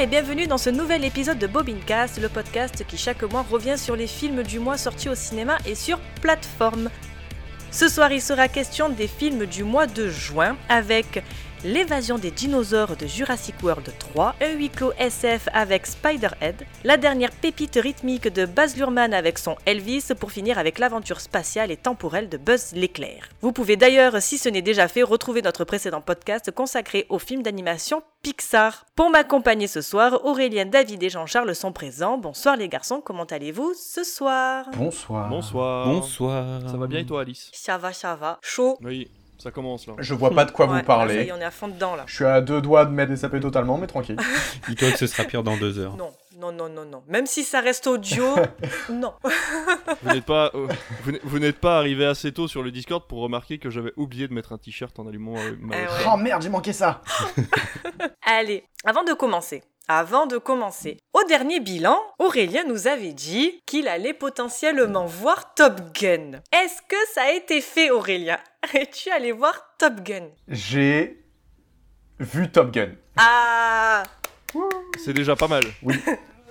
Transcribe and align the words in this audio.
Et 0.00 0.06
bienvenue 0.06 0.46
dans 0.46 0.58
ce 0.58 0.70
nouvel 0.70 1.04
épisode 1.04 1.40
de 1.40 1.48
Bobincast, 1.48 2.20
le 2.20 2.28
podcast 2.28 2.84
qui 2.86 2.96
chaque 2.96 3.24
mois 3.24 3.42
revient 3.42 3.76
sur 3.76 3.96
les 3.96 4.06
films 4.06 4.44
du 4.44 4.60
mois 4.60 4.78
sortis 4.78 5.08
au 5.08 5.16
cinéma 5.16 5.58
et 5.66 5.74
sur 5.74 5.98
plateforme. 6.22 6.88
Ce 7.72 7.88
soir, 7.88 8.12
il 8.12 8.22
sera 8.22 8.46
question 8.46 8.90
des 8.90 9.08
films 9.08 9.44
du 9.44 9.64
mois 9.64 9.88
de 9.88 10.08
juin 10.08 10.56
avec 10.68 11.24
L'évasion 11.64 12.18
des 12.18 12.30
dinosaures 12.30 12.96
de 12.96 13.06
Jurassic 13.06 13.56
World 13.64 13.92
3, 13.98 14.36
un 14.40 14.52
huis 14.52 14.70
clos 14.70 14.92
SF 14.96 15.48
avec 15.52 15.86
Spider-Head, 15.86 16.64
la 16.84 16.96
dernière 16.96 17.32
pépite 17.32 17.80
rythmique 17.82 18.32
de 18.32 18.46
Baz 18.46 18.76
Luhrmann 18.76 19.12
avec 19.12 19.40
son 19.40 19.56
Elvis 19.66 20.04
pour 20.20 20.30
finir 20.30 20.56
avec 20.58 20.78
l'aventure 20.78 21.20
spatiale 21.20 21.72
et 21.72 21.76
temporelle 21.76 22.28
de 22.28 22.36
Buzz 22.36 22.74
l'éclair. 22.74 23.28
Vous 23.40 23.52
pouvez 23.52 23.76
d'ailleurs, 23.76 24.22
si 24.22 24.38
ce 24.38 24.48
n'est 24.48 24.62
déjà 24.62 24.86
fait, 24.86 25.02
retrouver 25.02 25.42
notre 25.42 25.64
précédent 25.64 26.00
podcast 26.00 26.52
consacré 26.52 27.06
aux 27.08 27.18
films 27.18 27.42
d'animation 27.42 28.04
Pixar. 28.22 28.86
Pour 28.94 29.10
m'accompagner 29.10 29.66
ce 29.66 29.80
soir, 29.80 30.24
Aurélien, 30.24 30.64
David 30.64 31.02
et 31.02 31.10
Jean-Charles 31.10 31.56
sont 31.56 31.72
présents. 31.72 32.18
Bonsoir 32.18 32.56
les 32.56 32.68
garçons, 32.68 33.00
comment 33.04 33.24
allez-vous 33.24 33.74
ce 33.74 34.04
soir? 34.04 34.66
Bonsoir. 34.76 35.28
Bonsoir. 35.28 35.88
Bonsoir. 35.88 36.60
Ça 36.68 36.76
va 36.76 36.86
bien 36.86 37.00
et 37.00 37.06
toi, 37.06 37.22
Alice? 37.22 37.50
Ça 37.52 37.78
va, 37.78 37.92
ça 37.92 38.14
va. 38.14 38.38
Chaud? 38.42 38.78
Oui, 38.82 39.10
ça 39.38 39.50
commence 39.50 39.86
là. 39.86 39.94
Je 39.98 40.14
vois 40.14 40.30
pas 40.30 40.44
de 40.44 40.50
quoi 40.50 40.66
Ouais, 40.66 40.72
vous 40.72 40.76
ça 40.78 40.82
y 40.82 40.86
parlez. 40.86 41.14
est, 41.26 41.32
on 41.32 41.36
est 41.40 41.44
à 41.44 41.50
fond 41.50 41.68
dedans 41.68 41.94
là. 41.96 42.04
Je 42.06 42.14
suis 42.14 42.24
à 42.24 42.40
deux 42.40 42.60
doigts 42.60 42.84
de 42.84 42.90
mettre 42.90 43.10
des 43.10 43.16
sapés 43.16 43.40
totalement, 43.40 43.78
mais 43.78 43.86
tranquille. 43.86 44.16
Dis-toi 44.68 44.90
que 44.92 44.98
ce 44.98 45.06
sera 45.06 45.24
pire 45.24 45.42
dans 45.42 45.56
deux 45.56 45.78
heures. 45.78 45.96
Non, 45.96 46.10
non, 46.38 46.52
non, 46.52 46.68
non, 46.68 46.84
non. 46.84 47.02
Même 47.08 47.26
si 47.26 47.42
ça 47.44 47.60
reste 47.60 47.86
audio, 47.86 48.24
non. 48.90 49.12
Vous 50.02 50.12
n'êtes 50.12 50.24
pas, 50.24 50.50
euh, 50.54 50.68
vous 51.24 51.38
n'êtes- 51.38 51.58
pas 51.58 51.78
arrivé 51.78 52.04
assez 52.06 52.32
tôt 52.32 52.46
sur 52.46 52.62
le 52.62 52.70
Discord 52.70 53.02
pour 53.08 53.20
remarquer 53.20 53.58
que 53.58 53.70
j'avais 53.70 53.92
oublié 53.96 54.28
de 54.28 54.34
mettre 54.34 54.52
un 54.52 54.58
t-shirt 54.58 54.96
en 54.98 55.06
allumant 55.08 55.34
euh, 55.36 55.56
ma 55.60 55.76
Eh 55.76 55.80
ouais. 55.82 55.88
Oh 56.12 56.16
merde, 56.16 56.42
j'ai 56.42 56.48
manqué 56.50 56.72
ça. 56.72 57.00
Allez, 58.22 58.64
avant 58.84 59.04
de 59.04 59.12
commencer, 59.14 59.62
avant 59.88 60.26
de 60.26 60.36
commencer, 60.38 60.98
au 61.14 61.24
dernier 61.24 61.60
bilan, 61.60 61.98
Aurélien 62.18 62.64
nous 62.64 62.86
avait 62.88 63.12
dit 63.14 63.60
qu'il 63.66 63.88
allait 63.88 64.12
potentiellement 64.14 65.06
voir 65.06 65.54
Top 65.54 65.80
Gun. 65.98 66.40
Est-ce 66.52 66.82
que 66.88 66.96
ça 67.14 67.22
a 67.22 67.30
été 67.32 67.60
fait, 67.60 67.90
Aurélien 67.90 68.38
Es-tu 68.74 69.10
allé 69.10 69.32
voir 69.32 69.74
Top 69.78 70.00
Gun? 70.02 70.28
J'ai 70.46 71.24
vu 72.20 72.50
Top 72.50 72.70
Gun. 72.70 72.90
Ah 73.16 74.02
C'est 75.04 75.12
déjà 75.14 75.34
pas 75.36 75.48
mal. 75.48 75.64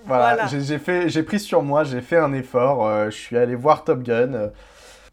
Voilà, 0.05 0.35
Voilà. 0.35 0.47
j'ai- 0.47 0.61
j'ai 0.61 0.79
fait, 0.79 1.09
j'ai 1.09 1.21
pris 1.21 1.37
sur 1.37 1.61
moi, 1.61 1.83
j'ai 1.83 1.99
fait 1.99 2.15
un 2.15 2.31
effort. 2.31 2.87
euh, 2.87 3.09
je 3.09 3.15
suis 3.17 3.37
allé 3.37 3.55
voir 3.55 3.83
Top 3.83 4.03
Gun. 4.03 4.33
euh. 4.33 4.47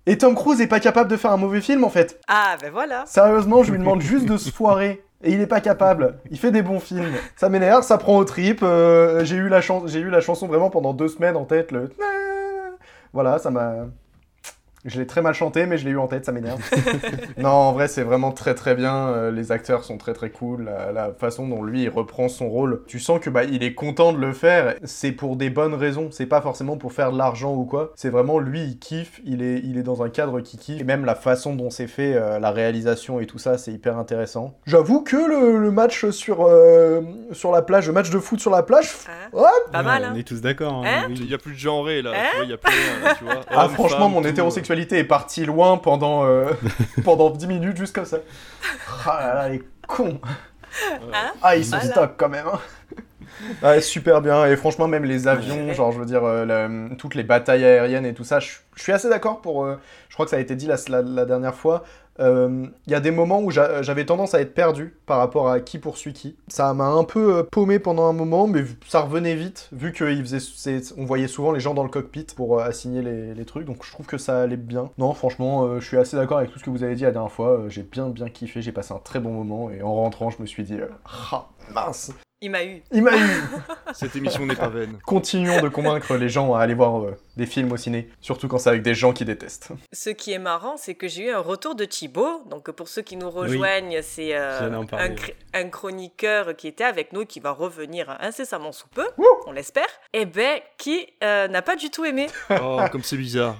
Et 0.06 0.16
Tom 0.18 0.36
Cruise 0.36 0.60
est 0.60 0.68
pas 0.68 0.78
capable 0.78 1.10
de 1.10 1.16
faire 1.16 1.32
un 1.32 1.36
mauvais 1.36 1.60
film 1.60 1.82
en 1.82 1.90
fait. 1.90 2.20
Ah, 2.28 2.56
ben 2.60 2.70
voilà. 2.70 3.04
Sérieusement, 3.06 3.64
je 3.64 3.72
lui 3.72 3.78
demande 3.80 4.00
juste 4.02 4.26
de 4.26 4.36
se 4.36 4.50
foirer. 4.52 5.02
Et 5.22 5.32
il 5.32 5.40
est 5.40 5.46
pas 5.46 5.60
capable. 5.60 6.18
Il 6.30 6.38
fait 6.38 6.50
des 6.50 6.62
bons 6.62 6.80
films. 6.80 7.14
Ça 7.36 7.48
m'énerve, 7.48 7.82
ça 7.82 7.96
prend 7.98 8.18
aux 8.18 8.24
tripes. 8.24 8.62
euh, 8.62 9.24
j'ai 9.24 9.36
eu 9.36 9.48
la 9.48 9.60
chan- 9.60 9.86
j'ai 9.86 10.00
eu 10.00 10.10
la 10.10 10.20
chanson 10.20 10.46
vraiment 10.46 10.68
pendant 10.70 10.92
deux 10.92 11.08
semaines 11.08 11.36
en 11.36 11.44
tête. 11.44 11.72
Le 11.72 11.90
voilà, 13.12 13.38
ça 13.38 13.50
m'a. 13.50 13.86
Je 14.84 15.00
l'ai 15.00 15.06
très 15.06 15.22
mal 15.22 15.34
chanté, 15.34 15.66
mais 15.66 15.78
je 15.78 15.84
l'ai 15.84 15.92
eu 15.92 15.98
en 15.98 16.06
tête, 16.08 16.24
ça 16.26 16.32
m'énerve. 16.32 16.60
non, 17.38 17.48
en 17.48 17.72
vrai, 17.72 17.88
c'est 17.88 18.02
vraiment 18.02 18.32
très 18.32 18.54
très 18.54 18.74
bien. 18.74 19.08
euh, 19.08 19.30
les 19.30 19.50
acteurs 19.52 19.84
sont 19.84 19.96
très 19.98 20.12
très 20.12 20.30
cool. 20.30 20.64
La, 20.64 20.92
la 20.92 21.12
façon 21.12 21.48
dont 21.48 21.62
lui 21.62 21.82
il 21.84 21.88
reprend 21.88 22.28
son 22.28 22.48
rôle, 22.48 22.82
tu 22.86 22.98
sens 23.00 23.20
que 23.20 23.30
bah 23.30 23.44
il 23.44 23.62
est 23.62 23.74
content 23.74 24.12
de 24.12 24.18
le 24.18 24.32
faire. 24.32 24.74
C'est 24.84 25.12
pour 25.12 25.36
des 25.36 25.50
bonnes 25.50 25.74
raisons. 25.74 26.08
C'est 26.10 26.26
pas 26.26 26.40
forcément 26.40 26.76
pour 26.76 26.92
faire 26.92 27.12
de 27.12 27.18
l'argent 27.18 27.54
ou 27.54 27.64
quoi. 27.64 27.92
C'est 27.96 28.10
vraiment 28.10 28.38
lui, 28.38 28.62
il 28.62 28.78
kiffe. 28.78 29.20
Il 29.24 29.42
est 29.42 29.60
il 29.64 29.78
est 29.78 29.82
dans 29.82 30.02
un 30.02 30.08
cadre 30.10 30.40
qui 30.40 30.58
kiffe. 30.58 30.80
Et 30.80 30.84
même 30.84 31.04
la 31.04 31.14
façon 31.14 31.54
dont 31.54 31.70
c'est 31.70 31.86
fait, 31.86 32.14
euh, 32.14 32.38
la 32.38 32.50
réalisation 32.50 33.20
et 33.20 33.26
tout 33.26 33.38
ça, 33.38 33.58
c'est 33.58 33.72
hyper 33.72 33.96
intéressant. 33.98 34.54
J'avoue 34.66 35.02
que 35.02 35.16
le, 35.16 35.58
le 35.58 35.70
match 35.70 36.10
sur 36.10 36.46
euh, 36.46 37.00
sur 37.32 37.52
la 37.52 37.62
plage, 37.62 37.86
le 37.86 37.92
match 37.92 38.10
de 38.10 38.18
foot 38.18 38.40
sur 38.40 38.50
la 38.50 38.62
plage, 38.62 38.90
Hein 39.08 39.28
ouais. 39.32 39.44
Pas 39.72 39.82
mal, 39.82 40.02
On 40.04 40.12
hein 40.12 40.14
est 40.18 40.22
tous 40.28 40.40
d'accord. 40.40 40.82
Hein 40.84 41.06
oui. 41.08 41.14
Il 41.20 41.30
y 41.30 41.34
a 41.34 41.38
plus 41.38 41.52
de 41.52 41.58
genré 41.58 42.02
là, 42.02 42.10
Hein 42.14 42.22
tu 42.30 42.36
vois, 42.36 42.44
il 42.44 42.50
y 42.50 42.54
a 42.54 42.58
plus 42.58 42.72
rien 42.72 43.04
là, 43.08 43.14
tu 43.16 43.24
vois. 43.24 43.40
Ah 43.50 43.68
franchement, 43.68 43.98
femme, 43.98 44.12
mon 44.12 44.22
tout, 44.22 44.26
hétérosexualité 44.82 44.98
est 44.98 45.04
partie 45.04 45.44
loin 45.46 45.76
pendant, 45.78 46.24
euh, 46.26 46.50
pendant 47.04 47.30
10 47.30 47.46
minutes, 47.46 47.76
juste 47.76 47.94
comme 47.94 48.04
ça. 48.04 48.18
Ah 49.06 49.18
là 49.20 49.34
là, 49.34 49.48
les 49.48 49.62
cons 49.86 50.20
euh, 50.22 51.10
Hein 51.12 51.32
Ah, 51.42 51.56
ils 51.56 51.64
sont 51.64 51.76
Voilà. 51.76 51.90
stock 51.92 52.10
quand 52.16 52.28
même 52.28 52.46
hein. 52.46 52.58
Ouais, 53.62 53.80
super 53.80 54.20
bien, 54.22 54.46
et 54.46 54.56
franchement, 54.56 54.86
même 54.88 55.04
les 55.04 55.26
avions, 55.28 55.72
genre, 55.74 55.92
je 55.92 55.98
veux 55.98 56.06
dire, 56.06 56.24
euh, 56.24 56.44
la- 56.46 56.94
toutes 56.96 57.14
les 57.14 57.24
batailles 57.24 57.64
aériennes 57.64 58.06
et 58.06 58.14
tout 58.14 58.24
ça, 58.24 58.40
je 58.40 58.52
je 58.76 58.82
suis 58.82 58.92
assez 58.92 59.08
d'accord 59.08 59.40
pour... 59.40 59.64
euh, 59.64 59.76
je 60.08 60.14
crois 60.14 60.26
que 60.26 60.30
ça 60.30 60.36
a 60.36 60.40
été 60.40 60.56
dit 60.56 60.66
la, 60.66 60.76
la- 60.88 61.02
la 61.02 61.24
dernière 61.24 61.54
fois, 61.54 61.84
il 62.18 62.70
y 62.86 62.94
a 62.94 63.00
des 63.00 63.10
moments 63.10 63.40
où 63.40 63.50
j'a- 63.50 63.82
j'avais 63.82 64.06
tendance 64.06 64.34
à 64.34 64.40
être 64.40 64.54
perdu 64.54 64.96
par 65.06 65.18
rapport 65.18 65.48
à 65.48 65.60
qui 65.60 65.78
poursuit 65.78 66.12
qui. 66.12 66.36
Ça 66.48 66.72
m'a 66.74 66.86
un 66.86 67.04
peu 67.04 67.38
euh, 67.38 67.42
paumé 67.42 67.78
pendant 67.78 68.06
un 68.06 68.12
moment, 68.12 68.46
mais 68.46 68.64
ça 68.86 69.00
revenait 69.00 69.34
vite, 69.34 69.68
vu 69.72 69.92
qu'on 69.92 71.04
voyait 71.04 71.28
souvent 71.28 71.52
les 71.52 71.60
gens 71.60 71.74
dans 71.74 71.82
le 71.82 71.88
cockpit 71.88 72.26
pour 72.36 72.58
euh, 72.58 72.64
assigner 72.64 73.02
les, 73.02 73.44
trucs, 73.44 73.66
donc 73.66 73.84
je 73.84 73.90
trouve 73.92 74.06
que 74.06 74.16
ça 74.16 74.40
allait 74.42 74.56
bien. 74.56 74.90
Non, 74.96 75.12
franchement, 75.12 75.64
euh, 75.64 75.80
je 75.80 75.86
suis 75.86 75.98
assez 75.98 76.16
d'accord 76.16 76.38
avec 76.38 76.50
tout 76.50 76.58
ce 76.58 76.64
que 76.64 76.70
vous 76.70 76.82
avez 76.82 76.94
dit 76.94 77.02
la 77.02 77.10
dernière 77.10 77.30
fois, 77.32 77.58
euh, 77.58 77.68
j'ai 77.68 77.82
bien 77.82 78.08
bien 78.08 78.28
kiffé, 78.30 78.62
j'ai 78.62 78.72
passé 78.72 78.94
un 78.94 78.98
très 78.98 79.20
bon 79.20 79.32
moment, 79.32 79.70
et 79.70 79.82
en 79.82 79.94
rentrant, 79.94 80.30
je 80.30 80.40
me 80.40 80.46
suis 80.46 80.64
dit, 80.64 80.74
euh, 80.80 80.88
ah, 81.32 81.48
mince, 81.74 82.12
Il 82.44 82.50
m'a 82.50 82.62
eu. 82.62 82.82
il 82.92 83.02
m'a 83.02 83.16
eu 83.16 83.30
Cette 83.94 84.14
émission 84.16 84.44
n'est 84.44 84.54
pas 84.54 84.68
vaine. 84.68 84.98
Continuons 85.06 85.62
de 85.62 85.68
convaincre 85.70 86.14
les 86.16 86.28
gens 86.28 86.52
à 86.54 86.60
aller 86.60 86.74
voir 86.74 87.02
euh, 87.02 87.16
des 87.38 87.46
films 87.46 87.72
au 87.72 87.78
ciné, 87.78 88.10
surtout 88.20 88.48
quand 88.48 88.58
c'est 88.58 88.68
avec 88.68 88.82
des 88.82 88.92
gens 88.94 89.14
qui 89.14 89.24
détestent. 89.24 89.68
Ce 89.94 90.10
qui 90.10 90.32
est 90.32 90.38
marrant, 90.38 90.76
c'est 90.76 90.94
que 90.94 91.08
j'ai 91.08 91.28
eu 91.28 91.30
un 91.30 91.38
retour 91.38 91.74
de 91.74 91.86
Thibaut. 91.86 92.42
Donc, 92.50 92.70
pour 92.72 92.88
ceux 92.88 93.00
qui 93.00 93.16
nous 93.16 93.30
rejoignent, 93.30 94.02
c'est 94.02 94.36
euh, 94.36 94.70
un, 94.92 95.08
cr- 95.08 95.32
un 95.54 95.68
chroniqueur 95.70 96.54
qui 96.54 96.68
était 96.68 96.84
avec 96.84 97.14
nous 97.14 97.22
et 97.22 97.26
qui 97.26 97.40
va 97.40 97.52
revenir 97.52 98.14
incessamment 98.20 98.72
sous 98.72 98.88
peu, 98.88 99.06
Wouh 99.16 99.24
on 99.46 99.52
l'espère. 99.52 99.86
Et 100.12 100.26
ben, 100.26 100.58
qui 100.76 101.06
euh, 101.22 101.48
n'a 101.48 101.62
pas 101.62 101.76
du 101.76 101.88
tout 101.88 102.04
aimé. 102.04 102.26
Oh, 102.50 102.78
comme 102.92 103.02
c'est 103.02 103.16
bizarre. 103.16 103.56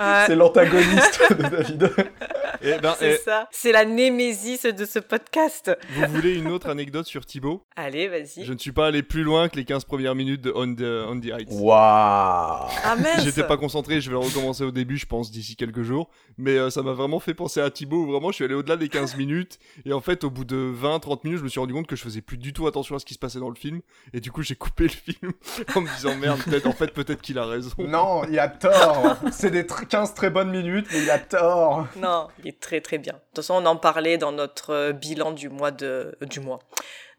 Euh, 0.00 0.24
C'est 0.26 0.36
l'antagoniste 0.36 1.20
de 1.30 1.42
David. 1.42 1.92
Eh 2.64 2.78
ben, 2.78 2.94
c'est 2.96 3.14
eh, 3.14 3.16
ça. 3.16 3.48
C'est 3.50 3.72
la 3.72 3.84
némésis 3.84 4.62
de 4.62 4.84
ce 4.84 5.00
podcast. 5.00 5.76
vous 5.94 6.06
voulez 6.06 6.36
une 6.36 6.46
autre 6.46 6.68
anecdote 6.68 7.06
sur 7.06 7.26
Thibaut? 7.26 7.64
Allez, 7.74 8.06
vas-y. 8.06 8.44
Je 8.44 8.52
ne 8.52 8.58
suis 8.58 8.70
pas 8.70 8.86
allé 8.86 9.02
plus 9.02 9.24
loin 9.24 9.48
que 9.48 9.56
les 9.56 9.64
15 9.64 9.84
premières 9.84 10.14
minutes 10.14 10.42
de 10.42 10.52
On 10.54 10.72
the, 10.72 11.08
On 11.08 11.18
the 11.18 11.26
Heights. 11.26 11.48
Waouh 11.50 12.68
Ah 12.84 12.96
mince. 12.96 13.24
J'étais 13.24 13.42
pas 13.42 13.56
concentré, 13.56 14.00
je 14.00 14.10
vais 14.10 14.16
recommencer 14.16 14.62
au 14.62 14.70
début, 14.70 14.96
je 14.96 15.06
pense, 15.06 15.32
d'ici 15.32 15.56
quelques 15.56 15.82
jours. 15.82 16.08
Mais 16.38 16.56
euh, 16.56 16.70
ça 16.70 16.82
m'a 16.82 16.92
vraiment 16.92 17.18
fait 17.18 17.34
penser 17.34 17.60
à 17.60 17.68
Thibaut, 17.68 18.04
où 18.04 18.06
vraiment 18.06 18.30
je 18.30 18.36
suis 18.36 18.44
allé 18.44 18.54
au-delà 18.54 18.76
des 18.76 18.88
15 18.88 19.16
minutes. 19.16 19.58
Et 19.84 19.92
en 19.92 20.00
fait, 20.00 20.22
au 20.22 20.30
bout 20.30 20.44
de 20.44 20.72
20-30 20.80 21.20
minutes, 21.24 21.40
je 21.40 21.44
me 21.44 21.48
suis 21.48 21.58
rendu 21.58 21.72
compte 21.72 21.88
que 21.88 21.96
je 21.96 22.02
faisais 22.02 22.20
plus 22.20 22.38
du 22.38 22.52
tout 22.52 22.68
attention 22.68 22.94
à 22.94 23.00
ce 23.00 23.04
qui 23.04 23.14
se 23.14 23.18
passait 23.18 23.40
dans 23.40 23.50
le 23.50 23.56
film. 23.56 23.80
Et 24.12 24.20
du 24.20 24.30
coup, 24.30 24.42
j'ai 24.42 24.54
coupé 24.54 24.84
le 24.84 24.90
film 24.90 25.32
en 25.74 25.80
me 25.80 25.88
disant 25.96 26.14
merde, 26.16 26.40
peut-être, 26.44 26.66
en 26.66 26.72
fait, 26.72 26.92
peut-être 26.92 27.22
qu'il 27.22 27.38
a 27.38 27.46
raison. 27.46 27.70
Non, 27.78 28.22
il 28.30 28.38
a 28.38 28.46
tort 28.46 29.16
C'est 29.42 29.50
des 29.50 29.64
tr- 29.64 29.84
15 29.88 30.14
très 30.14 30.30
bonnes 30.30 30.50
minutes, 30.52 30.86
mais 30.92 31.02
il 31.02 31.10
a 31.10 31.18
tort 31.18 31.88
Non, 31.96 32.28
il 32.38 32.46
est 32.50 32.60
très 32.60 32.80
très 32.80 32.98
bien. 32.98 33.14
De 33.14 33.18
toute 33.18 33.36
façon, 33.38 33.54
on 33.54 33.66
en 33.66 33.74
parlait 33.74 34.16
dans 34.16 34.30
notre 34.30 34.70
euh, 34.72 34.92
bilan 34.92 35.32
du 35.32 35.48
mois 35.48 35.72
de 35.72 36.16
du 36.20 36.38
mois. 36.38 36.60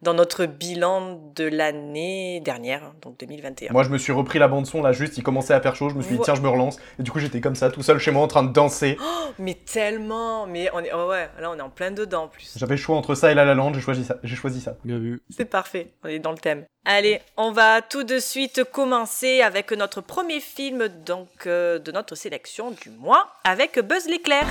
Dans 0.03 0.13
notre 0.13 0.45
bilan 0.45 1.31
de 1.35 1.45
l'année 1.45 2.41
dernière, 2.41 2.93
donc 3.01 3.17
2021. 3.19 3.71
Moi, 3.71 3.83
je 3.83 3.89
me 3.89 3.97
suis 3.97 4.11
repris 4.11 4.37
la 4.37 4.49
bande-son, 4.49 4.81
là, 4.81 4.91
juste, 4.91 5.17
il 5.17 5.23
commençait 5.23 5.53
à 5.53 5.61
faire 5.61 5.75
chaud, 5.75 5.89
je 5.89 5.95
me 5.95 6.01
suis 6.01 6.17
dit, 6.17 6.21
tiens, 6.21 6.35
je 6.35 6.41
me 6.41 6.49
relance. 6.49 6.77
Et 6.99 7.03
du 7.03 7.11
coup, 7.11 7.19
j'étais 7.19 7.39
comme 7.39 7.55
ça, 7.55 7.71
tout 7.71 7.83
seul 7.83 7.99
chez 7.99 8.11
moi, 8.11 8.21
en 8.21 8.27
train 8.27 8.43
de 8.43 8.51
danser. 8.51 8.97
Mais 9.39 9.53
tellement, 9.53 10.45
mais 10.45 10.69
on 10.73 10.79
est 10.79 10.91
oh 10.93 11.09
ouais, 11.09 11.27
là 11.39 11.49
on 11.49 11.57
est 11.57 11.61
en 11.61 11.69
plein 11.69 11.89
dedans 11.89 12.25
en 12.25 12.27
plus. 12.27 12.53
J'avais 12.55 12.75
le 12.75 12.81
choix 12.81 12.95
entre 12.95 13.15
ça 13.15 13.31
et 13.31 13.33
La 13.33 13.45
La 13.45 13.55
Land, 13.55 13.73
j'ai 13.73 13.81
choisi 13.81 14.03
ça. 14.03 14.17
J'ai 14.21 14.35
choisi 14.35 14.61
ça. 14.61 14.75
Bien 14.83 14.99
vu. 14.99 15.23
C'est 15.29 15.45
parfait, 15.45 15.93
on 16.03 16.07
est 16.07 16.19
dans 16.19 16.31
le 16.31 16.37
thème. 16.37 16.65
Allez, 16.85 17.19
on 17.37 17.51
va 17.51 17.81
tout 17.81 18.03
de 18.03 18.19
suite 18.19 18.63
commencer 18.63 19.41
avec 19.41 19.71
notre 19.71 20.01
premier 20.01 20.39
film 20.39 20.87
donc 21.05 21.47
euh, 21.47 21.79
de 21.79 21.91
notre 21.91 22.15
sélection 22.15 22.71
du 22.71 22.89
mois 22.89 23.27
avec 23.43 23.79
Buzz 23.79 24.05
l'éclair. 24.07 24.45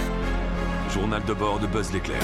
Journal 0.91 1.25
de 1.25 1.35
bord 1.35 1.61
de 1.61 1.67
Buzz 1.67 1.93
l'éclair. 1.93 2.23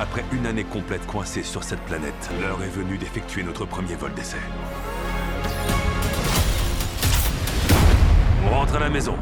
Après 0.00 0.24
une 0.32 0.46
année 0.46 0.64
complète 0.64 1.06
coincée 1.06 1.42
sur 1.42 1.62
cette 1.62 1.80
planète, 1.80 2.30
l'heure 2.40 2.62
est 2.62 2.70
venue 2.70 2.96
d'effectuer 2.96 3.42
notre 3.42 3.66
premier 3.66 3.96
vol 3.96 4.14
d'essai. 4.14 4.38
On 8.46 8.48
rentre 8.48 8.76
à 8.76 8.78
la 8.78 8.88
maison. 8.88 9.14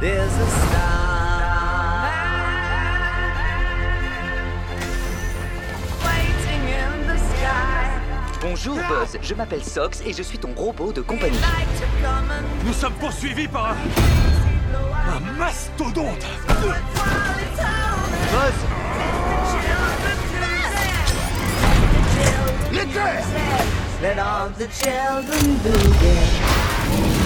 There's 0.00 0.20
a 0.20 0.50
star 0.68 2.12
waiting 6.04 6.62
in 6.70 7.12
the 7.12 7.18
sky. 7.18 8.40
Bonjour 8.40 8.76
Buzz, 8.76 9.18
je 9.20 9.34
m'appelle 9.34 9.64
Sox 9.64 10.02
et 10.06 10.12
je 10.12 10.22
suis 10.22 10.38
ton 10.38 10.52
robot 10.54 10.92
de 10.92 11.00
compagnie. 11.00 11.40
Nous 12.64 12.72
sommes 12.72 12.94
poursuivis 12.94 13.48
par 13.48 13.72
un, 13.72 15.16
un 15.16 15.20
mastodonte. 15.36 16.24
while 18.36 18.75
Let 24.02 24.18
all 24.18 24.50
the 24.50 24.66
children 24.68 25.56
do 25.62 25.72
it. 25.72 27.25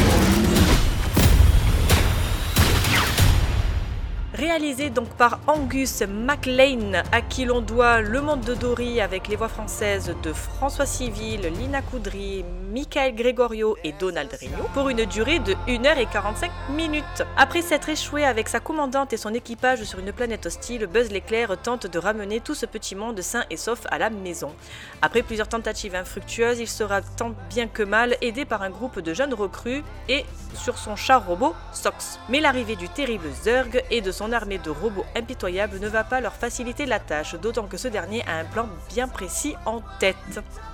Réalisé 4.40 4.88
donc 4.88 5.10
par 5.18 5.38
Angus 5.46 6.00
MacLean, 6.00 7.02
à 7.12 7.20
qui 7.20 7.44
l'on 7.44 7.60
doit 7.60 8.00
Le 8.00 8.22
Monde 8.22 8.40
de 8.40 8.54
Dory 8.54 8.98
avec 9.02 9.28
les 9.28 9.36
voix 9.36 9.50
françaises 9.50 10.14
de 10.22 10.32
François 10.32 10.86
Civil, 10.86 11.42
Lina 11.42 11.82
Coudry, 11.82 12.42
Michael 12.72 13.14
Gregorio 13.14 13.76
et 13.84 13.92
Donald 13.92 14.32
Rigno, 14.32 14.64
pour 14.72 14.88
une 14.88 15.04
durée 15.04 15.40
de 15.40 15.52
1h45 15.68 16.48
minutes. 16.74 17.22
Après 17.36 17.60
s'être 17.60 17.90
échoué 17.90 18.24
avec 18.24 18.48
sa 18.48 18.60
commandante 18.60 19.12
et 19.12 19.18
son 19.18 19.34
équipage 19.34 19.82
sur 19.82 19.98
une 19.98 20.10
planète 20.10 20.46
hostile, 20.46 20.86
Buzz 20.86 21.10
l'éclair 21.10 21.60
tente 21.60 21.86
de 21.86 21.98
ramener 21.98 22.40
tout 22.40 22.54
ce 22.54 22.64
petit 22.64 22.94
monde 22.94 23.20
sain 23.20 23.44
et 23.50 23.58
sauf 23.58 23.80
à 23.90 23.98
la 23.98 24.08
maison. 24.08 24.54
Après 25.02 25.22
plusieurs 25.22 25.48
tentatives 25.48 25.94
infructueuses, 25.94 26.60
il 26.60 26.68
sera 26.68 27.02
tant 27.02 27.34
bien 27.50 27.66
que 27.66 27.82
mal 27.82 28.16
aidé 28.22 28.46
par 28.46 28.62
un 28.62 28.70
groupe 28.70 29.00
de 29.00 29.12
jeunes 29.12 29.34
recrues 29.34 29.82
et 30.08 30.24
sur 30.54 30.78
son 30.78 30.96
char 30.96 31.26
robot 31.26 31.54
Sox. 31.74 32.18
Mais 32.30 32.40
l'arrivée 32.40 32.76
du 32.76 32.88
terrible 32.88 33.28
Zurg 33.44 33.82
et 33.90 34.00
de 34.00 34.10
son 34.10 34.29
armée 34.32 34.58
de 34.58 34.70
robots 34.70 35.04
impitoyables 35.16 35.78
ne 35.80 35.88
va 35.88 36.04
pas 36.04 36.20
leur 36.20 36.34
faciliter 36.34 36.86
la 36.86 36.98
tâche, 36.98 37.34
d'autant 37.40 37.66
que 37.66 37.76
ce 37.76 37.88
dernier 37.88 38.22
a 38.26 38.38
un 38.38 38.44
plan 38.44 38.68
bien 38.92 39.08
précis 39.08 39.54
en 39.66 39.80
tête. 39.98 40.16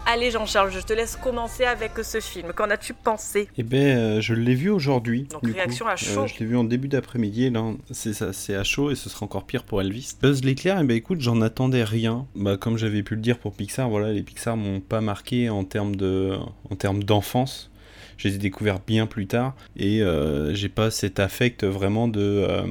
Allez 0.07 0.31
Jean-Charles, 0.31 0.71
je 0.71 0.81
te 0.81 0.93
laisse 0.93 1.17
commencer 1.17 1.65
avec 1.65 1.93
ce 2.03 2.21
film. 2.21 2.53
Qu'en 2.55 2.71
as-tu 2.71 2.95
pensé? 2.95 3.49
Eh 3.59 3.65
ben, 3.65 3.99
euh, 3.99 4.21
je 4.21 4.35
l'ai 4.35 4.55
vu 4.55 4.71
aujourd'hui. 4.71 5.25
Donc, 5.25 5.43
réaction 5.45 5.87
coup. 5.87 5.91
à 5.91 5.97
chaud. 5.97 6.23
Euh, 6.23 6.27
je 6.29 6.39
l'ai 6.39 6.47
vu 6.47 6.57
en 6.57 6.63
début 6.63 6.87
d'après-midi. 6.87 7.51
Là, 7.51 7.73
c'est 7.91 8.13
ça, 8.13 8.33
c'est 8.33 8.55
à 8.55 8.63
chaud 8.63 8.93
et 8.93 8.95
ce 8.95 9.09
sera 9.09 9.25
encore 9.25 9.45
pire 9.45 9.65
pour 9.65 9.81
Elvis. 9.81 10.13
Buzz 10.23 10.45
l'éclair, 10.45 10.79
eh 10.81 10.85
ben 10.85 10.97
écoute, 10.97 11.21
j'en 11.21 11.41
attendais 11.43 11.83
rien. 11.83 12.27
Bah, 12.37 12.57
comme 12.57 12.79
j'avais 12.79 13.03
pu 13.03 13.17
le 13.17 13.21
dire 13.21 13.39
pour 13.39 13.53
Pixar, 13.53 13.89
voilà, 13.89 14.13
les 14.13 14.23
Pixar 14.23 14.57
m'ont 14.57 14.81
pas 14.81 15.01
marqué 15.01 15.51
en 15.51 15.65
termes 15.65 15.97
de, 15.97 16.37
en 16.71 16.77
termes 16.77 17.03
d'enfance. 17.03 17.71
Je 18.17 18.29
les 18.29 18.37
ai 18.37 18.39
découverts 18.39 18.81
bien 18.87 19.07
plus 19.07 19.27
tard 19.27 19.55
et 19.77 20.03
euh, 20.03 20.55
j'ai 20.55 20.69
pas 20.69 20.91
cet 20.91 21.21
affect 21.21 21.65
vraiment 21.65 22.09
de 22.09 22.21
euh, 22.21 22.63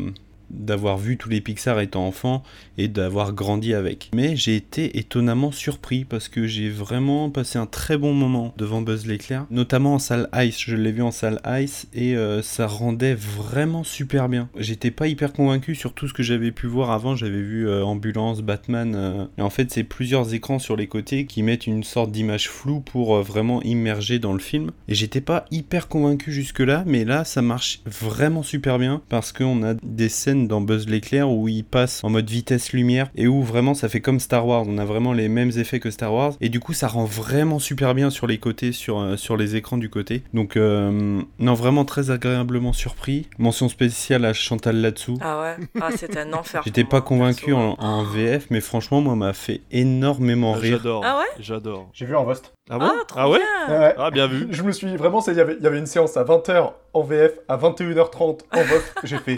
d'avoir 0.49 0.97
vu 0.97 1.17
tous 1.17 1.29
les 1.29 1.41
Pixar 1.41 1.79
étant 1.79 2.07
enfant 2.07 2.43
et 2.77 2.87
d'avoir 2.87 3.33
grandi 3.33 3.73
avec. 3.73 4.09
Mais 4.13 4.35
j'ai 4.35 4.55
été 4.55 4.97
étonnamment 4.97 5.51
surpris 5.51 6.05
parce 6.05 6.27
que 6.27 6.47
j'ai 6.47 6.69
vraiment 6.69 7.29
passé 7.29 7.57
un 7.57 7.65
très 7.65 7.97
bon 7.97 8.13
moment 8.13 8.53
devant 8.57 8.81
Buzz 8.81 9.05
l'éclair, 9.05 9.45
notamment 9.49 9.95
en 9.95 9.99
salle 9.99 10.29
Ice. 10.35 10.59
Je 10.59 10.75
l'ai 10.75 10.91
vu 10.91 11.01
en 11.01 11.11
salle 11.11 11.41
Ice 11.61 11.87
et 11.93 12.15
euh, 12.15 12.41
ça 12.41 12.67
rendait 12.67 13.15
vraiment 13.15 13.83
super 13.83 14.29
bien. 14.29 14.49
J'étais 14.57 14.91
pas 14.91 15.07
hyper 15.07 15.33
convaincu 15.33 15.75
sur 15.75 15.93
tout 15.93 16.07
ce 16.07 16.13
que 16.13 16.23
j'avais 16.23 16.51
pu 16.51 16.67
voir 16.67 16.91
avant. 16.91 17.15
J'avais 17.15 17.41
vu 17.41 17.67
euh, 17.67 17.83
Ambulance, 17.83 18.41
Batman. 18.41 18.95
euh, 18.95 19.25
et 19.37 19.41
en 19.41 19.49
fait, 19.49 19.71
c'est 19.71 19.83
plusieurs 19.83 20.33
écrans 20.33 20.59
sur 20.59 20.75
les 20.75 20.87
côtés 20.87 21.25
qui 21.25 21.43
mettent 21.43 21.67
une 21.67 21.83
sorte 21.83 22.11
d'image 22.11 22.49
floue 22.49 22.81
pour 22.81 23.21
vraiment 23.21 23.61
immerger 23.63 24.19
dans 24.19 24.33
le 24.33 24.39
film. 24.39 24.71
Et 24.87 24.95
j'étais 24.95 25.21
pas 25.21 25.45
hyper 25.51 25.87
convaincu 25.87 26.31
jusque-là, 26.31 26.83
mais 26.85 27.05
là, 27.05 27.23
ça 27.23 27.41
marche 27.41 27.81
vraiment 27.85 28.43
super 28.43 28.79
bien 28.79 29.01
parce 29.09 29.31
qu'on 29.31 29.63
a 29.63 29.73
des 29.83 30.09
scènes 30.09 30.34
dans 30.35 30.61
Buzz 30.61 30.87
l'éclair 30.87 31.29
où 31.29 31.47
il 31.47 31.63
passe 31.63 32.03
en 32.03 32.09
mode 32.09 32.29
vitesse 32.29 32.73
lumière 32.73 33.09
et 33.15 33.27
où 33.27 33.41
vraiment 33.41 33.73
ça 33.73 33.89
fait 33.89 34.01
comme 34.01 34.19
Star 34.19 34.45
Wars. 34.45 34.63
On 34.67 34.77
a 34.77 34.85
vraiment 34.85 35.13
les 35.13 35.27
mêmes 35.29 35.51
effets 35.57 35.79
que 35.79 35.89
Star 35.91 36.13
Wars 36.13 36.33
et 36.41 36.49
du 36.49 36.59
coup 36.59 36.73
ça 36.73 36.87
rend 36.87 37.05
vraiment 37.05 37.59
super 37.59 37.95
bien 37.95 38.09
sur 38.09 38.27
les 38.27 38.37
côtés, 38.37 38.71
sur, 38.71 38.99
euh, 38.99 39.15
sur 39.17 39.37
les 39.37 39.55
écrans 39.55 39.77
du 39.77 39.89
côté. 39.89 40.23
Donc 40.33 40.57
euh, 40.57 41.21
non, 41.39 41.53
vraiment 41.53 41.85
très 41.85 42.11
agréablement 42.11 42.73
surpris. 42.73 43.27
Mention 43.39 43.69
spéciale 43.69 44.25
à 44.25 44.33
Chantal 44.33 44.77
là-dessous. 44.81 45.17
Ah 45.21 45.41
ouais? 45.41 45.65
Ah, 45.81 45.89
c'est 45.95 46.15
un 46.17 46.31
enfer. 46.33 46.61
J'étais 46.65 46.83
pas 46.83 47.01
convaincu 47.01 47.53
en, 47.53 47.75
en 47.79 48.03
VF, 48.03 48.47
mais 48.49 48.61
franchement, 48.61 49.01
moi, 49.01 49.15
m'a 49.15 49.33
fait 49.33 49.61
énormément 49.71 50.53
rire. 50.53 50.77
J'adore. 50.77 51.03
Ah 51.05 51.17
ouais? 51.19 51.25
J'adore. 51.39 51.89
J'ai 51.93 52.05
vu 52.05 52.15
en 52.15 52.23
Vost. 52.25 52.53
Ah 52.69 52.79
bon? 52.79 52.85
Ah, 52.89 53.03
Ah 53.15 53.29
ouais? 53.29 53.39
bien 53.67 53.79
Ouais. 53.79 53.93
Ah 53.97 54.11
bien 54.11 54.27
vu. 54.27 54.47
Je 54.49 54.63
me 54.63 54.71
suis 54.71 54.95
vraiment, 54.97 55.21
c'est- 55.21 55.31
il 55.31 55.37
y 55.37 55.41
avait, 55.41 55.55
il 55.59 55.63
y 55.63 55.67
avait 55.67 55.77
une 55.79 55.85
séance 55.85 56.17
à 56.17 56.23
20h 56.23 56.71
en 56.93 57.01
VF, 57.03 57.31
à 57.47 57.57
21h30 57.57 58.39
en 58.51 58.61
Vost. 58.63 58.93
J'ai 59.03 59.17
fait 59.17 59.37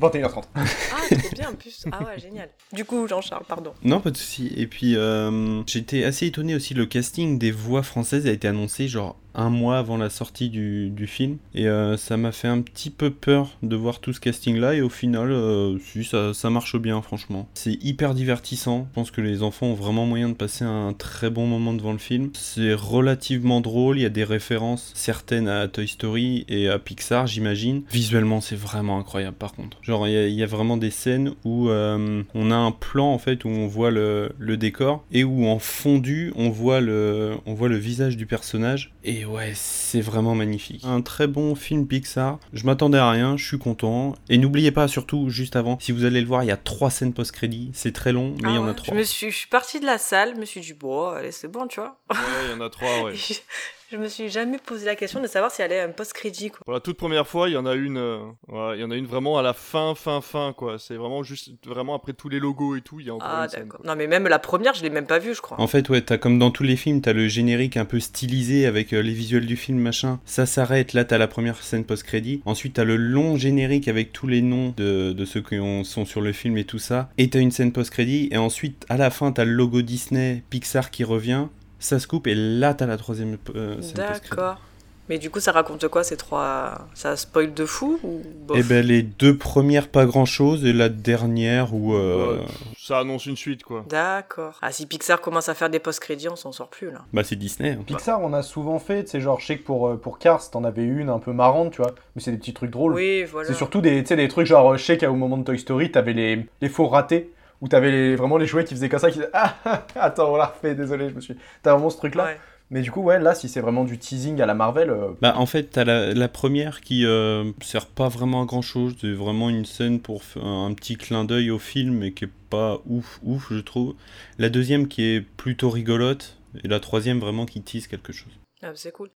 21h30. 0.00 0.44
Ah, 0.54 0.66
bien 1.34 1.50
en 1.50 1.54
plus. 1.54 1.84
Ah 1.92 2.04
ouais, 2.04 2.18
génial. 2.18 2.48
Du 2.72 2.84
coup, 2.84 3.06
Jean-Charles, 3.06 3.44
pardon. 3.48 3.72
Non, 3.82 4.00
pas 4.00 4.10
de 4.10 4.16
souci. 4.16 4.52
Et 4.56 4.66
puis, 4.66 4.96
euh, 4.96 5.62
j'étais 5.66 6.04
assez 6.04 6.26
étonné 6.26 6.54
aussi. 6.54 6.74
Le 6.74 6.86
casting 6.86 7.38
des 7.38 7.50
voix 7.50 7.82
françaises 7.82 8.26
a 8.26 8.30
été 8.30 8.48
annoncé 8.48 8.88
genre 8.88 9.16
un 9.34 9.48
mois 9.48 9.78
avant 9.78 9.96
la 9.96 10.10
sortie 10.10 10.48
du, 10.48 10.90
du 10.90 11.06
film. 11.06 11.38
Et 11.54 11.68
euh, 11.68 11.96
ça 11.96 12.16
m'a 12.16 12.32
fait 12.32 12.48
un 12.48 12.60
petit 12.60 12.90
peu 12.90 13.10
peur 13.10 13.56
de 13.62 13.76
voir 13.76 14.00
tout 14.00 14.12
ce 14.12 14.20
casting-là. 14.20 14.74
Et 14.74 14.80
au 14.80 14.88
final, 14.88 15.30
euh, 15.30 15.78
si, 15.78 16.04
ça, 16.04 16.34
ça 16.34 16.50
marche 16.50 16.76
bien, 16.76 17.00
franchement. 17.02 17.48
C'est 17.54 17.82
hyper 17.84 18.14
divertissant. 18.14 18.88
Je 18.90 18.94
pense 18.94 19.10
que 19.10 19.20
les 19.20 19.42
enfants 19.42 19.66
ont 19.66 19.74
vraiment 19.74 20.06
moyen 20.06 20.28
de 20.28 20.34
passer 20.34 20.64
un 20.64 20.92
très 20.92 21.30
bon 21.30 21.46
moment 21.46 21.72
devant 21.72 21.92
le 21.92 21.98
film. 21.98 22.30
C'est 22.34 22.74
relativement 22.74 23.60
drôle. 23.60 23.98
Il 23.98 24.02
y 24.02 24.06
a 24.06 24.10
des 24.10 24.24
références 24.24 24.92
certaines 24.94 25.48
à 25.48 25.68
Toy 25.68 25.88
Story 25.88 26.44
et 26.48 26.68
à 26.68 26.78
Pixar, 26.78 27.26
j'imagine. 27.26 27.82
Visuellement, 27.90 28.40
c'est 28.40 28.56
vraiment 28.56 28.98
incroyable, 28.98 29.36
par 29.36 29.52
contre. 29.54 29.78
Genre, 29.82 30.08
il 30.08 30.30
y 30.30 30.40
y 30.40 30.42
a 30.42 30.46
vraiment 30.46 30.78
des 30.78 30.90
scènes 31.00 31.34
où 31.44 31.68
euh, 31.68 32.22
on 32.34 32.50
a 32.50 32.54
un 32.56 32.70
plan, 32.72 33.12
en 33.12 33.18
fait, 33.18 33.44
où 33.44 33.48
on 33.48 33.66
voit 33.66 33.90
le, 33.90 34.32
le 34.38 34.56
décor 34.56 35.04
et 35.12 35.24
où 35.24 35.46
en 35.46 35.58
fondu, 35.58 36.32
on 36.36 36.50
voit 36.50 36.80
le, 36.80 37.36
on 37.46 37.54
voit 37.54 37.68
le 37.68 37.76
visage 37.76 38.16
du 38.16 38.26
personnage. 38.26 38.92
Et 39.02 39.24
ouais, 39.24 39.52
c'est 39.54 40.00
vraiment 40.02 40.34
magnifique. 40.34 40.82
Un 40.84 41.00
très 41.00 41.26
bon 41.26 41.54
film 41.54 41.86
Pixar. 41.86 42.38
Je 42.52 42.64
m'attendais 42.66 42.98
à 42.98 43.10
rien, 43.10 43.36
je 43.36 43.46
suis 43.46 43.58
content. 43.58 44.14
Et 44.28 44.36
n'oubliez 44.38 44.70
pas, 44.72 44.88
surtout, 44.88 45.30
juste 45.30 45.56
avant, 45.56 45.78
si 45.80 45.92
vous 45.92 46.04
allez 46.04 46.20
le 46.20 46.26
voir, 46.26 46.44
il 46.44 46.48
y 46.48 46.52
a 46.52 46.56
trois 46.58 46.90
scènes 46.90 47.12
post-crédit. 47.14 47.70
C'est 47.72 47.92
très 47.92 48.12
long, 48.12 48.34
mais 48.42 48.50
il 48.50 48.54
y 48.54 48.56
Ah 48.56 48.60
en 48.60 48.64
a 48.64 48.68
ouais. 48.68 48.74
trois. 48.74 48.94
Je 48.94 48.98
me 48.98 49.04
suis, 49.04 49.30
je 49.30 49.36
suis 49.36 49.48
partie 49.48 49.80
de 49.80 49.86
la 49.86 49.96
salle, 49.98 50.34
je 50.34 50.40
me 50.40 50.44
suis 50.44 50.60
dit, 50.60 50.74
bon, 50.74 51.08
allez, 51.08 51.32
c'est 51.32 51.48
bon, 51.48 51.66
tu 51.66 51.80
vois. 51.80 51.98
Ouais, 52.10 52.16
il 52.46 52.50
y 52.50 52.54
en 52.54 52.60
a 52.64 52.68
trois, 52.70 53.04
ouais. 53.04 53.14
Je, 53.90 53.96
me 53.96 54.08
suis 54.08 54.28
jamais 54.28 54.58
posé 54.58 54.86
la 54.86 54.94
question 54.94 55.20
de 55.20 55.26
savoir 55.26 55.50
s'il 55.50 55.62
y 55.62 55.66
allait 55.66 55.80
un 55.80 55.88
post-crédit, 55.88 56.50
quoi. 56.50 56.60
Pour 56.64 56.72
la 56.74 56.80
toute 56.80 56.96
première 56.96 57.26
fois, 57.26 57.48
il 57.48 57.52
y 57.52 57.56
en 57.56 57.66
a 57.66 57.74
une, 57.74 57.96
euh, 57.98 58.18
ouais, 58.48 58.76
il 58.78 58.80
y 58.80 58.84
en 58.84 58.90
a 58.90 58.96
une 58.96 59.06
vraiment 59.06 59.36
à 59.38 59.42
la 59.42 59.52
fin, 59.52 59.94
fin, 59.96 60.20
fin, 60.20 60.52
quoi. 60.56 60.78
C'est 60.78 60.94
vraiment 60.94 61.22
juste, 61.22 61.50
vraiment 61.66 61.94
après 61.96 62.12
tous 62.12 62.28
les 62.28 62.38
logos 62.38 62.76
et 62.76 62.82
tout, 62.82 63.00
il 63.00 63.06
y 63.06 63.10
a 63.10 63.14
encore 63.14 63.28
Ah, 63.30 63.44
une 63.44 63.48
scène. 63.50 63.60
d'accord. 63.64 63.80
quoi. 63.80 63.90
Non, 63.90 63.96
mais 63.96 64.06
même 64.06 64.28
la 64.28 64.38
première, 64.38 64.74
je 64.74 64.82
l'ai 64.82 64.90
même 64.90 65.06
pas 65.06 65.18
vue, 65.18 65.34
je 65.34 65.40
crois. 65.40 65.60
En 65.60 65.66
fait, 65.66 65.88
ouais, 65.88 66.02
t'as 66.02 66.18
comme 66.18 66.38
dans 66.38 66.50
tous 66.52 66.62
les 66.62 66.76
films, 66.76 67.00
t'as 67.00 67.12
le 67.12 67.26
générique 67.28 67.76
un 67.76 67.84
peu 67.84 67.98
stylisé 68.00 68.66
avec 68.66 68.92
euh, 68.92 69.00
les 69.00 69.12
visuels 69.12 69.46
du 69.46 69.56
film, 69.56 69.78
machin. 69.78 70.20
Ça 70.24 70.46
s'arrête, 70.46 70.92
là 70.92 71.04
t'as 71.04 71.18
la 71.18 71.26
première 71.28 71.60
scène 71.62 71.84
post-crédit. 71.84 72.42
Ensuite, 72.46 72.74
t'as 72.74 72.84
le 72.84 72.96
long 72.96 73.36
générique 73.36 73.88
avec 73.88 74.12
tous 74.12 74.26
les 74.28 74.40
noms 74.42 74.72
de, 74.76 75.12
de 75.12 75.24
ceux 75.24 75.40
qui 75.42 75.58
ont- 75.58 75.82
sont 75.84 76.04
sur 76.04 76.20
le 76.20 76.32
film 76.32 76.56
et 76.58 76.64
tout 76.64 76.78
ça. 76.78 77.10
Et 77.18 77.28
t'as 77.30 77.40
une 77.40 77.50
scène 77.50 77.72
post-crédit. 77.72 78.28
Et 78.30 78.36
ensuite, 78.36 78.86
à 78.88 78.96
la 78.96 79.10
fin, 79.10 79.32
t'as 79.32 79.44
le 79.44 79.52
logo 79.52 79.82
Disney, 79.82 80.42
Pixar 80.50 80.90
qui 80.92 81.02
revient. 81.04 81.46
Ça 81.80 81.98
se 81.98 82.06
coupe 82.06 82.26
et 82.28 82.34
là 82.36 82.74
t'as 82.74 82.86
la 82.86 82.96
troisième 82.96 83.36
euh, 83.56 83.80
scène. 83.82 83.94
D'accord. 83.96 84.60
Mais 85.08 85.18
du 85.18 85.28
coup, 85.28 85.40
ça 85.40 85.50
raconte 85.50 85.88
quoi 85.88 86.04
ces 86.04 86.16
trois 86.16 86.86
Ça 86.94 87.16
spoil 87.16 87.52
de 87.52 87.66
fou 87.66 87.98
ou 88.04 88.22
bof? 88.46 88.56
Et 88.56 88.62
ben 88.62 88.86
les 88.86 89.02
deux 89.02 89.36
premières 89.36 89.88
pas 89.88 90.06
grand 90.06 90.24
chose 90.24 90.64
et 90.64 90.72
la 90.72 90.88
dernière 90.88 91.74
où 91.74 91.94
euh, 91.94 92.36
Ouais, 92.36 92.44
ça 92.78 93.00
annonce 93.00 93.26
une 93.26 93.36
suite, 93.36 93.64
quoi. 93.64 93.84
D'accord. 93.88 94.56
Ah, 94.62 94.70
si 94.70 94.86
Pixar 94.86 95.20
commence 95.20 95.48
à 95.48 95.54
faire 95.54 95.68
des 95.68 95.80
post-crédits, 95.80 96.28
on 96.28 96.36
s'en 96.36 96.52
sort 96.52 96.68
plus 96.68 96.92
là. 96.92 97.00
bah 97.12 97.24
c'est 97.24 97.34
Disney. 97.34 97.70
hein. 97.70 97.82
Pixar, 97.84 98.20
on 98.22 98.32
a 98.32 98.42
souvent 98.44 98.78
fait, 98.78 99.02
tu 99.02 99.10
sais, 99.10 99.20
genre, 99.20 99.40
je 99.40 99.46
sais 99.46 99.58
que 99.58 99.64
pour, 99.64 99.88
euh, 99.88 99.96
pour 99.96 100.20
Cars, 100.20 100.48
t'en 100.48 100.62
avais 100.62 100.84
une 100.84 101.08
un 101.08 101.18
peu 101.18 101.32
marrante, 101.32 101.72
tu 101.72 101.82
vois, 101.82 101.90
mais 102.14 102.22
c'est 102.22 102.30
des 102.30 102.38
petits 102.38 102.54
trucs 102.54 102.70
drôles. 102.70 102.94
Oui, 102.94 103.24
voilà. 103.24 103.48
C'est 103.48 103.54
surtout 103.54 103.80
des, 103.80 104.02
tu 104.04 104.08
sais, 104.10 104.16
des 104.16 104.28
trucs 104.28 104.46
genre, 104.46 104.76
je 104.76 104.84
sais 104.84 104.96
qu'au 104.96 105.14
moment 105.14 105.38
de 105.38 105.42
Toy 105.44 105.58
Story, 105.58 105.90
t'avais 105.90 106.12
les, 106.12 106.46
les 106.60 106.68
faux 106.68 106.86
ratés, 106.86 107.32
où 107.60 107.68
t'avais 107.68 107.90
les, 107.90 108.16
vraiment 108.16 108.36
les 108.36 108.46
jouets 108.46 108.64
qui 108.64 108.74
faisaient 108.74 108.88
comme 108.88 109.00
ça, 109.00 109.10
qui 109.10 109.18
disaient 109.18 109.30
Ah, 109.32 109.56
ah, 109.64 109.84
attends, 109.96 110.32
on 110.32 110.36
l'a 110.36 110.46
refait, 110.46 110.74
désolé, 110.74 111.10
je 111.10 111.14
me 111.14 111.20
suis. 111.20 111.36
T'as 111.62 111.72
vraiment 111.72 111.90
ce 111.90 111.98
truc-là. 111.98 112.24
Ouais. 112.24 112.40
Mais 112.72 112.82
du 112.82 112.92
coup, 112.92 113.02
ouais, 113.02 113.18
là, 113.18 113.34
si 113.34 113.48
c'est 113.48 113.60
vraiment 113.60 113.82
du 113.82 113.98
teasing 113.98 114.40
à 114.40 114.46
la 114.46 114.54
Marvel, 114.54 114.90
euh, 114.90 115.08
Bah 115.20 115.34
en 115.36 115.46
fait 115.46 115.64
t'as 115.64 115.82
la, 115.84 116.14
la 116.14 116.28
première 116.28 116.80
qui 116.82 117.04
euh, 117.04 117.50
sert 117.62 117.86
pas 117.86 118.08
vraiment 118.08 118.42
à 118.42 118.46
grand 118.46 118.62
chose, 118.62 118.94
c'est 119.00 119.10
vraiment 119.10 119.50
une 119.50 119.64
scène 119.64 119.98
pour 120.00 120.22
faire 120.22 120.46
un 120.46 120.72
petit 120.74 120.96
clin 120.96 121.24
d'œil 121.24 121.50
au 121.50 121.58
film 121.58 121.98
mais 121.98 122.12
qui 122.12 122.26
est 122.26 122.30
pas 122.48 122.80
ouf 122.86 123.18
ouf 123.24 123.48
je 123.50 123.58
trouve. 123.58 123.96
La 124.38 124.50
deuxième 124.50 124.86
qui 124.86 125.02
est 125.02 125.20
plutôt 125.20 125.68
rigolote 125.68 126.38
et 126.62 126.68
la 126.68 126.78
troisième 126.78 127.18
vraiment 127.18 127.44
qui 127.44 127.60
tease 127.60 127.88
quelque 127.88 128.12
chose. 128.12 128.32
Ah, 128.62 128.68
bah, 128.68 128.72
c'est 128.76 128.92
cool. 128.92 129.10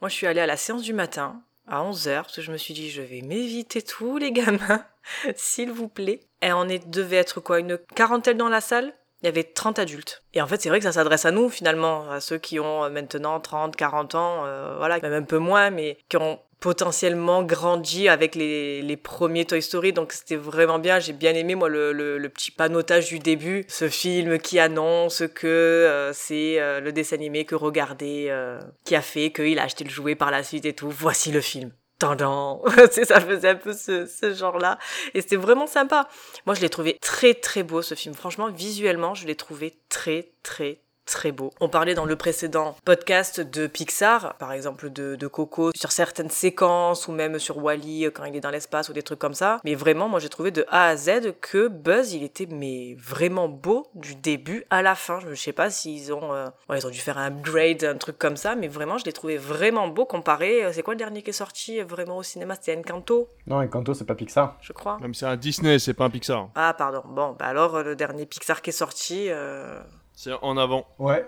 Moi, 0.00 0.08
je 0.08 0.14
suis 0.14 0.26
allée 0.26 0.40
à 0.40 0.46
la 0.46 0.56
séance 0.56 0.82
du 0.82 0.92
matin, 0.92 1.42
à 1.66 1.82
11h, 1.82 2.22
parce 2.22 2.36
que 2.36 2.42
je 2.42 2.52
me 2.52 2.56
suis 2.56 2.74
dit, 2.74 2.90
je 2.90 3.02
vais 3.02 3.20
m'éviter 3.20 3.82
tous 3.82 4.16
les 4.18 4.32
gamins, 4.32 4.84
s'il 5.36 5.72
vous 5.72 5.88
plaît. 5.88 6.20
Et 6.42 6.52
on 6.52 6.68
est, 6.68 6.88
devait 6.88 7.16
être 7.16 7.40
quoi, 7.40 7.58
une 7.58 7.78
quarantaine 7.94 8.38
dans 8.38 8.48
la 8.48 8.60
salle? 8.60 8.92
Il 9.22 9.26
y 9.26 9.28
avait 9.28 9.44
30 9.44 9.80
adultes. 9.80 10.22
Et 10.32 10.40
en 10.40 10.46
fait, 10.46 10.60
c'est 10.60 10.68
vrai 10.68 10.78
que 10.78 10.84
ça 10.84 10.92
s'adresse 10.92 11.24
à 11.24 11.32
nous, 11.32 11.48
finalement, 11.48 12.08
à 12.08 12.20
ceux 12.20 12.38
qui 12.38 12.60
ont 12.60 12.84
euh, 12.84 12.88
maintenant 12.88 13.40
30, 13.40 13.74
40 13.74 14.14
ans, 14.14 14.44
euh, 14.44 14.76
voilà, 14.78 15.00
même 15.00 15.12
un 15.12 15.22
peu 15.22 15.38
moins, 15.38 15.70
mais 15.70 15.98
qui 16.08 16.16
ont 16.18 16.38
potentiellement 16.60 17.42
grandi 17.42 18.08
avec 18.08 18.34
les, 18.34 18.82
les 18.82 18.96
premiers 18.96 19.44
Toy 19.44 19.62
Story, 19.62 19.92
donc 19.92 20.12
c'était 20.12 20.36
vraiment 20.36 20.78
bien. 20.78 20.98
J'ai 20.98 21.12
bien 21.12 21.34
aimé, 21.34 21.54
moi, 21.54 21.68
le, 21.68 21.92
le, 21.92 22.28
petit 22.28 22.50
panotage 22.50 23.08
du 23.08 23.18
début, 23.18 23.64
ce 23.68 23.88
film 23.88 24.38
qui 24.38 24.58
annonce 24.58 25.22
que 25.34 25.46
euh, 25.46 26.12
c'est 26.12 26.58
le 26.80 26.90
dessin 26.90 27.16
animé 27.16 27.44
que 27.44 27.54
regardez, 27.54 28.26
euh, 28.30 28.60
qui 28.84 28.96
a 28.96 29.02
fait 29.02 29.32
qu'il 29.32 29.58
a 29.58 29.64
acheté 29.64 29.84
le 29.84 29.90
jouet 29.90 30.14
par 30.14 30.30
la 30.30 30.42
suite 30.42 30.64
et 30.64 30.72
tout. 30.72 30.90
Voici 30.90 31.32
le 31.32 31.40
film. 31.40 31.72
Ça 33.04 33.20
faisait 33.20 33.50
un 33.50 33.54
peu 33.56 33.72
ce, 33.72 34.06
ce 34.06 34.32
genre-là, 34.32 34.78
et 35.14 35.20
c'était 35.20 35.36
vraiment 35.36 35.66
sympa. 35.66 36.08
Moi, 36.46 36.54
je 36.54 36.60
l'ai 36.60 36.68
trouvé 36.68 36.98
très 37.00 37.34
très 37.34 37.62
beau 37.62 37.82
ce 37.82 37.94
film. 37.94 38.14
Franchement, 38.14 38.50
visuellement, 38.50 39.14
je 39.14 39.26
l'ai 39.26 39.36
trouvé 39.36 39.78
très 39.88 40.32
très 40.42 40.80
très 41.08 41.32
beau. 41.32 41.50
On 41.60 41.68
parlait 41.68 41.94
dans 41.94 42.04
le 42.04 42.16
précédent 42.16 42.76
podcast 42.84 43.40
de 43.40 43.66
Pixar, 43.66 44.34
par 44.38 44.52
exemple 44.52 44.90
de, 44.90 45.16
de 45.16 45.26
Coco, 45.26 45.70
sur 45.74 45.90
certaines 45.90 46.28
séquences 46.30 47.08
ou 47.08 47.12
même 47.12 47.38
sur 47.38 47.58
Wally 47.58 48.10
quand 48.14 48.24
il 48.24 48.36
est 48.36 48.40
dans 48.40 48.50
l'espace 48.50 48.88
ou 48.88 48.92
des 48.92 49.02
trucs 49.02 49.18
comme 49.18 49.34
ça. 49.34 49.58
Mais 49.64 49.74
vraiment, 49.74 50.08
moi 50.08 50.20
j'ai 50.20 50.28
trouvé 50.28 50.50
de 50.50 50.64
A 50.68 50.88
à 50.88 50.96
Z 50.96 51.32
que 51.40 51.68
Buzz, 51.68 52.12
il 52.12 52.22
était 52.24 52.46
mais 52.46 52.94
vraiment 52.98 53.48
beau 53.48 53.86
du 53.94 54.14
début 54.14 54.64
à 54.70 54.82
la 54.82 54.94
fin. 54.94 55.18
Je 55.28 55.34
sais 55.34 55.52
pas 55.52 55.70
s'ils 55.70 56.12
ont, 56.12 56.34
euh, 56.34 56.46
ouais, 56.68 56.78
ils 56.78 56.86
ont 56.86 56.90
dû 56.90 56.98
faire 56.98 57.16
un 57.18 57.28
upgrade, 57.28 57.84
un 57.84 57.96
truc 57.96 58.18
comme 58.18 58.36
ça, 58.36 58.54
mais 58.54 58.68
vraiment 58.68 58.98
je 58.98 59.04
l'ai 59.04 59.12
trouvé 59.12 59.36
vraiment 59.38 59.88
beau 59.88 60.04
comparé. 60.04 60.64
euh, 60.64 60.72
C'est 60.72 60.82
quoi 60.82 60.94
le 60.94 60.98
dernier 60.98 61.22
qui 61.22 61.30
est 61.30 61.32
sorti 61.32 61.80
euh, 61.80 61.84
vraiment 61.84 62.18
au 62.18 62.22
cinéma? 62.22 62.54
C'était 62.54 62.76
Encanto, 62.76 63.28
Non, 63.46 63.60
Encanto, 63.62 63.94
c'est 63.94 64.04
pas 64.04 64.14
Pixar. 64.14 64.56
je 64.60 64.72
crois. 64.74 64.98
Même 65.00 65.14
c'est 65.14 65.26
un 65.26 65.36
Disney, 65.36 65.78
c'est 65.78 65.94
pas 65.94 66.04
un 66.04 66.10
Pixar. 66.10 66.48
Ah 66.54 66.74
pardon. 66.76 67.02
Bon, 67.06 67.34
bah 67.38 67.46
alors 67.46 67.82
le 67.82 67.96
dernier 67.96 68.26
Pixar 68.26 68.60
qui 68.62 68.70
est 68.70 68.72
sorti. 68.72 69.26
euh, 69.30 69.80
C'est 70.20 70.32
en 70.42 70.56
avant. 70.56 70.84
Ouais. 70.98 71.24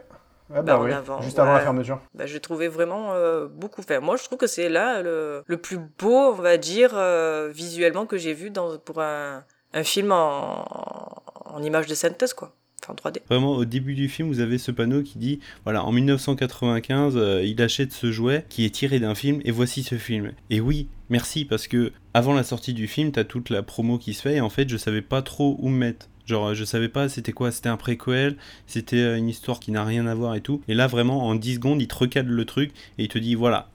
Ouais, 0.51 0.57
Bah, 0.57 0.63
bah 0.63 0.81
en 0.81 0.85
oui, 0.85 0.91
avant, 0.91 1.23
juste 1.23 1.39
avant 1.39 1.53
la 1.53 1.61
fermeture. 1.61 2.01
bah, 2.13 2.27
j'ai 2.27 2.41
trouvé 2.41 2.67
vraiment 2.67 3.13
euh, 3.13 3.47
beaucoup 3.47 3.83
fait. 3.83 4.01
Moi, 4.01 4.17
je 4.17 4.25
trouve 4.25 4.37
que 4.37 4.49
c'est 4.49 4.69
là 4.69 5.01
le, 5.01 5.45
le 5.47 5.57
plus 5.59 5.79
beau, 5.79 6.33
on 6.33 6.33
va 6.33 6.57
dire, 6.57 6.91
euh, 6.95 7.53
visuellement 7.55 8.05
que 8.05 8.19
j'ai 8.19 8.35
vu 8.35 8.51
dans, 8.51 8.77
pour 8.79 9.01
un, 9.01 9.45
un 9.75 9.85
film 9.85 10.11
en, 10.11 10.65
en 11.45 11.63
image 11.63 11.87
de 11.87 11.95
synthèse, 11.95 12.35
quoi. 12.35 12.53
Enfin, 12.83 12.95
en 12.95 13.11
3D. 13.11 13.19
Vraiment, 13.29 13.53
au 13.53 13.65
début 13.65 13.95
du 13.95 14.09
film, 14.09 14.27
vous 14.27 14.41
avez 14.41 14.59
ce 14.59 14.73
panneau 14.73 15.03
qui 15.05 15.19
dit 15.19 15.39
voilà, 15.63 15.85
en 15.85 15.93
1995, 15.93 17.17
euh, 17.17 17.45
il 17.45 17.63
achète 17.63 17.93
ce 17.93 18.11
jouet 18.11 18.45
qui 18.49 18.65
est 18.65 18.71
tiré 18.71 18.99
d'un 18.99 19.15
film 19.15 19.41
et 19.45 19.53
voici 19.53 19.85
ce 19.85 19.95
film. 19.99 20.33
Et 20.51 20.61
oui, 20.61 20.89
merci 21.11 21.45
parce 21.45 21.69
que 21.69 21.93
avant 22.13 22.35
la 22.35 22.43
sortie 22.43 22.75
du 22.75 22.89
film, 22.89 23.13
t'as 23.13 23.23
toute 23.23 23.51
la 23.51 23.63
promo 23.63 23.99
qui 23.99 24.15
se 24.15 24.23
fait 24.23 24.35
et 24.37 24.41
en 24.41 24.51
fait, 24.51 24.69
je 24.69 24.77
savais 24.77 25.03
pas 25.03 25.23
trop 25.23 25.55
où 25.61 25.69
me 25.69 25.79
mettre. 25.79 26.09
Genre, 26.31 26.55
je 26.55 26.65
savais 26.65 26.89
pas 26.89 27.09
c'était 27.09 27.33
quoi, 27.33 27.51
c'était 27.51 27.71
un 27.71 27.77
préquel, 27.77 28.37
c'était 28.69 28.99
euh, 28.99 29.17
une 29.17 29.29
histoire 29.29 29.59
qui 29.59 29.73
n'a 29.73 29.85
rien 29.85 30.07
à 30.07 30.15
voir 30.15 30.37
et 30.37 30.41
tout. 30.41 30.63
Et 30.69 30.75
là, 30.75 30.87
vraiment, 30.87 31.27
en 31.27 31.35
10 31.35 31.57
secondes, 31.57 31.83
il 31.83 31.89
te 31.89 31.97
recadre 31.97 32.31
le 32.31 32.45
truc 32.45 32.71
et 32.99 33.03
il 33.03 33.09
te 33.09 33.19
dit 33.19 33.35
voilà, 33.35 33.69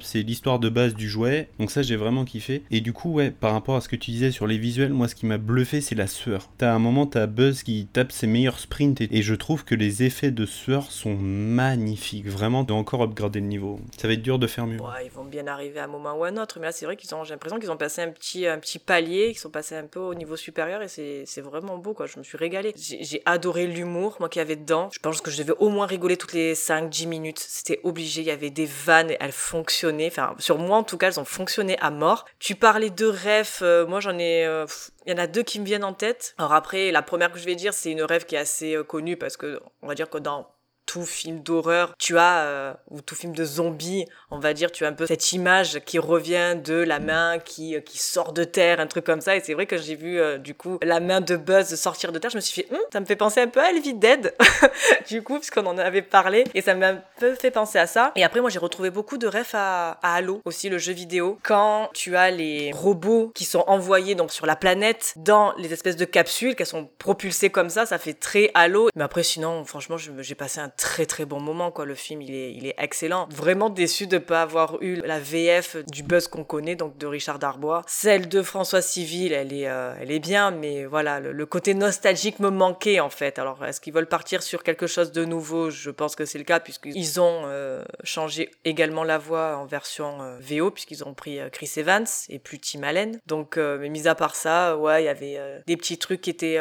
C'est 0.00 0.22
l'histoire 0.22 0.58
de 0.58 0.68
base 0.68 0.94
du 0.94 1.08
jouet. 1.08 1.48
Donc 1.58 1.70
ça, 1.70 1.82
j'ai 1.82 1.96
vraiment 1.96 2.24
kiffé. 2.24 2.62
Et 2.70 2.80
du 2.80 2.92
coup, 2.92 3.12
ouais, 3.12 3.30
par 3.30 3.52
rapport 3.52 3.76
à 3.76 3.80
ce 3.80 3.88
que 3.88 3.96
tu 3.96 4.10
disais 4.10 4.30
sur 4.30 4.46
les 4.46 4.58
visuels, 4.58 4.92
moi, 4.92 5.08
ce 5.08 5.14
qui 5.14 5.26
m'a 5.26 5.38
bluffé, 5.38 5.80
c'est 5.80 5.94
la 5.94 6.06
sueur. 6.06 6.50
T'as 6.58 6.72
un 6.72 6.78
moment, 6.78 7.06
t'as 7.06 7.26
Buzz 7.26 7.62
qui 7.62 7.86
tape 7.92 8.12
ses 8.12 8.26
meilleurs 8.26 8.58
sprints. 8.58 9.00
Et, 9.00 9.18
et 9.18 9.22
je 9.22 9.34
trouve 9.34 9.64
que 9.64 9.74
les 9.74 10.02
effets 10.02 10.30
de 10.30 10.46
sueur 10.46 10.90
sont 10.90 11.14
magnifiques. 11.14 12.28
Vraiment, 12.28 12.64
de 12.64 12.72
encore 12.72 13.02
upgrader 13.02 13.40
le 13.40 13.46
niveau. 13.46 13.80
Ça 13.96 14.08
va 14.08 14.14
être 14.14 14.22
dur 14.22 14.38
de 14.38 14.46
faire 14.46 14.66
mieux. 14.66 14.78
Ils 15.04 15.10
vont 15.10 15.24
bien 15.24 15.46
arriver 15.46 15.80
à 15.80 15.84
un 15.84 15.88
moment 15.88 16.14
ou 16.14 16.24
à 16.24 16.28
un 16.28 16.36
autre, 16.36 16.58
mais 16.60 16.66
là 16.66 16.72
c'est 16.72 16.86
vrai 16.86 16.96
qu'ils 16.96 17.14
ont, 17.14 17.24
j'ai 17.24 17.32
l'impression 17.32 17.58
qu'ils 17.58 17.70
ont 17.70 17.76
passé 17.76 18.02
un 18.02 18.10
petit, 18.10 18.46
un 18.46 18.58
petit 18.58 18.78
palier, 18.78 19.28
qu'ils 19.28 19.38
sont 19.38 19.50
passés 19.50 19.76
un 19.76 19.86
peu 19.86 20.00
au 20.00 20.14
niveau 20.14 20.36
supérieur 20.36 20.82
et 20.82 20.88
c'est, 20.88 21.40
vraiment 21.40 21.78
beau 21.78 21.94
quoi. 21.94 22.06
Je 22.06 22.18
me 22.18 22.24
suis 22.24 22.36
régalée. 22.36 22.74
J'ai, 22.76 23.22
adoré 23.24 23.66
l'humour, 23.66 24.16
moi 24.20 24.28
qui 24.28 24.40
avait 24.40 24.56
dedans. 24.56 24.88
Je 24.92 24.98
pense 24.98 25.20
que 25.20 25.30
je 25.30 25.38
devais 25.38 25.54
au 25.58 25.68
moins 25.68 25.86
rigoler 25.86 26.16
toutes 26.16 26.32
les 26.32 26.54
5-10 26.54 27.06
minutes. 27.06 27.38
C'était 27.38 27.80
obligé. 27.84 28.22
Il 28.22 28.26
y 28.26 28.30
avait 28.30 28.50
des 28.50 28.66
vannes, 28.66 29.12
elles 29.20 29.32
fonctionnaient. 29.32 29.77
Enfin, 29.84 30.34
sur 30.38 30.58
moi 30.58 30.76
en 30.78 30.82
tout 30.82 30.96
cas, 30.98 31.08
elles 31.08 31.20
ont 31.20 31.24
fonctionné 31.24 31.78
à 31.80 31.90
mort. 31.90 32.24
Tu 32.38 32.54
parlais 32.54 32.90
de 32.90 33.06
rêve, 33.06 33.58
euh, 33.62 33.86
moi 33.86 34.00
j'en 34.00 34.18
ai. 34.18 34.44
euh, 34.46 34.66
il 35.06 35.12
y 35.12 35.14
en 35.14 35.18
a 35.18 35.26
deux 35.26 35.42
qui 35.42 35.60
me 35.60 35.64
viennent 35.64 35.84
en 35.84 35.94
tête. 35.94 36.34
Alors 36.38 36.52
après, 36.52 36.90
la 36.90 37.02
première 37.02 37.32
que 37.32 37.38
je 37.38 37.44
vais 37.44 37.54
dire, 37.54 37.72
c'est 37.72 37.90
une 37.90 38.02
rêve 38.02 38.26
qui 38.26 38.34
est 38.34 38.38
assez 38.38 38.74
euh, 38.74 38.84
connue 38.84 39.16
parce 39.16 39.36
que 39.36 39.60
on 39.82 39.88
va 39.88 39.94
dire 39.94 40.10
que 40.10 40.18
dans 40.18 40.48
tout 40.88 41.04
film 41.04 41.40
d'horreur, 41.40 41.94
tu 41.98 42.18
as, 42.18 42.38
euh, 42.44 42.72
ou 42.90 43.02
tout 43.02 43.14
film 43.14 43.34
de 43.34 43.44
zombies, 43.44 44.06
on 44.30 44.38
va 44.38 44.54
dire, 44.54 44.72
tu 44.72 44.86
as 44.86 44.88
un 44.88 44.94
peu 44.94 45.06
cette 45.06 45.32
image 45.32 45.80
qui 45.84 45.98
revient 45.98 46.56
de 46.64 46.74
la 46.74 46.98
main 46.98 47.38
qui, 47.38 47.76
euh, 47.76 47.80
qui 47.80 47.98
sort 47.98 48.32
de 48.32 48.42
terre, 48.42 48.80
un 48.80 48.86
truc 48.86 49.04
comme 49.04 49.20
ça. 49.20 49.36
Et 49.36 49.40
c'est 49.40 49.52
vrai 49.52 49.66
que 49.66 49.76
j'ai 49.76 49.94
vu, 49.94 50.18
euh, 50.18 50.38
du 50.38 50.54
coup, 50.54 50.78
la 50.82 51.00
main 51.00 51.20
de 51.20 51.36
Buzz 51.36 51.74
sortir 51.74 52.10
de 52.10 52.18
terre. 52.18 52.30
Je 52.30 52.36
me 52.36 52.40
suis 52.40 52.62
fait, 52.62 52.74
Hum, 52.74 52.80
ça 52.90 53.00
me 53.00 53.04
fait 53.04 53.16
penser 53.16 53.40
un 53.40 53.48
peu 53.48 53.60
à 53.60 53.70
Elvie 53.70 53.92
Dead, 53.92 54.34
du 55.08 55.22
coup, 55.22 55.38
puisqu'on 55.38 55.66
en 55.66 55.76
avait 55.76 56.00
parlé. 56.00 56.44
Et 56.54 56.62
ça 56.62 56.74
m'a 56.74 56.88
un 56.88 57.02
peu 57.18 57.34
fait 57.34 57.50
penser 57.50 57.78
à 57.78 57.86
ça. 57.86 58.12
Et 58.16 58.24
après, 58.24 58.40
moi, 58.40 58.48
j'ai 58.48 58.58
retrouvé 58.58 58.88
beaucoup 58.88 59.18
de 59.18 59.26
refs 59.26 59.54
à, 59.54 59.98
à 60.02 60.14
Halo, 60.14 60.40
aussi 60.46 60.70
le 60.70 60.78
jeu 60.78 60.94
vidéo. 60.94 61.38
Quand 61.42 61.90
tu 61.92 62.16
as 62.16 62.30
les 62.30 62.72
robots 62.72 63.30
qui 63.34 63.44
sont 63.44 63.64
envoyés 63.66 64.14
donc 64.14 64.32
sur 64.32 64.46
la 64.46 64.56
planète 64.56 65.12
dans 65.16 65.52
les 65.58 65.74
espèces 65.74 65.96
de 65.96 66.06
capsules, 66.06 66.56
qu'elles 66.56 66.66
sont 66.66 66.88
propulsées 66.98 67.50
comme 67.50 67.68
ça, 67.68 67.84
ça 67.84 67.98
fait 67.98 68.14
très 68.14 68.50
Halo. 68.54 68.88
Mais 68.94 69.04
après, 69.04 69.22
sinon, 69.22 69.66
franchement, 69.66 69.96
j'ai 69.98 70.34
passé 70.34 70.60
un 70.60 70.70
très 70.78 71.04
très 71.04 71.24
bon 71.24 71.40
moment, 71.40 71.70
quoi. 71.70 71.84
Le 71.84 71.94
film, 71.94 72.22
il 72.22 72.34
est, 72.34 72.52
il 72.54 72.66
est 72.66 72.74
excellent. 72.78 73.28
Vraiment 73.30 73.68
déçu 73.68 74.06
de 74.06 74.16
pas 74.16 74.42
avoir 74.42 74.80
eu 74.80 74.96
la 75.04 75.18
VF 75.20 75.76
du 75.88 76.02
buzz 76.02 76.28
qu'on 76.28 76.44
connaît, 76.44 76.76
donc 76.76 76.96
de 76.96 77.06
Richard 77.06 77.38
Darbois. 77.38 77.82
Celle 77.86 78.28
de 78.28 78.42
François 78.42 78.80
Civil, 78.80 79.32
elle 79.32 79.52
est, 79.52 79.68
euh, 79.68 79.92
elle 80.00 80.10
est 80.10 80.20
bien, 80.20 80.50
mais 80.50 80.86
voilà, 80.86 81.20
le, 81.20 81.46
côté 81.46 81.74
nostalgique 81.74 82.38
me 82.38 82.50
manquait, 82.50 83.00
en 83.00 83.10
fait. 83.10 83.38
Alors, 83.38 83.64
est-ce 83.64 83.80
qu'ils 83.80 83.92
veulent 83.92 84.06
partir 84.06 84.42
sur 84.42 84.62
quelque 84.62 84.86
chose 84.86 85.12
de 85.12 85.24
nouveau? 85.24 85.70
Je 85.70 85.90
pense 85.90 86.14
que 86.14 86.24
c'est 86.24 86.38
le 86.38 86.44
cas, 86.44 86.60
puisqu'ils 86.60 87.20
ont 87.20 87.42
euh, 87.46 87.82
changé 88.04 88.50
également 88.64 89.02
la 89.02 89.18
voix 89.18 89.56
en 89.56 89.66
version 89.66 90.22
euh, 90.22 90.38
VO, 90.40 90.70
puisqu'ils 90.70 91.04
ont 91.04 91.14
pris 91.14 91.40
euh, 91.40 91.48
Chris 91.50 91.70
Evans 91.76 92.06
et 92.28 92.38
plus 92.38 92.60
Tim 92.60 92.82
Allen. 92.84 93.18
Donc, 93.26 93.56
mais 93.56 93.88
mis 93.88 94.06
à 94.06 94.14
part 94.14 94.36
ça, 94.36 94.76
ouais, 94.76 95.02
il 95.02 95.06
y 95.06 95.08
avait 95.08 95.38
des 95.66 95.76
petits 95.76 95.98
trucs 95.98 96.20
qui 96.20 96.30
étaient 96.30 96.58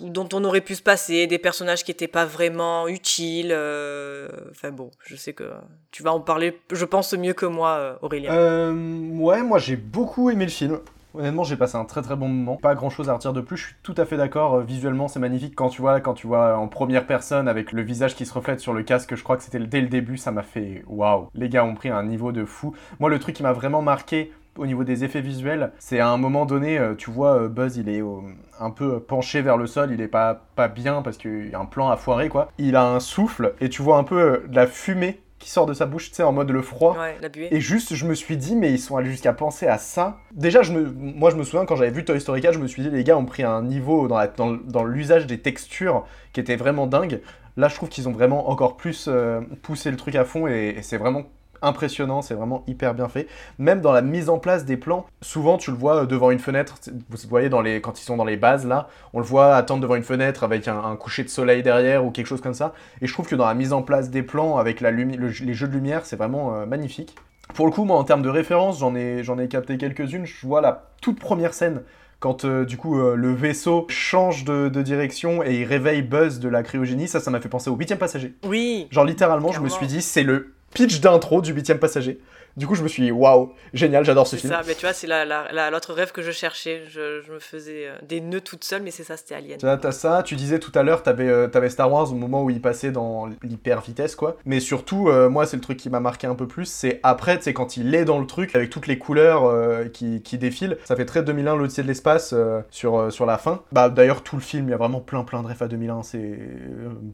dont 0.00 0.28
on 0.32 0.42
aurait 0.44 0.60
pu 0.60 0.74
se 0.74 0.82
passer, 0.82 1.26
des 1.26 1.38
personnages 1.38 1.84
qui 1.84 1.90
étaient 1.90 2.08
pas 2.08 2.24
vraiment 2.24 2.88
utiles. 2.88 3.43
Euh, 3.52 4.28
Enfin 4.50 4.70
bon, 4.70 4.90
je 5.04 5.16
sais 5.16 5.32
que 5.32 5.50
tu 5.90 6.02
vas 6.02 6.12
en 6.12 6.20
parler, 6.20 6.60
je 6.72 6.84
pense 6.84 7.12
mieux 7.14 7.32
que 7.32 7.46
moi, 7.46 7.76
euh, 7.76 7.94
Aurélien. 8.02 8.32
Euh, 8.32 8.72
ouais, 9.18 9.42
moi 9.42 9.58
j'ai 9.58 9.76
beaucoup 9.76 10.30
aimé 10.30 10.44
le 10.44 10.50
film. 10.50 10.80
Honnêtement, 11.16 11.44
j'ai 11.44 11.56
passé 11.56 11.76
un 11.76 11.84
très 11.84 12.02
très 12.02 12.16
bon 12.16 12.28
moment. 12.28 12.56
Pas 12.56 12.74
grand 12.74 12.90
chose 12.90 13.08
à 13.08 13.14
retirer 13.14 13.32
de 13.34 13.40
plus. 13.40 13.56
Je 13.56 13.66
suis 13.66 13.74
tout 13.84 13.94
à 13.96 14.04
fait 14.04 14.16
d'accord. 14.16 14.60
Visuellement, 14.62 15.06
c'est 15.06 15.20
magnifique. 15.20 15.54
Quand 15.54 15.68
tu 15.68 15.80
vois, 15.80 16.00
quand 16.00 16.14
tu 16.14 16.26
vois 16.26 16.56
en 16.56 16.66
première 16.66 17.06
personne 17.06 17.46
avec 17.46 17.70
le 17.70 17.82
visage 17.82 18.16
qui 18.16 18.26
se 18.26 18.34
reflète 18.34 18.58
sur 18.58 18.72
le 18.72 18.82
casque, 18.82 19.14
je 19.14 19.22
crois 19.22 19.36
que 19.36 19.44
c'était 19.44 19.60
dès 19.60 19.80
le 19.80 19.86
début, 19.86 20.16
ça 20.16 20.32
m'a 20.32 20.42
fait 20.42 20.82
waouh. 20.88 21.28
Les 21.34 21.48
gars 21.48 21.64
ont 21.64 21.74
pris 21.74 21.88
un 21.88 22.02
niveau 22.02 22.32
de 22.32 22.44
fou. 22.44 22.74
Moi, 22.98 23.10
le 23.10 23.20
truc 23.20 23.36
qui 23.36 23.44
m'a 23.44 23.52
vraiment 23.52 23.80
marqué 23.80 24.32
au 24.58 24.66
niveau 24.66 24.84
des 24.84 25.04
effets 25.04 25.20
visuels, 25.20 25.72
c'est 25.78 26.00
à 26.00 26.08
un 26.08 26.16
moment 26.16 26.46
donné, 26.46 26.78
euh, 26.78 26.94
tu 26.94 27.10
vois, 27.10 27.34
euh, 27.42 27.48
Buzz, 27.48 27.76
il 27.76 27.88
est 27.88 28.00
euh, 28.02 28.20
un 28.60 28.70
peu 28.70 29.00
penché 29.00 29.42
vers 29.42 29.56
le 29.56 29.66
sol. 29.66 29.90
Il 29.92 30.00
est 30.00 30.08
pas 30.08 30.46
pas 30.56 30.68
bien 30.68 31.02
parce 31.02 31.16
qu'il 31.16 31.48
y 31.50 31.54
a 31.54 31.58
un 31.58 31.64
plan 31.66 31.88
à 31.90 31.96
foirer 31.96 32.28
quoi. 32.28 32.48
Il 32.58 32.76
a 32.76 32.86
un 32.86 33.00
souffle 33.00 33.54
et 33.60 33.68
tu 33.68 33.82
vois 33.82 33.96
un 33.98 34.04
peu 34.04 34.42
de 34.48 34.54
la 34.56 34.66
fumée 34.66 35.20
qui 35.40 35.50
sort 35.50 35.66
de 35.66 35.74
sa 35.74 35.84
bouche, 35.84 36.08
tu 36.08 36.14
sais, 36.14 36.22
en 36.22 36.32
mode 36.32 36.50
le 36.50 36.62
froid. 36.62 36.96
Ouais, 36.98 37.16
la 37.20 37.28
buée. 37.28 37.48
Et 37.50 37.60
juste, 37.60 37.94
je 37.94 38.06
me 38.06 38.14
suis 38.14 38.36
dit, 38.38 38.56
mais 38.56 38.70
ils 38.72 38.78
sont 38.78 38.96
allés 38.96 39.10
jusqu'à 39.10 39.34
penser 39.34 39.66
à 39.66 39.76
ça. 39.76 40.16
Déjà, 40.32 40.62
je 40.62 40.72
me, 40.72 40.90
moi, 40.90 41.30
je 41.30 41.36
me 41.36 41.42
souviens 41.42 41.66
quand 41.66 41.76
j'avais 41.76 41.90
vu 41.90 42.02
Toy 42.04 42.18
Story 42.18 42.40
4, 42.40 42.54
je 42.54 42.58
me 42.60 42.66
suis 42.66 42.80
dit, 42.82 42.88
les 42.88 43.04
gars 43.04 43.18
ont 43.18 43.26
pris 43.26 43.42
un 43.42 43.60
niveau 43.62 44.08
dans, 44.08 44.16
la- 44.16 44.28
dans, 44.28 44.52
dans 44.52 44.84
l'usage 44.84 45.26
des 45.26 45.40
textures 45.40 46.06
qui 46.32 46.40
était 46.40 46.56
vraiment 46.56 46.86
dingue. 46.86 47.20
Là, 47.58 47.68
je 47.68 47.74
trouve 47.74 47.90
qu'ils 47.90 48.08
ont 48.08 48.12
vraiment 48.12 48.48
encore 48.48 48.78
plus 48.78 49.06
euh, 49.08 49.42
poussé 49.62 49.90
le 49.90 49.98
truc 49.98 50.14
à 50.14 50.24
fond 50.24 50.46
et, 50.46 50.76
et 50.78 50.82
c'est 50.82 50.96
vraiment 50.96 51.24
impressionnant, 51.64 52.22
c'est 52.22 52.34
vraiment 52.34 52.62
hyper 52.66 52.94
bien 52.94 53.08
fait. 53.08 53.26
Même 53.58 53.80
dans 53.80 53.92
la 53.92 54.02
mise 54.02 54.28
en 54.28 54.38
place 54.38 54.64
des 54.64 54.76
plans, 54.76 55.06
souvent 55.22 55.56
tu 55.56 55.70
le 55.70 55.76
vois 55.76 56.02
euh, 56.02 56.06
devant 56.06 56.30
une 56.30 56.38
fenêtre, 56.38 56.76
vous 57.10 57.18
voyez 57.28 57.48
dans 57.48 57.60
les, 57.62 57.80
quand 57.80 58.00
ils 58.00 58.04
sont 58.04 58.16
dans 58.16 58.24
les 58.24 58.36
bases 58.36 58.66
là, 58.66 58.88
on 59.12 59.18
le 59.18 59.24
voit 59.24 59.56
attendre 59.56 59.80
devant 59.82 59.94
une 59.96 60.02
fenêtre 60.02 60.44
avec 60.44 60.68
un, 60.68 60.78
un 60.82 60.96
coucher 60.96 61.24
de 61.24 61.28
soleil 61.28 61.62
derrière 61.62 62.04
ou 62.04 62.10
quelque 62.10 62.26
chose 62.26 62.40
comme 62.40 62.54
ça. 62.54 62.74
Et 63.00 63.06
je 63.06 63.12
trouve 63.12 63.26
que 63.26 63.34
dans 63.36 63.46
la 63.46 63.54
mise 63.54 63.72
en 63.72 63.82
place 63.82 64.10
des 64.10 64.22
plans 64.22 64.58
avec 64.58 64.80
la 64.80 64.90
lumi- 64.92 65.16
le- 65.16 65.28
les 65.44 65.54
jeux 65.54 65.68
de 65.68 65.72
lumière, 65.74 66.04
c'est 66.06 66.16
vraiment 66.16 66.54
euh, 66.54 66.66
magnifique. 66.66 67.14
Pour 67.54 67.66
le 67.66 67.72
coup, 67.72 67.84
moi 67.84 67.98
en 67.98 68.04
termes 68.04 68.22
de 68.22 68.28
référence, 68.30 68.78
j'en 68.78 68.94
ai, 68.94 69.22
j'en 69.22 69.38
ai 69.38 69.48
capté 69.48 69.76
quelques-unes. 69.76 70.24
Je 70.26 70.46
vois 70.46 70.60
la 70.60 70.84
toute 71.02 71.18
première 71.20 71.52
scène 71.54 71.82
quand 72.20 72.46
euh, 72.46 72.64
du 72.64 72.78
coup 72.78 72.98
euh, 72.98 73.16
le 73.16 73.34
vaisseau 73.34 73.84
change 73.90 74.44
de, 74.44 74.70
de 74.70 74.80
direction 74.80 75.42
et 75.44 75.56
il 75.60 75.64
réveille 75.64 76.00
Buzz 76.00 76.40
de 76.40 76.48
la 76.48 76.62
cryogénie, 76.62 77.06
ça, 77.06 77.20
ça 77.20 77.30
m'a 77.30 77.38
fait 77.40 77.50
penser 77.50 77.68
au 77.68 77.74
huitième 77.76 77.98
passager. 77.98 78.34
Oui, 78.46 78.88
Genre 78.90 79.04
littéralement, 79.04 79.52
je 79.52 79.60
me 79.60 79.68
suis 79.68 79.86
dit, 79.86 80.00
c'est 80.00 80.22
le 80.22 80.54
pitch 80.74 81.00
d'intro 81.00 81.40
du 81.40 81.52
huitième 81.52 81.78
passager. 81.78 82.18
Du 82.56 82.66
coup, 82.66 82.74
je 82.74 82.82
me 82.82 82.88
suis 82.88 83.02
dit, 83.02 83.10
waouh, 83.10 83.52
génial, 83.72 84.04
j'adore 84.04 84.26
ce 84.26 84.36
c'est 84.36 84.42
film. 84.42 84.52
ça. 84.52 84.62
Mais 84.66 84.74
tu 84.74 84.82
vois, 84.82 84.92
c'est 84.92 85.06
la, 85.06 85.24
la, 85.24 85.50
la- 85.52 85.70
l'autre 85.70 85.92
rêve 85.92 86.12
que 86.12 86.22
je 86.22 86.30
cherchais. 86.30 86.82
Je, 86.88 87.20
je 87.26 87.32
me 87.32 87.38
faisais 87.38 87.86
euh, 87.88 87.96
des 88.06 88.20
nœuds 88.20 88.40
toute 88.40 88.64
seule, 88.64 88.82
mais 88.82 88.90
c'est 88.90 89.02
ça, 89.04 89.16
c'était 89.16 89.34
Alien. 89.34 89.58
Tu 89.58 89.92
ça, 89.92 90.22
tu 90.24 90.36
disais 90.36 90.58
tout 90.58 90.72
à 90.74 90.82
l'heure, 90.82 91.02
t'avais 91.02 91.28
euh, 91.28 91.48
t'avais 91.48 91.68
Star 91.70 91.90
Wars 91.92 92.10
au 92.12 92.14
moment 92.14 92.42
où 92.44 92.50
il 92.50 92.60
passait 92.60 92.90
dans 92.92 93.26
l'hyper 93.42 93.80
vitesse, 93.80 94.14
quoi. 94.16 94.36
Mais 94.44 94.60
surtout, 94.60 95.08
euh, 95.08 95.28
moi, 95.28 95.46
c'est 95.46 95.56
le 95.56 95.62
truc 95.62 95.78
qui 95.78 95.90
m'a 95.90 96.00
marqué 96.00 96.26
un 96.26 96.34
peu 96.34 96.46
plus, 96.46 96.66
c'est 96.66 97.00
après, 97.02 97.38
c'est 97.40 97.52
quand 97.52 97.76
il 97.76 97.94
est 97.94 98.04
dans 98.04 98.18
le 98.18 98.26
truc, 98.26 98.54
avec 98.54 98.70
toutes 98.70 98.86
les 98.86 98.98
couleurs 98.98 99.44
euh, 99.44 99.86
qui, 99.88 100.22
qui 100.22 100.38
défilent. 100.38 100.78
Ça 100.84 100.96
fait 100.96 101.06
très 101.06 101.22
2001, 101.22 101.56
l'Odyssée 101.56 101.82
de 101.82 101.88
l'espace, 101.88 102.32
euh, 102.32 102.60
sur, 102.70 102.96
euh, 102.98 103.10
sur 103.10 103.26
la 103.26 103.38
fin. 103.38 103.62
Bah, 103.72 103.88
d'ailleurs, 103.88 104.22
tout 104.22 104.36
le 104.36 104.42
film, 104.42 104.68
il 104.68 104.70
y 104.70 104.74
a 104.74 104.78
vraiment 104.78 105.00
plein 105.00 105.24
plein 105.24 105.42
de 105.42 105.48
refs 105.48 105.62
à 105.62 105.68
2001, 105.68 106.02
c'est... 106.02 106.38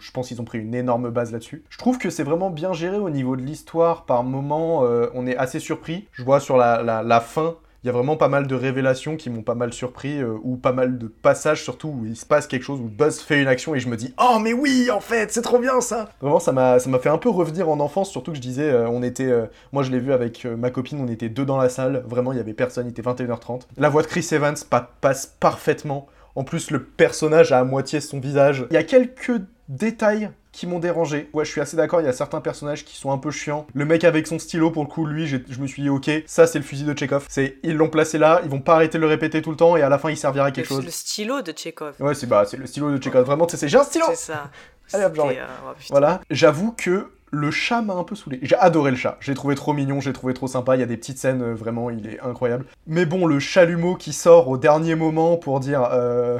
je 0.00 0.11
pense 0.12 0.28
qu'ils 0.28 0.40
ont 0.40 0.44
pris 0.44 0.59
une 0.59 0.75
énorme 0.75 1.11
base 1.11 1.32
là-dessus. 1.32 1.64
Je 1.70 1.78
trouve 1.78 1.99
que 1.99 2.11
c'est 2.11 2.25
vraiment 2.25 2.50
bien 2.50 2.73
géré 2.73 2.99
au 2.99 3.11
niveau 3.11 3.37
de 3.37 3.42
l'histoire, 3.42 4.04
par 4.04 4.23
moment, 4.25 4.85
euh, 4.85 5.06
on 5.14 5.26
est 5.26 5.30
assez 5.37 5.61
surpris. 5.61 6.07
Je 6.13 6.23
vois 6.23 6.41
sur 6.41 6.57
la, 6.57 6.83
la, 6.83 7.21
fin, 7.21 7.57
il 7.83 7.87
y 7.87 7.91
a 7.91 7.93
vraiment 7.93 8.17
pas 8.17 8.29
mal 8.29 8.47
de 8.47 8.55
révélations 8.55 9.17
qui 9.17 9.31
m'ont 9.31 9.43
pas 9.43 9.55
mal 9.55 9.73
surpris, 9.73 10.21
euh, 10.21 10.37
ou 10.43 10.57
pas 10.57 10.73
mal 10.73 10.99
de 10.99 11.07
passages 11.07 11.63
surtout 11.63 11.89
où 11.89 12.05
il 12.07 12.17
se 12.17 12.27
passe 12.27 12.47
quelque 12.47 12.63
chose, 12.63 12.81
où 12.81 12.89
Buzz 12.89 13.21
fait 13.21 13.41
une 13.41 13.49
action 13.49 13.75
et 13.75 13.81
je 13.81 13.89
me 13.89 13.97
dis 13.97 14.13
Oh 14.21 14.39
mais 14.39 14.53
oui 14.53 14.91
en 14.91 15.01
fait, 15.01 15.33
c'est 15.33 15.43
trop 15.43 15.59
bien 15.59 15.81
ça 15.81 16.11
Vraiment 16.21 16.41
ça 16.41 16.53
m'a 16.53 16.79
fait 16.79 17.09
un 17.09 17.19
peu 17.19 17.31
revenir 17.31 17.69
en 17.69 17.81
enfance, 17.81 18.11
surtout 18.11 18.33
que 18.33 18.37
je 18.37 18.43
disais, 18.43 18.71
euh, 18.71 18.89
on 18.89 19.03
était, 19.03 19.25
euh, 19.31 19.47
moi 19.73 19.83
je 19.83 19.91
l'ai 19.91 19.99
vu 20.01 20.13
avec 20.13 20.45
ma 20.45 20.71
copine, 20.71 21.01
on 21.01 21.09
était 21.09 21.29
deux 21.29 21.45
dans 21.47 21.57
la 21.57 21.69
salle, 21.69 22.03
vraiment 22.07 22.33
il 22.33 22.37
y 22.37 22.41
avait 22.41 22.53
personne, 22.55 22.87
il 22.87 22.91
était 22.91 23.03
21h30. 23.03 23.63
La 23.79 23.89
voix 23.89 24.03
de 24.03 24.07
Chris 24.09 24.27
Evans 24.33 24.57
pa- 24.69 24.91
passe 25.01 25.35
parfaitement. 25.41 26.07
En 26.35 26.45
plus, 26.45 26.71
le 26.71 26.83
personnage 26.83 27.53
a 27.53 27.59
à 27.59 27.65
moitié 27.65 28.01
son 28.01 28.21
visage. 28.21 28.67
Il 28.71 28.75
y 28.75 28.77
a 28.79 28.83
quelques 28.83 29.41
détails 29.69 30.31
qui 30.53 30.67
m'ont 30.67 30.81
dérangé. 30.81 31.29
Ouais, 31.33 31.45
je 31.45 31.51
suis 31.51 31.61
assez 31.61 31.77
d'accord, 31.77 32.01
il 32.01 32.07
y 32.07 32.09
a 32.09 32.13
certains 32.13 32.41
personnages 32.41 32.85
qui 32.85 32.97
sont 32.97 33.13
un 33.13 33.19
peu 33.19 33.31
chiants. 33.31 33.67
Le 33.73 33.85
mec 33.85 34.05
avec 34.05 34.27
son 34.27 34.39
stylo, 34.39 34.71
pour 34.71 34.83
le 34.83 34.89
coup, 34.89 35.07
lui, 35.07 35.27
je 35.27 35.61
me 35.61 35.67
suis 35.67 35.83
dit, 35.83 35.89
ok, 35.89 36.11
ça 36.27 36.47
c'est 36.47 36.59
le 36.59 36.65
fusil 36.65 36.85
de 36.85 36.97
Chekhov. 36.97 37.27
C'est, 37.29 37.59
ils 37.63 37.77
l'ont 37.77 37.89
placé 37.89 38.19
là, 38.19 38.41
ils 38.43 38.51
vont 38.51 38.61
pas 38.61 38.75
arrêter 38.75 38.99
de 38.99 39.03
le 39.03 39.09
répéter 39.09 39.43
tout 39.43 39.51
le 39.51 39.57
temps, 39.57 39.77
et 39.77 39.83
à 39.83 39.89
la 39.89 39.99
fin 39.99 40.11
il 40.11 40.17
servira 40.17 40.47
à 40.47 40.51
quelque 40.51 40.71
le, 40.71 40.77
chose. 40.77 40.85
le 40.85 40.91
stylo 40.91 41.43
de 41.43 41.53
Chekhov. 41.57 41.95
Ouais, 42.01 42.15
c'est 42.15 42.27
bah, 42.27 42.45
c'est 42.47 42.57
le 42.57 42.67
stylo 42.67 42.97
de 42.97 43.03
Chekhov. 43.03 43.25
Vraiment, 43.25 43.47
tu 43.47 43.53
sais, 43.53 43.59
c'est 43.59 43.69
j'ai 43.69 43.79
un 43.79 43.85
stylo 43.85 44.07
C'est 44.09 44.17
ça. 44.17 44.51
Allez, 44.93 45.05
hop, 45.05 45.19
euh, 45.19 45.47
oh. 45.67 45.73
Voilà, 45.91 46.21
j'avoue 46.31 46.73
que 46.73 47.13
le 47.31 47.51
chat 47.51 47.81
m'a 47.83 47.95
un 47.95 48.05
peu 48.05 48.15
saoulé. 48.15 48.39
J'ai 48.43 48.57
adoré 48.57 48.91
le 48.91 48.97
chat, 48.97 49.17
j'ai 49.21 49.35
trouvé 49.35 49.55
trop 49.55 49.73
mignon, 49.73 50.01
j'ai 50.01 50.13
trouvé 50.13 50.35
trop 50.35 50.47
sympa, 50.49 50.77
il 50.77 50.81
y 50.81 50.83
a 50.83 50.87
des 50.87 50.97
petites 50.97 51.19
scènes, 51.19 51.43
euh, 51.43 51.55
vraiment, 51.55 51.91
il 51.91 52.07
est 52.09 52.21
incroyable. 52.21 52.67
Mais 52.87 53.07
bon, 53.07 53.27
le 53.27 53.39
chalumeau 53.39 53.95
qui 53.95 54.13
sort 54.13 54.49
au 54.49 54.59
dernier 54.59 54.95
moment 54.97 55.37
pour 55.37 55.61
dire 55.61 55.89
euh, 55.93 56.39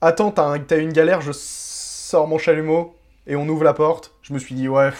Attends, 0.00 0.30
t'as 0.30 0.44
un- 0.44 0.58
t'as 0.58 0.78
une 0.78 0.92
galère, 0.92 1.20
je 1.20 1.32
sors 1.32 2.26
mon 2.28 2.38
chalumeau 2.38 2.94
et 3.26 3.36
on 3.36 3.48
ouvre 3.48 3.64
la 3.64 3.74
porte. 3.74 4.12
Je 4.22 4.32
me 4.34 4.38
suis 4.38 4.54
dit 4.54 4.68
Ouais, 4.68 4.90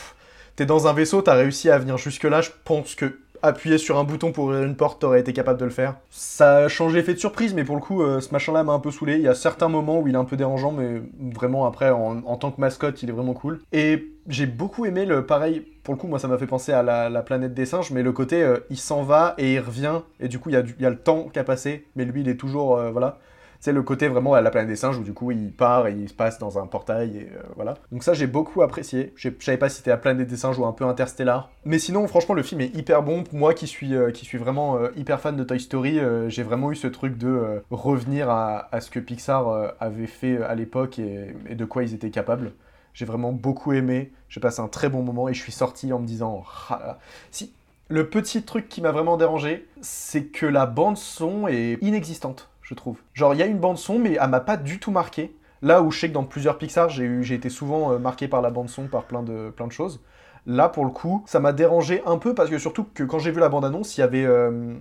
t'es 0.56 0.66
dans 0.66 0.86
un 0.86 0.92
vaisseau, 0.92 1.22
t'as 1.22 1.34
réussi 1.34 1.70
à 1.70 1.78
venir 1.78 1.98
jusque-là, 1.98 2.40
je 2.40 2.50
pense 2.64 2.94
que 2.94 3.18
appuyer 3.42 3.78
sur 3.78 3.98
un 3.98 4.04
bouton 4.04 4.32
pour 4.32 4.44
ouvrir 4.44 4.62
une 4.62 4.76
porte, 4.76 5.00
t'aurais 5.00 5.20
été 5.20 5.32
capable 5.32 5.58
de 5.58 5.64
le 5.64 5.70
faire. 5.70 5.96
Ça 6.10 6.56
a 6.58 6.68
changé 6.68 6.96
l'effet 6.98 7.14
de 7.14 7.18
surprise, 7.18 7.54
mais 7.54 7.64
pour 7.64 7.74
le 7.76 7.80
coup, 7.82 8.02
euh, 8.02 8.20
ce 8.20 8.30
machin-là 8.32 8.62
m'a 8.64 8.72
un 8.72 8.78
peu 8.80 8.90
saoulé. 8.90 9.16
Il 9.16 9.22
y 9.22 9.28
a 9.28 9.34
certains 9.34 9.68
moments 9.68 10.00
où 10.00 10.08
il 10.08 10.14
est 10.14 10.18
un 10.18 10.24
peu 10.24 10.36
dérangeant, 10.36 10.72
mais 10.72 11.02
vraiment 11.34 11.66
après, 11.66 11.90
en, 11.90 12.20
tant 12.36 12.50
que 12.50 12.60
mascotte, 12.60 13.02
il 13.02 13.08
est 13.08 13.12
vraiment 13.12 13.34
cool. 13.34 13.60
Et 13.72 14.08
j'ai 14.28 14.46
beaucoup 14.46 14.86
aimé 14.86 15.04
le 15.04 15.26
pareil. 15.26 15.66
Pour 15.82 15.94
le 15.94 15.98
coup, 16.00 16.06
moi, 16.06 16.18
ça 16.18 16.28
m'a 16.28 16.38
fait 16.38 16.46
penser 16.46 16.72
à 16.72 16.82
la, 16.82 17.08
la 17.10 17.22
planète 17.22 17.54
des 17.54 17.66
singes, 17.66 17.90
mais 17.90 18.02
le 18.02 18.12
côté, 18.12 18.42
euh, 18.42 18.58
il 18.70 18.78
s'en 18.78 19.02
va 19.02 19.34
et 19.38 19.54
il 19.54 19.58
revient, 19.60 20.00
et 20.20 20.28
du 20.28 20.38
coup, 20.38 20.48
il 20.50 20.52
y 20.52 20.56
a, 20.56 20.62
du- 20.62 20.74
il 20.78 20.82
y 20.82 20.86
a 20.86 20.90
le 20.90 20.98
temps 20.98 21.28
qui 21.32 21.38
a 21.38 21.44
passé, 21.44 21.86
mais 21.96 22.04
lui, 22.04 22.20
il 22.20 22.28
est 22.28 22.36
toujours, 22.36 22.76
euh, 22.78 22.90
voilà. 22.90 23.18
C'est 23.62 23.70
le 23.70 23.84
côté 23.84 24.08
vraiment 24.08 24.34
à 24.34 24.40
la 24.40 24.50
planète 24.50 24.68
des 24.68 24.74
singes 24.74 24.98
où 24.98 25.04
du 25.04 25.14
coup 25.14 25.30
il 25.30 25.52
part 25.52 25.86
et 25.86 25.92
il 25.92 26.08
se 26.08 26.14
passe 26.14 26.36
dans 26.40 26.58
un 26.58 26.66
portail 26.66 27.16
et 27.16 27.28
euh, 27.32 27.42
voilà. 27.54 27.74
Donc 27.92 28.02
ça 28.02 28.12
j'ai 28.12 28.26
beaucoup 28.26 28.60
apprécié. 28.60 29.12
Je 29.14 29.28
savais 29.38 29.56
pas 29.56 29.68
si 29.68 29.76
c'était 29.76 29.90
la 29.90 29.98
planète 29.98 30.26
des 30.26 30.36
singes 30.36 30.58
ou 30.58 30.66
un 30.66 30.72
peu 30.72 30.84
interstellar. 30.84 31.48
Mais 31.64 31.78
sinon 31.78 32.08
franchement 32.08 32.34
le 32.34 32.42
film 32.42 32.60
est 32.60 32.74
hyper 32.74 33.04
bon. 33.04 33.22
Moi 33.30 33.54
qui 33.54 33.68
suis, 33.68 33.94
euh, 33.94 34.10
vraiment 34.34 34.78
euh, 34.78 34.88
hyper 34.96 35.20
fan 35.20 35.36
de 35.36 35.44
Toy 35.44 35.60
Story, 35.60 36.00
j'ai 36.26 36.42
vraiment 36.42 36.72
eu 36.72 36.74
ce 36.74 36.88
truc 36.88 37.16
de 37.16 37.62
revenir 37.70 38.30
à, 38.30 38.66
à 38.74 38.80
ce 38.80 38.90
que 38.90 38.98
Pixar 38.98 39.74
avait 39.78 40.08
fait 40.08 40.42
à 40.42 40.56
l'époque 40.56 40.98
et, 40.98 41.54
de 41.54 41.64
quoi 41.64 41.84
ils 41.84 41.94
étaient 41.94 42.10
capables. 42.10 42.54
J'ai 42.94 43.04
vraiment 43.04 43.30
beaucoup 43.30 43.72
aimé. 43.74 44.10
J'ai 44.28 44.40
passé 44.40 44.60
un 44.60 44.66
très 44.66 44.88
bon 44.88 45.04
moment 45.04 45.28
et 45.28 45.34
je 45.34 45.40
suis 45.40 45.52
sorti 45.52 45.92
en 45.92 46.00
me 46.00 46.06
disant 46.06 46.42
Ah 46.68 46.98
si 47.30 47.52
le 47.88 48.08
petit 48.08 48.42
truc 48.42 48.68
qui 48.68 48.80
m'a 48.80 48.90
vraiment 48.90 49.16
dérangé, 49.16 49.68
c'est 49.82 50.24
que 50.24 50.46
la 50.46 50.66
bande 50.66 50.96
son 50.96 51.46
est 51.46 51.78
inexistante, 51.82 52.48
je 52.62 52.74
trouve. 52.74 52.98
Genre 53.14 53.34
il 53.34 53.40
y 53.40 53.42
a 53.42 53.46
une 53.46 53.58
bande 53.58 53.78
son 53.78 53.98
mais 53.98 54.16
elle 54.20 54.30
m'a 54.30 54.40
pas 54.40 54.56
du 54.56 54.78
tout 54.78 54.90
marqué. 54.90 55.36
Là 55.60 55.82
où 55.82 55.90
je 55.90 56.00
sais 56.00 56.08
que 56.08 56.14
dans 56.14 56.24
plusieurs 56.24 56.58
Pixar, 56.58 56.88
j'ai 56.88 57.04
eu 57.04 57.22
j'ai 57.22 57.34
été 57.34 57.50
souvent 57.50 57.92
euh, 57.92 57.98
marqué 57.98 58.28
par 58.28 58.42
la 58.42 58.50
bande 58.50 58.68
son 58.68 58.86
par 58.86 59.04
plein 59.04 59.22
de 59.22 59.50
plein 59.50 59.66
de 59.66 59.72
choses. 59.72 60.00
Là 60.46 60.68
pour 60.68 60.84
le 60.84 60.90
coup, 60.90 61.22
ça 61.26 61.38
m'a 61.38 61.52
dérangé 61.52 62.02
un 62.06 62.18
peu 62.18 62.34
parce 62.34 62.50
que 62.50 62.58
surtout 62.58 62.84
que 62.94 63.04
quand 63.04 63.18
j'ai 63.18 63.30
vu 63.30 63.40
la 63.40 63.48
bande 63.48 63.64
annonce, 63.64 63.96
il 63.96 64.00
y 64.00 64.04
avait 64.04 64.24
euh, 64.24 64.74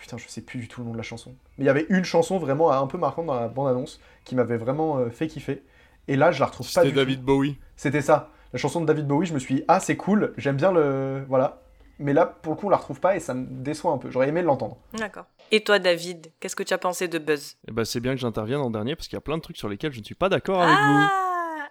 putain, 0.00 0.16
je 0.16 0.26
sais 0.28 0.40
plus 0.40 0.58
du 0.58 0.68
tout 0.68 0.80
le 0.80 0.86
nom 0.86 0.92
de 0.92 0.96
la 0.96 1.02
chanson. 1.02 1.34
Mais 1.58 1.64
il 1.64 1.66
y 1.66 1.70
avait 1.70 1.86
une 1.90 2.04
chanson 2.04 2.38
vraiment 2.38 2.72
un 2.72 2.86
peu 2.86 2.98
marquante 2.98 3.26
dans 3.26 3.38
la 3.38 3.48
bande 3.48 3.68
annonce 3.68 4.00
qui 4.24 4.34
m'avait 4.34 4.56
vraiment 4.56 4.98
euh, 4.98 5.10
fait 5.10 5.26
kiffer. 5.26 5.62
Et 6.08 6.16
là, 6.16 6.32
je 6.32 6.40
la 6.40 6.46
retrouve 6.46 6.66
pas 6.72 6.82
C'était 6.82 6.94
David 6.94 7.20
tout. 7.20 7.26
Bowie. 7.26 7.58
C'était 7.76 8.00
ça. 8.00 8.30
La 8.52 8.58
chanson 8.58 8.80
de 8.80 8.86
David 8.86 9.06
Bowie, 9.06 9.26
je 9.26 9.34
me 9.34 9.38
suis 9.38 9.56
dit, 9.56 9.64
ah, 9.68 9.78
c'est 9.78 9.96
cool, 9.96 10.32
j'aime 10.36 10.56
bien 10.56 10.72
le. 10.72 11.24
Voilà. 11.28 11.62
Mais 11.98 12.14
là, 12.14 12.26
pour 12.26 12.54
le 12.54 12.58
coup, 12.58 12.66
on 12.66 12.70
la 12.70 12.78
retrouve 12.78 12.98
pas 12.98 13.14
et 13.14 13.20
ça 13.20 13.34
me 13.34 13.46
déçoit 13.46 13.92
un 13.92 13.98
peu. 13.98 14.10
J'aurais 14.10 14.28
aimé 14.28 14.42
l'entendre. 14.42 14.78
D'accord. 14.94 15.26
Et 15.52 15.62
toi, 15.64 15.78
David, 15.78 16.32
qu'est-ce 16.38 16.54
que 16.56 16.62
tu 16.62 16.72
as 16.74 16.78
pensé 16.78 17.08
de 17.08 17.18
Buzz 17.18 17.56
Eh 17.68 17.72
ben, 17.72 17.84
c'est 17.84 18.00
bien 18.00 18.14
que 18.14 18.20
j'intervienne 18.20 18.60
en 18.60 18.70
dernier 18.70 18.94
parce 18.94 19.08
qu'il 19.08 19.16
y 19.16 19.18
a 19.18 19.22
plein 19.22 19.36
de 19.36 19.42
trucs 19.42 19.56
sur 19.56 19.68
lesquels 19.68 19.92
je 19.92 19.98
ne 20.00 20.04
suis 20.04 20.14
pas 20.14 20.28
d'accord 20.28 20.60
avec 20.62 20.76
vous. 20.76 21.06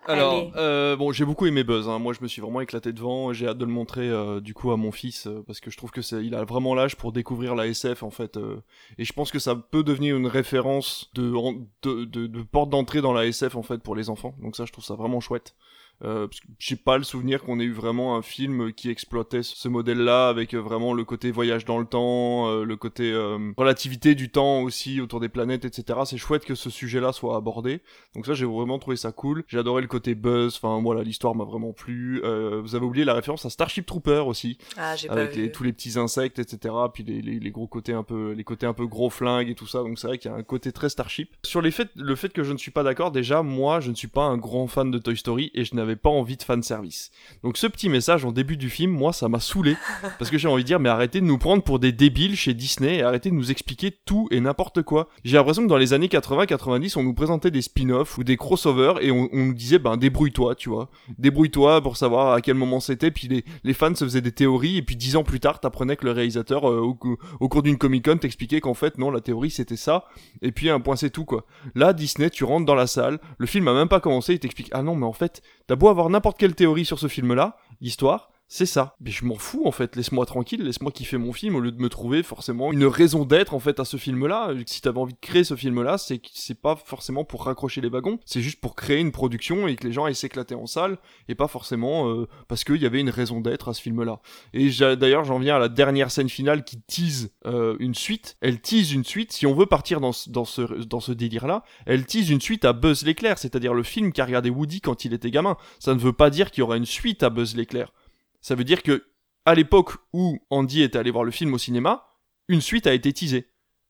Ah 0.07 0.13
Alors, 0.13 0.33
allez. 0.33 0.51
euh, 0.55 0.95
bon, 0.95 1.11
j'ai 1.11 1.23
beaucoup 1.23 1.45
aimé 1.45 1.63
Buzz. 1.63 1.87
hein. 1.87 1.99
Moi, 1.99 2.13
je 2.13 2.19
me 2.21 2.27
suis 2.27 2.41
vraiment 2.41 2.61
éclaté 2.61 2.91
devant. 2.93 3.31
J'ai 3.31 3.47
hâte 3.47 3.57
de 3.57 3.65
le 3.65 3.71
montrer 3.71 4.09
euh, 4.09 4.41
du 4.41 4.53
coup 4.53 4.71
à 4.71 4.77
mon 4.77 4.91
fils 4.91 5.27
euh, 5.27 5.43
parce 5.45 5.59
que 5.59 5.69
je 5.71 5.77
trouve 5.77 5.91
que 5.91 6.01
c'est, 6.01 6.25
il 6.25 6.35
a 6.35 6.43
vraiment 6.45 6.73
l'âge 6.75 6.95
pour 6.95 7.11
découvrir 7.11 7.53
la 7.55 7.67
SF 7.67 8.03
en 8.03 8.09
fait. 8.09 8.35
euh, 8.37 8.57
et 8.97 9.05
je 9.05 9.13
pense 9.13 9.31
que 9.31 9.39
ça 9.39 9.55
peut 9.55 9.83
devenir 9.83 10.17
une 10.17 10.27
référence 10.27 11.09
de 11.13 11.33
en- 11.33 11.53
de, 11.83 12.05
de, 12.05 12.27
de 12.27 12.41
porte 12.41 12.69
d'entrée 12.69 13.01
dans 13.01 13.13
la 13.13 13.27
SF 13.27 13.55
en 13.55 13.61
fait 13.63 13.77
pour 13.83 13.95
les 13.95 14.09
enfants. 14.09 14.35
Donc 14.41 14.55
ça, 14.55 14.65
je 14.65 14.71
trouve 14.71 14.83
ça 14.83 14.95
vraiment 14.95 15.19
chouette. 15.19 15.53
Euh, 16.03 16.27
parce 16.27 16.39
que 16.39 16.47
j'ai 16.59 16.75
pas 16.77 16.97
le 16.97 17.03
souvenir 17.03 17.43
qu'on 17.43 17.59
ait 17.59 17.63
eu 17.65 17.73
vraiment 17.73 18.15
un 18.15 18.21
film 18.21 18.71
qui 18.71 18.89
exploitait 18.89 19.43
ce 19.43 19.67
modèle-là 19.67 20.29
avec 20.29 20.53
euh, 20.53 20.59
vraiment 20.59 20.93
le 20.93 21.03
côté 21.03 21.29
voyage 21.31 21.65
dans 21.65 21.77
le 21.77 21.85
temps, 21.85 22.47
euh, 22.49 22.63
le 22.63 22.75
côté 22.77 23.11
euh, 23.11 23.51
relativité 23.57 24.15
du 24.15 24.29
temps 24.29 24.61
aussi 24.61 25.01
autour 25.01 25.19
des 25.19 25.27
planètes, 25.29 25.65
etc. 25.65 25.99
C'est 26.05 26.17
chouette 26.17 26.45
que 26.45 26.55
ce 26.55 26.69
sujet-là 26.69 27.11
soit 27.11 27.35
abordé. 27.35 27.81
Donc 28.15 28.25
ça, 28.25 28.33
j'ai 28.33 28.45
vraiment 28.45 28.79
trouvé 28.79 28.95
ça 28.95 29.11
cool. 29.11 29.43
J'ai 29.47 29.57
adoré 29.59 29.81
le 29.81 29.87
côté 29.89 30.15
buzz. 30.15 30.55
Enfin 30.61 30.81
voilà, 30.81 31.03
l'histoire 31.03 31.35
m'a 31.35 31.43
vraiment 31.43 31.73
plu. 31.73 32.21
Euh, 32.23 32.61
vous 32.61 32.75
avez 32.75 32.85
oublié 32.85 33.03
la 33.05 33.13
référence 33.13 33.45
à 33.45 33.49
Starship 33.49 33.85
Trooper 33.85 34.23
aussi, 34.25 34.57
Ah, 34.77 34.95
j'ai 34.95 35.07
pas 35.09 35.15
avec 35.15 35.35
les- 35.35 35.51
tous 35.51 35.63
les 35.63 35.73
petits 35.73 35.99
insectes, 35.99 36.39
etc. 36.39 36.73
Puis 36.93 37.03
les, 37.03 37.21
les, 37.21 37.39
les 37.39 37.51
gros 37.51 37.67
côtés 37.67 37.93
un 37.93 38.03
peu, 38.03 38.31
les 38.31 38.43
côtés 38.43 38.65
un 38.65 38.73
peu 38.73 38.87
gros 38.87 39.09
flingues 39.09 39.49
et 39.49 39.55
tout 39.55 39.67
ça. 39.67 39.79
Donc 39.79 39.99
c'est 39.99 40.07
vrai 40.07 40.17
qu'il 40.17 40.31
y 40.31 40.33
a 40.33 40.37
un 40.37 40.43
côté 40.43 40.71
très 40.71 40.87
Starship. 40.89 41.35
Sur 41.43 41.61
les 41.61 41.71
faits, 41.71 41.89
le 41.95 42.15
fait 42.15 42.31
que 42.31 42.43
je 42.43 42.53
ne 42.53 42.57
suis 42.57 42.71
pas 42.71 42.83
d'accord, 42.83 43.11
déjà 43.11 43.41
moi, 43.43 43.79
je 43.81 43.89
ne 43.89 43.95
suis 43.95 44.07
pas 44.07 44.23
un 44.23 44.37
grand 44.37 44.67
fan 44.67 44.91
de 44.91 44.97
Toy 44.97 45.17
Story 45.17 45.51
et 45.53 45.65
je 45.65 45.75
n'avais 45.75 45.88
pas 45.95 46.09
envie 46.09 46.37
de 46.37 46.43
fan 46.43 46.63
service. 46.63 47.11
Donc 47.43 47.57
ce 47.57 47.67
petit 47.67 47.89
message 47.89 48.25
en 48.25 48.31
début 48.31 48.57
du 48.57 48.69
film, 48.69 48.91
moi, 48.91 49.13
ça 49.13 49.29
m'a 49.29 49.39
saoulé 49.39 49.75
parce 50.19 50.29
que 50.31 50.37
j'ai 50.37 50.47
envie 50.47 50.63
de 50.63 50.67
dire, 50.67 50.79
mais 50.79 50.89
arrêtez 50.89 51.21
de 51.21 51.25
nous 51.25 51.37
prendre 51.37 51.63
pour 51.63 51.79
des 51.79 51.91
débiles 51.91 52.35
chez 52.35 52.53
Disney 52.53 52.97
et 52.97 53.03
arrêtez 53.03 53.29
de 53.29 53.35
nous 53.35 53.51
expliquer 53.51 53.91
tout 54.05 54.27
et 54.31 54.39
n'importe 54.39 54.81
quoi. 54.83 55.09
J'ai 55.23 55.37
l'impression 55.37 55.63
que 55.63 55.67
dans 55.67 55.77
les 55.77 55.93
années 55.93 56.07
80-90, 56.07 56.97
on 56.97 57.03
nous 57.03 57.13
présentait 57.13 57.51
des 57.51 57.61
spin-offs 57.61 58.17
ou 58.17 58.23
des 58.23 58.37
crossovers 58.37 59.01
et 59.01 59.11
on, 59.11 59.29
on 59.31 59.45
nous 59.45 59.53
disait, 59.53 59.79
ben 59.79 59.97
débrouille-toi, 59.97 60.55
tu 60.55 60.69
vois. 60.69 60.89
Débrouille-toi 61.17 61.81
pour 61.81 61.97
savoir 61.97 62.33
à 62.33 62.41
quel 62.41 62.55
moment 62.55 62.79
c'était. 62.79 63.11
Puis 63.11 63.27
les, 63.27 63.43
les 63.63 63.73
fans 63.73 63.95
se 63.95 64.03
faisaient 64.03 64.21
des 64.21 64.31
théories 64.31 64.77
et 64.77 64.81
puis 64.81 64.95
dix 64.95 65.15
ans 65.15 65.23
plus 65.23 65.39
tard, 65.39 65.59
t'apprenais 65.59 65.95
que 65.95 66.05
le 66.05 66.11
réalisateur, 66.11 66.69
euh, 66.69 66.79
au 67.39 67.49
cours 67.49 67.63
d'une 67.63 67.77
Comic-Con, 67.77 68.17
t'expliquait 68.17 68.61
qu'en 68.61 68.73
fait, 68.73 68.97
non, 68.97 69.11
la 69.11 69.21
théorie 69.21 69.51
c'était 69.51 69.75
ça. 69.75 70.05
Et 70.41 70.51
puis 70.51 70.69
un 70.69 70.79
point 70.79 70.95
c'est 70.95 71.09
tout, 71.09 71.25
quoi. 71.25 71.45
Là, 71.75 71.93
Disney, 71.93 72.29
tu 72.29 72.43
rentres 72.43 72.65
dans 72.65 72.75
la 72.75 72.87
salle, 72.87 73.19
le 73.37 73.45
film 73.45 73.67
a 73.67 73.73
même 73.73 73.87
pas 73.87 73.99
commencé, 73.99 74.33
il 74.33 74.39
t'explique, 74.39 74.69
ah 74.71 74.81
non, 74.81 74.95
mais 74.95 75.05
en 75.05 75.13
fait, 75.13 75.41
t'as 75.67 75.75
beau 75.79 75.87
avoir 75.87 76.09
n'importe 76.09 76.37
quelle 76.37 76.53
théorie 76.53 76.85
sur 76.85 76.99
ce 76.99 77.07
film-là, 77.07 77.57
l'histoire, 77.81 78.29
c'est 78.51 78.65
ça. 78.65 78.95
Mais 78.99 79.11
je 79.11 79.25
m'en 79.25 79.35
fous 79.35 79.61
en 79.65 79.71
fait, 79.71 79.95
laisse-moi 79.95 80.25
tranquille, 80.25 80.63
laisse-moi 80.63 80.91
kiffer 80.91 81.17
mon 81.17 81.33
film 81.33 81.55
au 81.55 81.59
lieu 81.59 81.71
de 81.71 81.79
me 81.79 81.87
trouver 81.87 82.23
forcément 82.23 82.73
une 82.73 82.85
raison 82.85 83.23
d'être 83.23 83.53
en 83.53 83.59
fait 83.59 83.79
à 83.79 83.85
ce 83.85 83.95
film-là. 83.97 84.53
Si 84.65 84.81
t'avais 84.81 84.97
envie 84.97 85.13
de 85.13 85.19
créer 85.19 85.43
ce 85.43 85.55
film-là, 85.55 85.99
c'est 85.99 86.19
c'est 86.33 86.59
pas 86.59 86.75
forcément 86.75 87.23
pour 87.23 87.45
raccrocher 87.45 87.79
les 87.79 87.89
wagons, 87.89 88.19
c'est 88.25 88.41
juste 88.41 88.59
pour 88.59 88.75
créer 88.75 88.99
une 88.99 89.11
production 89.11 89.67
et 89.67 89.75
que 89.75 89.85
les 89.85 89.93
gens 89.93 90.05
aillent 90.05 90.15
s'éclater 90.15 90.55
en 90.55 90.65
salle 90.65 90.97
et 91.27 91.35
pas 91.35 91.47
forcément 91.47 92.09
euh, 92.09 92.27
parce 92.47 92.63
qu'il 92.63 92.81
y 92.81 92.87
avait 92.87 92.99
une 92.99 93.11
raison 93.11 93.39
d'être 93.39 93.69
à 93.69 93.75
ce 93.75 93.81
film-là. 93.83 94.19
Et 94.53 94.69
d'ailleurs, 94.95 95.25
j'en 95.25 95.37
viens 95.37 95.57
à 95.57 95.59
la 95.59 95.69
dernière 95.69 96.09
scène 96.09 96.29
finale 96.29 96.63
qui 96.63 96.81
tease 96.81 97.31
euh, 97.45 97.75
une 97.79 97.93
suite. 97.93 98.35
Elle 98.41 98.59
tease 98.59 98.93
une 98.93 99.05
suite. 99.05 99.31
Si 99.31 99.45
on 99.45 99.53
veut 99.53 99.67
partir 99.67 100.01
dans 100.01 100.11
ce, 100.11 100.29
dans 100.29 100.99
ce 100.99 101.11
délire-là, 101.11 101.63
elle 101.85 102.07
tease 102.07 102.31
une 102.31 102.41
suite 102.41 102.65
à 102.65 102.73
Buzz 102.73 103.03
l'éclair, 103.05 103.37
c'est-à-dire 103.37 103.75
le 103.75 103.83
film 103.83 104.11
qu'a 104.11 104.25
regardé 104.25 104.49
Woody 104.49 104.81
quand 104.81 105.05
il 105.05 105.13
était 105.13 105.29
gamin. 105.29 105.55
Ça 105.77 105.93
ne 105.93 105.99
veut 105.99 106.13
pas 106.13 106.31
dire 106.31 106.49
qu'il 106.49 106.61
y 106.61 106.63
aura 106.63 106.77
une 106.77 106.87
suite 106.87 107.21
à 107.21 107.29
Buzz 107.29 107.55
l'éclair. 107.55 107.91
Ça 108.41 108.55
veut 108.55 108.63
dire 108.63 108.83
que 108.83 109.05
à 109.45 109.55
l'époque 109.55 109.93
où 110.13 110.39
Andy 110.49 110.81
était 110.83 110.99
allé 110.99 111.11
voir 111.11 111.23
le 111.23 111.31
film 111.31 111.53
au 111.53 111.57
cinéma, 111.57 112.05
une 112.47 112.61
suite 112.61 112.87
a 112.87 112.93
été 112.93 113.11
teasée. 113.13 113.49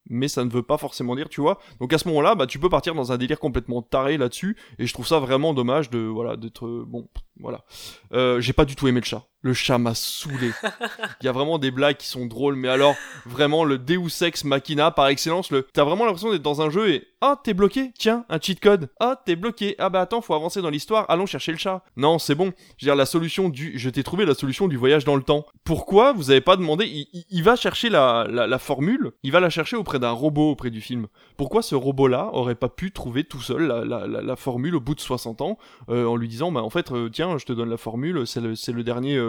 Mais 0.09 0.27
ça 0.27 0.43
ne 0.43 0.49
veut 0.49 0.63
pas 0.63 0.77
forcément 0.77 1.15
dire, 1.15 1.29
tu 1.29 1.41
vois. 1.41 1.59
Donc 1.79 1.93
à 1.93 1.97
ce 1.97 2.07
moment-là, 2.07 2.33
bah 2.33 2.47
tu 2.47 2.57
peux 2.57 2.69
partir 2.69 2.95
dans 2.95 3.11
un 3.11 3.17
délire 3.17 3.39
complètement 3.39 3.81
taré 3.81 4.17
là-dessus, 4.17 4.57
et 4.79 4.87
je 4.87 4.93
trouve 4.93 5.05
ça 5.05 5.19
vraiment 5.19 5.53
dommage 5.53 5.89
de 5.89 5.99
voilà 5.99 6.35
d'être 6.35 6.67
bon 6.87 7.07
voilà. 7.39 7.63
Euh, 8.13 8.41
J'ai 8.41 8.53
pas 8.53 8.65
du 8.65 8.75
tout 8.75 8.87
aimé 8.87 9.01
le 9.01 9.05
chat. 9.05 9.27
Le 9.41 9.53
chat 9.53 9.77
m'a 9.77 9.95
saoulé. 9.95 10.51
Il 11.21 11.25
y 11.25 11.29
a 11.29 11.31
vraiment 11.31 11.59
des 11.59 11.71
blagues 11.71 11.95
qui 11.95 12.07
sont 12.07 12.25
drôles, 12.25 12.55
mais 12.55 12.67
alors 12.67 12.95
vraiment 13.25 13.63
le 13.63 13.77
Deus 13.77 14.21
Ex 14.21 14.43
Machina 14.43 14.91
par 14.91 15.07
excellence. 15.07 15.49
Le 15.49 15.65
t'as 15.73 15.85
vraiment 15.85 16.05
l'impression 16.05 16.31
d'être 16.31 16.41
dans 16.41 16.61
un 16.61 16.69
jeu 16.69 16.89
et 16.89 17.07
ah 17.21 17.39
t'es 17.41 17.53
bloqué, 17.53 17.91
tiens 17.97 18.25
un 18.29 18.39
cheat 18.39 18.59
code. 18.59 18.89
Ah 18.99 19.21
t'es 19.25 19.37
bloqué, 19.37 19.75
ah 19.79 19.89
bah 19.89 20.01
attends 20.01 20.21
faut 20.21 20.33
avancer 20.33 20.61
dans 20.61 20.69
l'histoire. 20.69 21.05
Allons 21.09 21.25
chercher 21.25 21.53
le 21.53 21.57
chat. 21.57 21.83
Non 21.95 22.19
c'est 22.19 22.35
bon. 22.35 22.51
Je 22.77 22.85
veux 22.85 22.89
dire 22.89 22.95
la 22.95 23.05
solution 23.05 23.47
du, 23.47 23.77
je 23.77 23.89
t'ai 23.89 24.03
trouvé 24.03 24.25
la 24.25 24.35
solution 24.35 24.67
du 24.67 24.75
voyage 24.75 25.05
dans 25.05 25.15
le 25.15 25.23
temps. 25.23 25.45
Pourquoi 25.63 26.11
vous 26.11 26.31
avez 26.31 26.41
pas 26.41 26.57
demandé 26.57 27.07
il, 27.29 27.43
va 27.43 27.55
chercher 27.55 27.89
la, 27.89 28.57
formule, 28.59 29.11
il 29.23 29.31
va 29.31 29.39
la 29.39 29.49
chercher 29.49 29.77
auprès 29.77 29.99
d'un 29.99 30.11
robot 30.11 30.51
auprès 30.51 30.69
du 30.69 30.81
film. 30.81 31.07
Pourquoi 31.37 31.61
ce 31.61 31.75
robot-là 31.75 32.29
aurait 32.33 32.55
pas 32.55 32.69
pu 32.69 32.91
trouver 32.91 33.23
tout 33.23 33.41
seul 33.41 33.67
la, 33.67 34.35
formule 34.35 34.75
au 34.75 34.79
bout 34.81 34.95
de 34.95 34.99
60 34.99 35.41
ans 35.41 35.57
euh, 35.89 36.05
en 36.05 36.15
lui 36.15 36.27
disant 36.27 36.51
bah 36.51 36.61
en 36.61 36.69
fait 36.69 36.91
euh, 36.91 37.09
tiens 37.09 37.37
je 37.37 37.45
te 37.45 37.53
donne 37.53 37.69
la 37.69 37.77
formule 37.77 38.25
c'est 38.25 38.39
le, 38.39 38.55
c'est 38.55 38.71
le 38.71 38.83
dernier 38.83 39.15
euh, 39.15 39.28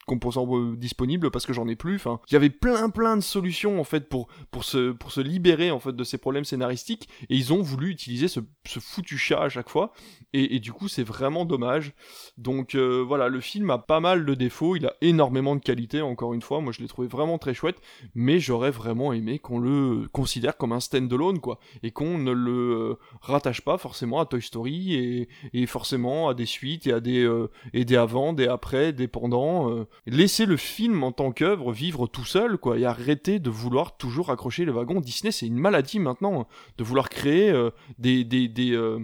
composants 0.07 0.47
euh, 0.57 0.75
disponibles 0.75 1.31
parce 1.31 1.45
que 1.45 1.53
j'en 1.53 1.67
ai 1.67 1.75
plus. 1.75 1.95
Enfin, 1.95 2.19
il 2.29 2.33
y 2.33 2.35
avait 2.35 2.49
plein 2.49 2.89
plein 2.89 3.15
de 3.15 3.21
solutions 3.21 3.79
en 3.79 3.83
fait 3.83 4.09
pour 4.09 4.27
pour 4.49 4.63
se 4.63 4.91
pour 4.91 5.11
se 5.11 5.21
libérer 5.21 5.71
en 5.71 5.79
fait 5.79 5.95
de 5.95 6.03
ces 6.03 6.17
problèmes 6.17 6.43
scénaristiques 6.43 7.07
et 7.29 7.35
ils 7.35 7.53
ont 7.53 7.61
voulu 7.61 7.89
utiliser 7.89 8.27
ce, 8.27 8.39
ce 8.65 8.79
foutu 8.79 9.17
chat 9.17 9.41
à 9.41 9.49
chaque 9.49 9.69
fois 9.69 9.93
et, 10.33 10.55
et 10.55 10.59
du 10.59 10.73
coup 10.73 10.87
c'est 10.87 11.03
vraiment 11.03 11.45
dommage. 11.45 11.93
Donc 12.37 12.75
euh, 12.75 13.03
voilà, 13.05 13.27
le 13.27 13.39
film 13.41 13.69
a 13.69 13.77
pas 13.77 13.99
mal 13.99 14.25
de 14.25 14.33
défauts, 14.33 14.75
il 14.75 14.85
a 14.85 14.93
énormément 15.01 15.55
de 15.55 15.61
qualité 15.61 16.01
encore 16.01 16.33
une 16.33 16.41
fois. 16.41 16.61
Moi 16.61 16.73
je 16.73 16.81
l'ai 16.81 16.87
trouvé 16.87 17.07
vraiment 17.07 17.37
très 17.37 17.53
chouette, 17.53 17.77
mais 18.15 18.39
j'aurais 18.39 18.71
vraiment 18.71 19.13
aimé 19.13 19.39
qu'on 19.39 19.59
le 19.59 20.07
considère 20.11 20.57
comme 20.57 20.71
un 20.71 20.79
stand-alone 20.79 21.39
quoi 21.39 21.59
et 21.83 21.91
qu'on 21.91 22.17
ne 22.17 22.31
le 22.31 22.51
euh, 22.51 22.95
rattache 23.21 23.61
pas 23.61 23.77
forcément 23.77 24.19
à 24.19 24.25
Toy 24.25 24.41
Story 24.41 24.95
et, 24.95 25.29
et 25.53 25.65
forcément 25.67 26.27
à 26.27 26.33
des 26.33 26.45
suites 26.45 26.87
et 26.87 26.93
à 26.93 26.99
des 26.99 27.23
euh, 27.23 27.49
et 27.73 27.85
des 27.85 27.95
avant, 27.95 28.33
des 28.33 28.47
après, 28.47 28.93
des 28.93 29.07
pendant. 29.07 29.85
Laisser 30.05 30.45
le 30.45 30.57
film 30.57 31.03
en 31.03 31.11
tant 31.11 31.31
qu'œuvre 31.31 31.71
vivre 31.71 32.07
tout 32.07 32.25
seul, 32.25 32.57
quoi, 32.57 32.79
et 32.79 32.85
arrêter 32.85 33.39
de 33.39 33.49
vouloir 33.49 33.97
toujours 33.97 34.29
accrocher 34.29 34.65
le 34.65 34.71
wagon. 34.71 34.99
Disney, 34.99 35.31
c'est 35.31 35.47
une 35.47 35.59
maladie 35.59 35.99
maintenant, 35.99 36.41
hein, 36.41 36.47
de 36.77 36.83
vouloir 36.83 37.09
créer 37.09 37.49
euh, 37.49 37.71
des. 37.97 38.23
des, 38.23 38.47
des 38.47 38.71
euh, 38.71 38.99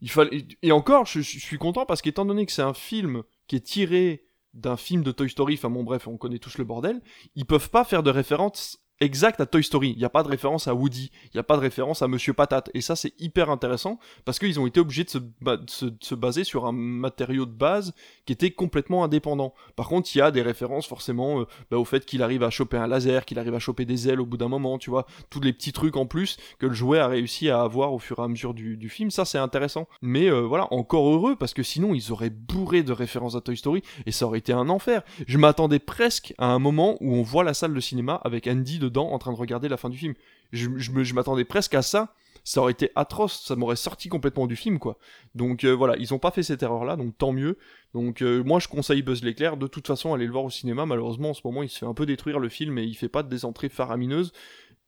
il 0.00 0.10
fallait... 0.10 0.46
Et 0.62 0.70
encore, 0.70 1.06
je, 1.06 1.20
suis 1.20 1.56
content 1.56 1.86
parce 1.86 2.02
qu'étant 2.02 2.26
donné 2.26 2.44
que 2.44 2.52
c'est 2.52 2.60
un 2.60 2.74
film 2.74 3.22
qui 3.46 3.56
est 3.56 3.64
tiré 3.64 4.26
d'un 4.52 4.76
film 4.76 5.02
de 5.02 5.12
Toy 5.12 5.30
Story, 5.30 5.54
enfin 5.54 5.70
bon 5.70 5.82
bref, 5.82 6.06
on 6.06 6.18
connaît 6.18 6.38
tous 6.38 6.58
le 6.58 6.64
bordel, 6.64 7.00
ils 7.34 7.46
peuvent 7.46 7.70
pas 7.70 7.84
faire 7.84 8.02
de 8.02 8.10
référence 8.10 8.84
exacte 9.00 9.40
à 9.40 9.46
Toy 9.46 9.64
Story. 9.64 9.90
Il 9.90 9.98
n'y 9.98 10.04
a 10.04 10.10
pas 10.10 10.22
de 10.22 10.28
référence 10.28 10.68
à 10.68 10.74
Woody, 10.74 11.10
il 11.24 11.30
n'y 11.34 11.40
a 11.40 11.42
pas 11.42 11.56
de 11.56 11.62
référence 11.62 12.02
à 12.02 12.08
Monsieur 12.08 12.34
Patate. 12.34 12.70
Et 12.74 12.82
ça, 12.82 12.96
c'est 12.96 13.18
hyper 13.18 13.50
intéressant 13.50 13.98
parce 14.24 14.38
qu'ils 14.38 14.60
ont 14.60 14.66
été 14.66 14.78
obligés 14.78 15.04
de 15.04 15.10
se 15.10 16.14
baser 16.14 16.44
sur 16.44 16.66
un 16.66 16.72
matériau 16.72 17.46
de 17.46 17.52
base 17.52 17.94
qui 18.26 18.32
était 18.32 18.50
complètement 18.50 19.04
indépendant. 19.04 19.54
Par 19.76 19.88
contre, 19.88 20.14
il 20.14 20.18
y 20.18 20.20
a 20.20 20.30
des 20.30 20.42
références 20.42 20.86
forcément 20.86 21.40
euh, 21.40 21.46
bah, 21.70 21.78
au 21.78 21.84
fait 21.84 22.04
qu'il 22.04 22.22
arrive 22.22 22.42
à 22.42 22.50
choper 22.50 22.76
un 22.76 22.86
laser, 22.86 23.24
qu'il 23.24 23.38
arrive 23.38 23.54
à 23.54 23.58
choper 23.58 23.84
des 23.84 24.08
ailes 24.08 24.20
au 24.20 24.26
bout 24.26 24.36
d'un 24.36 24.48
moment, 24.48 24.78
tu 24.78 24.90
vois, 24.90 25.06
tous 25.30 25.40
les 25.40 25.52
petits 25.52 25.72
trucs 25.72 25.96
en 25.96 26.06
plus 26.06 26.36
que 26.58 26.66
le 26.66 26.72
jouet 26.72 26.98
a 26.98 27.08
réussi 27.08 27.50
à 27.50 27.60
avoir 27.60 27.92
au 27.92 27.98
fur 27.98 28.18
et 28.18 28.22
à 28.22 28.28
mesure 28.28 28.54
du, 28.54 28.88
film. 28.88 29.10
Ça, 29.10 29.24
c'est 29.24 29.38
intéressant. 29.38 29.88
Mais 30.02 30.30
euh, 30.30 30.40
voilà, 30.40 30.72
encore 30.72 31.08
heureux 31.08 31.36
parce 31.36 31.54
que 31.54 31.62
sinon, 31.62 31.94
ils 31.94 32.12
auraient 32.12 32.30
bourré 32.30 32.82
de 32.82 32.92
références 32.92 33.34
à 33.34 33.40
Toy 33.40 33.56
Story 33.56 33.82
et 34.06 34.12
ça 34.12 34.26
aurait 34.26 34.38
été 34.38 34.52
un 34.52 34.68
enfer. 34.68 35.02
Je 35.26 35.38
m'attendais 35.38 35.78
presque 35.78 36.34
à 36.38 36.46
un 36.46 36.58
moment 36.58 36.96
où 37.00 37.14
on 37.14 37.22
voit 37.22 37.44
la 37.44 37.54
salle 37.54 37.74
de 37.74 37.80
cinéma 37.80 38.20
avec 38.24 38.46
Andy 38.46 38.78
dedans 38.78 39.10
en 39.10 39.18
train 39.18 39.32
de 39.32 39.38
regarder 39.38 39.68
la 39.68 39.76
fin 39.76 39.88
du 39.88 39.98
film. 39.98 40.14
Je 40.52 41.14
m'attendais 41.14 41.44
presque 41.44 41.74
à 41.74 41.82
ça. 41.82 42.14
Ça 42.44 42.60
aurait 42.60 42.72
été 42.72 42.90
atroce, 42.94 43.42
ça 43.46 43.56
m'aurait 43.56 43.74
sorti 43.74 44.10
complètement 44.10 44.46
du 44.46 44.54
film, 44.54 44.78
quoi. 44.78 44.98
Donc 45.34 45.64
euh, 45.64 45.72
voilà, 45.72 45.96
ils 45.96 46.12
ont 46.12 46.18
pas 46.18 46.30
fait 46.30 46.42
cette 46.42 46.62
erreur-là, 46.62 46.96
donc 46.96 47.16
tant 47.16 47.32
mieux. 47.32 47.56
Donc 47.94 48.20
euh, 48.20 48.44
moi 48.44 48.60
je 48.60 48.68
conseille 48.68 49.02
Buzz 49.02 49.22
l'éclair. 49.24 49.56
De 49.56 49.66
toute 49.66 49.86
façon, 49.86 50.12
allez 50.12 50.26
le 50.26 50.32
voir 50.32 50.44
au 50.44 50.50
cinéma. 50.50 50.84
Malheureusement, 50.84 51.30
en 51.30 51.34
ce 51.34 51.40
moment, 51.44 51.62
il 51.62 51.70
se 51.70 51.78
fait 51.78 51.86
un 51.86 51.94
peu 51.94 52.04
détruire 52.04 52.38
le 52.38 52.50
film 52.50 52.76
et 52.78 52.84
il 52.84 52.94
fait 52.94 53.08
pas 53.08 53.22
des 53.22 53.46
entrées 53.46 53.70
faramineuses. 53.70 54.32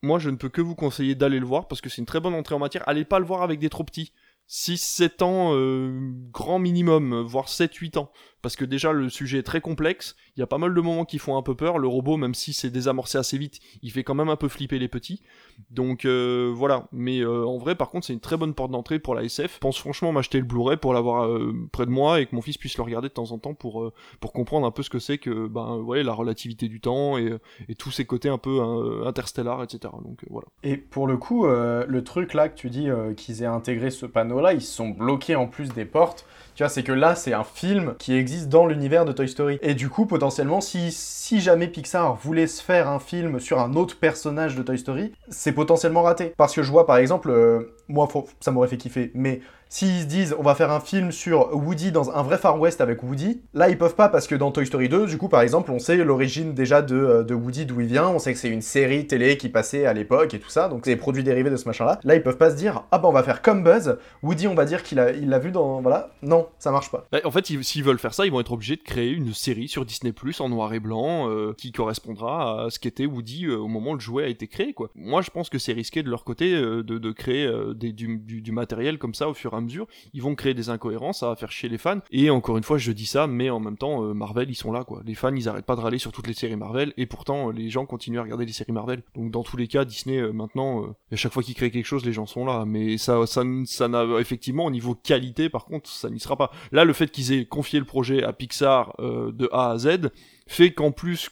Moi, 0.03 0.19
je 0.19 0.29
ne 0.29 0.37
peux 0.37 0.51
que 0.51 0.61
vous 0.61 0.75
conseiller 0.75 1.14
d'aller 1.14 1.40
le 1.40 1.47
voir 1.47 1.66
parce 1.66 1.81
que 1.81 1.88
c'est 1.88 2.03
une 2.03 2.07
très 2.07 2.21
bonne 2.21 2.35
entrée 2.35 2.55
en 2.55 2.59
matière. 2.59 2.87
Allez 2.87 3.07
pas 3.07 3.19
le 3.19 3.25
voir 3.25 3.42
avec 3.42 3.59
des 3.59 3.71
trop 3.71 3.85
petits. 3.85 4.12
6-7 4.49 5.25
ans, 5.25 5.55
euh, 5.55 5.99
grand 6.31 6.59
minimum, 6.59 7.23
voire 7.23 7.49
7-8 7.49 7.99
ans. 7.99 8.12
Parce 8.42 8.57
que 8.57 8.64
déjà, 8.64 8.92
le 8.92 9.09
sujet 9.09 9.38
est 9.38 9.42
très 9.42 9.61
complexe. 9.61 10.16
Il 10.37 10.40
y 10.40 10.42
a 10.42 10.46
pas 10.46 10.59
mal 10.59 10.75
de 10.75 10.81
moments 10.81 11.05
qui 11.05 11.18
font 11.18 11.37
un 11.37 11.42
peu 11.42 11.55
peur. 11.55 11.79
Le 11.79 11.88
robot, 11.88 12.16
même 12.16 12.35
si 12.35 12.53
c'est 12.53 12.70
désamorcé 12.70 13.18
assez 13.18 13.38
vite, 13.38 13.61
il 13.83 13.90
fait 13.90 14.05
quand 14.05 14.14
même 14.14 14.29
un 14.29 14.37
peu 14.37 14.49
flipper 14.49 14.79
les 14.79 14.88
petits. 14.88 15.22
Donc 15.70 16.05
euh, 16.05 16.53
voilà. 16.55 16.88
Mais 16.92 17.20
euh, 17.20 17.44
en 17.44 17.59
vrai, 17.59 17.75
par 17.75 17.90
contre, 17.90 18.07
c'est 18.07 18.12
une 18.12 18.20
très 18.20 18.37
bonne 18.37 18.55
porte 18.55 18.70
d'entrée 18.70 18.99
pour 18.99 19.14
la 19.14 19.25
SF. 19.25 19.55
Je 19.55 19.59
pense 19.59 19.79
franchement 19.79 20.12
m'acheter 20.12 20.38
le 20.38 20.44
Blu-ray 20.44 20.77
pour 20.77 20.94
l'avoir 20.94 21.27
euh, 21.27 21.53
près 21.72 21.87
de 21.87 21.90
moi 21.90 22.20
et 22.20 22.27
que 22.27 22.35
mon 22.35 22.42
fils 22.42 22.59
puisse 22.59 22.77
le 22.77 22.83
regarder 22.83 23.09
de 23.09 23.14
temps 23.14 23.33
en 23.33 23.38
temps 23.38 23.55
pour, 23.55 23.83
euh, 23.83 23.92
pour 24.20 24.33
comprendre 24.33 24.66
un 24.66 24.70
peu 24.70 24.83
ce 24.83 24.90
que 24.90 24.99
c'est 24.99 25.18
que 25.18 25.49
ben, 25.49 25.77
ouais, 25.77 26.03
la 26.03 26.12
relativité 26.12 26.68
du 26.68 26.81
temps 26.81 27.18
et, 27.18 27.37
et 27.68 27.75
tous 27.75 27.90
ces 27.90 28.05
côtés 28.05 28.29
un 28.29 28.38
peu 28.38 28.61
hein, 28.61 29.07
interstellaires, 29.07 29.62
etc. 29.62 29.92
Donc 30.05 30.22
euh, 30.22 30.27
voilà. 30.31 30.46
Et 30.62 30.77
pour 30.77 31.07
le 31.07 31.16
coup, 31.16 31.46
euh, 31.46 31.85
le 31.88 32.05
truc 32.05 32.35
là 32.35 32.49
que 32.49 32.57
tu 32.57 32.70
dis 32.70 32.88
euh, 32.88 33.14
qu'ils 33.14 33.42
aient 33.42 33.46
intégré 33.46 33.90
ce 33.90 34.07
panneau-là, 34.07 34.53
ils 34.53 34.62
se 34.62 34.75
sont 34.75 34.88
bloqués 34.88 35.37
en 35.37 35.46
plus 35.46 35.72
des 35.72 35.85
portes. 35.85 36.27
Tu 36.57 36.62
vois, 36.62 36.71
c'est 36.71 36.83
que 36.83 36.92
là, 36.92 37.14
c'est 37.14 37.35
un 37.35 37.45
film 37.45 37.95
qui 37.99 38.14
existe 38.14 38.49
dans 38.49 38.66
l'univers 38.66 39.05
de 39.05 39.12
Toy 39.12 39.29
Story. 39.29 39.59
Et 39.61 39.75
du 39.75 39.90
coup, 39.90 40.07
potentiellement, 40.07 40.62
si, 40.62 40.90
si 40.90 41.42
jamais 41.42 41.69
Pixar 41.69 42.16
voulait 42.16 42.47
se 42.47 42.62
faire 42.62 42.88
un 42.88 42.99
film 42.99 43.40
sur 43.40 43.61
un 43.61 43.75
autre 43.75 43.99
personnage 43.99 44.57
de 44.57 44.62
Toy 44.62 44.79
Story, 44.79 45.12
c'est 45.29 45.53
potentiellement 45.53 46.03
raté. 46.03 46.33
Parce 46.38 46.55
que 46.55 46.62
je 46.62 46.71
vois, 46.71 46.87
par 46.87 46.97
exemple, 46.97 47.29
euh, 47.29 47.76
moi, 47.88 48.09
ça 48.40 48.51
m'aurait 48.51 48.68
fait 48.68 48.77
kiffer, 48.77 49.11
mais 49.14 49.40
s'ils 49.68 50.03
se 50.03 50.07
disent, 50.07 50.37
on 50.38 50.42
va 50.44 50.55
faire 50.55 50.70
un 50.70 50.79
film 50.79 51.11
sur 51.11 51.53
Woody 51.53 51.90
dans 51.90 52.11
un 52.16 52.22
vrai 52.22 52.38
Far 52.38 52.59
West 52.61 52.81
avec 52.81 53.03
Woody, 53.03 53.40
là, 53.53 53.68
ils 53.68 53.77
peuvent 53.77 53.96
pas 53.96 54.09
parce 54.09 54.29
que 54.29 54.37
dans 54.37 54.53
Toy 54.53 54.64
Story 54.64 54.88
2, 54.88 55.07
du 55.07 55.18
coup, 55.18 55.29
par 55.29 55.40
exemple, 55.40 55.72
on 55.72 55.81
sait 55.81 55.96
l'origine 55.96 56.55
déjà 56.55 56.83
de, 56.83 56.94
euh, 56.96 57.22
de 57.25 57.35
Woody, 57.35 57.66
d'où 57.66 57.81
il 57.81 57.88
vient, 57.88 58.09
on 58.09 58.20
sait 58.20 58.33
que 58.33 58.38
c'est 58.38 58.49
une 58.49 58.62
série 58.62 59.09
télé 59.09 59.37
qui 59.37 59.49
passait 59.49 59.85
à 59.85 59.92
l'époque 59.92 60.35
et 60.35 60.38
tout 60.38 60.49
ça, 60.51 60.68
donc 60.68 60.83
c'est 60.85 60.92
des 60.92 60.96
produits 60.96 61.25
dérivés 61.25 61.51
de 61.51 61.57
ce 61.57 61.64
machin-là. 61.66 61.99
Là, 62.05 62.14
ils 62.14 62.22
peuvent 62.22 62.37
pas 62.37 62.51
se 62.51 62.57
dire, 62.57 62.85
ah 62.92 62.99
bah 62.99 63.09
on 63.09 63.12
va 63.12 63.25
faire 63.25 63.42
comme 63.42 63.64
Buzz, 63.64 63.99
Woody, 64.22 64.46
on 64.46 64.55
va 64.55 64.66
dire 64.66 64.85
qu'il 64.85 65.01
a, 65.01 65.11
il 65.11 65.29
l'a 65.29 65.40
vu 65.40 65.51
dans. 65.51 65.81
Voilà. 65.81 66.11
Non, 66.22 66.46
ça 66.61 66.70
marche 66.70 66.92
pas. 66.92 67.05
Bah, 67.11 67.18
en 67.25 67.33
fait, 67.33 67.51
ils- 67.51 67.64
s'ils 67.64 67.83
veulent 67.83 67.99
faire 67.99 68.14
ça, 68.14 68.25
ils 68.25 68.31
vont 68.31 68.40
être 68.40 68.53
obligés 68.53 68.77
de 68.77 68.83
créer 68.83 69.11
une 69.11 69.35
série 69.35 69.66
sur 69.66 69.85
Disney 69.85 70.12
Plus 70.12 70.40
en 70.40 70.49
noir 70.49 70.72
et 70.75 70.81
blanc 70.81 71.29
euh, 71.29 71.55
qui 71.59 71.72
correspondra 71.72 72.66
à 72.66 72.70
ce 72.70 72.79
qu'était 72.79 73.07
Woody 73.07 73.46
euh, 73.46 73.57
au 73.59 73.68
moment 73.68 73.90
où 73.90 73.94
le 73.94 74.01
jouet 74.01 74.25
a 74.25 74.29
été 74.29 74.46
créé. 74.46 74.72
Quoi. 74.75 74.90
Moi, 74.94 75.22
je 75.22 75.31
pense 75.31 75.49
que 75.51 75.59
c'est 75.59 75.72
risqué 75.72 76.05
de 76.05 76.11
leur 76.11 76.22
côté 76.22 76.53
de, 76.53 76.83
de 76.83 77.12
créer 77.12 77.51
du, 77.77 78.19
du- 78.19 78.43
du 78.43 78.53
matériel 78.53 78.99
comme 78.99 79.15
ça 79.15 79.29
au 79.29 79.35
fur 79.35 79.53
et 79.55 79.57
à 79.57 79.61
mesure. 79.61 79.87
Ils 80.12 80.23
vont 80.23 80.35
créer 80.35 80.55
des 80.55 80.71
incohérences, 80.71 81.21
ça 81.21 81.29
va 81.29 81.37
faire 81.37 81.51
chier 81.53 81.69
les 81.69 81.79
fans. 81.79 82.01
Et 82.11 82.31
encore 82.31 82.57
une 82.57 82.65
fois, 82.65 82.79
je 82.79 82.93
dis 82.93 83.07
ça, 83.07 83.27
mais 83.27 83.51
en 83.51 83.61
même 83.61 83.77
temps, 83.77 84.03
euh, 84.05 84.15
Marvel, 84.15 84.51
ils 84.51 84.55
sont 84.55 84.73
là. 84.73 84.85
quoi. 84.85 85.03
Les 85.05 85.15
fans, 85.15 85.35
ils 85.35 85.49
arrêtent 85.49 85.67
pas 85.67 85.77
de 85.77 85.81
râler 85.81 85.99
sur 85.99 86.12
toutes 86.12 86.27
les 86.27 86.35
séries 86.35 86.57
Marvel, 86.57 86.93
et 86.97 87.07
pourtant, 87.07 87.49
euh, 87.49 87.53
les 87.53 87.69
gens 87.71 87.87
continuent 87.87 88.19
à 88.19 88.23
regarder 88.23 88.47
les 88.47 88.53
séries 88.53 88.73
Marvel. 88.73 89.03
Donc, 89.15 89.31
dans 89.31 89.43
tous 89.43 89.57
les 89.57 89.69
cas, 89.69 89.85
Disney, 89.85 90.19
euh, 90.19 90.33
maintenant, 90.33 90.83
euh, 90.83 90.87
à 91.12 91.17
chaque 91.17 91.33
fois 91.33 91.43
qu'ils 91.43 91.55
créent 91.55 91.71
quelque 91.71 91.85
chose, 91.87 92.05
les 92.05 92.12
gens 92.12 92.27
sont 92.27 92.45
là. 92.45 92.65
Mais 92.67 92.99
ça, 92.99 93.27
ça, 93.27 93.43
ça 93.65 93.89
n'a 93.89 94.05
effectivement 94.19 94.67
au 94.67 94.71
niveau 94.71 94.95
qualité, 94.95 95.49
par 95.49 95.65
contre, 95.67 95.89
ça 95.89 96.11
n'y 96.11 96.21
sera 96.21 96.37
pas. 96.37 96.51
Là, 96.73 96.85
le 96.85 96.93
fait 96.93 97.11
qu'ils 97.11 97.33
aient 97.33 97.45
confié 97.47 97.79
le 97.79 97.85
projet 97.85 98.23
à 98.23 98.33
Pixar 98.33 98.95
de 98.99 99.49
A 99.53 99.71
à 99.71 99.79
Z 99.79 100.11
fait 100.47 100.73
qu'en 100.73 100.93
plus 100.93 101.31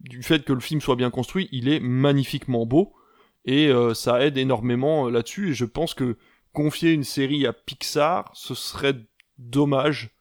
du 0.00 0.22
fait 0.22 0.44
que 0.44 0.52
le 0.52 0.60
film 0.60 0.80
soit 0.80 0.96
bien 0.96 1.10
construit, 1.10 1.48
il 1.52 1.68
est 1.68 1.80
magnifiquement 1.80 2.66
beau 2.66 2.92
et 3.46 3.68
euh, 3.68 3.94
ça 3.94 4.24
aide 4.24 4.36
énormément 4.36 5.06
euh, 5.06 5.10
là-dessus. 5.10 5.50
Et 5.50 5.54
je 5.54 5.64
pense 5.64 5.94
que 5.94 6.16
confier 6.52 6.92
une 6.92 7.04
série 7.04 7.46
à 7.46 7.52
Pixar, 7.52 8.30
ce 8.34 8.54
serait 8.54 8.96
dommage. 9.38 10.15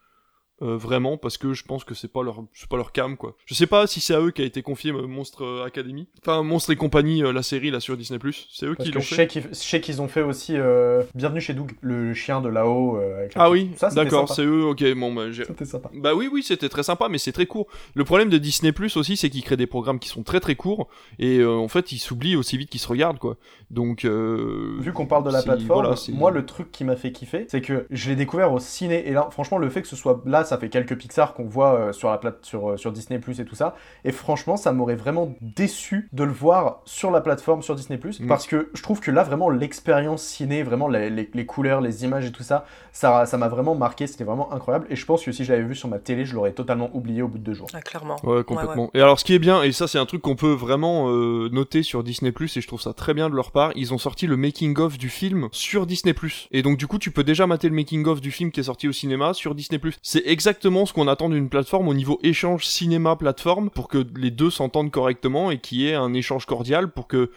Euh, 0.61 0.77
vraiment 0.77 1.17
parce 1.17 1.37
que 1.37 1.53
je 1.53 1.63
pense 1.63 1.83
que 1.83 1.93
c'est 1.93 2.07
pas 2.11 2.23
leur 2.23 2.43
c'est 2.53 2.69
pas 2.69 2.77
leur 2.77 2.91
cam 2.93 3.17
quoi. 3.17 3.35
Je 3.45 3.53
sais 3.53 3.67
pas 3.67 3.87
si 3.87 3.99
c'est 3.99 4.13
à 4.15 4.21
eux 4.21 4.31
qu'a 4.31 4.43
été 4.43 4.61
confié 4.61 4.91
euh, 4.91 5.05
Monstre 5.05 5.43
euh, 5.43 5.65
Academy. 5.65 6.07
Enfin 6.21 6.43
Monstre 6.43 6.71
et 6.71 6.75
compagnie 6.77 7.23
euh, 7.23 7.33
la 7.33 7.43
série 7.43 7.71
là 7.71 7.79
sur 7.81 7.97
Disney 7.97 8.19
C'est 8.51 8.65
eux 8.65 8.75
Parce 8.75 8.87
qui 8.89 8.95
l'ont 8.95 9.01
fait. 9.01 9.29
je 9.33 9.53
sais 9.53 9.81
qu'ils 9.81 10.01
ont 10.01 10.07
fait 10.07 10.21
aussi 10.21 10.55
euh, 10.55 11.03
Bienvenue 11.13 11.41
chez 11.41 11.53
Doug, 11.53 11.71
le 11.81 12.13
chien 12.13 12.39
de 12.41 12.47
là-haut. 12.47 12.97
euh, 12.97 13.27
Ah 13.35 13.49
oui, 13.51 13.71
d'accord, 13.93 14.29
c'est 14.29 14.45
eux. 14.45 14.63
OK, 14.65 14.83
bon 14.95 15.13
bah 15.13 15.23
C'était 15.33 15.65
sympa. 15.65 15.89
Bah 15.93 16.15
oui, 16.15 16.29
oui, 16.31 16.41
c'était 16.41 16.69
très 16.69 16.83
sympa, 16.83 17.09
mais 17.09 17.17
c'est 17.17 17.33
très 17.33 17.45
court. 17.45 17.67
Le 17.93 18.05
problème 18.05 18.29
de 18.29 18.37
Disney 18.37 18.71
Plus 18.71 18.95
aussi, 18.97 19.17
c'est 19.17 19.29
qu'ils 19.29 19.43
créent 19.43 19.57
des 19.57 19.67
programmes 19.67 19.99
qui 19.99 20.07
sont 20.09 20.23
très 20.23 20.39
très 20.39 20.55
courts 20.55 20.87
et 21.19 21.39
euh, 21.39 21.51
en 21.51 21.67
fait, 21.67 21.91
ils 21.91 21.99
s'oublient 21.99 22.37
aussi 22.37 22.57
vite 22.57 22.69
qu'ils 22.69 22.79
se 22.79 22.87
regardent, 22.87 23.19
quoi. 23.19 23.35
Donc, 23.71 24.05
euh, 24.05 24.77
Vu 24.79 24.93
qu'on 24.93 25.05
parle 25.05 25.25
de 25.25 25.31
la 25.31 25.41
plateforme, 25.43 25.83
voilà, 25.85 25.95
moi 26.13 26.31
le 26.31 26.45
truc 26.45 26.71
qui 26.71 26.83
m'a 26.85 26.95
fait 26.95 27.11
kiffer, 27.11 27.45
c'est 27.49 27.61
que 27.61 27.87
je 27.89 28.09
l'ai 28.09 28.15
découvert 28.15 28.53
au 28.53 28.59
ciné. 28.59 29.07
Et 29.07 29.11
là, 29.11 29.27
franchement, 29.31 29.57
le 29.57 29.69
fait 29.69 29.81
que 29.81 29.87
ce 29.87 29.95
soit 29.95 30.21
là, 30.25 30.44
ça 30.45 30.57
fait 30.57 30.69
quelques 30.69 30.95
Pixar 30.97 31.33
qu'on 31.33 31.45
voit 31.45 31.73
euh, 31.73 31.93
sur 31.93 32.09
la 32.09 32.17
plate 32.17 32.37
sur, 32.45 32.71
euh, 32.71 32.77
sur 32.77 32.91
Disney 32.91 33.19
Plus 33.19 33.39
et 33.39 33.45
tout 33.45 33.55
ça. 33.55 33.75
Et 34.03 34.11
franchement, 34.11 34.55
ça 34.57 34.71
m'aurait 34.71 34.95
vraiment 34.95 35.33
déçu 35.41 36.09
de 36.13 36.23
le 36.23 36.31
voir 36.31 36.81
sur 36.85 37.11
la 37.11 37.21
plateforme 37.21 37.61
sur 37.61 37.75
Disney 37.75 37.97
Plus, 37.97 38.19
Mm. 38.19 38.27
parce 38.27 38.47
que 38.47 38.69
je 38.73 38.81
trouve 38.81 38.99
que 38.99 39.11
là, 39.11 39.23
vraiment, 39.23 39.49
l'expérience 39.49 40.23
ciné, 40.23 40.63
vraiment 40.63 40.87
les, 40.87 41.09
les- 41.09 41.29
les 41.33 41.45
couleurs, 41.45 41.81
les 41.81 42.03
images 42.05 42.25
et 42.25 42.31
tout 42.31 42.43
ça, 42.43 42.65
ça 42.91 43.25
ça 43.25 43.37
m'a 43.37 43.47
vraiment 43.47 43.75
marqué. 43.75 44.07
C'était 44.07 44.23
vraiment 44.23 44.53
incroyable. 44.53 44.85
Et 44.89 44.95
je 44.95 45.05
pense 45.05 45.23
que 45.23 45.31
si 45.31 45.43
je 45.43 45.51
l'avais 45.51 45.63
vu 45.65 45.75
sur 45.75 45.89
ma 45.89 45.99
télé, 45.99 46.25
je 46.25 46.35
l'aurais 46.35 46.53
totalement 46.53 46.89
oublié 46.93 47.21
au 47.21 47.27
bout 47.27 47.37
de 47.37 47.43
deux 47.43 47.53
jours. 47.53 47.67
Ah, 47.73 47.81
clairement. 47.81 48.15
Ouais, 48.23 48.43
complètement. 48.43 48.89
Et 48.93 49.01
alors, 49.01 49.19
ce 49.19 49.25
qui 49.25 49.33
est 49.33 49.39
bien, 49.39 49.63
et 49.63 49.71
ça, 49.71 49.87
c'est 49.87 49.97
un 49.99 50.05
truc 50.05 50.21
qu'on 50.21 50.35
peut 50.35 50.53
vraiment 50.53 51.09
euh, 51.09 51.49
noter 51.51 51.83
sur 51.83 52.03
Disney 52.03 52.31
et 52.39 52.61
je 52.61 52.67
trouve 52.67 52.81
ça 52.81 52.93
très 52.93 53.13
bien 53.13 53.29
de 53.29 53.35
leur 53.35 53.51
part, 53.51 53.71
ils 53.75 53.93
ont 53.93 53.97
sorti 53.97 54.27
le 54.27 54.37
making-of 54.37 54.97
du 54.97 55.09
film 55.09 55.47
sur 55.51 55.85
Disney 55.85 56.13
Et 56.51 56.61
donc, 56.61 56.77
du 56.77 56.87
coup, 56.87 56.97
tu 56.99 57.11
peux 57.11 57.23
déjà 57.23 57.47
mater 57.47 57.69
le 57.69 57.75
making-of 57.75 58.21
du 58.21 58.31
film 58.31 58.51
qui 58.51 58.59
est 58.59 58.63
sorti 58.63 58.87
au 58.87 58.91
cinéma 58.91 59.33
sur 59.33 59.55
Disney 59.55 59.79
C'est 60.01 60.23
exactement 60.35 60.85
ce 60.85 60.91
qu'on 60.91 61.07
attend 61.07 61.29
d'une 61.29 61.47
plateforme 61.47 61.87
au 61.87 61.93
niveau 61.93 62.19
échange 62.21 62.65
cinéma-plateforme 62.65 63.69
pour 63.69 63.87
que 63.87 64.05
les 64.17 64.31
deux 64.31 64.49
s'entendent 64.49 64.91
correctement 64.91 65.49
et 65.49 65.59
qu'il 65.59 65.77
y 65.77 65.87
ait 65.87 65.93
un 65.93 66.13
échange 66.13 66.45
cordial 66.45 66.91
pour 66.91 67.07
que 67.07 67.29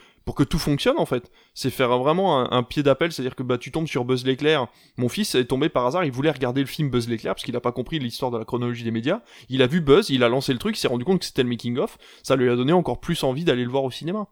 tout 0.44 0.58
fonctionne 0.58 0.98
en 0.98 1.06
fait. 1.06 1.30
C'est 1.54 1.70
faire 1.70 1.96
vraiment 1.96 2.52
un, 2.52 2.62
pied 2.64 2.82
d'appel, 2.82 3.12
c'est-à-dire 3.12 3.36
que 3.36 3.44
bah 3.44 3.56
tu 3.56 3.70
tombes 3.70 3.86
sur 3.86 4.04
Buzz 4.04 4.26
l'éclair. 4.26 4.66
Mon 4.96 5.08
fils 5.08 5.36
est 5.36 5.44
tombé 5.44 5.68
par 5.68 5.86
hasard, 5.86 6.04
il 6.04 6.10
voulait 6.10 6.32
regarder 6.32 6.60
le 6.60 6.66
film 6.66 6.90
Buzz 6.90 7.08
l'éclair 7.08 7.34
parce 7.34 7.44
qu'il 7.44 7.54
a 7.54 7.60
pas 7.60 7.72
compris 7.72 8.00
l'histoire 8.00 8.32
de 8.32 8.38
la 8.38 8.44
chronologie 8.44 8.82
des 8.82 8.90
médias. 8.90 9.20
Il 9.48 9.62
a 9.62 9.68
vu 9.68 9.80
Buzz, 9.80 10.10
il 10.10 10.24
a 10.24 10.28
lancé 10.28 10.52
le 10.52 10.58
truc, 10.58 10.76
s'est 10.76 10.88
rendu 10.88 11.04
compte 11.04 11.20
que 11.20 11.26
c'était 11.26 11.44
le 11.44 11.48
making 11.48 11.78
of. 11.78 11.98
Ça 12.24 12.34
lui 12.34 12.50
a 12.50 12.56
donné 12.56 12.72
encore 12.72 12.98
plus 12.98 13.22
envie 13.22 13.44
d'aller 13.44 13.62
le 13.62 13.70
voir 13.70 13.84
au 13.84 13.92
cinéma. 13.92 14.26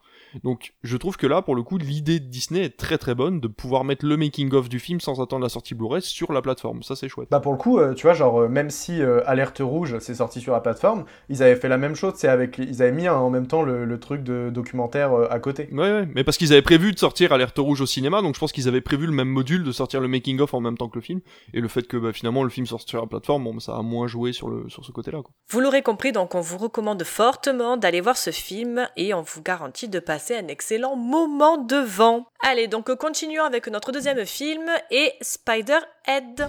Donc 0.44 0.74
je 0.82 0.96
trouve 0.96 1.16
que 1.16 1.26
là, 1.26 1.42
pour 1.42 1.54
le 1.54 1.62
coup, 1.62 1.78
l'idée 1.78 2.20
de 2.20 2.26
Disney 2.26 2.64
est 2.64 2.76
très 2.76 2.98
très 2.98 3.14
bonne 3.14 3.40
de 3.40 3.48
pouvoir 3.48 3.84
mettre 3.84 4.04
le 4.06 4.16
making-of 4.16 4.68
du 4.68 4.78
film 4.78 5.00
sans 5.00 5.20
attendre 5.20 5.42
la 5.42 5.48
sortie 5.48 5.74
Blu-ray 5.74 6.02
sur 6.02 6.32
la 6.32 6.42
plateforme. 6.42 6.82
Ça 6.82 6.96
c'est 6.96 7.08
chouette. 7.08 7.28
Bah 7.30 7.40
pour 7.40 7.52
le 7.52 7.58
coup, 7.58 7.78
euh, 7.78 7.94
tu 7.94 8.06
vois, 8.06 8.14
genre 8.14 8.42
euh, 8.42 8.48
même 8.48 8.70
si 8.70 9.02
euh, 9.02 9.20
Alerte 9.26 9.60
Rouge 9.60 9.98
c'est 10.00 10.14
sorti 10.14 10.40
sur 10.40 10.52
la 10.52 10.60
plateforme, 10.60 11.04
ils 11.28 11.42
avaient 11.42 11.56
fait 11.56 11.68
la 11.68 11.78
même 11.78 11.94
chose, 11.94 12.14
c'est 12.16 12.28
avec, 12.28 12.56
les- 12.56 12.66
ils 12.66 12.82
avaient 12.82 12.92
mis 12.92 13.06
hein, 13.06 13.14
en 13.16 13.30
même 13.30 13.46
temps 13.46 13.62
le, 13.62 13.84
le 13.84 14.00
truc 14.00 14.22
de 14.22 14.50
documentaire 14.50 15.12
euh, 15.12 15.26
à 15.30 15.38
côté. 15.38 15.68
Ouais, 15.72 15.78
ouais, 15.92 16.08
mais 16.14 16.24
parce 16.24 16.36
qu'ils 16.36 16.52
avaient 16.52 16.62
prévu 16.62 16.92
de 16.92 16.98
sortir 16.98 17.32
Alerte 17.32 17.58
Rouge 17.58 17.80
au 17.80 17.86
cinéma, 17.86 18.22
donc 18.22 18.34
je 18.34 18.40
pense 18.40 18.52
qu'ils 18.52 18.68
avaient 18.68 18.80
prévu 18.80 19.06
le 19.06 19.12
même 19.12 19.28
module 19.28 19.62
de 19.64 19.72
sortir 19.72 20.00
le 20.00 20.08
making-of 20.08 20.52
en 20.54 20.60
même 20.60 20.76
temps 20.76 20.88
que 20.88 20.96
le 20.96 21.02
film. 21.02 21.20
Et 21.54 21.60
le 21.60 21.68
fait 21.68 21.86
que 21.86 21.96
bah, 21.96 22.12
finalement 22.12 22.42
le 22.42 22.50
film 22.50 22.66
sorte 22.66 22.88
sur 22.88 23.00
la 23.00 23.06
plateforme, 23.06 23.44
bon, 23.44 23.58
ça 23.60 23.76
a 23.76 23.82
moins 23.82 24.06
joué 24.06 24.32
sur, 24.32 24.48
le, 24.48 24.68
sur 24.68 24.84
ce 24.84 24.92
côté-là. 24.92 25.22
quoi. 25.22 25.30
Vous 25.50 25.60
l'aurez 25.60 25.82
compris, 25.82 26.12
donc 26.12 26.34
on 26.34 26.40
vous 26.40 26.58
recommande 26.58 27.02
fortement 27.04 27.76
d'aller 27.76 28.00
voir 28.00 28.16
ce 28.16 28.30
film 28.30 28.88
et 28.96 29.14
on 29.14 29.22
vous 29.22 29.42
garantit 29.42 29.88
de 29.88 29.98
passer 29.98 30.15
un 30.30 30.48
excellent 30.48 30.96
moment 30.96 31.58
devant. 31.58 32.26
Allez, 32.40 32.68
donc 32.68 32.94
continuons 32.96 33.44
avec 33.44 33.66
notre 33.68 33.92
deuxième 33.92 34.24
film 34.24 34.68
et 34.90 35.12
Spider-Head. 35.20 36.48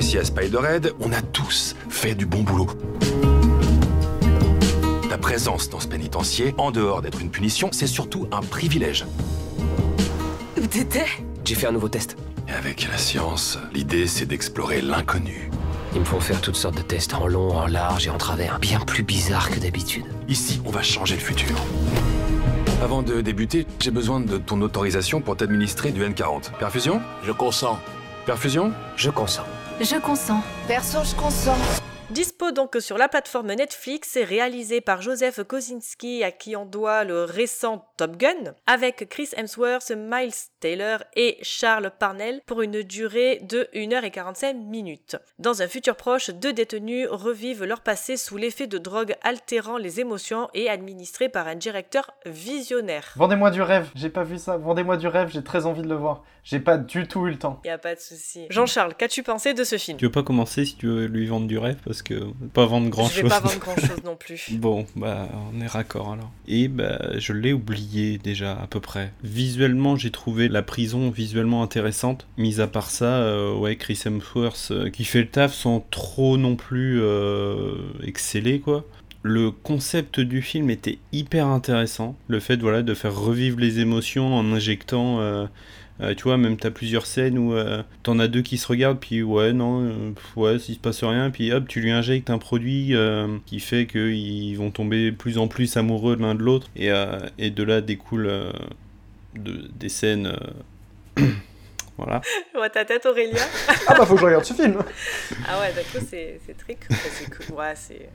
Si 0.00 0.18
à 0.18 0.24
Spiderhead, 0.24 0.92
on 1.00 1.12
a 1.12 1.22
tous 1.22 1.74
fait 1.88 2.14
du 2.14 2.26
bon 2.26 2.42
boulot. 2.42 2.68
Ta 5.08 5.16
présence 5.16 5.70
dans 5.70 5.80
ce 5.80 5.88
pénitencier, 5.88 6.54
en 6.58 6.70
dehors 6.70 7.00
d'être 7.00 7.20
une 7.20 7.30
punition, 7.30 7.70
c'est 7.72 7.86
surtout 7.86 8.28
un 8.30 8.42
privilège. 8.42 9.06
Où 10.60 10.66
t'étais 10.66 11.06
J'ai 11.44 11.54
fait 11.54 11.66
un 11.66 11.72
nouveau 11.72 11.88
test. 11.88 12.16
Et 12.48 12.52
avec 12.52 12.86
la 12.88 12.98
science, 12.98 13.58
l'idée 13.72 14.06
c'est 14.06 14.26
d'explorer 14.26 14.82
l'inconnu. 14.82 15.50
Ils 15.94 16.00
me 16.00 16.04
font 16.06 16.20
faire 16.20 16.40
toutes 16.40 16.56
sortes 16.56 16.76
de 16.76 16.82
tests 16.82 17.12
en 17.12 17.26
long, 17.26 17.50
en 17.54 17.66
large 17.66 18.06
et 18.06 18.10
en 18.10 18.16
travers. 18.16 18.58
Bien 18.58 18.80
plus 18.80 19.02
bizarre 19.02 19.50
que 19.50 19.60
d'habitude. 19.60 20.06
Ici, 20.26 20.62
on 20.64 20.70
va 20.70 20.82
changer 20.82 21.16
le 21.16 21.20
futur. 21.20 21.54
Avant 22.82 23.02
de 23.02 23.20
débuter, 23.20 23.66
j'ai 23.78 23.90
besoin 23.90 24.20
de 24.20 24.38
ton 24.38 24.60
autorisation 24.62 25.20
pour 25.20 25.36
t'administrer 25.36 25.92
du 25.92 26.02
N40. 26.02 26.52
Perfusion? 26.58 27.02
Je 27.22 27.32
consens. 27.32 27.78
Perfusion? 28.24 28.72
Je 28.96 29.10
consens. 29.10 29.44
Je 29.80 29.96
consens. 29.96 30.40
Perso, 30.66 30.98
je 31.04 31.14
consens. 31.14 31.58
Dispo 32.10 32.52
donc 32.52 32.76
sur 32.80 32.98
la 32.98 33.08
plateforme 33.08 33.54
Netflix, 33.54 34.16
et 34.16 34.24
réalisé 34.24 34.80
par 34.80 35.00
Joseph 35.00 35.42
Kosinski 35.44 36.22
à 36.22 36.30
qui 36.30 36.56
on 36.56 36.66
doit 36.66 37.04
le 37.04 37.24
récent 37.24 37.86
Top 38.02 38.16
Gun, 38.16 38.54
avec 38.66 39.08
Chris 39.08 39.28
Hemsworth, 39.36 39.92
Miles 39.96 40.32
Taylor 40.58 41.04
et 41.14 41.38
Charles 41.42 41.92
Parnell 42.00 42.40
pour 42.46 42.60
une 42.60 42.82
durée 42.82 43.38
de 43.48 43.68
1h45 43.74 44.54
minutes. 44.54 45.16
Dans 45.38 45.62
un 45.62 45.68
futur 45.68 45.94
proche, 45.94 46.30
deux 46.30 46.52
détenus 46.52 47.06
revivent 47.08 47.62
leur 47.62 47.80
passé 47.80 48.16
sous 48.16 48.36
l'effet 48.36 48.66
de 48.66 48.78
drogues 48.78 49.14
altérant 49.22 49.76
les 49.76 50.00
émotions 50.00 50.48
et 50.52 50.68
administrés 50.68 51.28
par 51.28 51.46
un 51.46 51.54
directeur 51.54 52.10
visionnaire. 52.26 53.12
Vendez-moi 53.14 53.52
du 53.52 53.62
rêve, 53.62 53.88
j'ai 53.94 54.08
pas 54.10 54.24
vu 54.24 54.36
ça. 54.36 54.56
Vendez-moi 54.56 54.96
du 54.96 55.06
rêve, 55.06 55.28
j'ai 55.32 55.44
très 55.44 55.64
envie 55.66 55.82
de 55.82 55.88
le 55.88 55.94
voir. 55.94 56.24
J'ai 56.42 56.58
pas 56.58 56.76
du 56.78 57.06
tout 57.06 57.28
eu 57.28 57.30
le 57.30 57.38
temps. 57.38 57.60
Y 57.64 57.68
a 57.68 57.78
pas 57.78 57.94
de 57.94 58.00
souci. 58.00 58.46
Jean-Charles, 58.50 58.94
qu'as-tu 58.96 59.22
pensé 59.22 59.54
de 59.54 59.62
ce 59.62 59.78
film? 59.78 59.96
Tu 59.96 60.06
veux 60.06 60.10
pas 60.10 60.24
commencer 60.24 60.64
si 60.64 60.74
tu 60.74 60.88
veux 60.88 61.06
lui 61.06 61.26
vendre 61.26 61.46
du 61.46 61.56
rêve? 61.56 61.76
Parce 61.84 62.02
que 62.02 62.32
pas 62.52 62.66
vendre 62.66 62.88
grand 62.88 63.06
Je 63.06 63.14
vais 63.14 63.20
chose. 63.22 63.30
pas 63.30 63.38
vendre 63.38 63.60
grand 63.60 63.76
chose 63.76 64.02
non 64.04 64.16
plus. 64.16 64.48
Bon, 64.62 64.86
bah 64.96 65.28
on 65.54 65.60
est 65.60 65.66
raccord 65.66 66.12
alors. 66.12 66.30
Et 66.48 66.66
bah 66.66 66.98
je 67.18 67.32
l'ai 67.32 67.52
oublié 67.52 67.91
déjà 68.22 68.52
à 68.52 68.66
peu 68.66 68.80
près. 68.80 69.12
Visuellement, 69.22 69.96
j'ai 69.96 70.10
trouvé 70.10 70.48
la 70.48 70.62
prison 70.62 71.10
visuellement 71.10 71.62
intéressante. 71.62 72.26
Mis 72.36 72.60
à 72.60 72.66
part 72.66 72.90
ça, 72.90 73.18
euh, 73.18 73.54
ouais, 73.54 73.76
Chris 73.76 74.00
Hemsworth 74.04 74.68
euh, 74.70 74.90
qui 74.90 75.04
fait 75.04 75.20
le 75.20 75.28
taf 75.28 75.54
sans 75.54 75.80
trop 75.90 76.36
non 76.36 76.56
plus 76.56 77.00
euh, 77.00 77.76
exceller 78.02 78.60
quoi. 78.60 78.84
Le 79.24 79.50
concept 79.52 80.18
du 80.18 80.42
film 80.42 80.70
était 80.70 80.98
hyper 81.12 81.46
intéressant. 81.46 82.16
Le 82.26 82.40
fait 82.40 82.60
voilà 82.60 82.82
de 82.82 82.94
faire 82.94 83.14
revivre 83.14 83.60
les 83.60 83.78
émotions 83.78 84.34
en 84.34 84.52
injectant 84.52 85.20
euh, 86.02 86.14
tu 86.14 86.24
vois, 86.24 86.36
même 86.36 86.56
t'as 86.56 86.70
plusieurs 86.70 87.06
scènes 87.06 87.38
où 87.38 87.54
euh, 87.54 87.82
t'en 88.02 88.18
as 88.18 88.28
deux 88.28 88.42
qui 88.42 88.58
se 88.58 88.66
regardent, 88.66 88.98
puis 89.00 89.22
ouais, 89.22 89.52
non, 89.52 89.82
euh, 89.84 90.12
ouais, 90.36 90.58
s'il 90.58 90.74
se 90.74 90.80
passe 90.80 91.02
rien, 91.04 91.30
puis 91.30 91.52
hop, 91.52 91.68
tu 91.68 91.80
lui 91.80 91.90
injectes 91.90 92.28
un 92.30 92.38
produit 92.38 92.94
euh, 92.94 93.38
qui 93.46 93.60
fait 93.60 93.86
qu'ils 93.86 94.56
vont 94.58 94.70
tomber 94.70 95.12
plus 95.12 95.38
en 95.38 95.48
plus 95.48 95.76
amoureux 95.76 96.16
l'un 96.18 96.34
de 96.34 96.42
l'autre, 96.42 96.68
et, 96.76 96.90
euh, 96.90 97.18
et 97.38 97.50
de 97.50 97.62
là 97.62 97.80
découlent 97.80 98.26
euh, 98.26 98.52
de, 99.36 99.68
des 99.78 99.88
scènes. 99.88 100.34
euh, 101.18 101.22
voilà. 101.96 102.20
Ouais, 102.58 102.70
ta 102.70 102.84
tête 102.84 103.04
Aurélien 103.06 103.36
Ah 103.88 103.94
bah 103.98 104.06
faut 104.06 104.14
que 104.14 104.20
je 104.20 104.26
regarde 104.26 104.44
ce 104.44 104.54
film. 104.54 104.78
Ah 105.48 105.58
ouais, 105.60 105.72
d'accord, 105.74 106.06
c'est 106.08 106.40
c'est. 106.46 106.54
C'est 107.12 107.30
cru. 107.30 107.52
Ouais, 107.54 107.72
c'est. 107.74 108.08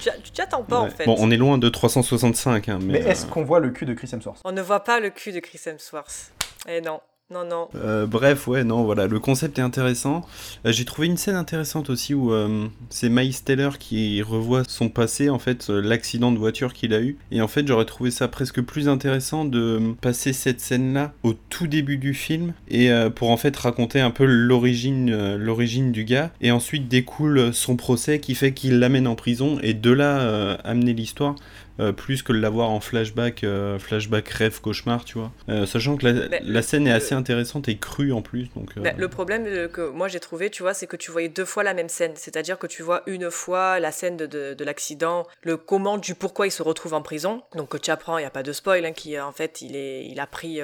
Tu 0.00 0.08
tu 0.22 0.30
t'attends 0.32 0.62
pas 0.62 0.78
en 0.80 0.88
fait. 0.90 1.04
Bon, 1.04 1.16
on 1.18 1.30
est 1.30 1.36
loin 1.36 1.58
de 1.58 1.68
365, 1.68 2.68
hein, 2.68 2.78
mais. 2.80 2.92
Mais 2.94 2.98
est-ce 3.00 3.26
euh, 3.26 3.28
qu'on 3.28 3.42
voit 3.44 3.58
le 3.60 3.70
cul 3.70 3.86
de 3.86 3.94
Chris 3.94 4.10
Hemsworth? 4.12 4.40
On 4.44 4.52
ne 4.52 4.62
voit 4.62 4.84
pas 4.84 5.00
le 5.00 5.10
cul 5.10 5.32
de 5.32 5.40
Chris 5.40 5.60
Hemsworth. 5.66 6.32
Eh 6.68 6.80
non, 6.80 7.00
non, 7.30 7.44
non. 7.44 7.68
Euh, 7.74 8.06
bref, 8.06 8.48
ouais, 8.48 8.64
non, 8.64 8.84
voilà, 8.84 9.06
le 9.06 9.20
concept 9.20 9.58
est 9.58 9.62
intéressant. 9.62 10.24
Euh, 10.64 10.72
J'ai 10.72 10.86
trouvé 10.86 11.08
une 11.08 11.18
scène 11.18 11.34
intéressante 11.34 11.90
aussi 11.90 12.14
où 12.14 12.32
euh, 12.32 12.68
c'est 12.88 13.10
Miles 13.10 13.38
Taylor 13.42 13.76
qui 13.76 14.22
revoit 14.22 14.62
son 14.66 14.88
passé, 14.88 15.28
en 15.28 15.38
fait, 15.38 15.68
l'accident 15.68 16.32
de 16.32 16.38
voiture 16.38 16.72
qu'il 16.72 16.94
a 16.94 17.02
eu. 17.02 17.18
Et 17.30 17.42
en 17.42 17.48
fait, 17.48 17.68
j'aurais 17.68 17.84
trouvé 17.84 18.10
ça 18.10 18.28
presque 18.28 18.62
plus 18.62 18.88
intéressant 18.88 19.44
de 19.44 19.94
passer 20.00 20.32
cette 20.32 20.60
scène-là 20.60 21.12
au 21.22 21.34
tout 21.34 21.66
début 21.66 21.98
du 21.98 22.14
film 22.14 22.54
et 22.68 22.90
pour 23.14 23.30
en 23.30 23.36
fait 23.36 23.54
raconter 23.56 24.00
un 24.00 24.10
peu 24.10 24.24
l'origine, 24.24 25.34
l'origine 25.36 25.92
du 25.92 26.04
gars. 26.04 26.30
Et 26.40 26.50
ensuite 26.50 26.88
découle 26.88 27.52
son 27.52 27.76
procès 27.76 28.20
qui 28.20 28.34
fait 28.34 28.52
qu'il 28.52 28.78
l'amène 28.78 29.06
en 29.06 29.16
prison 29.16 29.58
et 29.62 29.74
de 29.74 29.90
là 29.90 30.56
amener 30.64 30.94
l'histoire. 30.94 31.34
Euh, 31.80 31.92
plus 31.92 32.22
que 32.22 32.32
de 32.32 32.38
l'avoir 32.38 32.70
en 32.70 32.80
flashback, 32.80 33.44
euh, 33.44 33.78
flashback 33.78 34.28
rêve 34.28 34.60
cauchemar, 34.60 35.04
tu 35.04 35.18
vois. 35.18 35.30
Euh, 35.48 35.66
sachant 35.66 35.96
que 35.96 36.06
la, 36.06 36.12
Mais 36.28 36.40
la 36.40 36.40
le- 36.40 36.62
scène 36.62 36.86
est 36.86 36.92
assez 36.92 37.14
intéressante 37.14 37.68
et 37.68 37.76
crue 37.78 38.12
en 38.12 38.22
plus, 38.22 38.48
donc. 38.56 38.74
le 38.76 39.08
problème 39.08 39.68
que 39.68 39.88
moi 39.88 40.08
j'ai 40.08 40.20
trouvé, 40.20 40.50
tu 40.50 40.62
vois, 40.62 40.74
c'est 40.74 40.86
que 40.86 40.96
tu 40.96 41.10
voyais 41.10 41.28
deux 41.28 41.44
fois 41.44 41.62
la 41.62 41.74
même 41.74 41.88
scène. 41.88 42.12
C'est-à-dire 42.16 42.58
que 42.58 42.66
tu 42.66 42.82
vois 42.82 43.02
une 43.06 43.30
fois 43.30 43.78
la 43.80 43.92
scène 43.92 44.16
de, 44.16 44.26
de, 44.26 44.54
de 44.54 44.64
l'accident, 44.64 45.26
le 45.42 45.56
comment 45.56 45.98
du 45.98 46.14
pourquoi 46.14 46.46
il 46.46 46.50
se 46.50 46.62
retrouve 46.62 46.94
en 46.94 47.02
prison. 47.02 47.42
Donc 47.54 47.80
tu 47.80 47.90
apprends, 47.90 48.18
il 48.18 48.22
n'y 48.22 48.26
a 48.26 48.30
pas 48.30 48.42
de 48.42 48.52
spoil, 48.52 48.84
hein, 48.84 48.92
qui 48.92 49.18
en 49.20 49.32
fait 49.32 49.62
il, 49.62 49.76
est, 49.76 50.06
il 50.06 50.18
a 50.20 50.26
pris 50.26 50.60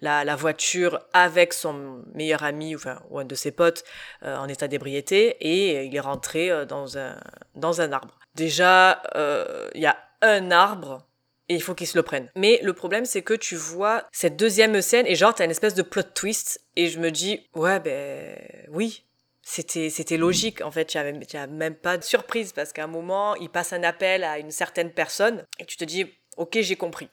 la, 0.00 0.24
la 0.24 0.36
voiture 0.36 1.00
avec 1.12 1.52
son 1.52 2.02
meilleur 2.14 2.42
ami, 2.42 2.74
enfin, 2.74 3.00
ou 3.10 3.18
un 3.18 3.24
de 3.24 3.34
ses 3.34 3.50
potes, 3.52 3.84
en 4.24 4.48
état 4.48 4.68
d'ébriété, 4.68 5.36
et 5.40 5.84
il 5.84 5.94
est 5.94 6.00
rentré 6.00 6.50
dans, 6.66 6.98
un, 6.98 7.16
dans 7.54 7.80
un 7.80 7.92
arbre. 7.92 8.18
Déjà, 8.34 9.02
il 9.74 9.80
y 9.80 9.86
a 9.86 9.96
un 10.22 10.50
arbre 10.50 11.06
et 11.48 11.54
il 11.54 11.62
faut 11.62 11.74
qu'ils 11.74 11.86
se 11.86 11.98
le 11.98 12.02
prennent. 12.02 12.30
Mais 12.36 12.60
le 12.62 12.72
problème, 12.72 13.04
c'est 13.04 13.22
que 13.22 13.34
tu 13.34 13.56
vois 13.56 14.06
cette 14.12 14.36
deuxième 14.36 14.80
scène 14.80 15.06
et 15.06 15.14
genre, 15.14 15.34
t'as 15.34 15.44
une 15.44 15.50
espèce 15.50 15.74
de 15.74 15.82
plot 15.82 16.02
twist 16.14 16.64
et 16.76 16.88
je 16.88 16.98
me 16.98 17.10
dis, 17.10 17.46
ouais, 17.54 17.80
ben 17.80 18.38
oui. 18.70 19.04
C'était, 19.44 19.90
c'était 19.90 20.18
logique, 20.18 20.60
en 20.60 20.70
fait, 20.70 20.94
il 20.94 21.02
n'y 21.02 21.36
avait, 21.36 21.46
même 21.48 21.74
pas 21.74 21.98
de 21.98 22.04
surprise 22.04 22.52
parce 22.52 22.72
qu'à 22.72 22.84
un 22.84 22.86
moment, 22.86 23.34
il 23.34 23.50
passe 23.50 23.72
un 23.72 23.82
appel 23.82 24.22
à 24.22 24.38
une 24.38 24.52
certaine 24.52 24.92
personne 24.92 25.44
et 25.58 25.66
tu 25.66 25.76
te 25.76 25.84
dis, 25.84 26.06
ok, 26.36 26.58
j'ai 26.60 26.76
compris. 26.76 27.08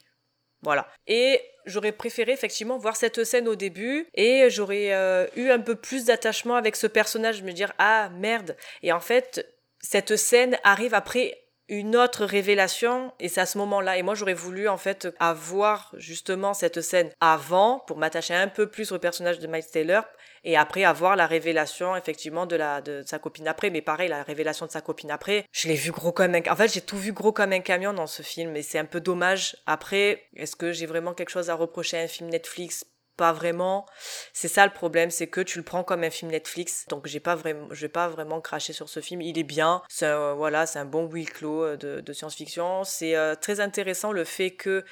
Voilà. 0.61 0.87
Et 1.07 1.41
j'aurais 1.65 1.91
préféré 1.91 2.31
effectivement 2.31 2.77
voir 2.77 2.95
cette 2.95 3.23
scène 3.23 3.47
au 3.47 3.55
début 3.55 4.07
et 4.13 4.47
j'aurais 4.49 4.93
euh, 4.93 5.25
eu 5.35 5.49
un 5.49 5.59
peu 5.59 5.75
plus 5.75 6.05
d'attachement 6.05 6.55
avec 6.55 6.75
ce 6.75 6.85
personnage, 6.85 7.41
me 7.41 7.51
dire, 7.51 7.73
ah 7.79 8.09
merde. 8.09 8.55
Et 8.83 8.91
en 8.91 8.99
fait, 8.99 9.47
cette 9.79 10.15
scène 10.15 10.59
arrive 10.63 10.93
après 10.93 11.48
une 11.69 11.95
autre 11.95 12.25
révélation 12.25 13.13
et 13.19 13.29
c'est 13.29 13.41
à 13.41 13.45
ce 13.45 13.57
moment-là 13.59 13.97
et 13.97 14.03
moi 14.03 14.15
j'aurais 14.15 14.33
voulu 14.33 14.67
en 14.67 14.77
fait 14.77 15.07
avoir 15.19 15.93
justement 15.97 16.53
cette 16.53 16.81
scène 16.81 17.11
avant 17.21 17.79
pour 17.87 17.97
m'attacher 17.97 18.33
un 18.33 18.47
peu 18.47 18.67
plus 18.67 18.91
au 18.91 18.99
personnage 18.99 19.39
de 19.39 19.47
Miles 19.47 19.65
Taylor 19.71 20.03
et 20.43 20.57
après 20.57 20.83
avoir 20.83 21.15
la 21.15 21.27
révélation 21.27 21.95
effectivement 21.95 22.45
de 22.45 22.55
la 22.55 22.81
de 22.81 23.03
sa 23.05 23.19
copine 23.19 23.47
après 23.47 23.69
mais 23.69 23.81
pareil 23.81 24.09
la 24.09 24.23
révélation 24.23 24.65
de 24.65 24.71
sa 24.71 24.81
copine 24.81 25.11
après 25.11 25.45
je 25.51 25.67
l'ai 25.67 25.75
vu 25.75 25.91
gros 25.91 26.11
comme 26.11 26.33
un 26.35 26.41
en 26.49 26.55
fait 26.55 26.73
j'ai 26.73 26.81
tout 26.81 26.97
vu 26.97 27.13
gros 27.13 27.31
comme 27.31 27.53
un 27.53 27.59
camion 27.59 27.93
dans 27.93 28.07
ce 28.07 28.23
film 28.23 28.55
et 28.55 28.63
c'est 28.63 28.79
un 28.79 28.85
peu 28.85 28.99
dommage. 28.99 29.55
Après 29.65 30.23
est-ce 30.35 30.55
que 30.55 30.71
j'ai 30.71 30.85
vraiment 30.85 31.13
quelque 31.13 31.29
chose 31.29 31.49
à 31.49 31.55
reprocher 31.55 31.97
à 31.97 32.01
un 32.01 32.07
film 32.07 32.29
Netflix? 32.29 32.85
Pas 33.19 33.33
vraiment. 33.33 33.85
C'est 34.31 34.47
ça 34.47 34.65
le 34.65 34.71
problème, 34.71 35.11
c'est 35.11 35.27
que 35.27 35.41
tu 35.41 35.57
le 35.57 35.65
prends 35.65 35.83
comme 35.83 36.05
un 36.05 36.09
film 36.09 36.31
Netflix. 36.31 36.85
Donc 36.87 37.05
j'ai 37.05 37.19
pas 37.19 37.35
vraiment, 37.35 37.67
je 37.71 37.85
pas 37.87 38.07
vraiment 38.07 38.39
cracher 38.39 38.71
sur 38.71 38.87
ce 38.87 39.01
film. 39.01 39.21
Il 39.21 39.37
est 39.37 39.43
bien. 39.43 39.81
C'est 39.89 40.05
un, 40.05 40.33
voilà, 40.35 40.65
c'est 40.65 40.79
un 40.79 40.85
bon 40.85 41.05
huis 41.11 41.25
clos 41.25 41.63
euh, 41.63 42.01
de, 42.01 42.13
science-fiction. 42.13 42.85
C'est 42.85 43.15
euh, 43.17 43.35
très 43.35 43.59
intéressant 43.59 44.13
le 44.13 44.23
fait 44.23 44.51
que 44.51 44.85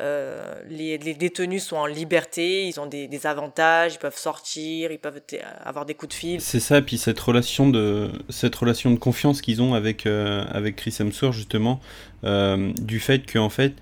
euh, 0.00 0.54
les, 0.68 0.96
détenus 0.96 1.64
sont 1.64 1.76
en 1.76 1.84
liberté, 1.86 2.66
ils 2.66 2.80
ont 2.80 2.86
des, 2.86 3.26
avantages, 3.26 3.94
ils 3.94 3.98
peuvent 3.98 4.16
sortir, 4.16 4.90
ils 4.90 4.98
peuvent 4.98 5.20
avoir 5.62 5.84
des 5.84 5.94
coups 5.94 6.14
de 6.14 6.18
fil. 6.18 6.40
C'est 6.40 6.60
ça, 6.60 6.80
puis 6.80 6.96
cette 6.96 7.20
relation 7.20 7.68
de 7.68 8.10
cette 8.30 8.54
relation 8.54 8.90
de 8.90 8.98
confiance 8.98 9.42
qu'ils 9.42 9.60
ont 9.60 9.74
avec 9.74 10.06
euh, 10.06 10.44
avec 10.50 10.76
Chris 10.76 10.96
Hemsworth 10.98 11.34
justement, 11.34 11.80
euh, 12.24 12.72
du 12.80 13.00
fait 13.00 13.30
qu'en 13.30 13.50
fait 13.50 13.74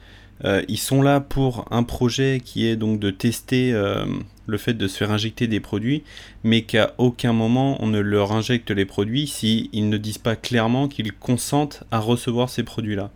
Euh, 0.45 0.63
ils 0.69 0.79
sont 0.79 1.03
là 1.03 1.21
pour 1.21 1.67
un 1.71 1.83
projet 1.83 2.41
qui 2.45 2.67
est 2.67 2.77
donc 2.77 2.99
de 2.99 3.11
tester 3.11 3.73
euh, 3.73 4.07
le 4.47 4.59
fait 4.59 4.75
de 4.75 4.89
se 4.89 4.97
faire 4.97 5.11
injecter 5.11 5.47
des 5.47 5.61
produits, 5.61 6.03
mais 6.45 6.63
qu'à 6.63 6.95
aucun 6.99 7.33
moment 7.33 7.77
on 7.83 7.87
ne 7.87 8.01
leur 8.01 8.33
injecte 8.33 8.71
les 8.71 8.87
produits 8.87 9.27
s'ils 9.27 9.89
ne 9.89 9.97
disent 9.99 10.19
pas 10.19 10.37
clairement 10.37 10.89
qu'ils 10.89 11.13
consentent 11.13 11.85
à 11.91 11.99
recevoir 11.99 12.49
ces 12.49 12.63
produits-là. 12.63 13.11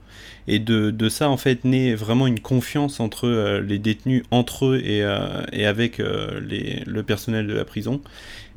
Et 0.47 0.59
de, 0.59 0.91
de 0.91 1.09
ça, 1.09 1.31
en 1.31 1.39
fait, 1.39 1.65
naît 1.65 1.95
vraiment 1.95 2.27
une 2.27 2.41
confiance 2.41 3.01
entre 3.01 3.27
euh, 3.27 3.61
les 3.61 3.79
détenus, 3.79 4.23
entre 4.31 4.67
eux 4.67 4.83
et, 4.85 4.99
et 5.53 5.67
avec 5.67 5.99
les, 5.99 6.83
le 6.87 7.03
personnel 7.03 7.47
de 7.47 7.55
la 7.55 7.65
prison. 7.65 8.01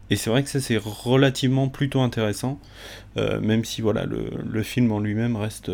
Et 0.09 0.15
c'est 0.15 0.29
vrai 0.29 0.43
que 0.43 0.49
ça, 0.49 0.59
c'est 0.59 0.77
relativement 0.77 1.67
plutôt 1.67 2.01
intéressant, 2.01 2.59
même 3.15 3.65
si 3.65 3.81
voilà, 3.81 4.05
le, 4.05 4.29
le 4.49 4.63
film 4.63 4.91
en 4.91 4.99
lui-même 4.99 5.35
reste 5.35 5.71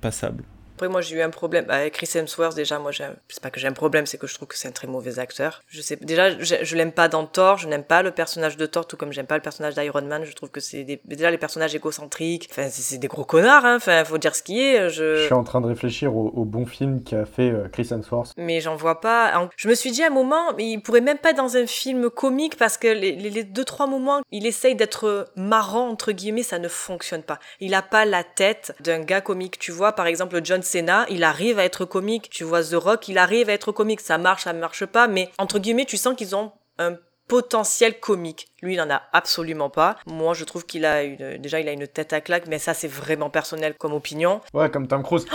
passable. 0.00 0.42
Après, 0.78 0.88
moi, 0.88 1.00
j'ai 1.00 1.16
eu 1.16 1.22
un 1.22 1.30
problème 1.30 1.64
avec 1.70 1.94
Chris 1.94 2.08
Hemsworth. 2.14 2.54
Déjà, 2.54 2.78
moi, 2.78 2.92
c'est 2.92 3.42
pas 3.42 3.50
que 3.50 3.58
j'ai 3.58 3.66
un 3.66 3.72
problème, 3.72 4.06
c'est 4.06 4.16
que 4.16 4.28
je 4.28 4.34
trouve 4.34 4.46
que 4.46 4.56
c'est 4.56 4.68
un 4.68 4.70
très 4.70 4.86
mauvais 4.86 5.18
acteur. 5.18 5.60
Je 5.66 5.80
sais, 5.80 5.96
déjà, 5.96 6.38
je, 6.38 6.54
je 6.62 6.76
l'aime 6.76 6.92
pas 6.92 7.08
dans 7.08 7.26
Thor. 7.26 7.58
Je 7.58 7.66
n'aime 7.66 7.82
pas 7.82 8.04
le 8.04 8.12
personnage 8.12 8.56
de 8.56 8.64
Thor, 8.64 8.86
tout 8.86 8.96
comme 8.96 9.12
j'aime 9.12 9.26
pas 9.26 9.34
le 9.34 9.42
personnage 9.42 9.74
d'Iron 9.74 10.02
Man. 10.02 10.24
Je 10.24 10.32
trouve 10.34 10.50
que 10.50 10.60
c'est 10.60 10.84
des, 10.84 11.00
déjà 11.04 11.32
les 11.32 11.36
personnages 11.38 11.74
égocentriques. 11.74 12.48
Enfin, 12.52 12.68
c'est 12.70 12.98
des 12.98 13.08
gros 13.08 13.24
connards, 13.24 13.64
hein. 13.64 13.74
Enfin, 13.74 14.04
faut 14.04 14.18
dire 14.18 14.36
ce 14.36 14.44
qui 14.44 14.60
est. 14.62 14.88
Je 14.88 15.16
Je, 15.16 15.24
suis 15.24 15.34
en 15.34 15.42
train 15.42 15.60
de 15.60 15.66
réfléchir 15.66 16.14
au, 16.14 16.28
au 16.28 16.44
bon 16.44 16.64
film 16.64 17.02
qu'a 17.02 17.24
fait 17.24 17.50
euh, 17.50 17.66
Chris 17.72 17.88
Hemsworth. 17.90 18.34
mais 18.36 18.60
j'en 18.60 18.76
vois 18.76 19.00
pas. 19.00 19.50
Je 19.56 19.68
me 19.68 19.74
suis 19.74 19.90
dit 19.90 20.04
à 20.04 20.06
un 20.06 20.10
moment, 20.10 20.56
il 20.58 20.80
pourrait 20.80 21.00
même 21.00 21.18
pas 21.18 21.30
être 21.30 21.38
dans 21.38 21.56
un 21.56 21.66
film 21.66 22.08
comique 22.08 22.56
parce 22.56 22.78
que 22.78 22.86
les, 22.86 23.16
les 23.16 23.42
deux 23.42 23.64
trois 23.64 23.88
moments, 23.88 24.20
il 24.30 24.46
essaye 24.46 24.76
d'être 24.76 25.26
marrant 25.34 25.88
entre 25.88 26.12
guillemets, 26.12 26.44
ça 26.44 26.60
ne 26.60 26.68
fonctionne 26.68 27.24
pas. 27.24 27.40
Il 27.58 27.74
a 27.74 27.82
pas 27.82 28.04
la 28.04 28.22
tête 28.22 28.76
d'un 28.78 29.00
gars 29.00 29.20
comique. 29.20 29.58
Tu 29.58 29.72
vois, 29.72 29.92
par 29.92 30.06
exemple, 30.06 30.40
John 30.44 30.62
Il 30.74 31.24
arrive 31.24 31.58
à 31.58 31.64
être 31.64 31.84
comique. 31.84 32.30
Tu 32.30 32.44
vois 32.44 32.62
The 32.62 32.74
Rock, 32.74 33.08
il 33.08 33.18
arrive 33.18 33.48
à 33.48 33.52
être 33.52 33.72
comique. 33.72 34.00
Ça 34.00 34.18
marche, 34.18 34.44
ça 34.44 34.52
marche 34.52 34.86
pas, 34.86 35.08
mais 35.08 35.30
entre 35.38 35.58
guillemets, 35.58 35.84
tu 35.84 35.96
sens 35.96 36.14
qu'ils 36.16 36.34
ont 36.36 36.52
un 36.78 36.96
potentiel 37.28 38.00
comique. 38.00 38.48
Lui, 38.62 38.74
il 38.74 38.80
en 38.80 38.90
a 38.90 39.02
absolument 39.12 39.70
pas. 39.70 39.96
Moi, 40.06 40.34
je 40.34 40.44
trouve 40.44 40.64
qu'il 40.64 40.84
a 40.86 41.02
une, 41.02 41.36
déjà, 41.38 41.60
il 41.60 41.68
a 41.68 41.72
une 41.72 41.86
tête 41.86 42.12
à 42.12 42.20
claque, 42.20 42.46
mais 42.48 42.58
ça, 42.58 42.74
c'est 42.74 42.88
vraiment 42.88 43.30
personnel 43.30 43.74
comme 43.74 43.92
opinion. 43.92 44.40
Ouais, 44.54 44.70
comme 44.70 44.88
Tom 44.88 45.02
Cruise. 45.02 45.26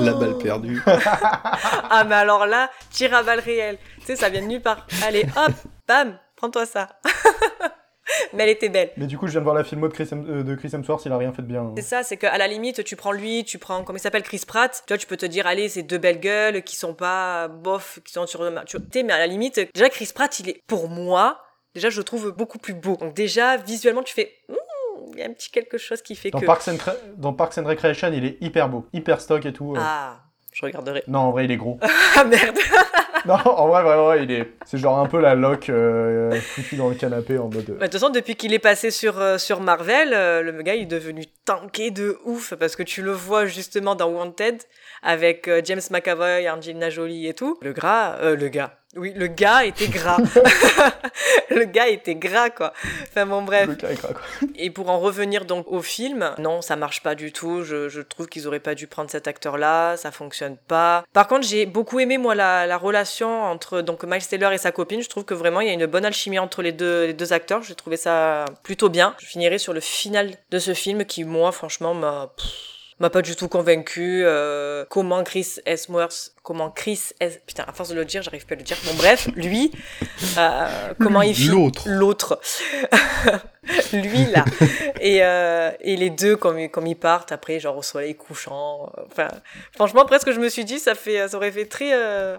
La 0.00 0.12
balle 0.12 0.38
perdue. 0.38 0.82
Ah, 1.96 2.02
mais 2.04 2.16
alors 2.16 2.46
là, 2.46 2.70
tir 2.90 3.14
à 3.14 3.22
balles 3.22 3.40
réelles. 3.40 3.78
Tu 4.00 4.06
sais, 4.06 4.16
ça 4.16 4.28
vient 4.28 4.42
de 4.42 4.46
nulle 4.46 4.62
part. 4.62 4.86
Allez, 5.06 5.24
hop, 5.36 5.52
bam, 5.86 6.18
prends-toi 6.36 6.66
ça. 6.66 6.88
mais 8.32 8.44
elle 8.44 8.48
était 8.50 8.68
belle. 8.68 8.90
Mais 8.96 9.06
du 9.06 9.18
coup, 9.18 9.26
je 9.26 9.32
viens 9.32 9.40
de 9.40 9.44
voir 9.44 9.54
la 9.56 9.64
filmo 9.64 9.88
de 9.88 9.92
Chris, 9.92 10.08
euh, 10.12 10.42
de 10.42 10.54
Chris 10.54 10.70
Hemsworth, 10.72 11.04
il 11.06 11.12
a 11.12 11.18
rien 11.18 11.32
fait 11.32 11.42
de 11.42 11.46
bien. 11.46 11.72
C'est 11.76 11.82
ça, 11.82 12.02
c'est 12.02 12.16
qu'à 12.16 12.36
la 12.38 12.46
limite, 12.48 12.84
tu 12.84 12.96
prends 12.96 13.12
lui, 13.12 13.44
tu 13.44 13.58
prends, 13.58 13.84
comment 13.84 13.96
il 13.96 14.00
s'appelle, 14.00 14.22
Chris 14.22 14.42
Pratt. 14.46 14.82
Tu 14.86 14.92
vois, 14.92 14.98
tu 14.98 15.06
peux 15.06 15.16
te 15.16 15.26
dire, 15.26 15.46
allez, 15.46 15.68
c'est 15.68 15.82
deux 15.82 15.98
belles 15.98 16.20
gueules 16.20 16.62
qui 16.62 16.76
sont 16.76 16.94
pas 16.94 17.48
bof, 17.48 18.00
qui 18.04 18.12
sont 18.12 18.26
sur 18.26 18.42
le. 18.42 18.54
Tu 18.66 18.78
sais, 18.92 19.02
mais 19.02 19.12
à 19.12 19.18
la 19.18 19.26
limite, 19.26 19.60
déjà, 19.74 19.88
Chris 19.88 20.10
Pratt, 20.14 20.38
il 20.40 20.48
est, 20.50 20.62
pour 20.66 20.88
moi, 20.88 21.40
déjà, 21.74 21.90
je 21.90 21.98
le 21.98 22.04
trouve 22.04 22.30
beaucoup 22.32 22.58
plus 22.58 22.74
beau. 22.74 22.96
Donc, 22.96 23.14
déjà, 23.14 23.56
visuellement, 23.56 24.02
tu 24.02 24.14
fais, 24.14 24.32
Hmm, 24.48 24.54
il 25.12 25.18
y 25.18 25.22
a 25.22 25.26
un 25.26 25.32
petit 25.32 25.50
quelque 25.50 25.78
chose 25.78 26.02
qui 26.02 26.14
fait 26.16 26.30
Dans 26.30 26.40
que. 26.40 26.46
Parks, 26.46 26.68
and 26.68 26.74
Cre- 26.76 26.96
dans 27.16 27.32
Parks 27.32 27.58
and 27.58 27.64
Recreation, 27.66 28.10
il 28.12 28.24
est 28.24 28.36
hyper 28.40 28.68
beau, 28.68 28.86
hyper 28.92 29.20
stock 29.20 29.44
et 29.46 29.52
tout. 29.52 29.72
euh. 29.74 29.78
Ah, 29.80 30.20
je 30.54 30.64
regarderai. 30.64 31.02
Non, 31.08 31.18
en 31.18 31.30
vrai, 31.32 31.44
il 31.44 31.50
est 31.50 31.56
gros. 31.58 31.78
Ah, 32.16 32.24
merde. 32.24 32.56
non, 33.26 33.34
en 33.34 33.66
vrai, 33.68 33.82
vraiment, 33.82 34.12
il 34.14 34.30
est. 34.30 34.48
C'est 34.66 34.78
genre 34.78 34.98
un 35.00 35.06
peu 35.06 35.20
la 35.20 35.34
loque 35.34 35.68
euh, 35.68 36.30
foutue 36.40 36.76
dans 36.76 36.88
le 36.88 36.94
canapé 36.94 37.36
en 37.38 37.48
mode. 37.50 37.68
euh, 37.70 37.74
Bah, 37.74 37.86
De 37.86 37.90
toute 37.90 37.92
façon, 38.00 38.10
depuis 38.10 38.36
qu'il 38.36 38.54
est 38.54 38.58
passé 38.60 38.90
sur, 38.92 39.18
euh, 39.20 39.36
sur 39.36 39.60
Marvel, 39.60 40.12
euh, 40.14 40.42
le 40.42 40.62
gars 40.62 40.76
il 40.76 40.82
est 40.82 40.86
devenu 40.86 41.24
tanké 41.44 41.90
de 41.90 42.18
ouf 42.24 42.54
parce 42.54 42.76
que 42.76 42.84
tu 42.84 43.02
le 43.02 43.10
vois 43.10 43.46
justement 43.46 43.94
dans 43.96 44.08
Wanted 44.10 44.62
avec 45.02 45.50
James 45.64 45.80
McAvoy, 45.90 46.48
Angelina 46.48 46.88
Jolie 46.88 47.26
et 47.26 47.34
tout. 47.34 47.58
Le 47.60 47.72
gras, 47.72 48.16
le 48.22 48.48
gars. 48.48 48.78
Oui, 48.96 49.12
le 49.14 49.26
gars 49.26 49.64
était 49.64 49.88
gras. 49.88 50.18
le 51.50 51.64
gars 51.64 51.88
était 51.88 52.14
gras 52.14 52.50
quoi. 52.50 52.72
Enfin 53.08 53.26
bon 53.26 53.42
bref. 53.42 53.68
le 53.68 53.74
carré, 53.74 53.96
quoi. 53.96 54.10
Et 54.56 54.70
pour 54.70 54.90
en 54.90 54.98
revenir 54.98 55.44
donc 55.44 55.66
au 55.68 55.82
film, 55.82 56.32
non, 56.38 56.62
ça 56.62 56.76
marche 56.76 57.02
pas 57.02 57.14
du 57.14 57.32
tout. 57.32 57.62
Je, 57.62 57.88
je 57.88 58.00
trouve 58.00 58.28
qu'ils 58.28 58.46
auraient 58.46 58.60
pas 58.60 58.74
dû 58.74 58.86
prendre 58.86 59.10
cet 59.10 59.28
acteur-là, 59.28 59.96
ça 59.96 60.10
fonctionne 60.10 60.56
pas. 60.56 61.04
Par 61.12 61.26
contre, 61.26 61.46
j'ai 61.46 61.66
beaucoup 61.66 62.00
aimé 62.00 62.18
moi 62.18 62.34
la, 62.34 62.66
la 62.66 62.76
relation 62.76 63.42
entre 63.42 63.80
donc 63.80 64.04
Miles 64.04 64.26
Taylor 64.26 64.52
et 64.52 64.58
sa 64.58 64.72
copine. 64.72 65.02
Je 65.02 65.08
trouve 65.08 65.24
que 65.24 65.34
vraiment 65.34 65.60
il 65.60 65.68
y 65.68 65.70
a 65.70 65.74
une 65.74 65.86
bonne 65.86 66.04
alchimie 66.04 66.38
entre 66.38 66.62
les 66.62 66.72
deux 66.72 67.06
les 67.06 67.14
deux 67.14 67.32
acteurs. 67.32 67.62
J'ai 67.62 67.74
trouvé 67.74 67.96
ça 67.96 68.44
plutôt 68.62 68.88
bien. 68.88 69.14
Je 69.18 69.26
finirai 69.26 69.58
sur 69.58 69.72
le 69.72 69.80
final 69.80 70.32
de 70.50 70.58
ce 70.58 70.74
film 70.74 71.04
qui 71.04 71.24
moi 71.24 71.52
franchement 71.52 71.94
m'a 71.94 72.32
m'a 73.00 73.10
pas 73.10 73.22
du 73.22 73.34
tout 73.36 73.48
convaincu. 73.48 74.22
Euh, 74.24 74.84
comment 74.88 75.22
Chris 75.24 75.56
Hemsworth, 75.66 76.32
comment 76.42 76.70
Chris, 76.70 77.00
Hem- 77.20 77.32
putain, 77.46 77.64
à 77.66 77.72
force 77.72 77.88
de 77.90 77.94
le 77.94 78.04
dire, 78.04 78.22
j'arrive 78.22 78.46
pas 78.46 78.54
à 78.54 78.58
le 78.58 78.62
dire. 78.64 78.76
Bon 78.86 78.94
bref, 78.96 79.28
lui, 79.36 79.72
euh, 80.38 80.92
comment 81.00 81.22
il 81.22 81.34
fit 81.34 81.48
L'autre. 81.48 81.82
l'autre, 81.86 82.40
lui 83.92 84.26
là, 84.26 84.44
et 85.00 85.18
euh, 85.22 85.70
et 85.80 85.96
les 85.96 86.10
deux 86.10 86.36
comme 86.36 86.58
ils- 86.58 86.70
comme 86.70 86.86
ils 86.86 86.96
partent 86.96 87.32
après, 87.32 87.60
genre 87.60 87.76
au 87.76 87.82
soleil 87.82 88.14
couchant. 88.14 88.90
Enfin, 89.10 89.28
franchement, 89.74 90.04
presque 90.04 90.32
je 90.32 90.38
me 90.40 90.48
suis 90.48 90.64
dit, 90.64 90.78
ça 90.78 90.94
fait, 90.94 91.28
ça 91.28 91.36
aurait 91.36 91.52
fait 91.52 91.66
très 91.66 91.92
euh, 91.94 92.36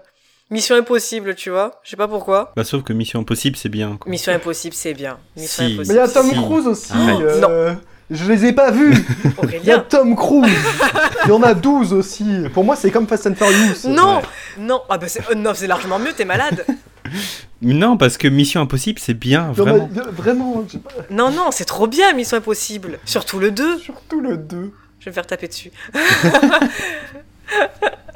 Mission 0.50 0.76
Impossible, 0.76 1.34
tu 1.34 1.50
vois. 1.50 1.80
Je 1.82 1.90
sais 1.90 1.96
pas 1.96 2.06
pourquoi. 2.08 2.52
Bah, 2.56 2.64
sauf 2.64 2.82
que 2.84 2.92
Mission 2.92 3.20
Impossible, 3.20 3.56
c'est 3.56 3.68
bien. 3.68 3.96
quoi. 3.96 4.08
Mission 4.10 4.32
Impossible, 4.32 4.74
c'est 4.74 4.94
bien. 4.94 5.18
Mission 5.36 5.66
Si. 5.66 5.76
Mais 5.78 5.84
il 5.86 5.94
y 5.94 5.98
a 5.98 6.08
Tom 6.08 6.26
Si. 6.28 6.34
Cruise 6.36 6.66
aussi. 6.66 6.92
Arrête. 6.92 7.20
euh, 7.20 7.74
Je 8.10 8.30
les 8.30 8.44
ai 8.46 8.52
pas 8.52 8.70
vus. 8.70 8.94
Il 9.62 9.64
y 9.64 9.72
a. 9.72 9.78
Tom 9.80 10.14
Cruise. 10.14 10.52
Il 11.24 11.28
y 11.28 11.32
en 11.32 11.42
a 11.42 11.54
12 11.54 11.92
aussi. 11.92 12.24
Pour 12.54 12.64
moi, 12.64 12.76
c'est 12.76 12.90
comme 12.92 13.06
Fast 13.08 13.26
and 13.26 13.34
Furious. 13.34 13.88
Non, 13.88 14.22
non, 14.58 14.82
ah 14.88 14.96
bah 14.98 15.08
c'est, 15.08 15.28
euh, 15.30 15.34
non, 15.34 15.52
c'est 15.54 15.66
largement 15.66 15.98
mieux. 15.98 16.12
T'es 16.12 16.24
malade. 16.24 16.64
Non, 17.62 17.96
parce 17.96 18.16
que 18.18 18.28
Mission 18.28 18.60
Impossible, 18.60 19.00
c'est 19.02 19.14
bien, 19.14 19.50
vraiment. 19.52 19.86
de- 19.88 20.02
vraiment, 20.10 20.64
pas- 20.84 20.90
Non, 21.10 21.30
non, 21.30 21.50
c'est 21.50 21.64
trop 21.64 21.86
bien, 21.88 22.12
Mission 22.12 22.36
Impossible. 22.36 22.98
Surtout 23.04 23.38
le 23.40 23.50
2. 23.50 23.78
surtout 23.78 24.20
le 24.20 24.36
2. 24.36 24.72
Je 25.00 25.04
vais 25.06 25.10
me 25.10 25.14
faire 25.14 25.26
taper 25.26 25.48
dessus. 25.48 25.70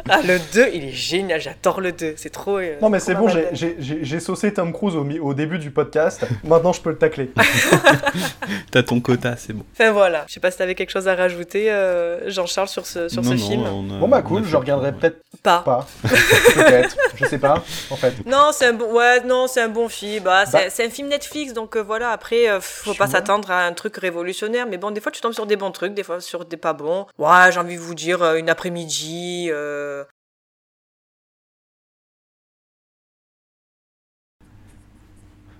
ah, 0.08 0.20
le 0.22 0.38
2, 0.52 0.68
il 0.74 0.84
est 0.84 0.90
génial. 0.92 1.40
J'adore 1.40 1.80
le 1.80 1.92
2. 1.92 2.14
C'est 2.16 2.30
trop. 2.30 2.58
euh, 2.58 2.76
Non, 2.80 2.88
mais 2.88 3.00
c'est 3.00 3.14
bon, 3.14 3.28
j'ai- 3.28 4.20
saucé 4.20 4.52
Tom 4.52 4.72
Cruise 4.72 4.96
au, 4.96 5.04
mi- 5.04 5.18
au 5.18 5.34
début 5.34 5.58
du 5.58 5.70
podcast. 5.70 6.26
Maintenant, 6.44 6.72
je 6.72 6.80
peux 6.80 6.90
le 6.90 6.98
tacler. 6.98 7.30
T'as 8.70 8.82
ton 8.82 9.00
quota, 9.00 9.36
c'est 9.36 9.52
bon. 9.52 9.64
Enfin 9.72 9.90
voilà. 9.92 10.24
Je 10.28 10.34
sais 10.34 10.40
pas 10.40 10.50
si 10.50 10.58
t'avais 10.58 10.74
quelque 10.74 10.90
chose 10.90 11.08
à 11.08 11.14
rajouter, 11.14 11.70
euh, 11.70 12.28
Jean-Charles, 12.30 12.68
sur 12.68 12.86
ce, 12.86 13.08
sur 13.08 13.22
non, 13.22 13.30
ce 13.30 13.34
non, 13.36 13.48
film. 13.48 13.64
a- 13.64 13.98
Bon, 14.00 14.08
bah 14.08 14.22
cool, 14.22 14.44
je 14.44 14.56
regarderai 14.56 14.92
peut-être 14.92 15.18
Pas. 15.42 15.60
pas. 15.60 15.86
Peut-être. 16.54 16.96
Je 17.16 17.24
sais 17.26 17.38
pas, 17.38 17.62
en 17.90 17.96
fait. 17.96 18.14
Non, 18.26 18.50
c'est 18.52 18.66
un 18.66 18.72
bon, 18.72 18.92
ouais, 18.94 19.20
non, 19.24 19.46
c'est 19.46 19.60
un 19.62 19.68
bon 19.68 19.88
film. 19.88 20.24
Bah, 20.24 20.44
c'est, 20.46 20.52
Bah. 20.52 20.70
c'est 20.70 20.86
un 20.86 20.90
film 20.90 21.08
Netflix, 21.08 21.52
donc 21.52 21.76
euh, 21.76 21.80
voilà. 21.82 22.10
Après, 22.10 22.48
euh, 22.48 22.60
faut 22.60 22.92
Tu 22.92 22.98
pas 22.98 23.06
s'attendre 23.06 23.50
à 23.50 23.64
un 23.64 23.72
truc 23.72 23.96
révolutionnaire, 23.96 24.66
mais 24.68 24.76
bon, 24.76 24.90
des 24.90 25.00
fois 25.00 25.12
tu 25.12 25.20
tombes 25.20 25.32
sur 25.32 25.46
des 25.46 25.56
bons 25.56 25.70
trucs, 25.70 25.94
des 25.94 26.02
fois 26.02 26.20
sur 26.20 26.44
des 26.44 26.56
pas 26.56 26.72
bons. 26.72 27.06
Ouais, 27.18 27.50
j'ai 27.52 27.58
envie 27.60 27.76
de 27.76 27.80
vous 27.80 27.94
dire 27.94 28.22
euh, 28.22 28.36
une 28.36 28.48
après-midi. 28.50 29.48
euh, 29.50 29.89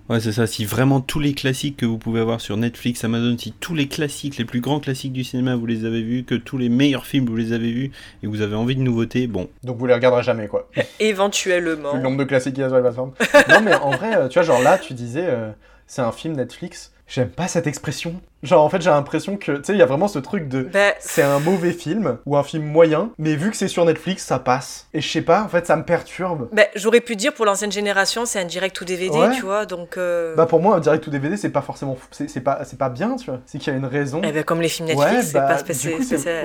Ouais, 0.09 0.19
c'est 0.19 0.31
ça. 0.31 0.47
Si 0.47 0.65
vraiment 0.65 0.99
tous 0.99 1.19
les 1.19 1.33
classiques 1.33 1.77
que 1.77 1.85
vous 1.85 1.97
pouvez 1.97 2.19
avoir 2.19 2.41
sur 2.41 2.57
Netflix, 2.57 3.03
Amazon, 3.03 3.37
si 3.37 3.53
tous 3.53 3.75
les 3.75 3.87
classiques, 3.87 4.37
les 4.37 4.45
plus 4.45 4.59
grands 4.59 4.79
classiques 4.79 5.13
du 5.13 5.23
cinéma, 5.23 5.55
vous 5.55 5.65
les 5.65 5.85
avez 5.85 6.01
vus, 6.01 6.23
que 6.23 6.35
tous 6.35 6.57
les 6.57 6.69
meilleurs 6.69 7.05
films, 7.05 7.25
vous 7.25 7.35
les 7.35 7.53
avez 7.53 7.71
vus, 7.71 7.91
et 8.21 8.25
que 8.25 8.27
vous 8.27 8.41
avez 8.41 8.55
envie 8.55 8.75
de 8.75 8.81
nouveautés, 8.81 9.27
bon. 9.27 9.49
Donc, 9.63 9.77
vous 9.77 9.85
les 9.85 9.93
regarderez 9.93 10.23
jamais, 10.23 10.47
quoi. 10.47 10.69
éventuellement. 10.99 11.95
Le 11.95 12.01
nombre 12.01 12.17
de 12.17 12.23
classiques 12.25 12.55
qu'il 12.55 12.61
y 12.61 12.65
a 12.65 12.69
sur 12.69 12.77
les 12.77 12.83
plateformes. 12.83 13.13
non, 13.49 13.61
mais 13.61 13.73
en 13.75 13.91
vrai, 13.91 14.15
euh, 14.15 14.27
tu 14.27 14.39
vois, 14.39 14.43
genre 14.43 14.61
là, 14.61 14.77
tu 14.77 14.93
disais, 14.93 15.25
euh, 15.25 15.51
c'est 15.87 16.01
un 16.01 16.11
film 16.11 16.35
Netflix. 16.35 16.91
J'aime 17.07 17.29
pas 17.29 17.47
cette 17.47 17.67
expression. 17.67 18.21
Genre, 18.43 18.63
en 18.63 18.69
fait, 18.69 18.81
j'ai 18.81 18.89
l'impression 18.89 19.37
que, 19.37 19.51
tu 19.53 19.63
sais, 19.65 19.73
il 19.73 19.77
y 19.77 19.81
a 19.83 19.85
vraiment 19.85 20.07
ce 20.07 20.17
truc 20.19 20.47
de. 20.47 20.63
Ben, 20.63 20.93
C'est 20.99 21.21
un 21.21 21.39
mauvais 21.39 21.71
film 21.73 22.17
ou 22.25 22.35
un 22.37 22.43
film 22.43 22.65
moyen, 22.65 23.11
mais 23.19 23.35
vu 23.35 23.51
que 23.51 23.55
c'est 23.57 23.67
sur 23.67 23.85
Netflix, 23.85 24.25
ça 24.25 24.39
passe. 24.39 24.87
Et 24.93 25.01
je 25.01 25.07
sais 25.07 25.21
pas, 25.21 25.43
en 25.43 25.47
fait, 25.47 25.67
ça 25.67 25.75
me 25.75 25.83
perturbe. 25.83 26.49
ben, 26.51 26.65
j'aurais 26.75 27.01
pu 27.01 27.15
dire 27.15 27.33
pour 27.33 27.45
l'ancienne 27.45 27.71
génération, 27.71 28.25
c'est 28.25 28.39
un 28.39 28.45
direct 28.45 28.79
ou 28.81 28.85
DVD, 28.85 29.15
Ouais. 29.17 29.31
tu 29.35 29.43
vois, 29.43 29.65
donc. 29.65 29.97
euh, 29.97 30.35
Bah, 30.35 30.45
pour 30.47 30.59
moi, 30.59 30.75
un 30.75 30.79
direct 30.79 31.05
ou 31.05 31.09
DVD, 31.11 31.37
c'est 31.37 31.49
pas 31.51 31.61
forcément. 31.61 31.97
C'est 32.11 32.41
pas, 32.41 32.61
pas 32.79 32.89
bien, 32.89 33.15
tu 33.15 33.25
vois. 33.29 33.39
C'est 33.45 33.59
qu'il 33.59 33.71
y 33.71 33.75
a 33.75 33.77
une 33.79 33.85
raison. 33.85 34.21
eh 34.23 34.31
ben, 34.31 34.43
comme 34.43 34.61
les 34.61 34.69
films 34.69 34.87
Netflix, 34.87 35.11
Ouais, 35.13 35.21
c'est, 35.21 35.33
bah, 35.33 35.41
pas 35.47 35.57
spécial- 35.59 35.93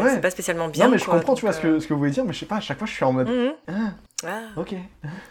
ouais. 0.03 0.21
pas 0.21 0.31
spécialement 0.31 0.69
bien. 0.69 0.85
non, 0.87 0.91
mais 0.93 0.99
je 0.99 1.05
comprends, 1.07 1.33
donc, 1.33 1.37
tu 1.39 1.45
vois, 1.47 1.53
ce, 1.55 1.59
euh, 1.67 1.75
que, 1.77 1.79
ce 1.81 1.87
que 1.87 1.95
vous 1.95 1.99
voulez 2.01 2.11
dire, 2.11 2.25
mais 2.27 2.33
je 2.35 2.41
sais 2.41 2.47
pas, 2.47 2.57
à 2.57 2.61
chaque 2.61 2.79
fois, 2.79 2.87
je 2.87 2.93
suis 2.93 3.05
en 3.05 3.13
mode. 3.13 3.29
mhm. 3.29 3.53
Ah, 3.69 3.73
Ah. 4.27 4.61
ok. 4.61 4.73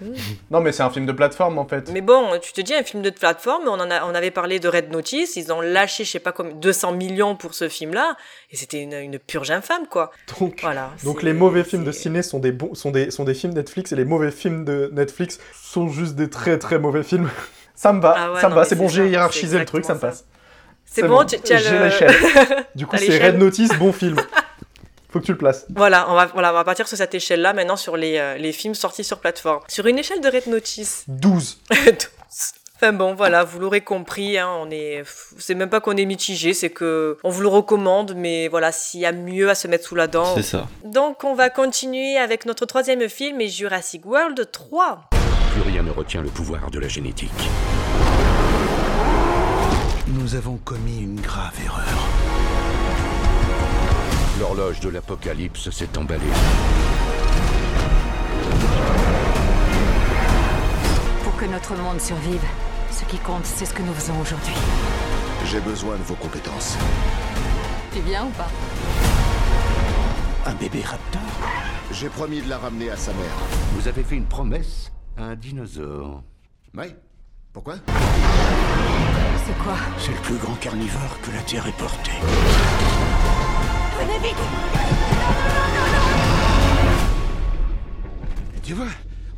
Mhm. 0.01 0.13
Non, 0.51 0.61
mais 0.61 0.71
c'est 0.71 0.83
un 0.83 0.89
film 0.91 1.05
de 1.05 1.11
plateforme, 1.11 1.57
en 1.57 1.65
fait. 1.65 1.89
Mais 1.91 2.01
bon, 2.01 2.37
tu 2.41 2.53
te 2.53 2.61
dis 2.61 2.73
un 2.73 2.83
film 2.83 3.01
de 3.01 3.09
plateforme, 3.09 3.63
on 3.67 3.71
en 3.79 3.89
a, 3.89 4.05
on 4.05 4.13
avait 4.13 4.31
parlé 4.31 4.59
de 4.59 4.67
Red 4.67 4.91
Notice, 4.91 5.35
ils 5.35 5.51
ont 5.51 5.61
lâché, 5.61 6.03
je 6.03 6.11
sais 6.11 6.19
pas 6.19 6.31
comme 6.31 6.54
200 6.55 6.93
millions 6.93 7.35
pour 7.35 7.53
ce 7.53 7.69
film-là, 7.69 8.15
et 8.51 8.55
c'était 8.55 8.81
une, 8.81 8.93
une 8.93 9.19
purge 9.19 9.51
infâme, 9.51 9.87
quoi. 9.89 10.11
Donc. 10.39 10.59
Voilà. 10.61 10.91
Donc 11.03 11.23
les 11.23 11.33
mauvais 11.33 11.63
films 11.63 11.83
de 11.83 11.91
ciné 11.91 12.21
sont 12.21 12.39
des, 12.39 12.51
bons, 12.51 12.73
sont, 12.75 12.91
des, 12.91 13.11
sont 13.11 13.23
des 13.23 13.33
films 13.33 13.53
Netflix 13.53 13.91
et 13.91 13.95
les 13.95 14.05
mauvais 14.05 14.31
films 14.31 14.65
de 14.65 14.89
Netflix 14.93 15.39
sont 15.53 15.89
juste 15.89 16.15
des 16.15 16.29
très 16.29 16.57
très 16.57 16.79
mauvais 16.79 17.03
films. 17.03 17.29
ça 17.75 17.93
me 17.93 18.01
va, 18.01 18.15
Ah 18.17 18.33
ouais, 18.33 18.41
ça 18.41 18.49
me 18.49 18.55
va, 18.55 18.65
c'est 18.65 18.75
bon, 18.75 18.87
j'ai 18.87 19.07
hiérarchisé 19.09 19.59
le 19.59 19.65
truc, 19.65 19.85
ça 19.85 19.95
me 19.95 19.99
passe. 19.99 20.25
C'est 20.85 21.07
bon, 21.07 21.19
as 21.19 21.27
j'ai 21.27 21.77
le... 21.77 21.85
l'échelle. 21.85 22.15
Du 22.75 22.85
coup, 22.85 22.97
c'est 22.97 23.25
Red 23.25 23.37
Notice, 23.37 23.71
bon 23.77 23.91
film. 23.91 24.17
Faut 25.09 25.19
que 25.19 25.25
tu 25.25 25.31
le 25.31 25.37
places. 25.37 25.65
Voilà, 25.73 26.09
on 26.09 26.13
va, 26.13 26.25
voilà, 26.25 26.51
on 26.51 26.55
va 26.55 26.63
partir 26.65 26.87
sur 26.87 26.97
cette 26.97 27.15
échelle-là 27.15 27.53
maintenant 27.53 27.77
sur 27.77 27.95
les, 27.95 28.17
euh, 28.17 28.37
les 28.37 28.51
films 28.51 28.75
sortis 28.75 29.05
sur 29.05 29.19
plateforme. 29.19 29.61
Sur 29.69 29.87
une 29.87 29.97
échelle 29.97 30.19
de 30.19 30.27
Red 30.27 30.47
Notice. 30.47 31.05
12. 31.07 31.59
Enfin 32.77 32.91
bon, 32.91 33.15
voilà, 33.15 33.45
vous 33.45 33.59
l'aurez 33.59 33.79
compris, 33.79 34.37
hein, 34.37 34.49
on 34.59 34.69
est, 34.69 35.03
c'est 35.37 35.55
même 35.55 35.69
pas 35.69 35.79
qu'on 35.79 35.95
est 35.95 36.03
mitigé, 36.03 36.53
c'est 36.53 36.69
que 36.69 37.17
on 37.23 37.29
vous 37.29 37.41
le 37.41 37.47
recommande, 37.47 38.13
mais 38.17 38.49
voilà, 38.49 38.73
s'il 38.73 38.99
y 38.99 39.05
a 39.05 39.13
mieux 39.13 39.49
à 39.49 39.55
se 39.55 39.69
mettre 39.69 39.87
sous 39.87 39.95
la 39.95 40.07
dent. 40.07 40.35
C'est 40.35 40.41
ça. 40.43 40.67
Donc 40.83 41.23
on 41.23 41.35
va 41.35 41.49
continuer 41.49 42.17
avec 42.17 42.45
notre 42.45 42.65
troisième 42.65 43.07
film 43.07 43.39
et 43.39 43.47
Jurassic 43.47 44.05
World 44.05 44.51
3. 44.51 45.09
Plus 45.53 45.61
rien 45.61 45.83
ne 45.83 45.91
retient 45.91 46.21
le 46.21 46.27
pouvoir 46.27 46.69
de 46.69 46.79
la 46.79 46.89
génétique. 46.89 47.31
Nous 50.07 50.35
avons 50.35 50.57
commis 50.57 50.99
une 51.01 51.21
grave 51.21 51.53
erreur. 51.63 52.07
L'horloge 54.37 54.81
de 54.81 54.89
l'apocalypse 54.89 55.69
s'est 55.69 55.97
emballée. 55.97 56.23
Que 61.45 61.51
notre 61.51 61.75
monde 61.75 62.01
survive, 62.01 62.41
ce 62.89 63.05
qui 63.05 63.19
compte, 63.19 63.45
c'est 63.45 63.65
ce 63.65 63.73
que 63.75 63.83
nous 63.83 63.93
faisons 63.93 64.19
aujourd'hui. 64.19 64.55
J'ai 65.45 65.59
besoin 65.59 65.95
de 65.95 66.01
vos 66.01 66.15
compétences. 66.15 66.75
Tu 67.93 67.99
viens 67.99 68.25
ou 68.25 68.31
pas? 68.31 68.49
Un 70.47 70.55
bébé 70.55 70.81
raptor? 70.81 71.21
J'ai 71.91 72.09
promis 72.09 72.41
de 72.41 72.49
la 72.49 72.57
ramener 72.57 72.89
à 72.89 72.97
sa 72.97 73.13
mère. 73.13 73.37
Vous 73.75 73.87
avez 73.87 74.03
fait 74.03 74.15
une 74.15 74.25
promesse 74.25 74.91
à 75.17 75.25
un 75.25 75.35
dinosaure. 75.35 76.23
Oui. 76.75 76.95
Pourquoi? 77.53 77.75
C'est 79.45 79.57
quoi? 79.59 79.75
C'est 79.99 80.13
le 80.13 80.21
plus 80.21 80.37
grand 80.37 80.55
carnivore 80.55 81.19
que 81.21 81.29
la 81.29 81.41
Terre 81.41 81.67
ait 81.67 81.71
porté. 81.73 82.11
Venez 83.99 84.17
vite 84.17 84.35
Tu 88.63 88.73
vois, 88.73 88.87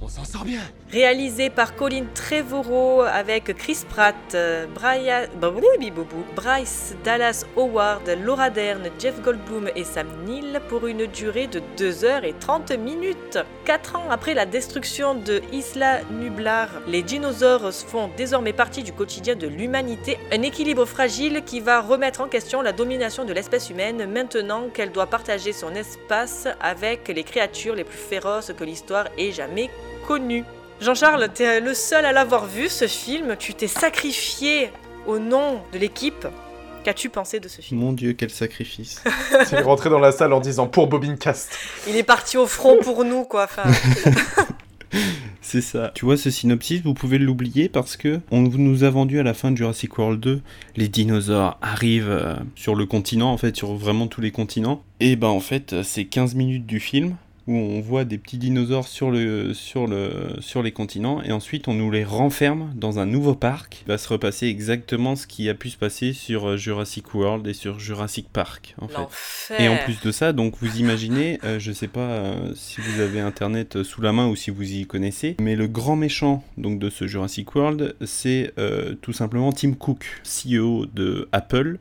on 0.01 0.07
s'en 0.07 0.23
sort 0.23 0.45
bien. 0.45 0.61
Réalisé 0.91 1.49
par 1.49 1.75
Colin 1.75 2.05
Trevorrow 2.13 3.01
avec 3.01 3.55
Chris 3.57 3.79
Pratt, 3.89 4.15
euh, 4.35 4.65
Brian, 4.73 5.25
bah, 5.41 5.51
Bryce 6.35 6.95
Dallas 7.03 7.45
Howard, 7.57 8.09
Laura 8.23 8.49
Dern, 8.49 8.83
Jeff 8.99 9.21
Goldblum 9.21 9.69
et 9.75 9.83
Sam 9.83 10.07
Neill 10.25 10.61
pour 10.69 10.87
une 10.87 11.07
durée 11.07 11.47
de 11.47 11.61
2h30 11.77 12.77
minutes. 12.77 13.39
4 13.65 13.95
ans 13.97 14.09
après 14.09 14.33
la 14.33 14.45
destruction 14.45 15.15
de 15.15 15.41
Isla 15.51 16.01
Nublar, 16.11 16.69
les 16.87 17.01
dinosaures 17.01 17.73
font 17.73 18.09
désormais 18.15 18.53
partie 18.53 18.83
du 18.83 18.93
quotidien 18.93 19.35
de 19.35 19.47
l'humanité, 19.47 20.17
un 20.31 20.41
équilibre 20.41 20.85
fragile 20.85 21.43
qui 21.45 21.59
va 21.59 21.81
remettre 21.81 22.21
en 22.21 22.27
question 22.27 22.61
la 22.61 22.71
domination 22.71 23.25
de 23.25 23.33
l'espèce 23.33 23.69
humaine 23.69 24.09
maintenant 24.09 24.69
qu'elle 24.73 24.91
doit 24.91 25.07
partager 25.07 25.51
son 25.51 25.75
espace 25.75 26.47
avec 26.61 27.09
les 27.09 27.23
créatures 27.23 27.75
les 27.75 27.83
plus 27.83 27.97
féroces 27.97 28.53
que 28.57 28.63
l'histoire 28.63 29.07
ait 29.17 29.31
jamais 29.31 29.69
Jean-Charles, 30.79 31.29
t'es 31.33 31.59
le 31.59 31.73
seul 31.73 32.05
à 32.05 32.13
l'avoir 32.13 32.45
vu 32.45 32.69
ce 32.69 32.87
film, 32.87 33.35
tu 33.37 33.53
t'es 33.53 33.67
sacrifié 33.67 34.71
au 35.05 35.19
nom 35.19 35.61
de 35.73 35.79
l'équipe. 35.79 36.27
Qu'as-tu 36.83 37.09
pensé 37.09 37.39
de 37.41 37.47
ce 37.49 37.61
film? 37.61 37.81
Mon 37.81 37.91
dieu, 37.91 38.13
quel 38.13 38.29
sacrifice. 38.29 39.03
Il 39.51 39.57
est 39.57 39.61
rentré 39.61 39.89
dans 39.89 39.99
la 39.99 40.13
salle 40.13 40.31
en 40.31 40.39
disant 40.39 40.67
pour 40.67 40.87
Bobincast. 40.87 41.57
Il 41.89 41.97
est 41.97 42.03
parti 42.03 42.37
au 42.37 42.47
front 42.47 42.77
pour 42.81 43.03
nous, 43.03 43.25
quoi. 43.25 43.45
Enfin, 43.45 43.63
C'est 45.41 45.61
ça. 45.61 45.91
Tu 45.93 46.05
vois, 46.05 46.15
ce 46.15 46.29
synopsis, 46.29 46.81
vous 46.81 46.93
pouvez 46.93 47.17
l'oublier 47.17 47.67
parce 47.67 47.97
que 47.97 48.21
on 48.31 48.41
nous 48.41 48.83
a 48.83 48.89
vendu 48.89 49.19
à 49.19 49.23
la 49.23 49.33
fin 49.33 49.51
de 49.51 49.57
Jurassic 49.57 49.97
World 49.97 50.19
2, 50.19 50.41
les 50.77 50.87
dinosaures 50.87 51.57
arrivent 51.61 52.09
euh, 52.09 52.35
sur 52.55 52.75
le 52.75 52.85
continent, 52.85 53.31
en 53.31 53.37
fait, 53.37 53.55
sur 53.55 53.73
vraiment 53.75 54.07
tous 54.07 54.21
les 54.21 54.31
continents. 54.31 54.83
Et 54.99 55.15
ben, 55.15 55.27
en 55.27 55.39
fait, 55.41 55.83
c'est 55.83 56.05
15 56.05 56.35
minutes 56.35 56.65
du 56.65 56.79
film 56.79 57.15
où 57.47 57.55
on 57.55 57.79
voit 57.79 58.05
des 58.05 58.17
petits 58.17 58.37
dinosaures 58.37 58.87
sur, 58.87 59.09
le, 59.09 59.53
sur, 59.53 59.87
le, 59.87 60.35
sur 60.39 60.61
les 60.61 60.71
continents 60.71 61.21
et 61.23 61.31
ensuite 61.31 61.67
on 61.67 61.73
nous 61.73 61.89
les 61.89 62.03
renferme 62.03 62.71
dans 62.75 62.99
un 62.99 63.05
nouveau 63.05 63.35
parc. 63.35 63.83
Il 63.85 63.87
va 63.87 63.97
se 63.97 64.09
repasser 64.09 64.47
exactement 64.47 65.15
ce 65.15 65.27
qui 65.27 65.49
a 65.49 65.53
pu 65.53 65.69
se 65.69 65.77
passer 65.77 66.13
sur 66.13 66.49
euh, 66.49 66.57
Jurassic 66.57 67.13
World 67.13 67.47
et 67.47 67.53
sur 67.53 67.79
Jurassic 67.79 68.27
Park, 68.31 68.75
en 68.81 68.87
fait. 68.87 69.59
Et 69.59 69.69
en 69.69 69.77
plus 69.77 70.01
de 70.01 70.11
ça, 70.11 70.33
donc 70.33 70.55
vous 70.61 70.77
imaginez, 70.77 71.39
euh, 71.43 71.59
je 71.59 71.71
sais 71.71 71.87
pas 71.87 71.99
euh, 71.99 72.53
si 72.55 72.81
vous 72.81 72.99
avez 72.99 73.19
internet 73.19 73.77
euh, 73.77 73.83
sous 73.83 74.01
la 74.01 74.11
main 74.11 74.27
ou 74.27 74.35
si 74.35 74.51
vous 74.51 74.63
y 74.63 74.85
connaissez, 74.85 75.35
mais 75.39 75.55
le 75.55 75.67
grand 75.67 75.95
méchant 75.95 76.43
donc 76.57 76.79
de 76.79 76.89
ce 76.89 77.07
Jurassic 77.07 77.55
World, 77.55 77.95
c'est 78.05 78.53
euh, 78.59 78.95
tout 79.01 79.13
simplement 79.13 79.51
Tim 79.51 79.73
Cook, 79.73 80.21
CEO 80.23 80.85
de 80.85 81.29
Apple, 81.31 81.79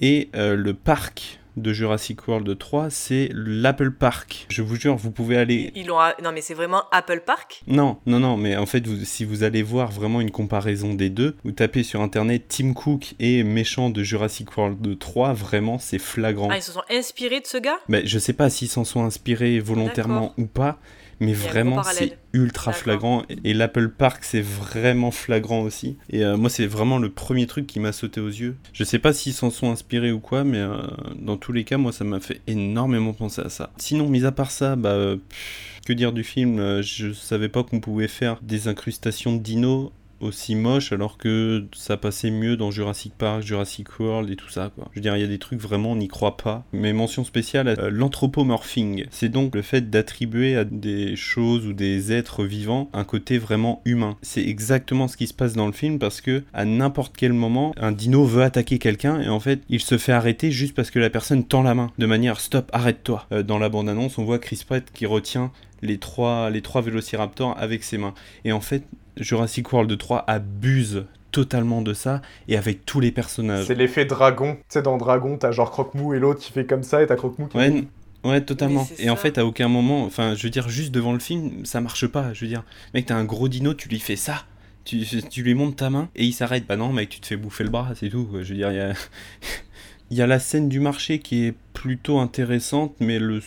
et 0.00 0.28
le 0.34 0.72
parc 0.72 1.38
de 1.56 1.72
Jurassic 1.72 2.26
World 2.28 2.58
3, 2.58 2.90
c'est 2.90 3.28
l'Apple 3.32 3.90
Park. 3.92 4.46
Je 4.50 4.62
vous 4.62 4.76
jure, 4.76 4.96
vous 4.96 5.10
pouvez 5.10 5.36
aller 5.36 5.72
Ils 5.74 5.86
l'ont. 5.86 5.98
Non, 6.22 6.32
mais 6.32 6.40
c'est 6.40 6.54
vraiment 6.54 6.84
Apple 6.92 7.22
Park? 7.24 7.62
Non, 7.66 7.98
non, 8.06 8.20
non, 8.20 8.36
mais 8.36 8.56
en 8.56 8.66
fait, 8.66 8.86
vous- 8.86 9.04
si 9.04 9.24
vous 9.24 9.42
allez 9.42 9.62
voir 9.62 9.90
vraiment 9.90 10.20
une 10.20 10.30
comparaison 10.30 10.94
des 10.94 11.10
deux, 11.10 11.36
vous 11.44 11.52
tapez 11.52 11.82
sur 11.82 12.00
internet 12.00 12.44
Tim 12.48 12.72
Cook 12.72 13.14
et 13.20 13.42
méchant 13.44 13.90
de 13.90 14.02
Jurassic 14.02 14.56
World 14.56 14.98
3, 14.98 15.32
vraiment, 15.32 15.78
c'est 15.78 15.98
flagrant. 15.98 16.48
Ah, 16.50 16.56
ils 16.56 16.62
se 16.62 16.72
sont 16.72 16.82
inspirés 16.90 17.40
de 17.40 17.46
ce 17.46 17.58
gars? 17.58 17.78
Mais 17.88 18.06
je 18.06 18.18
sais 18.18 18.32
pas 18.32 18.50
s'ils 18.50 18.68
s'en 18.68 18.84
sont 18.84 19.04
inspirés 19.04 19.60
volontairement 19.60 20.34
ou 20.38 20.46
pas, 20.46 20.78
mais 21.20 21.32
vraiment 21.48 21.76
c'est 22.00 22.18
ultra 22.32 22.72
flagrant. 22.82 23.22
Et- 23.28 23.50
Et 23.50 23.54
l'Apple 23.54 23.88
Park 23.90 24.24
c'est 24.24 24.40
vraiment 24.40 25.10
flagrant 25.10 25.60
aussi. 25.62 25.96
Et 26.10 26.24
euh, 26.24 26.36
moi 26.36 26.50
c'est 26.50 26.66
vraiment 26.66 26.98
le 26.98 27.08
premier 27.10 27.46
truc 27.46 27.66
qui 27.66 27.80
m'a 27.80 27.92
sauté 27.92 28.20
aux 28.20 28.28
yeux. 28.28 28.56
Je 28.72 28.84
sais 28.84 28.98
pas 28.98 29.12
s'ils 29.12 29.32
s'en 29.34 29.50
sont 29.50 29.70
inspirés 29.70 30.12
ou 30.12 30.20
quoi, 30.20 30.44
mais 30.44 30.58
euh, 30.58 30.76
dans 31.18 31.36
tous 31.36 31.52
les 31.52 31.64
cas, 31.64 31.76
moi 31.78 31.92
ça 31.92 32.04
m'a 32.04 32.20
fait 32.20 32.40
énormément 32.46 33.12
penser 33.12 33.42
à 33.42 33.48
ça. 33.48 33.72
Sinon, 33.76 34.08
mis 34.08 34.24
à 34.24 34.32
part 34.32 34.50
ça, 34.50 34.76
bah. 34.76 34.90
euh, 34.90 35.16
pff, 35.16 35.80
que 35.86 35.92
dire 35.92 36.12
du 36.12 36.24
film? 36.24 36.80
Je 36.80 37.12
savais 37.12 37.48
pas 37.50 37.62
qu'on 37.62 37.78
pouvait 37.80 38.08
faire 38.08 38.38
des 38.42 38.68
incrustations 38.68 39.34
de 39.36 39.42
dinos 39.42 39.90
aussi 40.20 40.54
moches 40.54 40.92
alors 40.92 41.18
que 41.18 41.66
ça 41.74 41.96
passait 41.96 42.30
mieux 42.30 42.56
dans 42.56 42.70
Jurassic 42.70 43.14
Park, 43.16 43.42
Jurassic 43.42 43.98
World 43.98 44.30
et 44.30 44.36
tout 44.36 44.48
ça 44.48 44.70
quoi. 44.74 44.88
Je 44.92 44.98
veux 44.98 45.02
dire, 45.02 45.16
il 45.16 45.20
y 45.20 45.24
a 45.24 45.28
des 45.28 45.38
trucs 45.38 45.60
vraiment 45.60 45.92
on 45.92 45.96
n'y 45.96 46.08
croit 46.08 46.36
pas. 46.36 46.64
Mais 46.72 46.92
mention 46.92 47.24
spéciale, 47.24 47.68
euh, 47.68 47.90
l'anthropomorphing. 47.90 49.06
C'est 49.10 49.28
donc 49.28 49.54
le 49.54 49.62
fait 49.62 49.90
d'attribuer 49.90 50.56
à 50.56 50.64
des 50.64 51.16
choses 51.16 51.66
ou 51.66 51.72
des 51.72 52.12
êtres 52.12 52.44
vivants 52.44 52.88
un 52.92 53.04
côté 53.04 53.38
vraiment 53.38 53.82
humain. 53.84 54.16
C'est 54.22 54.44
exactement 54.44 55.08
ce 55.08 55.16
qui 55.16 55.26
se 55.26 55.34
passe 55.34 55.54
dans 55.54 55.66
le 55.66 55.72
film 55.72 55.98
parce 55.98 56.20
que 56.20 56.42
à 56.52 56.64
n'importe 56.64 57.16
quel 57.16 57.32
moment, 57.32 57.74
un 57.76 57.92
dino 57.92 58.24
veut 58.24 58.42
attaquer 58.42 58.78
quelqu'un 58.78 59.20
et 59.20 59.28
en 59.28 59.40
fait, 59.40 59.60
il 59.68 59.80
se 59.80 59.98
fait 59.98 60.12
arrêter 60.12 60.50
juste 60.50 60.74
parce 60.74 60.90
que 60.90 60.98
la 60.98 61.10
personne 61.10 61.44
tend 61.44 61.62
la 61.62 61.74
main 61.74 61.90
de 61.98 62.06
manière 62.06 62.40
stop, 62.40 62.70
arrête-toi. 62.72 63.26
Euh, 63.32 63.42
dans 63.42 63.58
la 63.58 63.68
bande-annonce, 63.68 64.18
on 64.18 64.24
voit 64.24 64.38
Chris 64.38 64.62
Pratt 64.66 64.84
qui 64.92 65.06
retient 65.06 65.50
les 65.82 65.98
trois, 65.98 66.50
les 66.50 66.62
trois 66.62 66.82
vélociraptors 66.82 67.56
avec 67.58 67.84
ses 67.84 67.98
mains. 67.98 68.14
Et 68.44 68.52
en 68.52 68.60
fait, 68.60 68.84
Jurassic 69.16 69.72
World 69.72 69.96
3 69.96 70.24
abuse 70.26 71.06
totalement 71.30 71.82
de 71.82 71.94
ça 71.94 72.22
et 72.48 72.56
avec 72.56 72.86
tous 72.86 73.00
les 73.00 73.10
personnages. 73.10 73.66
C'est 73.66 73.74
l'effet 73.74 74.04
dragon. 74.04 74.54
Tu 74.54 74.62
sais, 74.68 74.82
dans 74.82 74.96
Dragon, 74.96 75.36
t'as 75.36 75.50
genre 75.50 75.70
Croque-Mou 75.70 76.14
et 76.14 76.18
l'autre 76.20 76.40
qui 76.40 76.52
fait 76.52 76.64
comme 76.64 76.82
ça 76.84 77.02
et 77.02 77.06
t'as 77.06 77.16
Croque-Mou 77.16 77.48
qui 77.48 77.56
Ouais, 77.56 77.84
ouais, 78.24 78.40
totalement. 78.40 78.86
Et 78.98 79.10
en 79.10 79.16
fait, 79.16 79.36
à 79.38 79.44
aucun 79.44 79.68
moment, 79.68 80.04
enfin, 80.04 80.34
je 80.36 80.42
veux 80.44 80.50
dire, 80.50 80.68
juste 80.68 80.92
devant 80.92 81.12
le 81.12 81.18
film, 81.18 81.64
ça 81.64 81.80
marche 81.80 82.06
pas. 82.06 82.32
Je 82.32 82.42
veux 82.42 82.48
dire, 82.48 82.62
mec, 82.94 83.06
t'as 83.06 83.16
un 83.16 83.24
gros 83.24 83.48
dino, 83.48 83.74
tu 83.74 83.88
lui 83.88 83.98
fais 83.98 84.16
ça. 84.16 84.44
Tu, 84.84 85.04
tu 85.30 85.42
lui 85.42 85.54
montes 85.54 85.76
ta 85.76 85.90
main 85.90 86.08
et 86.14 86.24
il 86.24 86.32
s'arrête. 86.32 86.66
Bah 86.66 86.76
non, 86.76 86.92
mec, 86.92 87.08
tu 87.08 87.18
te 87.18 87.26
fais 87.26 87.36
bouffer 87.36 87.64
le 87.64 87.70
bras, 87.70 87.92
c'est 87.96 88.10
tout. 88.10 88.26
quoi. 88.26 88.42
Je 88.42 88.50
veux 88.50 88.56
dire, 88.58 88.70
il 88.70 88.76
y 88.76 88.80
a... 88.80 88.92
il 90.10 90.16
y 90.16 90.22
a 90.22 90.26
la 90.26 90.38
scène 90.38 90.68
du 90.68 90.78
marché 90.78 91.18
qui 91.18 91.46
est 91.46 91.54
plutôt 91.72 92.18
intéressante, 92.18 92.94
mais 93.00 93.18
le. 93.18 93.42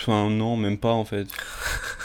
Enfin, 0.00 0.30
non, 0.30 0.56
même 0.56 0.78
pas 0.78 0.92
en 0.92 1.04
fait. 1.04 1.26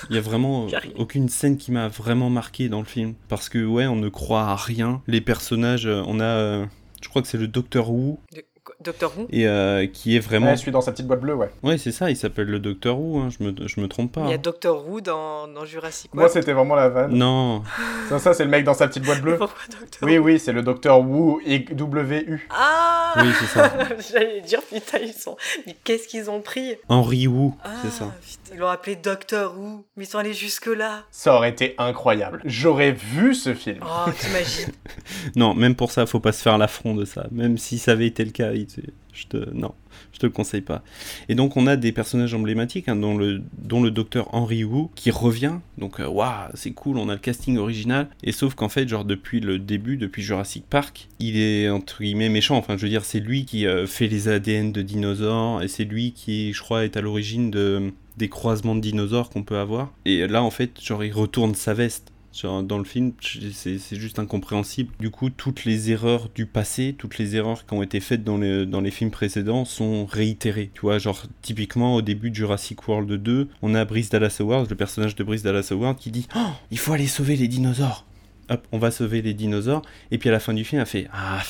Il 0.10 0.16
y 0.16 0.20
a 0.20 0.22
vraiment 0.22 0.68
aucune 0.98 1.30
scène 1.30 1.58
qui 1.58 1.72
m'a 1.72 1.88
vraiment 1.88 2.30
marqué 2.30 2.68
dans 2.70 2.80
le 2.80 2.86
film. 2.86 3.14
Parce 3.30 3.50
que, 3.50 3.66
ouais, 3.66 3.88
on 3.88 3.96
ne 3.96 4.10
croit 4.10 4.43
à 4.50 4.56
rien. 4.56 5.02
Les 5.08 5.22
personnages, 5.22 5.86
euh, 5.88 6.04
on 6.06 6.20
a. 6.20 6.24
euh, 6.24 6.66
je 7.02 7.10
crois 7.10 7.22
que 7.22 7.28
c'est 7.28 7.38
le 7.38 7.48
Docteur 7.48 7.89
De- 8.34 8.43
Doctor 8.86 9.12
Who 9.18 9.28
et 9.32 9.48
euh, 9.48 9.88
qui 9.88 10.16
est 10.16 10.20
vraiment. 10.20 10.48
Ouais, 10.52 10.58
celui 10.58 10.72
dans 10.72 10.82
sa 10.82 10.92
petite 10.92 11.08
boîte 11.08 11.20
bleue, 11.22 11.34
ouais. 11.36 11.50
Ouais, 11.64 11.78
c'est 11.78 11.92
ça, 11.92 12.10
il 12.10 12.16
s'appelle 12.16 12.48
le 12.48 12.60
Docteur 12.60 13.00
Who, 13.00 13.20
hein, 13.20 13.30
je, 13.38 13.44
me, 13.44 13.68
je 13.68 13.82
me 13.82 13.88
trompe 13.88 14.12
pas. 14.14 14.22
Il 14.26 14.30
y 14.30 14.32
a 14.32 14.36
hein. 14.36 14.40
Doctor 14.42 14.88
Who 14.88 15.02
dans, 15.02 15.48
dans 15.48 15.66
Jurassic 15.66 16.14
Moi, 16.14 16.24
World. 16.24 16.34
c'était 16.34 16.54
vraiment 16.54 16.76
la 16.76 16.90
vanne. 16.90 17.14
Non, 17.14 17.64
Ça, 18.10 18.20
ça, 18.20 18.34
c'est 18.34 18.44
le 18.46 18.50
mec 18.52 18.64
dans 18.64 18.74
sa 18.74 18.88
petite 18.88 19.04
boîte 19.04 19.22
bleue. 19.22 19.38
Pourquoi 19.38 19.58
Doctor 19.80 20.00
Oui, 20.08 20.18
Who 20.20 20.26
oui, 20.26 20.40
c'est 20.40 20.52
le 20.54 20.62
docteur 20.62 21.00
Wu 21.02 21.42
et 21.46 21.60
W-U. 21.60 22.48
Ah 22.52 23.14
oui, 23.18 23.30
c'est 23.40 23.48
ça. 23.48 23.72
J'allais 24.12 24.42
dire, 24.42 24.62
putain, 24.62 25.00
ils 25.02 25.14
sont. 25.14 25.36
Mais 25.66 25.76
qu'est-ce 25.84 26.08
qu'ils 26.08 26.30
ont 26.30 26.42
pris? 26.42 26.76
Henry 26.88 27.28
Wu, 27.28 27.52
Ah, 27.64 27.70
c'est 27.84 27.92
ça. 27.92 28.12
putain, 28.22 28.45
ils 28.54 28.60
l'ont 28.60 28.68
appelé 28.68 28.96
Doctor 28.96 29.58
Who. 29.58 29.86
Mais 29.98 30.04
ils 30.06 30.08
sont 30.08 30.18
allés 30.18 30.34
jusque-là. 30.34 31.04
Ça 31.12 31.36
aurait 31.36 31.50
été 31.50 31.76
incroyable. 31.78 32.41
J'aurais 32.46 32.91
vu 32.91 33.34
ce 33.34 33.54
film. 33.54 33.80
Oh, 33.82 34.10
t'imagines 34.20 34.72
Non, 35.36 35.54
même 35.54 35.76
pour 35.76 35.91
ça, 35.91 36.06
faut 36.06 36.20
pas 36.20 36.32
se 36.32 36.41
faire 36.41 36.58
l'affront 36.58 36.96
de 36.96 37.06
ça. 37.06 37.28
Même 37.32 37.58
si 37.58 37.78
ça 37.80 37.91
avait 37.91 38.08
été 38.08 38.24
le 38.26 38.32
cas, 38.32 38.52
il- 38.54 38.68
je 39.14 39.26
te... 39.28 39.50
non. 39.54 39.74
Je 40.12 40.20
te 40.20 40.26
le 40.26 40.32
conseille 40.32 40.62
pas. 40.62 40.82
Et 41.30 41.36
donc 41.36 41.56
on 41.58 41.68
a 41.68 41.76
des 41.78 41.91
personnages 41.91 42.34
emblématiques, 42.34 42.88
hein, 42.89 42.96
dont, 42.96 43.18
le, 43.18 43.41
dont 43.58 43.82
le 43.82 43.91
docteur 43.91 44.34
Henry 44.34 44.64
Wu, 44.64 44.88
qui 44.96 45.10
revient. 45.12 45.56
Donc 45.78 46.00
euh, 46.00 46.08
waouh, 46.08 46.50
c'est 46.54 46.72
cool, 46.72 46.98
on 46.98 47.08
a 47.10 47.14
le 47.14 47.20
casting 47.20 47.58
original. 47.58 48.08
Et 48.24 48.32
sauf 48.32 48.56
qu'en 48.56 48.70
fait, 48.70 48.88
genre 48.88 49.04
depuis 49.06 49.39
le 49.41 49.58
début, 49.60 49.96
depuis 49.98 50.22
Jurassic 50.22 50.66
Park, 50.70 51.08
il 51.20 51.38
est 51.38 51.70
entre 51.70 52.02
guillemets 52.02 52.30
méchant. 52.30 52.56
Enfin, 52.58 52.78
je 52.78 52.84
veux 52.84 52.89
dire, 52.89 53.04
c'est 53.06 53.20
lui 53.20 53.46
qui 53.46 53.66
euh, 53.68 53.88
fait 53.88 54.08
les 54.08 54.28
ADN 54.30 54.72
de 54.72 54.82
dinosaures, 54.82 55.62
et 55.64 55.68
c'est 55.70 55.86
lui 55.86 56.12
qui, 56.14 56.54
je 56.54 56.62
crois, 56.62 56.84
est 56.86 56.96
à 56.98 57.02
l'origine 57.02 57.52
de 57.52 57.91
des 58.18 58.30
croisements 58.30 58.76
de 58.76 58.82
dinosaures 58.82 59.30
qu'on 59.30 59.43
peut 59.43 59.57
avoir. 59.57 59.91
Et 60.05 60.28
là, 60.28 60.43
en 60.43 60.51
fait, 60.51 60.82
genre, 60.82 61.03
il 61.03 61.13
retourne 61.13 61.55
sa 61.55 61.74
veste. 61.74 62.11
Genre, 62.34 62.63
dans 62.63 62.78
le 62.78 62.84
film, 62.84 63.13
c'est 63.53 63.80
juste 63.95 64.20
incompréhensible. 64.20 64.91
Du 64.99 65.09
coup, 65.09 65.30
toutes 65.30 65.63
les 65.63 65.91
erreurs 65.91 66.28
du 66.36 66.45
passé, 66.45 66.93
toutes 66.97 67.18
les 67.18 67.38
erreurs 67.38 67.66
qui 67.66 67.74
ont 67.74 67.82
été 67.82 68.01
faites 68.01 68.26
dans 68.26 68.38
les, 68.38 68.66
dans 68.66 68.82
les 68.82 68.91
films 68.91 69.11
précédents 69.11 69.63
sont 69.63 70.05
réitérées. 70.05 70.70
Tu 70.74 70.82
vois, 70.82 70.97
genre, 70.97 71.24
typiquement, 71.41 71.95
au 71.95 72.01
début 72.01 72.32
de 72.32 72.36
Jurassic 72.36 72.86
World 72.89 73.09
2, 73.09 73.47
on 73.61 73.74
a 73.74 73.86
Brice 73.86 74.09
Dallas 74.09 74.36
Howard, 74.41 74.70
le 74.70 74.76
personnage 74.76 75.16
de 75.16 75.24
Brice 75.24 75.43
Dallas 75.43 75.70
Howard, 75.72 75.97
qui 75.97 76.11
dit 76.11 76.28
Oh, 76.36 76.49
il 76.72 76.78
faut 76.78 76.91
aller 76.91 77.07
sauver 77.07 77.38
les 77.38 77.47
dinosaures. 77.47 78.05
Hop, 78.49 78.68
on 78.74 78.80
va 78.80 78.91
sauver 78.91 79.22
les 79.22 79.34
dinosaures. 79.34 79.82
Et 80.11 80.18
puis 80.18 80.28
à 80.28 80.34
la 80.34 80.41
fin 80.41 80.53
du 80.53 80.66
film, 80.66 80.82
elle 80.82 80.88
fait 80.88 81.07
Ah, 81.13 81.41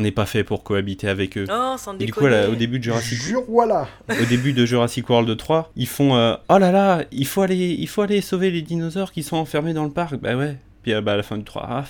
on 0.00 0.02
n'est 0.02 0.12
pas 0.12 0.24
fait 0.24 0.44
pour 0.44 0.64
cohabiter 0.64 1.08
avec 1.08 1.36
eux. 1.36 1.44
Oh, 1.50 1.74
sans 1.76 1.94
Et 1.98 2.06
du 2.06 2.12
coup, 2.12 2.26
là, 2.26 2.48
au 2.48 2.54
début 2.54 2.78
de 2.78 2.84
Jurassic 2.84 3.20
Jure, 3.20 3.44
voilà. 3.46 3.86
au 4.08 4.24
début 4.24 4.54
de 4.54 4.64
Jurassic 4.64 5.08
World 5.10 5.36
3, 5.36 5.70
ils 5.76 5.86
font 5.86 6.16
euh, 6.16 6.36
oh 6.48 6.56
là 6.56 6.72
là, 6.72 7.04
il 7.12 7.26
faut 7.26 7.42
aller 7.42 7.76
il 7.78 7.86
faut 7.86 8.00
aller 8.00 8.22
sauver 8.22 8.50
les 8.50 8.62
dinosaures 8.62 9.12
qui 9.12 9.22
sont 9.22 9.36
enfermés 9.36 9.74
dans 9.74 9.84
le 9.84 9.90
parc. 9.90 10.16
Bah 10.16 10.36
ouais. 10.36 10.56
Puis 10.82 10.94
euh, 10.94 11.02
bah, 11.02 11.12
à 11.12 11.16
la 11.18 11.22
fin 11.22 11.36
du 11.36 11.44
3, 11.44 11.66
ah, 11.68 11.84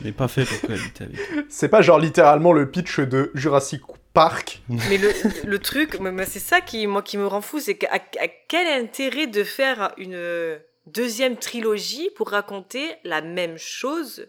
on 0.00 0.04
n'est 0.06 0.12
pas 0.12 0.28
fait 0.28 0.46
pour 0.46 0.60
cohabiter 0.62 1.04
avec 1.04 1.16
eux. 1.18 1.46
C'est 1.50 1.68
pas 1.68 1.82
genre 1.82 1.98
littéralement 1.98 2.54
le 2.54 2.70
pitch 2.70 3.00
de 3.00 3.30
Jurassic 3.34 3.82
Park. 4.14 4.62
Mais 4.70 4.96
le, 4.96 5.10
le 5.46 5.58
truc, 5.58 5.98
c'est 6.26 6.40
ça 6.40 6.60
qui, 6.60 6.86
moi, 6.88 7.02
qui 7.02 7.16
me 7.16 7.26
rend 7.26 7.42
fou, 7.42 7.60
c'est 7.60 7.76
qu'à 7.76 7.94
à 7.94 8.26
quel 8.48 8.66
intérêt 8.66 9.28
de 9.28 9.44
faire 9.44 9.92
une 9.98 10.58
deuxième 10.86 11.36
trilogie 11.36 12.10
pour 12.16 12.30
raconter 12.30 12.88
la 13.04 13.22
même 13.22 13.56
chose 13.56 14.26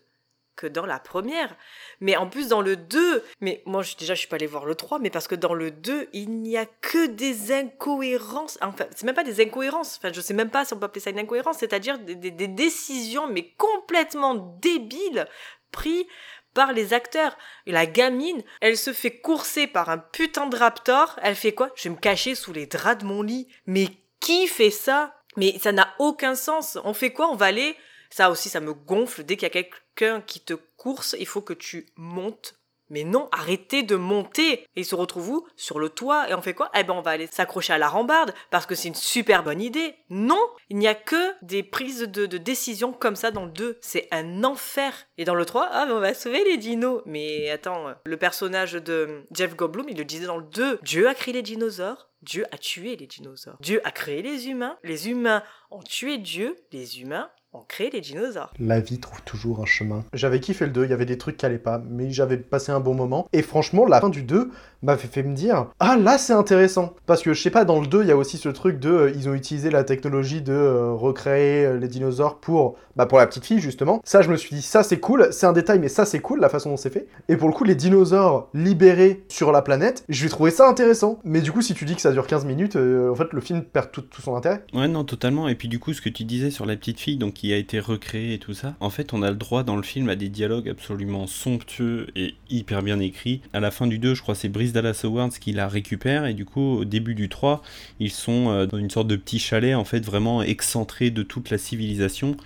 que 0.61 0.67
dans 0.67 0.85
la 0.85 0.99
première 0.99 1.55
Mais 1.99 2.15
en 2.15 2.27
plus, 2.27 2.47
dans 2.47 2.61
le 2.61 2.75
2, 2.75 3.23
mais 3.41 3.63
moi, 3.65 3.81
je, 3.81 3.95
déjà, 3.95 4.13
je 4.13 4.19
suis 4.19 4.27
pas 4.27 4.35
allée 4.35 4.47
voir 4.47 4.65
le 4.65 4.75
3, 4.75 4.99
mais 4.99 5.09
parce 5.09 5.27
que 5.27 5.35
dans 5.35 5.53
le 5.53 5.71
2, 5.71 6.09
il 6.13 6.41
n'y 6.41 6.57
a 6.57 6.65
que 6.65 7.07
des 7.07 7.51
incohérences. 7.51 8.59
Enfin, 8.61 8.85
c'est 8.95 9.05
même 9.05 9.15
pas 9.15 9.23
des 9.23 9.41
incohérences. 9.41 9.97
Enfin, 9.97 10.13
je 10.13 10.21
sais 10.21 10.33
même 10.33 10.51
pas 10.51 10.63
si 10.63 10.73
on 10.73 10.77
peut 10.77 10.85
appeler 10.85 11.01
ça 11.01 11.09
une 11.09 11.19
incohérence, 11.19 11.57
c'est-à-dire 11.57 11.97
des, 11.99 12.31
décisions, 12.31 13.27
mais 13.27 13.53
complètement 13.57 14.35
débiles, 14.61 15.27
prises 15.71 16.05
par 16.53 16.73
les 16.73 16.93
acteurs. 16.93 17.37
Et 17.65 17.71
la 17.71 17.85
gamine, 17.85 18.43
elle 18.59 18.77
se 18.77 18.93
fait 18.93 19.19
courser 19.19 19.67
par 19.67 19.89
un 19.89 19.97
putain 19.97 20.47
de 20.47 20.55
raptor. 20.55 21.17
Elle 21.23 21.35
fait 21.35 21.53
quoi? 21.53 21.71
Je 21.75 21.83
vais 21.83 21.95
me 21.95 21.99
cacher 21.99 22.35
sous 22.35 22.53
les 22.53 22.67
draps 22.67 23.01
de 23.01 23.07
mon 23.07 23.23
lit. 23.23 23.47
Mais 23.65 23.87
qui 24.19 24.47
fait 24.47 24.69
ça? 24.69 25.15
Mais 25.37 25.57
ça 25.59 25.71
n'a 25.71 25.93
aucun 25.97 26.35
sens. 26.35 26.77
On 26.83 26.93
fait 26.93 27.11
quoi? 27.11 27.31
On 27.31 27.35
va 27.35 27.47
aller. 27.47 27.75
Ça 28.11 28.29
aussi, 28.29 28.49
ça 28.49 28.59
me 28.59 28.73
gonfle. 28.73 29.23
Dès 29.23 29.37
qu'il 29.37 29.47
y 29.47 29.51
a 29.57 29.63
quelqu'un 29.63 30.21
qui 30.21 30.41
te 30.41 30.53
course, 30.53 31.15
il 31.19 31.25
faut 31.25 31.41
que 31.41 31.53
tu 31.53 31.87
montes. 31.95 32.55
Mais 32.91 33.05
non, 33.05 33.29
arrêtez 33.31 33.83
de 33.83 33.95
monter. 33.95 34.51
Et 34.51 34.81
il 34.81 34.85
se 34.85 34.95
retrouve 34.95 35.29
où? 35.29 35.47
Sur 35.55 35.79
le 35.79 35.87
toit. 35.87 36.29
Et 36.29 36.33
on 36.33 36.41
fait 36.41 36.53
quoi? 36.53 36.69
Eh 36.77 36.83
ben, 36.83 36.93
on 36.93 37.01
va 37.01 37.11
aller 37.11 37.27
s'accrocher 37.27 37.71
à 37.71 37.77
la 37.77 37.87
rambarde 37.87 38.33
parce 38.49 38.65
que 38.65 38.75
c'est 38.75 38.89
une 38.89 38.95
super 38.95 39.43
bonne 39.43 39.61
idée. 39.61 39.95
Non, 40.09 40.45
il 40.69 40.77
n'y 40.77 40.89
a 40.89 40.93
que 40.93 41.33
des 41.41 41.63
prises 41.63 42.01
de, 42.01 42.25
de 42.25 42.37
décision 42.37 42.91
comme 42.91 43.15
ça 43.15 43.31
dans 43.31 43.45
le 43.45 43.51
2. 43.51 43.79
C'est 43.81 44.09
un 44.11 44.43
enfer. 44.43 45.07
Et 45.17 45.23
dans 45.23 45.35
le 45.35 45.45
3, 45.45 45.69
ah, 45.71 45.85
mais 45.85 45.93
on 45.93 46.01
va 46.01 46.13
sauver 46.13 46.43
les 46.43 46.57
dinos. 46.57 47.01
Mais 47.05 47.49
attends, 47.49 47.93
le 48.03 48.17
personnage 48.17 48.73
de 48.73 49.23
Jeff 49.31 49.55
Goldblum, 49.55 49.87
il 49.87 49.97
le 49.97 50.03
disait 50.03 50.25
dans 50.25 50.37
le 50.37 50.43
2. 50.43 50.79
Dieu 50.83 51.07
a 51.07 51.13
créé 51.13 51.33
les 51.33 51.41
dinosaures. 51.43 52.09
Dieu 52.21 52.45
a 52.51 52.57
tué 52.57 52.97
les 52.97 53.07
dinosaures. 53.07 53.57
Dieu 53.61 53.79
a 53.85 53.91
créé 53.91 54.21
les 54.21 54.49
humains. 54.49 54.77
Les 54.83 55.09
humains 55.09 55.43
ont 55.71 55.81
tué 55.81 56.17
Dieu. 56.17 56.57
Les 56.73 56.99
humains 56.99 57.31
ont 57.53 57.63
créé 57.67 57.89
les 57.91 57.99
dinosaures. 58.01 58.53
La 58.59 58.79
vie 58.79 58.99
trouve 58.99 59.21
toujours 59.23 59.61
un 59.61 59.65
chemin. 59.65 60.05
J'avais 60.13 60.39
kiffé 60.39 60.65
le 60.65 60.71
2, 60.71 60.85
il 60.85 60.89
y 60.89 60.93
avait 60.93 61.05
des 61.05 61.17
trucs 61.17 61.35
qui 61.37 61.45
allaient 61.45 61.57
pas, 61.57 61.81
mais 61.89 62.09
j'avais 62.09 62.37
passé 62.37 62.71
un 62.71 62.79
bon 62.79 62.93
moment. 62.93 63.27
Et 63.33 63.41
franchement, 63.41 63.85
la 63.85 63.99
fin 63.99 64.09
du 64.09 64.23
2 64.23 64.49
m'avait 64.83 65.07
fait 65.07 65.21
me 65.23 65.35
dire 65.35 65.67
Ah 65.79 65.97
là, 65.97 66.17
c'est 66.17 66.33
intéressant. 66.33 66.93
Parce 67.05 67.21
que 67.21 67.33
je 67.33 67.41
sais 67.41 67.49
pas, 67.49 67.65
dans 67.65 67.81
le 67.81 67.87
2, 67.87 68.03
il 68.03 68.07
y 68.07 68.11
a 68.11 68.15
aussi 68.17 68.37
ce 68.37 68.47
truc 68.49 68.79
de. 68.79 68.89
euh, 68.89 69.11
ils 69.15 69.27
ont 69.27 69.33
utilisé 69.33 69.69
la 69.69 69.83
technologie 69.83 70.41
de 70.41 70.53
euh, 70.53 70.93
recréer 70.93 71.65
euh, 71.65 71.77
les 71.77 71.87
dinosaures 71.89 72.39
pour, 72.39 72.77
bah, 72.95 73.05
pour 73.05 73.17
la 73.17 73.27
petite 73.27 73.45
fille, 73.45 73.59
justement. 73.59 74.01
Ça, 74.05 74.21
je 74.21 74.29
me 74.29 74.37
suis 74.37 74.55
dit 74.55 74.61
Ça, 74.61 74.83
c'est 74.83 74.99
cool. 74.99 75.27
C'est 75.31 75.45
un 75.45 75.53
détail, 75.53 75.79
mais 75.79 75.89
ça, 75.89 76.05
c'est 76.05 76.19
cool, 76.19 76.39
la 76.39 76.49
façon 76.49 76.69
dont 76.69 76.77
c'est 76.77 76.89
fait. 76.89 77.07
Et 77.27 77.35
pour 77.35 77.49
le 77.49 77.53
coup, 77.53 77.65
les 77.65 77.75
dinosaures 77.75 78.47
libérés 78.53 79.23
sur 79.27 79.51
la 79.51 79.61
planète, 79.61 80.05
je 80.07 80.23
vais 80.23 80.29
trouver 80.29 80.51
ça 80.51 80.69
intéressant. 80.69 81.19
Mais 81.25 81.41
du 81.41 81.51
coup, 81.51 81.61
si 81.61 81.73
tu 81.73 81.83
dis 81.83 81.95
que 81.95 82.01
ça 82.01 82.13
dure 82.13 82.27
15 82.27 82.45
minutes, 82.45 82.77
euh, 82.77 83.11
en 83.11 83.15
fait, 83.15 83.27
le 83.33 83.41
film 83.41 83.61
perd 83.61 83.91
tout, 83.91 84.01
tout 84.01 84.21
son 84.21 84.35
intérêt. 84.37 84.63
Ouais, 84.73 84.87
non, 84.87 85.03
totalement. 85.03 85.49
Et 85.49 85.55
puis 85.55 85.67
du 85.67 85.79
coup, 85.79 85.91
ce 85.93 86.01
que 86.01 86.09
tu 86.09 86.23
disais 86.23 86.49
sur 86.49 86.65
la 86.65 86.75
petite 86.77 86.99
fille, 86.99 87.17
donc 87.17 87.40
qui 87.41 87.53
a 87.53 87.57
été 87.57 87.79
recréée 87.79 88.35
et 88.35 88.37
tout 88.37 88.53
ça, 88.53 88.75
en 88.79 88.91
fait, 88.91 89.13
on 89.13 89.23
a 89.23 89.31
le 89.31 89.35
droit 89.35 89.63
dans 89.63 89.75
le 89.75 89.81
film 89.81 90.09
à 90.09 90.15
des 90.15 90.29
dialogues 90.29 90.69
absolument 90.69 91.25
somptueux 91.25 92.05
et 92.15 92.35
hyper 92.51 92.83
bien 92.83 92.99
écrits. 92.99 93.41
À 93.51 93.59
la 93.59 93.71
fin 93.71 93.87
du 93.87 93.97
2, 93.97 94.13
je 94.13 94.21
crois, 94.21 94.35
c'est 94.35 94.47
Brice 94.47 94.73
Dallas 94.73 95.01
Howard 95.03 95.31
qui 95.31 95.51
la 95.51 95.67
récupère, 95.67 96.27
et 96.27 96.35
du 96.35 96.45
coup, 96.45 96.61
au 96.61 96.85
début 96.85 97.15
du 97.15 97.29
3, 97.29 97.63
ils 97.99 98.11
sont 98.11 98.49
euh, 98.49 98.67
dans 98.67 98.77
une 98.77 98.91
sorte 98.91 99.07
de 99.07 99.15
petit 99.15 99.39
chalet, 99.39 99.73
en 99.73 99.85
fait, 99.85 100.05
vraiment 100.05 100.43
excentré 100.43 101.09
de 101.09 101.23
toute 101.23 101.49
la 101.49 101.57
civilisation, 101.57 102.37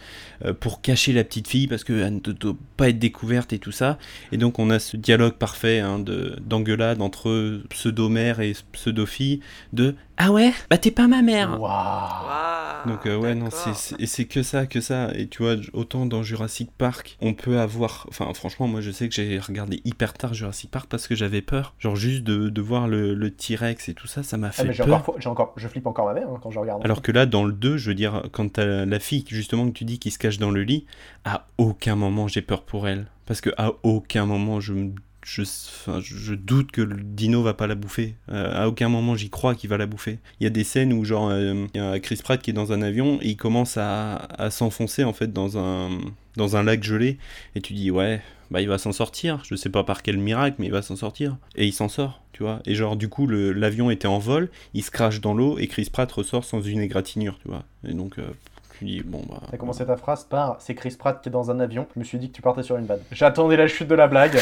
pour 0.59 0.81
cacher 0.81 1.13
la 1.13 1.23
petite 1.23 1.47
fille, 1.47 1.67
parce 1.67 1.83
qu'elle 1.83 2.15
ne 2.15 2.19
doit 2.19 2.55
pas 2.77 2.89
être 2.89 2.99
découverte 2.99 3.53
et 3.53 3.59
tout 3.59 3.71
ça. 3.71 3.97
Et 4.31 4.37
donc, 4.37 4.59
on 4.59 4.69
a 4.69 4.79
ce 4.79 4.97
dialogue 4.97 5.33
parfait 5.33 5.79
hein, 5.79 5.99
de- 5.99 6.37
d'engueulade 6.41 7.01
entre 7.01 7.61
pseudo-mère 7.69 8.39
et 8.39 8.53
pseudo-fille, 8.71 9.39
de 9.73 9.95
Ah 10.17 10.31
ouais? 10.31 10.53
Bah 10.69 10.77
t'es 10.77 10.91
pas 10.91 11.07
ma 11.07 11.21
mère! 11.21 11.59
Waouh. 11.59 12.87
donc 12.89 13.05
euh, 13.05 13.17
ouais 13.17 13.35
non 13.35 13.49
c'est 13.51 14.25
que 14.25 14.43
ça 14.43 14.65
que 14.65 14.79
ça. 14.81 15.11
Et 15.15 15.27
tu 15.27 15.43
vois 15.43 15.55
autant 15.73 16.05
dans 16.05 16.23
Jurassic 16.23 16.69
Park 16.77 17.17
on 17.21 17.33
peut 17.33 17.59
avoir 17.59 18.05
enfin 18.09 18.31
franchement 18.33 18.67
moi 18.67 18.81
je 18.81 18.91
sais 18.91 19.09
que 19.09 19.15
j'ai 19.15 19.39
regardé 19.39 19.81
hyper 19.85 20.13
tard 20.13 20.33
Jurassic 20.33 20.71
Park 20.71 20.87
parce 20.89 21.07
que 21.07 21.15
j'avais 21.15 21.41
peur. 21.41 21.73
Genre 21.79 21.95
juste 21.95 22.23
de, 22.23 22.49
de 22.49 22.61
voir 22.61 22.87
le, 22.87 23.13
le 23.13 23.31
T-Rex 23.31 23.89
et 23.89 23.93
tout 23.93 24.07
ça 24.07 24.23
ça 24.23 24.37
m'a 24.37 24.47
Ah, 24.47 24.51
fait 24.51 24.63
mais 24.65 24.73
j'ai 24.73 24.83
peur. 24.83 24.95
encore, 24.99 25.15
j'ai 25.19 25.29
encore, 25.29 25.53
je 25.57 25.67
flippe 25.67 25.87
encore 25.87 26.05
ma 26.05 26.13
mère 26.13 26.27
hein, 26.29 26.39
quand 26.41 26.51
je 26.51 26.59
regarde. 26.59 26.83
alors 26.85 27.01
que 27.01 27.11
là 27.11 27.25
dans 27.25 27.43
le 27.43 27.51
2 27.53 27.77
je 27.77 27.89
veux 27.89 27.95
dire 27.95 28.23
quand 28.31 28.53
t'as 28.53 28.85
la 28.85 28.99
fille 28.99 29.25
justement 29.27 29.67
que 29.67 29.73
tu 29.73 29.83
dis 29.85 29.99
qui 29.99 30.11
se 30.11 30.19
cache 30.25 30.37
dans 30.39 30.51
le 30.51 30.63
lit 30.63 30.85
à 31.23 31.47
aucun 31.57 31.95
moment 31.95 32.27
j'ai 32.27 32.41
peur 32.41 32.63
pour 32.63 32.87
elle 32.87 33.07
parce 33.25 33.41
que 33.41 33.49
à 33.57 33.71
aucun 33.83 34.25
moment 34.25 34.59
je 34.59 34.73
je, 35.23 35.41
je- 36.01 36.35
doute 36.35 36.71
que 36.71 36.81
le 36.81 36.97
dino 37.01 37.41
va 37.41 37.55
pas 37.55 37.65
la 37.65 37.73
bouffer. 37.73 38.13
Euh, 38.29 38.63
à 38.63 38.67
aucun 38.67 38.89
moment 38.89 39.15
j'y 39.15 39.31
crois 39.31 39.55
qu'il 39.55 39.71
va 39.71 39.77
la 39.77 39.87
bouffer. 39.87 40.19
Il 40.39 40.43
y 40.43 40.45
a 40.45 40.51
des 40.51 40.63
scènes 40.63 40.93
où 40.93 41.03
genre 41.03 41.29
euh, 41.31 41.65
y 41.73 41.79
a 41.79 41.99
Chris 41.99 42.19
Pratt 42.23 42.39
qui 42.39 42.51
est 42.51 42.53
dans 42.53 42.71
un 42.73 42.83
avion 42.83 43.17
et 43.23 43.29
il 43.29 43.35
commence 43.35 43.75
à, 43.77 44.17
à 44.17 44.51
s'enfoncer 44.51 45.03
en 45.03 45.13
fait 45.13 45.33
dans 45.33 45.57
un 45.57 45.89
dans 46.37 46.57
un 46.57 46.61
lac 46.63 46.83
gelé 46.83 47.17
et 47.55 47.61
tu 47.61 47.73
dis 47.73 47.89
ouais 47.89 48.21
bah 48.51 48.61
il 48.61 48.67
va 48.67 48.77
s'en 48.77 48.91
sortir. 48.91 49.41
Je 49.49 49.55
sais 49.55 49.69
pas 49.69 49.83
par 49.83 50.03
quel 50.03 50.19
miracle 50.19 50.57
mais 50.59 50.67
il 50.67 50.71
va 50.71 50.83
s'en 50.83 50.95
sortir 50.95 51.37
et 51.55 51.65
il 51.65 51.73
s'en 51.73 51.89
sort. 51.89 52.21
Tu 52.31 52.43
vois 52.43 52.59
et 52.67 52.75
genre 52.75 52.95
du 52.95 53.09
coup 53.09 53.25
l'avion 53.25 53.89
était 53.89 54.07
en 54.07 54.19
vol, 54.19 54.51
il 54.75 54.83
se 54.83 54.91
crache 54.91 55.21
dans 55.21 55.33
l'eau 55.33 55.57
et 55.57 55.65
Chris 55.65 55.89
Pratt 55.91 56.11
ressort 56.11 56.45
sans 56.45 56.61
une 56.61 56.81
égratignure. 56.81 57.39
Tu 57.41 57.47
vois 57.47 57.63
et 57.87 57.93
donc 57.95 58.19
euh, 58.19 58.27
tu 58.77 58.85
dis 58.85 59.01
bon 59.03 59.21
bah 59.29 59.41
T'as 59.51 59.57
commencé 59.57 59.85
ta 59.85 59.97
phrase 59.97 60.23
par 60.25 60.57
c'est 60.59 60.75
Chris 60.75 60.95
Pratt 60.97 61.21
qui 61.21 61.29
est 61.29 61.31
dans 61.31 61.51
un 61.51 61.59
avion. 61.59 61.87
Je 61.95 61.99
me 61.99 62.05
suis 62.05 62.17
dit 62.17 62.29
que 62.29 62.35
tu 62.35 62.41
partais 62.41 62.63
sur 62.63 62.77
une 62.77 62.85
vanne. 62.85 63.01
J'attendais 63.11 63.57
la 63.57 63.67
chute 63.67 63.87
de 63.87 63.95
la 63.95 64.07
blague. 64.07 64.37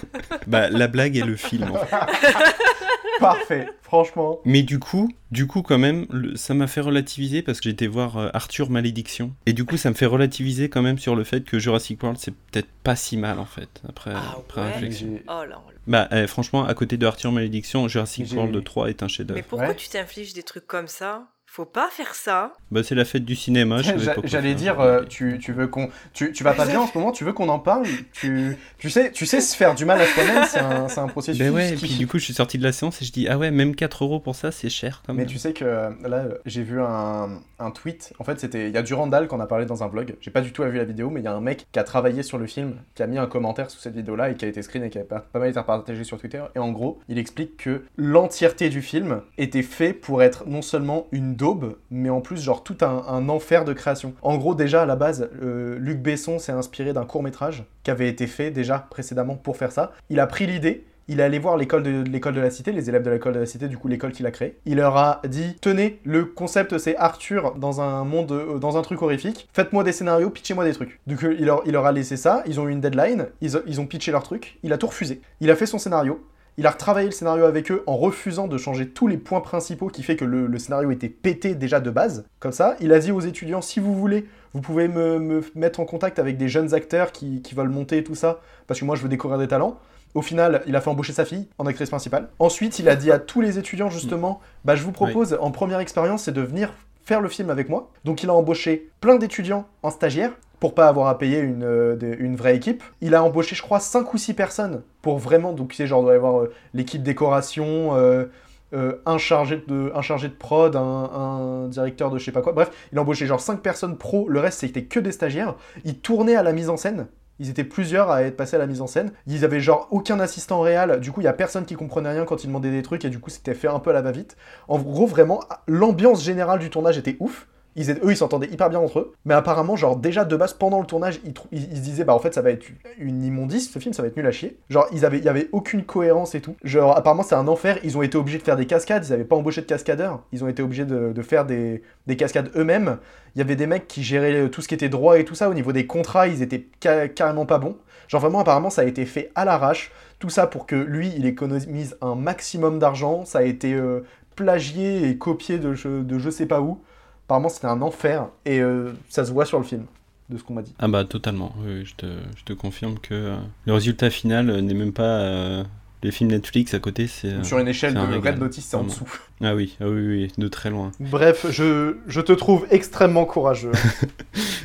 bah 0.46 0.68
la 0.70 0.88
blague 0.88 1.16
est 1.16 1.24
le 1.24 1.36
film. 1.36 1.70
en 1.72 1.78
fait. 1.78 1.96
Parfait, 3.20 3.66
franchement. 3.82 4.38
Mais 4.44 4.62
du 4.62 4.78
coup, 4.78 5.10
du 5.32 5.48
coup 5.48 5.62
quand 5.62 5.78
même, 5.78 6.06
le- 6.10 6.36
ça 6.36 6.54
m'a 6.54 6.68
fait 6.68 6.80
relativiser 6.80 7.42
parce 7.42 7.58
que 7.60 7.68
j'étais 7.68 7.88
voir 7.88 8.16
euh, 8.16 8.28
Arthur 8.32 8.70
Malédiction. 8.70 9.32
Et 9.46 9.52
du 9.52 9.64
coup, 9.64 9.76
ça 9.76 9.90
me 9.90 9.94
fait 9.96 10.06
relativiser 10.06 10.68
quand 10.68 10.82
même 10.82 10.98
sur 11.00 11.16
le 11.16 11.24
fait 11.24 11.42
que 11.42 11.58
Jurassic 11.58 12.00
World, 12.00 12.18
c'est 12.20 12.30
peut-être 12.32 12.68
pas 12.84 12.94
si 12.94 13.16
mal 13.16 13.40
en 13.40 13.44
fait, 13.44 13.68
après, 13.88 14.12
après 14.12 14.60
Ah 14.60 14.66
ouais 14.66 14.72
réflexion. 14.72 15.18
Oh 15.26 15.42
là. 15.48 15.60
Bah 15.88 16.06
euh, 16.12 16.28
franchement, 16.28 16.64
à 16.64 16.74
côté 16.74 16.96
de 16.96 17.06
Arthur 17.06 17.32
Malédiction, 17.32 17.88
Jurassic 17.88 18.30
World 18.32 18.62
3 18.62 18.88
est 18.88 19.02
un 19.02 19.06
Mais 19.06 19.10
chef-d'œuvre. 19.12 19.42
pourquoi 19.48 19.68
Ouais. 19.68 19.74
tu 19.74 19.88
t'infliges 19.88 20.32
des 20.34 20.44
trucs 20.44 20.66
comme 20.68 20.86
ça? 20.86 21.24
Faut 21.50 21.64
pas 21.64 21.88
faire 21.90 22.14
ça. 22.14 22.52
Bah 22.70 22.82
c'est 22.84 22.94
la 22.94 23.06
fête 23.06 23.24
du 23.24 23.34
cinéma, 23.34 23.80
J'allais 24.24 24.54
dire, 24.54 24.80
euh, 24.80 25.02
tu, 25.08 25.38
tu 25.40 25.52
veux 25.52 25.66
qu'on. 25.66 25.88
Tu, 26.12 26.30
tu 26.32 26.44
vas 26.44 26.52
pas 26.52 26.66
bien 26.66 26.80
en 26.80 26.86
ce 26.86 26.96
moment, 26.96 27.10
tu 27.10 27.24
veux 27.24 27.32
qu'on 27.32 27.48
en 27.48 27.58
parle 27.58 27.86
tu, 28.12 28.56
tu, 28.76 28.90
sais, 28.90 29.10
tu 29.10 29.24
sais 29.24 29.40
se 29.40 29.56
faire 29.56 29.74
du 29.74 29.86
mal 29.86 30.00
à 30.00 30.06
soi-même, 30.06 30.44
c'est 30.44 30.60
un, 30.60 30.88
c'est 30.88 31.00
un 31.00 31.08
processus. 31.08 31.38
Ben 31.38 31.52
ouais, 31.52 31.72
et 31.72 31.76
puis 31.76 31.96
du 31.96 32.06
coup, 32.06 32.18
je 32.18 32.24
suis 32.24 32.34
sorti 32.34 32.58
de 32.58 32.62
la 32.62 32.72
séance 32.72 33.00
et 33.00 33.06
je 33.06 33.12
dis 33.12 33.28
ah 33.28 33.38
ouais, 33.38 33.50
même 33.50 33.74
4 33.74 34.04
euros 34.04 34.20
pour 34.20 34.36
ça, 34.36 34.52
c'est 34.52 34.68
cher 34.68 35.02
quand 35.06 35.14
Mais 35.14 35.24
tu 35.24 35.38
sais 35.38 35.54
que 35.54 35.64
euh, 35.64 35.90
là, 36.06 36.26
j'ai 36.44 36.62
vu 36.62 36.80
un, 36.80 37.40
un 37.58 37.70
tweet. 37.70 38.12
En 38.18 38.24
fait, 38.24 38.38
c'était. 38.38 38.68
Il 38.68 38.74
y 38.74 38.78
a 38.78 38.82
Durandal 38.82 39.26
qu'on 39.26 39.40
a 39.40 39.46
parlé 39.46 39.64
dans 39.64 39.82
un 39.82 39.88
vlog. 39.88 40.16
J'ai 40.20 40.30
pas 40.30 40.42
du 40.42 40.52
tout 40.52 40.62
vu 40.64 40.76
la 40.76 40.84
vidéo, 40.84 41.08
mais 41.08 41.20
il 41.20 41.24
y 41.24 41.28
a 41.28 41.34
un 41.34 41.40
mec 41.40 41.66
qui 41.72 41.78
a 41.78 41.84
travaillé 41.84 42.22
sur 42.22 42.36
le 42.36 42.46
film, 42.46 42.76
qui 42.94 43.02
a 43.02 43.06
mis 43.06 43.18
un 43.18 43.26
commentaire 43.26 43.70
sous 43.70 43.80
cette 43.80 43.94
vidéo-là 43.94 44.30
et 44.30 44.36
qui 44.36 44.44
a 44.44 44.48
été 44.48 44.60
screen 44.62 44.84
et 44.84 44.90
qui 44.90 44.98
a 44.98 45.04
pas, 45.04 45.20
pas 45.20 45.38
mal 45.38 45.48
été 45.48 45.60
partagé 45.62 46.04
sur 46.04 46.18
Twitter. 46.18 46.42
Et 46.54 46.58
en 46.58 46.72
gros, 46.72 47.00
il 47.08 47.18
explique 47.18 47.56
que 47.56 47.84
l'entièreté 47.96 48.68
du 48.68 48.82
film 48.82 49.22
était 49.38 49.62
fait 49.62 49.94
pour 49.94 50.22
être 50.22 50.46
non 50.46 50.62
seulement 50.62 51.06
une 51.10 51.37
daube, 51.38 51.78
mais 51.90 52.10
en 52.10 52.20
plus, 52.20 52.42
genre, 52.42 52.62
tout 52.62 52.76
un, 52.82 53.28
enfer 53.28 53.64
de 53.64 53.72
création. 53.72 54.12
En 54.20 54.36
gros, 54.36 54.54
déjà, 54.54 54.82
à 54.82 54.86
la 54.86 54.96
base, 54.96 55.30
euh, 55.42 55.78
Luc 55.78 56.00
Besson 56.00 56.38
s'est 56.38 56.52
inspiré 56.52 56.92
d'un 56.92 57.06
court-métrage 57.06 57.64
qui 57.84 57.90
avait 57.90 58.08
été 58.08 58.26
fait 58.26 58.50
déjà 58.50 58.86
précédemment 58.90 59.36
pour 59.36 59.56
faire 59.56 59.72
ça. 59.72 59.92
Il 60.10 60.20
a 60.20 60.26
pris 60.26 60.46
l'idée. 60.46 60.84
il 61.10 61.20
est 61.20 61.22
allé 61.22 61.38
voir 61.38 61.56
l'école 61.56 61.82
de, 61.82 62.02
l'école 62.02 62.34
de 62.34 62.40
la 62.40 62.50
cité, 62.50 62.72
les 62.72 62.90
élèves 62.90 63.02
de 63.02 63.10
l'école 63.10 63.32
de 63.32 63.38
la 63.38 63.46
cité, 63.46 63.68
du 63.68 63.78
coup 63.78 63.88
l'école 63.88 64.12
qu'il 64.12 64.26
a 64.26 64.30
créée. 64.30 64.58
Il 64.66 64.76
leur 64.76 64.96
a 64.98 65.22
dit 65.26 65.56
tenez, 65.62 66.00
le 66.04 66.26
concept 66.26 66.76
c'est 66.76 66.96
Arthur 66.96 67.54
dans 67.54 67.80
un 67.80 68.04
monde, 68.04 68.32
euh, 68.32 68.58
dans 68.58 68.76
un 68.76 68.82
truc 68.82 69.00
horrifique. 69.00 69.48
Faites-moi 69.54 69.84
des 69.84 69.92
scénarios, 69.92 70.28
pitchez-moi 70.28 70.64
des 70.64 70.74
trucs. 70.74 71.00
Donc 71.06 71.24
euh, 71.24 71.34
il 71.38 71.46
leur, 71.46 71.62
il 71.64 71.72
leur 71.72 71.86
a 71.86 71.92
laissé 71.92 72.18
ça. 72.18 72.42
Ils 72.46 72.60
ont 72.60 72.68
eu 72.68 72.72
une 72.72 72.82
deadline. 72.82 73.28
Ils 73.40 73.80
ont 73.80 73.86
pitché 73.86 74.12
leur 74.12 74.22
truc. 74.22 74.58
Il 74.62 74.72
a 74.74 74.78
tout 74.78 74.88
refusé. 74.88 75.22
Il 75.40 75.50
a 75.50 75.56
fait 75.56 75.66
son 75.66 75.78
scénario. 75.78 76.20
Il 76.58 76.66
a 76.66 76.70
retravaillé 76.70 77.06
le 77.06 77.12
scénario 77.12 77.44
avec 77.44 77.70
eux 77.70 77.84
en 77.86 77.96
refusant 77.96 78.48
de 78.48 78.58
changer 78.58 78.88
tous 78.88 79.06
les 79.06 79.16
points 79.16 79.40
principaux 79.40 79.86
qui 79.86 80.02
fait 80.02 80.16
que 80.16 80.24
le, 80.24 80.48
le 80.48 80.58
scénario 80.58 80.90
était 80.90 81.08
pété 81.08 81.54
déjà 81.54 81.78
de 81.78 81.88
base. 81.88 82.24
Comme 82.40 82.50
ça, 82.50 82.74
il 82.80 82.92
a 82.92 82.98
dit 82.98 83.12
aux 83.12 83.20
étudiants 83.20 83.62
si 83.62 83.78
vous 83.78 83.94
voulez, 83.94 84.26
vous 84.54 84.60
pouvez 84.60 84.88
me, 84.88 85.20
me 85.20 85.40
mettre 85.54 85.78
en 85.78 85.84
contact 85.84 86.18
avec 86.18 86.36
des 86.36 86.48
jeunes 86.48 86.74
acteurs 86.74 87.12
qui, 87.12 87.42
qui 87.42 87.54
veulent 87.54 87.68
monter 87.68 87.98
et 87.98 88.04
tout 88.04 88.16
ça, 88.16 88.40
parce 88.66 88.80
que 88.80 88.84
moi 88.84 88.96
je 88.96 89.02
veux 89.02 89.08
découvrir 89.08 89.38
des 89.38 89.46
talents. 89.46 89.78
Au 90.14 90.22
final, 90.22 90.62
il 90.66 90.74
a 90.74 90.80
fait 90.80 90.90
embaucher 90.90 91.12
sa 91.12 91.24
fille 91.24 91.46
en 91.58 91.66
actrice 91.66 91.90
principale. 91.90 92.28
Ensuite, 92.40 92.80
il 92.80 92.88
a 92.88 92.96
dit 92.96 93.12
à 93.12 93.20
tous 93.20 93.40
les 93.40 93.60
étudiants 93.60 93.88
justement, 93.88 94.40
bah 94.64 94.74
je 94.74 94.82
vous 94.82 94.90
propose 94.90 95.38
en 95.40 95.52
première 95.52 95.78
expérience, 95.78 96.24
c'est 96.24 96.32
de 96.32 96.40
venir 96.40 96.74
faire 97.04 97.20
le 97.20 97.28
film 97.28 97.50
avec 97.50 97.68
moi. 97.68 97.92
Donc 98.04 98.24
il 98.24 98.30
a 98.30 98.34
embauché 98.34 98.90
plein 99.00 99.14
d'étudiants 99.14 99.68
en 99.84 99.90
stagiaire 99.90 100.32
pour 100.60 100.74
pas 100.74 100.88
avoir 100.88 101.08
à 101.08 101.18
payer 101.18 101.38
une, 101.38 101.64
euh, 101.64 101.96
une 102.18 102.36
vraie 102.36 102.56
équipe. 102.56 102.82
Il 103.00 103.14
a 103.14 103.22
embauché, 103.22 103.54
je 103.54 103.62
crois, 103.62 103.80
5 103.80 104.12
ou 104.12 104.18
6 104.18 104.34
personnes 104.34 104.82
pour 105.02 105.18
vraiment, 105.18 105.52
donc 105.52 105.70
tu 105.70 105.76
sais, 105.76 105.86
genre, 105.86 106.02
doit 106.02 106.12
y 106.12 106.16
avoir 106.16 106.40
euh, 106.40 106.52
l'équipe 106.74 107.02
décoration, 107.02 107.96
euh, 107.96 108.26
un, 108.72 109.18
chargé 109.18 109.62
de, 109.66 109.92
un 109.94 110.02
chargé 110.02 110.28
de 110.28 110.34
prod, 110.34 110.76
un, 110.76 110.80
un 110.82 111.68
directeur 111.68 112.10
de 112.10 112.18
je 112.18 112.24
sais 112.24 112.32
pas 112.32 112.42
quoi. 112.42 112.52
Bref, 112.52 112.70
il 112.92 112.98
a 112.98 113.02
embauché 113.02 113.26
genre 113.26 113.40
5 113.40 113.60
personnes 113.60 113.96
pro, 113.96 114.28
le 114.28 114.40
reste 114.40 114.60
c'était 114.60 114.84
que 114.84 115.00
des 115.00 115.12
stagiaires. 115.12 115.54
Il 115.84 115.98
tournait 115.98 116.36
à 116.36 116.42
la 116.42 116.52
mise 116.52 116.68
en 116.68 116.76
scène. 116.76 117.06
Ils 117.40 117.50
étaient 117.50 117.64
plusieurs 117.64 118.10
à 118.10 118.22
être 118.22 118.36
passés 118.36 118.56
à 118.56 118.58
la 118.58 118.66
mise 118.66 118.80
en 118.80 118.86
scène. 118.86 119.12
Ils 119.26 119.44
avaient 119.44 119.60
genre 119.60 119.86
aucun 119.90 120.18
assistant 120.18 120.60
réel. 120.60 120.98
Du 121.00 121.12
coup, 121.12 121.20
il 121.20 121.24
y 121.24 121.28
a 121.28 121.32
personne 121.32 121.64
qui 121.64 121.74
comprenait 121.74 122.10
rien 122.10 122.24
quand 122.24 122.42
ils 122.42 122.48
demandaient 122.48 122.70
des 122.70 122.82
trucs 122.82 123.04
et 123.04 123.10
du 123.10 123.20
coup, 123.20 123.30
c'était 123.30 123.54
fait 123.54 123.68
un 123.68 123.78
peu 123.78 123.90
à 123.90 123.92
la 123.92 124.02
va-vite. 124.02 124.36
En 124.66 124.78
gros, 124.78 125.06
vraiment, 125.06 125.40
l'ambiance 125.68 126.24
générale 126.24 126.58
du 126.58 126.70
tournage 126.70 126.98
était 126.98 127.16
ouf. 127.20 127.46
Ils 127.78 127.90
eux, 127.92 127.98
ils 128.10 128.16
s'entendaient 128.16 128.48
hyper 128.48 128.68
bien 128.68 128.80
entre 128.80 128.98
eux. 128.98 129.12
Mais 129.24 129.32
apparemment, 129.34 129.76
genre, 129.76 129.96
déjà 129.96 130.24
de 130.24 130.36
base, 130.36 130.52
pendant 130.52 130.80
le 130.80 130.86
tournage, 130.86 131.20
ils, 131.24 131.32
ils- 131.52 131.76
se 131.76 131.80
disaient, 131.80 132.04
bah 132.04 132.14
en 132.14 132.18
fait, 132.18 132.34
ça 132.34 132.42
va 132.42 132.50
être 132.50 132.66
une 132.98 133.22
immondice, 133.24 133.70
ce 133.72 133.78
film, 133.78 133.94
ça 133.94 134.02
va 134.02 134.08
être 134.08 134.16
nul 134.16 134.26
à 134.26 134.32
chier. 134.32 134.58
Genre, 134.68 134.86
il 134.92 134.98
y 134.98 135.28
avait 135.28 135.48
aucune 135.52 135.84
cohérence 135.84 136.34
et 136.34 136.40
tout. 136.40 136.56
Genre, 136.64 136.96
apparemment, 136.96 137.22
c'est 137.22 137.36
un 137.36 137.48
enfer. 137.48 137.78
Ils 137.84 137.96
ont 137.96 138.02
été 138.02 138.18
obligés 138.18 138.38
de 138.38 138.42
faire 138.42 138.56
des 138.56 138.66
cascades. 138.66 139.06
Ils 139.06 139.12
avaient 139.12 139.24
pas 139.24 139.36
embauché 139.36 139.60
de 139.62 139.66
cascadeurs. 139.66 140.20
Ils 140.32 140.44
ont 140.44 140.48
été 140.48 140.62
obligés 140.62 140.84
de, 140.84 141.12
de 141.12 141.22
faire 141.22 141.46
des, 141.46 141.82
des 142.06 142.16
cascades 142.16 142.50
eux-mêmes. 142.56 142.98
Il 143.34 143.38
y 143.38 143.42
avait 143.42 143.56
des 143.56 143.66
mecs 143.66 143.86
qui 143.86 144.02
géraient 144.02 144.48
tout 144.50 144.60
ce 144.60 144.68
qui 144.68 144.74
était 144.74 144.88
droit 144.88 145.18
et 145.18 145.24
tout 145.24 145.34
ça. 145.36 145.48
Au 145.48 145.54
niveau 145.54 145.72
des 145.72 145.86
contrats, 145.86 146.26
ils 146.28 146.42
étaient 146.42 146.66
ca- 146.82 147.08
carrément 147.08 147.46
pas 147.46 147.58
bons. 147.58 147.76
Genre, 148.08 148.20
vraiment, 148.20 148.40
apparemment, 148.40 148.70
ça 148.70 148.82
a 148.82 148.84
été 148.86 149.04
fait 149.06 149.30
à 149.36 149.44
l'arrache. 149.44 149.92
Tout 150.18 150.30
ça 150.30 150.46
pour 150.48 150.66
que 150.66 150.74
lui, 150.74 151.12
il 151.16 151.26
économise 151.26 151.96
un 152.00 152.16
maximum 152.16 152.80
d'argent. 152.80 153.24
Ça 153.24 153.38
a 153.38 153.42
été 153.42 153.72
euh, 153.74 154.00
plagié 154.34 155.08
et 155.08 155.18
copié 155.18 155.58
de 155.58 155.74
je, 155.74 156.02
de 156.02 156.18
je 156.18 156.30
sais 156.30 156.46
pas 156.46 156.60
où. 156.60 156.80
Apparemment, 157.28 157.50
c'était 157.50 157.66
un 157.66 157.82
enfer 157.82 158.26
et 158.46 158.60
euh, 158.60 158.92
ça 159.10 159.24
se 159.24 159.32
voit 159.32 159.44
sur 159.44 159.58
le 159.58 159.64
film, 159.64 159.84
de 160.30 160.38
ce 160.38 160.42
qu'on 160.42 160.54
m'a 160.54 160.62
dit. 160.62 160.74
Ah 160.78 160.88
bah 160.88 161.04
totalement, 161.04 161.52
oui, 161.62 161.84
je, 161.84 161.94
te, 161.94 162.06
je 162.36 162.42
te 162.44 162.54
confirme 162.54 162.98
que 162.98 163.12
euh, 163.12 163.36
le 163.66 163.72
résultat 163.74 164.08
final 164.08 164.48
euh, 164.48 164.60
n'est 164.62 164.72
même 164.72 164.94
pas 164.94 165.02
euh, 165.20 165.62
les 166.02 166.10
films 166.10 166.30
Netflix 166.30 166.72
à 166.72 166.78
côté, 166.78 167.06
c'est... 167.06 167.28
euh, 167.28 167.44
Sur 167.44 167.58
une 167.58 167.68
échelle 167.68 167.92
de 167.92 167.98
un 167.98 168.06
régal, 168.06 168.34
Red 168.34 168.40
Notice, 168.42 168.64
c'est 168.64 168.76
en 168.76 168.84
dessous. 168.84 169.04
Ah 169.42 169.54
oui, 169.54 169.76
ah 169.80 169.84
oui, 169.88 170.06
oui, 170.06 170.32
de 170.38 170.48
très 170.48 170.70
loin. 170.70 170.90
Bref, 171.00 171.46
je, 171.50 171.96
je 172.06 172.20
te 172.22 172.32
trouve 172.32 172.66
extrêmement 172.70 173.26
courageux. 173.26 173.72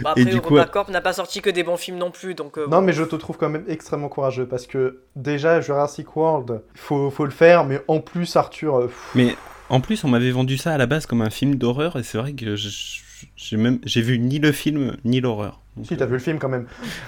Bon, 0.01 0.09
après, 0.09 0.21
Et 0.21 0.25
du 0.25 0.41
coup, 0.41 0.55
EuropaCorp 0.55 0.89
n'a 0.89 1.01
pas 1.01 1.13
sorti 1.13 1.41
que 1.41 1.49
des 1.49 1.63
bons 1.63 1.77
films 1.77 1.97
non 1.97 2.11
plus, 2.11 2.33
donc. 2.33 2.57
euh, 2.57 2.65
non, 2.67 2.81
mais 2.81 2.93
je 2.93 3.03
te 3.03 3.15
trouve 3.15 3.37
quand 3.37 3.49
même 3.49 3.63
extrêmement 3.67 4.09
courageux 4.09 4.45
parce 4.47 4.65
que 4.67 5.01
déjà, 5.15 5.61
Jurassic 5.61 6.15
World, 6.15 6.61
faut, 6.75 7.09
faut 7.11 7.25
le 7.25 7.31
faire, 7.31 7.63
mais 7.65 7.79
en 7.87 7.99
plus, 7.99 8.35
Arthur. 8.35 8.81
pff, 8.87 9.11
Mais 9.15 9.35
en 9.73 9.81
plus, 9.81 10.03
on 10.03 10.07
m'avait 10.07 10.31
vendu 10.31 10.57
ça 10.57 10.73
à 10.73 10.77
la 10.77 10.85
base 10.85 11.05
comme 11.07 11.21
un 11.21 11.29
film 11.29 11.55
d'horreur, 11.55 11.97
et 11.97 12.03
c'est 12.03 12.17
vrai 12.19 12.33
que 12.33 12.55
j'ai 12.55 13.57
même 13.57 13.79
j'ai 13.83 14.01
vu 14.01 14.19
ni 14.19 14.37
le 14.39 14.51
film 14.51 14.97
ni 15.03 15.19
l'horreur. 15.19 15.61
Si, 15.83 15.97
t'as 15.97 16.03
euh, 16.05 16.07
vu 16.07 16.13
le 16.13 16.19
film 16.19 16.37
quand 16.37 16.49
même. 16.49 16.67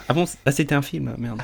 Ah 0.09 0.13
bon, 0.13 0.25
ah, 0.45 0.51
c'était 0.51 0.73
un 0.73 0.81
film, 0.81 1.13
merde. 1.19 1.41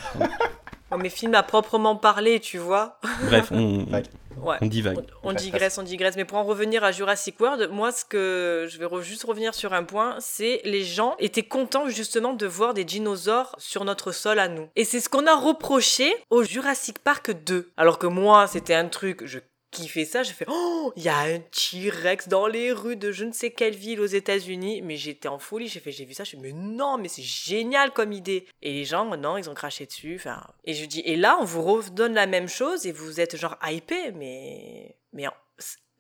oh, 0.92 0.98
mais 0.98 1.10
film 1.10 1.36
à 1.36 1.44
proprement 1.44 1.96
parler, 1.96 2.40
tu 2.40 2.58
vois. 2.58 3.00
Bref, 3.26 3.52
on, 3.52 3.86
Ouais. 3.92 4.04
Ouais. 4.42 4.58
on 4.62 4.66
divague. 4.66 4.98
On, 5.24 5.34
digresse, 5.34 5.78
on 5.78 5.84
digresse. 5.84 6.16
Mais 6.16 6.26
pour 6.26 6.38
en 6.38 6.44
revenir 6.44 6.84
à 6.84 6.92
Jurassic 6.92 7.40
World, 7.40 7.70
moi, 7.72 7.92
ce 7.92 8.06
que 8.06 8.68
je 8.72 8.78
vais 8.80 8.86
re- 8.86 9.02
juste 9.02 9.24
revenir 9.24 9.54
sur 9.54 9.74
un 9.74 9.84
point, 9.84 10.16
c'est 10.20 10.62
les 10.64 10.84
gens 10.84 11.16
étaient 11.20 11.44
contents 11.44 11.88
justement 11.90 12.34
de 12.34 12.46
voir 12.48 12.74
des 12.74 12.86
dinosaures 12.86 13.54
sur 13.60 13.86
notre 13.86 14.12
sol 14.12 14.40
à 14.40 14.48
nous. 14.48 14.68
Et 14.76 14.86
c'est 14.86 15.00
ce 15.00 15.10
qu'on 15.10 15.28
a 15.28 15.36
reproché 15.36 16.12
au 16.30 16.44
Jurassic 16.44 17.00
Park 17.00 17.32
2. 17.46 17.72
Alors 17.78 18.00
que 18.00 18.08
moi, 18.08 18.48
c'était 18.48 18.74
un 18.74 18.88
truc, 18.88 19.24
je 19.26 19.40
kiffais 19.72 20.06
ça, 20.06 20.24
j'ai 20.24 20.34
fait 20.34 20.46
oh, 20.48 20.94
il 20.96 21.04
y 21.04 21.10
a 21.10 21.18
un 21.18 21.40
T-Rex 21.40 22.28
dans 22.28 22.48
les 22.48 22.72
rues 22.72 22.98
de 22.98 23.12
je 23.12 23.26
ne 23.26 23.32
sais 23.32 23.52
quelle 23.52 23.76
ville 23.76 24.00
aux 24.02 24.06
États-Unis, 24.06 24.82
mais 24.82 24.98
j'étais 24.98 25.28
en 25.28 25.40
folie, 25.40 25.68
j'ai 25.68 25.80
fait 25.80 25.92
j'ai 25.92 26.06
vu 26.06 26.14
ça, 26.14 26.24
je 26.24 26.36
me 26.36 26.42
mais 26.42 26.54
non, 26.54 26.98
mais 26.98 27.08
c'est 27.08 27.22
génial 27.22 27.92
comme 27.92 28.12
idée. 28.12 28.46
Et 28.62 28.74
les 28.74 28.86
gens 28.86 29.06
non, 29.18 29.38
ils 29.38 29.50
ont 29.50 29.54
craché 29.54 29.86
dessus, 29.86 30.16
enfin 30.16 30.44
et 30.66 30.74
je 30.74 30.86
dis 30.86 31.02
et 31.06 31.16
là 31.16 31.38
on 31.40 31.46
vous 31.46 31.62
redonne 31.62 32.14
la 32.14 32.28
même 32.28 32.48
chose 32.48 32.86
et 32.86 32.92
vous 32.92 33.20
êtes 33.20 33.38
genre 33.38 33.58
hypé 33.64 34.12
mais 34.12 34.96
mais 35.14 35.28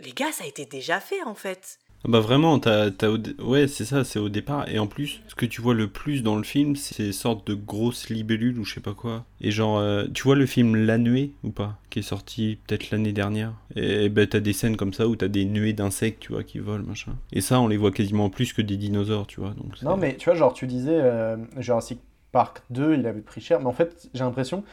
les 0.01 0.13
gars, 0.13 0.31
ça 0.31 0.43
a 0.43 0.47
été 0.47 0.65
déjà 0.65 0.99
fait 0.99 1.21
en 1.23 1.35
fait. 1.35 1.79
Ah 2.03 2.07
Bah 2.09 2.19
vraiment, 2.19 2.57
t'as, 2.59 2.89
t'as 2.89 3.09
ouais, 3.39 3.67
c'est 3.67 3.85
ça, 3.85 4.03
c'est 4.03 4.19
au 4.19 4.29
départ. 4.29 4.67
Et 4.69 4.79
en 4.79 4.87
plus, 4.87 5.21
ce 5.27 5.35
que 5.35 5.45
tu 5.45 5.61
vois 5.61 5.73
le 5.73 5.87
plus 5.87 6.23
dans 6.23 6.35
le 6.35 6.43
film, 6.43 6.75
c'est 6.75 6.95
ces 6.95 7.11
sortes 7.11 7.45
de 7.47 7.53
grosses 7.53 8.09
libellules 8.09 8.57
ou 8.57 8.65
je 8.65 8.73
sais 8.73 8.81
pas 8.81 8.93
quoi. 8.93 9.25
Et 9.39 9.51
genre, 9.51 9.77
euh, 9.77 10.05
tu 10.13 10.23
vois 10.23 10.35
le 10.35 10.45
film 10.45 10.75
La 10.75 10.97
Nuée 10.97 11.31
ou 11.43 11.51
pas 11.51 11.77
Qui 11.89 11.99
est 11.99 12.03
sorti 12.03 12.57
peut-être 12.65 12.89
l'année 12.91 13.13
dernière. 13.13 13.53
Et 13.75 14.09
ben 14.09 14.27
t'as 14.27 14.39
des 14.39 14.53
scènes 14.53 14.77
comme 14.77 14.93
ça 14.93 15.07
où 15.07 15.15
t'as 15.15 15.27
des 15.27 15.45
nuées 15.45 15.73
d'insectes, 15.73 16.21
tu 16.21 16.33
vois, 16.33 16.43
qui 16.43 16.59
volent, 16.59 16.85
machin. 16.85 17.13
Et 17.33 17.41
ça, 17.41 17.59
on 17.61 17.67
les 17.67 17.77
voit 17.77 17.91
quasiment 17.91 18.29
plus 18.29 18.53
que 18.53 18.61
des 18.61 18.77
dinosaures, 18.77 19.27
tu 19.27 19.39
vois. 19.39 19.51
Donc 19.51 19.81
Non, 19.83 19.97
mais 19.97 20.17
tu 20.17 20.25
vois, 20.25 20.35
genre, 20.35 20.53
tu 20.53 20.65
disais 20.65 20.99
euh, 20.99 21.37
Jurassic 21.57 21.99
Park 22.31 22.63
2, 22.71 22.95
il 22.95 23.05
avait 23.05 23.21
pris 23.21 23.41
cher, 23.41 23.59
mais 23.59 23.67
en 23.67 23.73
fait, 23.73 24.09
j'ai 24.13 24.23
l'impression. 24.23 24.63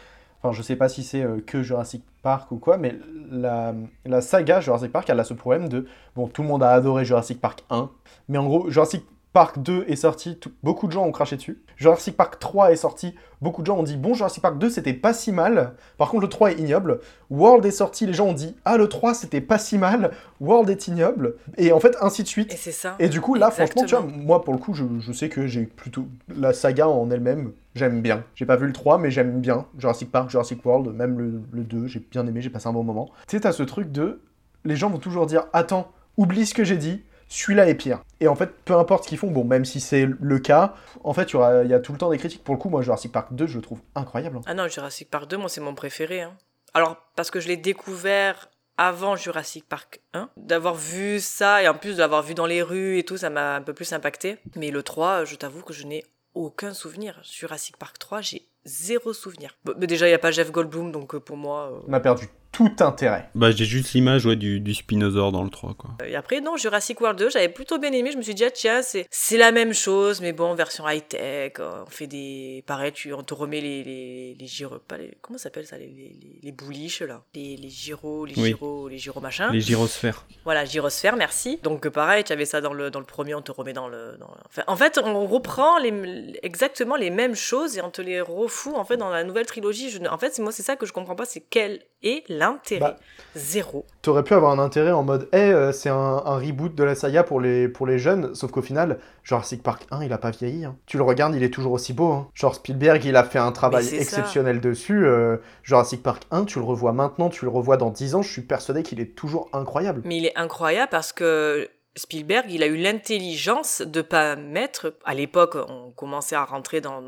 Enfin, 0.40 0.52
je 0.52 0.62
sais 0.62 0.76
pas 0.76 0.88
si 0.88 1.02
c'est 1.02 1.22
euh, 1.22 1.40
que 1.44 1.62
Jurassic 1.62 2.04
Park 2.22 2.52
ou 2.52 2.56
quoi, 2.56 2.78
mais 2.78 2.96
la, 3.30 3.74
saga 4.20 4.60
Jurassic 4.60 4.92
Park, 4.92 5.10
elle 5.10 5.18
a 5.18 5.24
ce 5.24 5.34
problème 5.34 5.68
de. 5.68 5.86
Bon, 6.14 6.28
tout 6.28 6.42
le 6.42 6.48
monde 6.48 6.62
a 6.62 6.70
adoré 6.70 7.04
Jurassic 7.04 7.40
Park 7.40 7.64
1, 7.70 7.90
mais 8.28 8.38
en 8.38 8.46
gros, 8.46 8.70
Jurassic 8.70 9.04
Park 9.34 9.58
2 9.62 9.84
est 9.88 9.96
sorti, 9.96 10.36
tout- 10.38 10.50
beaucoup 10.62 10.86
de 10.86 10.92
gens 10.92 11.04
ont 11.04 11.12
craché 11.12 11.36
dessus. 11.36 11.62
Jurassic 11.76 12.16
Park 12.16 12.38
3 12.40 12.72
est 12.72 12.76
sorti, 12.76 13.14
beaucoup 13.42 13.60
de 13.60 13.66
gens 13.66 13.76
ont 13.78 13.82
dit 13.82 13.96
bon, 13.96 14.14
Jurassic 14.14 14.42
Park 14.42 14.58
2 14.58 14.70
c'était 14.70 14.94
pas 14.94 15.12
si 15.12 15.32
mal, 15.32 15.74
par 15.98 16.08
contre 16.10 16.22
le 16.22 16.28
3 16.28 16.52
est 16.52 16.58
ignoble. 16.58 17.00
World 17.30 17.64
est 17.66 17.70
sorti, 17.70 18.06
les 18.06 18.14
gens 18.14 18.26
ont 18.28 18.32
dit 18.32 18.56
ah, 18.64 18.76
le 18.78 18.88
3 18.88 19.14
c'était 19.14 19.42
pas 19.42 19.58
si 19.58 19.76
mal, 19.78 20.12
World 20.40 20.70
est 20.70 20.88
ignoble, 20.88 21.36
et 21.58 21.72
en 21.72 21.78
fait, 21.78 21.94
ainsi 22.00 22.22
de 22.22 22.28
suite. 22.28 22.52
Et 22.54 22.56
c'est 22.56 22.72
ça. 22.72 22.96
Et 22.98 23.08
du 23.08 23.20
coup, 23.20 23.34
là, 23.34 23.50
franchement, 23.66 23.82
tu 23.84 23.94
vois, 23.94 24.04
moi, 24.24 24.42
pour 24.42 24.54
le 24.54 24.58
coup, 24.60 24.72
je, 24.74 24.84
je 24.98 25.12
sais 25.12 25.28
que 25.28 25.46
j'ai 25.46 25.64
plutôt 25.66 26.06
la 26.34 26.52
saga 26.54 26.88
en 26.88 27.08
elle-même, 27.10 27.52
j'aime 27.74 28.00
bien. 28.00 28.24
J'ai 28.34 28.46
pas 28.46 28.56
vu 28.56 28.66
le 28.66 28.72
3, 28.72 28.98
mais 28.98 29.10
j'aime 29.10 29.40
bien. 29.40 29.66
Jurassic 29.78 30.10
Park, 30.10 30.30
Jurassic 30.30 30.64
World, 30.64 30.88
même 30.94 31.18
le, 31.18 31.42
le 31.52 31.64
2, 31.64 31.86
j'ai 31.86 32.00
bien 32.00 32.26
aimé, 32.26 32.40
j'ai 32.40 32.50
passé 32.50 32.66
un 32.66 32.72
bon 32.72 32.82
moment. 32.82 33.10
Tu 33.28 33.36
sais, 33.36 33.40
t'as 33.40 33.52
ce 33.52 33.62
truc 33.62 33.92
de. 33.92 34.20
Les 34.64 34.74
gens 34.74 34.90
vont 34.90 34.98
toujours 34.98 35.26
dire 35.26 35.44
Attends, 35.52 35.92
oublie 36.16 36.44
ce 36.46 36.54
que 36.54 36.64
j'ai 36.64 36.76
dit, 36.78 37.02
celui-là 37.28 37.68
est 37.68 37.74
pire. 37.74 38.02
Et 38.20 38.28
en 38.28 38.34
fait, 38.34 38.50
peu 38.64 38.74
importe 38.76 39.04
ce 39.04 39.08
qu'ils 39.08 39.18
font, 39.18 39.30
bon, 39.30 39.44
même 39.44 39.64
si 39.64 39.80
c'est 39.80 40.08
le 40.20 40.38
cas, 40.38 40.74
en 41.04 41.12
fait, 41.12 41.32
il 41.32 41.70
y, 41.70 41.74
a 41.74 41.78
tout 41.80 41.92
le 41.92 41.98
temps 41.98 42.10
des 42.10 42.18
critiques. 42.18 42.42
Pour 42.42 42.54
le 42.54 42.60
coup, 42.60 42.68
moi, 42.70 42.82
Jurassic 42.82 43.12
Park 43.12 43.28
2, 43.32 43.46
je 43.46 43.56
le 43.56 43.62
trouve 43.62 43.80
incroyable. 43.94 44.38
hein. 44.38 44.42
Ah 44.46 44.54
non, 44.54 44.66
Jurassic 44.68 45.10
Park 45.10 45.28
2, 45.28 45.36
moi 45.36 45.48
c'est 45.48 45.60
mon 45.60 45.74
préféré. 45.74 46.22
hein. 46.22 46.36
Alors 46.74 46.96
parce 47.16 47.30
que 47.30 47.40
je 47.40 47.48
l'ai 47.48 47.56
découvert 47.56 48.48
avant 48.76 49.16
Jurassic 49.16 49.66
Park 49.68 50.00
1, 50.14 50.28
d'avoir 50.36 50.74
vu 50.74 51.18
ça 51.20 51.62
et 51.62 51.68
en 51.68 51.74
plus 51.74 51.94
de 51.94 51.98
l'avoir 52.00 52.22
vu 52.22 52.34
dans 52.34 52.46
les 52.46 52.62
rues 52.62 52.98
et 52.98 53.04
tout, 53.04 53.16
ça 53.16 53.28
m'a 53.30 53.56
un 53.56 53.62
peu 53.62 53.72
plus 53.74 53.92
impacté. 53.92 54.38
Mais 54.54 54.70
le 54.70 54.82
3, 54.82 55.24
je 55.24 55.34
t'avoue 55.36 55.62
que 55.62 55.72
je 55.72 55.84
n'ai 55.86 56.04
aucun 56.34 56.72
souvenir. 56.74 57.20
Jurassic 57.24 57.76
Park 57.76 57.98
3, 57.98 58.20
j'ai 58.20 58.46
zéro 58.64 59.12
souvenir. 59.12 59.56
Bon, 59.64 59.74
mais 59.78 59.86
déjà, 59.88 60.06
il 60.06 60.10
n'y 60.10 60.14
a 60.14 60.18
pas 60.20 60.30
Jeff 60.30 60.52
Goldblum, 60.52 60.92
donc 60.92 61.14
euh, 61.14 61.20
pour 61.20 61.36
moi... 61.36 61.70
euh, 61.72 61.80
On 61.88 61.92
a 61.92 62.00
perdu 62.00 62.28
tout 62.58 62.84
intérêt. 62.84 63.28
Bah, 63.36 63.52
j'ai 63.52 63.64
juste 63.64 63.92
l'image 63.92 64.26
ouais, 64.26 64.34
du, 64.36 64.58
du 64.60 64.74
spinosaure 64.74 65.30
dans 65.30 65.44
le 65.44 65.50
3, 65.50 65.74
quoi. 65.74 65.90
Et 66.04 66.16
après, 66.16 66.40
non, 66.40 66.56
Jurassic 66.56 67.00
World 67.00 67.18
2, 67.18 67.30
j'avais 67.30 67.48
plutôt 67.48 67.78
bien 67.78 67.92
aimé. 67.92 68.10
Je 68.12 68.16
me 68.16 68.22
suis 68.22 68.34
dit, 68.34 68.44
ah, 68.44 68.50
tiens, 68.50 68.82
c'est, 68.82 69.06
c'est 69.10 69.36
la 69.38 69.52
même 69.52 69.72
chose, 69.72 70.20
mais 70.20 70.32
bon, 70.32 70.54
version 70.54 70.88
high-tech. 70.88 71.52
euh, 71.60 71.84
On 71.86 71.90
fait 71.90 72.06
des. 72.08 72.64
Pareil, 72.66 72.92
tu, 72.92 73.12
on 73.14 73.22
te 73.22 73.32
remet 73.32 73.60
les, 73.60 73.84
les, 73.84 74.34
les 74.38 74.46
gyros. 74.46 74.78
Pas 74.88 74.98
les, 74.98 75.16
comment 75.22 75.38
ça 75.38 75.44
s'appelle 75.44 75.66
ça 75.66 75.78
Les, 75.78 75.86
les, 75.86 76.16
les, 76.20 76.40
les 76.42 76.52
bouliches, 76.52 77.02
là? 77.02 77.22
Les, 77.34 77.56
les 77.56 77.68
gyros, 77.70 78.26
les 78.26 78.34
Oui. 78.36 78.48
gyros, 78.48 78.88
les 78.88 78.98
gyros 78.98 79.20
machin. 79.20 79.52
Les 79.52 79.60
gyrosphères. 79.60 80.26
Voilà, 80.44 80.64
gyrosphère, 80.64 81.16
merci. 81.16 81.58
Donc 81.62 81.86
euh, 81.86 81.90
pareil, 81.90 82.24
tu 82.24 82.32
avais 82.32 82.44
ça 82.44 82.60
dans 82.60 82.72
le, 82.72 82.90
dans 82.90 82.98
le 83.00 83.06
premier, 83.06 83.34
on 83.34 83.42
te 83.42 83.52
remet 83.52 83.72
dans 83.72 83.88
le... 83.88 84.16
dans- 84.18 84.28
Enfin, 84.46 84.62
en 84.66 84.76
fait, 84.76 84.98
on 85.02 85.26
reprend 85.26 85.78
les, 85.78 86.38
exactement 86.42 86.96
les 86.96 87.10
mêmes 87.10 87.34
choses 87.36 87.76
et 87.78 87.82
on 87.82 87.90
te 87.90 88.02
les 88.02 88.20
refout 88.20 88.74
en 88.76 88.84
fait 88.84 88.96
dans 88.96 89.10
la 89.10 89.22
nouvelle 89.24 89.46
trilogie. 89.46 89.90
Je 89.90 89.98
ne- 89.98 90.08
En 90.08 90.18
fait, 90.18 90.34
c'est- 90.34 90.42
moi, 90.42 90.50
c'est 90.52 90.62
ça 90.62 90.74
que 90.76 90.86
je 90.86 90.92
comprends 90.92 91.14
pas, 91.14 91.24
c'est 91.24 91.40
quel 91.48 91.80
et 92.02 92.24
l'intérêt 92.28 92.80
Bah. 92.80 92.96
Zéro. 93.36 93.84
T'aurais 94.02 94.24
pu 94.24 94.34
avoir 94.34 94.52
un 94.52 94.58
intérêt 94.58 94.90
en 94.92 95.02
mode, 95.02 95.28
eh, 95.32 95.36
euh, 95.36 95.70
c'est 95.72 95.90
un, 95.90 95.94
un 96.24 96.38
reboot 96.38 96.74
de 96.74 96.82
la 96.84 96.94
saga 96.94 97.22
pour 97.22 97.40
les, 97.40 97.68
pour 97.68 97.86
les 97.86 97.98
jeunes, 97.98 98.34
sauf 98.34 98.50
qu'au 98.50 98.62
final, 98.62 98.98
Jurassic 99.22 99.62
Park 99.62 99.86
1, 99.90 100.02
il 100.04 100.12
a 100.12 100.18
pas 100.18 100.30
vieilli. 100.30 100.64
hein. 100.64 100.76
Tu 100.86 100.96
le 100.96 101.02
regardes, 101.02 101.34
il 101.34 101.42
est 101.42 101.50
toujours 101.52 101.72
aussi 101.72 101.92
beau. 101.92 102.10
hein. 102.12 102.28
Genre 102.34 102.54
Spielberg, 102.54 103.04
il 103.04 103.16
a 103.16 103.24
fait 103.24 103.38
un 103.38 103.52
travail 103.52 103.84
ça. 103.84 103.96
exceptionnel 103.96 104.60
dessus. 104.60 105.06
euh, 105.06 105.36
Jurassic 105.62 106.02
Park 106.02 106.22
1, 106.30 106.44
tu 106.46 106.58
le 106.58 106.64
revois 106.64 106.92
maintenant, 106.92 107.28
tu 107.28 107.44
le 107.44 107.50
revois 107.50 107.76
dans 107.76 107.90
10 107.90 108.14
ans, 108.14 108.22
je 108.22 108.30
suis 108.32 108.42
persuadé 108.42 108.82
qu'il 108.82 109.00
est 109.00 109.14
toujours 109.14 109.48
incroyable. 109.52 110.02
Mais 110.04 110.16
il 110.16 110.26
est 110.26 110.36
incroyable 110.36 110.88
parce 110.90 111.12
que 111.12 111.68
Spielberg, 111.98 112.46
il 112.50 112.62
a 112.62 112.66
eu 112.66 112.76
l'intelligence 112.76 113.82
de 113.82 114.02
pas 114.02 114.36
mettre. 114.36 114.94
À 115.04 115.14
l'époque, 115.14 115.56
on 115.68 115.90
commençait 115.90 116.36
à 116.36 116.44
rentrer 116.44 116.80
dans, 116.80 117.00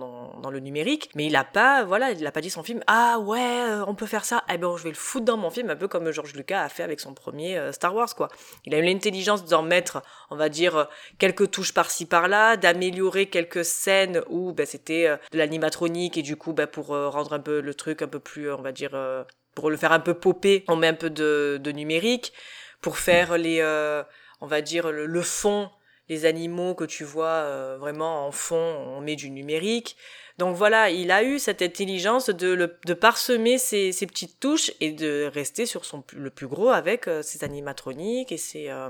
le 0.51 0.61
numérique, 0.61 1.11
mais 1.15 1.27
il 1.27 1.37
a 1.37 1.45
pas, 1.45 1.85
voilà, 1.85 2.11
il 2.11 2.27
a 2.27 2.33
pas 2.33 2.41
dit 2.41 2.51
son 2.51 2.63
film. 2.63 2.81
Ah 2.87 3.19
ouais, 3.21 3.39
euh, 3.39 3.85
on 3.87 3.95
peut 3.95 4.07
faire 4.07 4.25
ça. 4.25 4.43
Eh 4.53 4.59
ben, 4.59 4.77
je 4.77 4.83
vais 4.83 4.91
le 4.91 4.97
foutre 4.97 5.25
dans 5.25 5.37
mon 5.37 5.51
film, 5.51 5.71
un 5.71 5.77
peu 5.77 5.89
comme 5.89 6.11
George 6.11 6.35
Lucas 6.35 6.63
a 6.63 6.69
fait 6.69 6.83
avec 6.83 7.01
son 7.01 7.15
premier 7.15 7.57
euh, 7.57 7.73
Star 7.73 7.95
Wars, 7.95 8.15
quoi. 8.15 8.29
Il 8.67 8.75
a 8.75 8.79
eu 8.79 8.83
l'intelligence 8.83 9.45
d'en 9.45 9.63
mettre, 9.63 10.03
on 10.31 10.37
va 10.37 10.49
dire, 10.49 10.89
quelques 11.19 11.51
touches 11.51 11.73
par-ci 11.73 12.07
par-là, 12.07 12.57
d'améliorer 12.57 13.27
quelques 13.27 13.65
scènes 13.65 14.23
où 14.29 14.53
ben, 14.53 14.67
c'était 14.67 15.07
euh, 15.07 15.17
de 15.33 15.39
l'animatronique 15.39 16.19
et 16.19 16.23
du 16.23 16.37
coup, 16.37 16.53
ben, 16.53 16.67
pour 16.67 16.89
rendre 16.89 17.33
un 17.33 17.41
peu 17.41 17.61
le 17.61 17.75
truc 17.75 18.03
un 18.03 18.09
peu 18.09 18.21
plus, 18.21 18.53
on 18.53 18.63
va 18.63 18.73
dire, 18.73 18.91
pour 19.55 19.71
le 19.71 19.77
faire 19.77 19.93
un 19.93 20.01
peu 20.01 20.15
popper, 20.15 20.65
on 20.69 20.77
met 20.77 20.89
un 20.89 20.95
peu 20.95 21.11
de, 21.11 21.61
numérique 21.73 22.33
pour 22.81 22.99
faire 22.99 23.39
les, 23.39 23.61
on 24.41 24.47
va 24.47 24.61
dire 24.63 24.91
le, 24.91 25.07
le 25.07 25.23
fond, 25.23 25.71
les 26.09 26.25
animaux 26.25 26.75
que 26.75 26.85
tu 26.85 27.05
vois 27.05 27.27
euh, 27.29 27.77
vraiment 27.79 28.27
en 28.27 28.33
fond, 28.33 28.57
on 28.57 29.01
met 29.01 29.17
du 29.17 29.31
numérique. 29.31 29.97
Donc 30.39 30.57
voilà, 30.57 30.91
il 30.91 31.11
a 31.11 31.23
eu 31.23 31.39
cette 31.39 31.63
intelligence 31.63 32.31
de, 32.31 32.49
le- 32.53 32.79
de 32.87 32.95
parsemer 32.95 33.59
ces, 33.59 33.93
ces 33.93 34.07
petites 34.07 34.41
touches 34.41 34.73
et 34.81 34.91
de 34.93 35.31
rester 35.33 35.67
sur 35.67 35.85
son 35.85 36.03
le 36.15 36.31
plus 36.31 36.47
gros 36.49 36.71
avec 36.71 37.07
euh, 37.09 37.23
ses 37.23 37.45
animatroniques 37.45 38.33
et 38.33 38.39
ses 38.39 38.69
euh, 38.71 38.89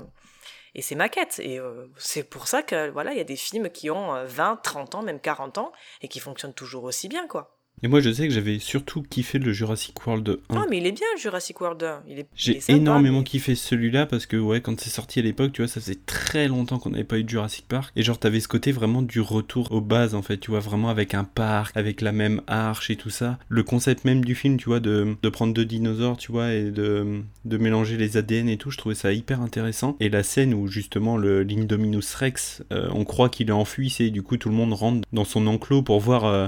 et 0.73 0.81
ses 0.81 0.95
maquettes. 0.95 1.39
Et 1.39 1.59
euh, 1.59 1.87
c'est 1.97 2.23
pour 2.23 2.47
ça 2.47 2.63
que 2.63 2.89
voilà, 2.89 3.11
il 3.11 3.17
y 3.17 3.21
a 3.21 3.25
des 3.25 3.35
films 3.35 3.69
qui 3.69 3.89
ont 3.91 4.15
euh, 4.15 4.25
20, 4.25 4.57
30 4.63 4.95
ans, 4.95 5.01
même 5.03 5.19
40 5.19 5.57
ans 5.57 5.71
et 6.01 6.07
qui 6.07 6.19
fonctionnent 6.19 6.53
toujours 6.53 6.85
aussi 6.85 7.07
bien 7.09 7.27
quoi. 7.27 7.57
Et 7.83 7.87
moi, 7.87 7.99
je 7.99 8.11
sais 8.13 8.27
que 8.27 8.33
j'avais 8.33 8.59
surtout 8.59 9.01
kiffé 9.01 9.39
le 9.39 9.51
Jurassic 9.53 10.05
World 10.05 10.37
1. 10.49 10.55
Non, 10.55 10.65
mais 10.69 10.77
il 10.77 10.85
est 10.85 10.91
bien 10.91 11.07
Jurassic 11.19 11.59
World 11.61 11.81
1. 11.81 12.03
Il 12.07 12.19
est, 12.19 12.21
il 12.21 12.25
J'ai 12.35 12.57
est 12.57 12.59
sympa, 12.59 12.77
énormément 12.77 13.17
mais- 13.19 13.23
kiffé 13.23 13.55
celui-là 13.55 14.05
parce 14.05 14.25
que 14.27 14.37
ouais 14.37 14.61
quand 14.61 14.79
c'est 14.79 14.89
sorti 14.91 15.19
à 15.19 15.21
l'époque 15.23 15.51
tu 15.53 15.61
vois 15.61 15.67
ça 15.67 15.79
faisait 15.81 15.97
très 16.05 16.47
longtemps 16.47 16.77
qu'on 16.79 16.91
n'avait 16.91 17.03
pas 17.03 17.17
eu 17.17 17.23
de 17.23 17.29
Jurassic 17.29 17.65
Park 17.67 17.91
et 17.95 18.03
genre 18.03 18.19
t'avais 18.19 18.39
ce 18.39 18.47
côté 18.47 18.71
vraiment 18.71 19.01
du 19.01 19.19
retour 19.19 19.71
aux 19.71 19.81
bases 19.81 20.13
en 20.15 20.21
fait 20.21 20.37
tu 20.37 20.51
vois 20.51 20.59
vraiment 20.59 20.89
avec 20.89 21.13
un 21.13 21.23
parc 21.23 21.75
avec 21.75 22.01
la 22.01 22.11
même 22.11 22.41
arche 22.47 22.89
et 22.89 22.95
tout 22.95 23.09
ça 23.09 23.39
le 23.49 23.63
concept 23.63 24.05
même 24.05 24.23
du 24.23 24.35
film 24.35 24.57
tu 24.57 24.65
vois 24.65 24.79
de, 24.79 25.15
de 25.21 25.29
prendre 25.29 25.53
deux 25.53 25.65
dinosaures 25.65 26.17
tu 26.17 26.31
vois 26.31 26.53
et 26.53 26.71
de, 26.71 27.21
de 27.45 27.57
mélanger 27.57 27.97
les 27.97 28.17
ADN 28.17 28.47
et 28.49 28.57
tout 28.57 28.69
je 28.71 28.77
trouvais 28.77 28.95
ça 28.95 29.11
hyper 29.13 29.41
intéressant 29.41 29.95
et 29.99 30.09
la 30.09 30.23
scène 30.23 30.53
où 30.53 30.67
justement 30.67 31.17
le 31.17 31.43
l'Indominus 31.43 32.13
Rex 32.15 32.63
euh, 32.71 32.87
on 32.93 33.05
croit 33.05 33.29
qu'il 33.29 33.49
est 33.49 33.53
enfui 33.53 33.89
c'est 33.89 34.09
du 34.09 34.21
coup 34.23 34.37
tout 34.37 34.49
le 34.49 34.55
monde 34.55 34.73
rentre 34.73 35.07
dans 35.13 35.25
son 35.25 35.47
enclos 35.47 35.81
pour 35.83 35.99
voir 35.99 36.25
euh, 36.25 36.47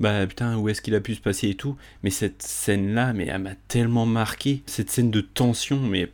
bah 0.00 0.26
putain 0.26 0.56
où 0.56 0.68
est-ce 0.72 0.82
qu'il 0.82 0.94
a 0.94 1.00
pu 1.00 1.14
se 1.14 1.20
passer 1.20 1.48
et 1.50 1.54
tout. 1.54 1.76
Mais 2.02 2.10
cette 2.10 2.42
scène 2.42 2.94
là 2.94 3.12
mais 3.12 3.26
elle 3.26 3.42
m'a 3.42 3.54
tellement 3.68 4.06
marqué. 4.06 4.62
Cette 4.66 4.90
scène 4.90 5.10
de 5.10 5.20
tension 5.20 5.80
mais 5.80 6.10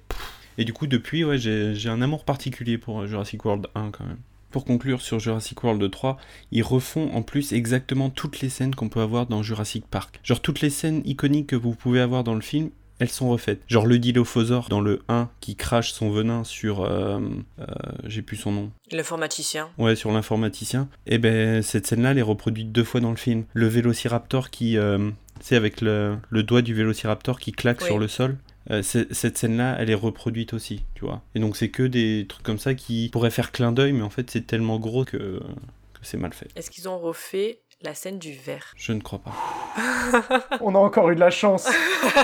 et 0.58 0.64
du 0.64 0.72
coup 0.72 0.86
depuis 0.86 1.24
ouais 1.24 1.38
j'ai 1.38 1.74
j'ai 1.74 1.88
un 1.88 2.02
amour 2.02 2.24
particulier 2.24 2.78
pour 2.78 3.00
euh, 3.00 3.06
Jurassic 3.06 3.44
World 3.44 3.68
1 3.74 3.90
quand 3.90 4.04
même. 4.04 4.18
Pour 4.50 4.64
conclure 4.64 5.02
sur 5.02 5.18
Jurassic 5.18 5.62
World 5.62 5.90
3, 5.90 6.16
ils 6.52 6.62
refont 6.62 7.12
en 7.14 7.22
plus 7.22 7.52
exactement 7.52 8.08
toutes 8.08 8.40
les 8.40 8.48
scènes 8.48 8.74
qu'on 8.74 8.88
peut 8.88 9.02
avoir 9.02 9.26
dans 9.26 9.42
Jurassic 9.42 9.86
Park. 9.86 10.20
Genre 10.22 10.40
toutes 10.40 10.62
les 10.62 10.70
scènes 10.70 11.02
iconiques 11.04 11.48
que 11.48 11.56
vous 11.56 11.74
pouvez 11.74 12.00
avoir 12.00 12.24
dans 12.24 12.34
le 12.34 12.40
film, 12.40 12.70
elles 12.98 13.08
sont 13.10 13.28
refaites. 13.30 13.60
Genre 13.68 13.86
le 13.86 13.98
dilophosaure 13.98 14.68
dans 14.68 14.80
le 14.80 15.02
1 15.08 15.28
qui 15.40 15.56
crache 15.56 15.92
son 15.92 16.10
venin 16.10 16.44
sur... 16.44 16.82
euh, 16.82 17.20
euh, 17.60 17.64
J'ai 18.04 18.22
plus 18.22 18.36
son 18.36 18.52
nom. 18.52 18.70
L'informaticien. 18.90 19.68
Ouais, 19.78 19.96
sur 19.96 20.10
l'informaticien. 20.12 20.88
Et 21.06 21.18
ben 21.18 21.62
cette 21.62 21.86
scène-là, 21.86 22.10
elle 22.12 22.18
est 22.18 22.22
reproduite 22.22 22.72
deux 22.72 22.84
fois 22.84 23.00
dans 23.00 23.10
le 23.10 23.16
film. 23.16 23.44
Le 23.54 23.66
vélociraptor 23.68 24.50
qui, 24.50 24.76
euh, 24.76 25.10
c'est 25.40 25.56
avec 25.56 25.80
le, 25.80 26.16
le 26.30 26.42
doigt 26.42 26.62
du 26.62 26.74
vélociraptor 26.74 27.38
qui 27.40 27.52
claque 27.52 27.80
Oui. 27.80 27.86
sur 27.86 27.98
le 27.98 28.08
sol. 28.08 28.36
Euh, 28.70 28.82
cette 28.82 29.38
scène-là, 29.38 29.76
elle 29.78 29.88
est 29.88 29.94
reproduite 29.94 30.52
aussi, 30.52 30.82
tu 30.94 31.06
vois. 31.06 31.22
Et 31.34 31.40
donc 31.40 31.56
c'est 31.56 31.70
que 31.70 31.82
des 31.84 32.26
trucs 32.28 32.42
comme 32.44 32.58
ça 32.58 32.74
qui 32.74 33.08
pourraient 33.10 33.30
faire 33.30 33.50
clin 33.50 33.72
d'œil, 33.72 33.92
mais 33.94 34.02
en 34.02 34.10
fait 34.10 34.30
c'est 34.30 34.46
tellement 34.46 34.78
gros 34.78 35.06
que, 35.06 35.16
que 35.38 36.00
c'est 36.02 36.18
mal 36.18 36.34
fait. 36.34 36.48
Est-ce 36.54 36.70
qu'ils 36.70 36.86
ont 36.86 36.98
refait 36.98 37.60
la 37.82 37.94
scène 37.94 38.18
du 38.18 38.32
verre 38.32 38.74
Je 38.76 38.92
ne 38.92 39.00
crois 39.00 39.20
pas. 39.20 39.34
On 40.60 40.74
a 40.74 40.78
encore 40.78 41.10
eu 41.10 41.14
de 41.14 41.20
la 41.20 41.30
chance. 41.30 41.68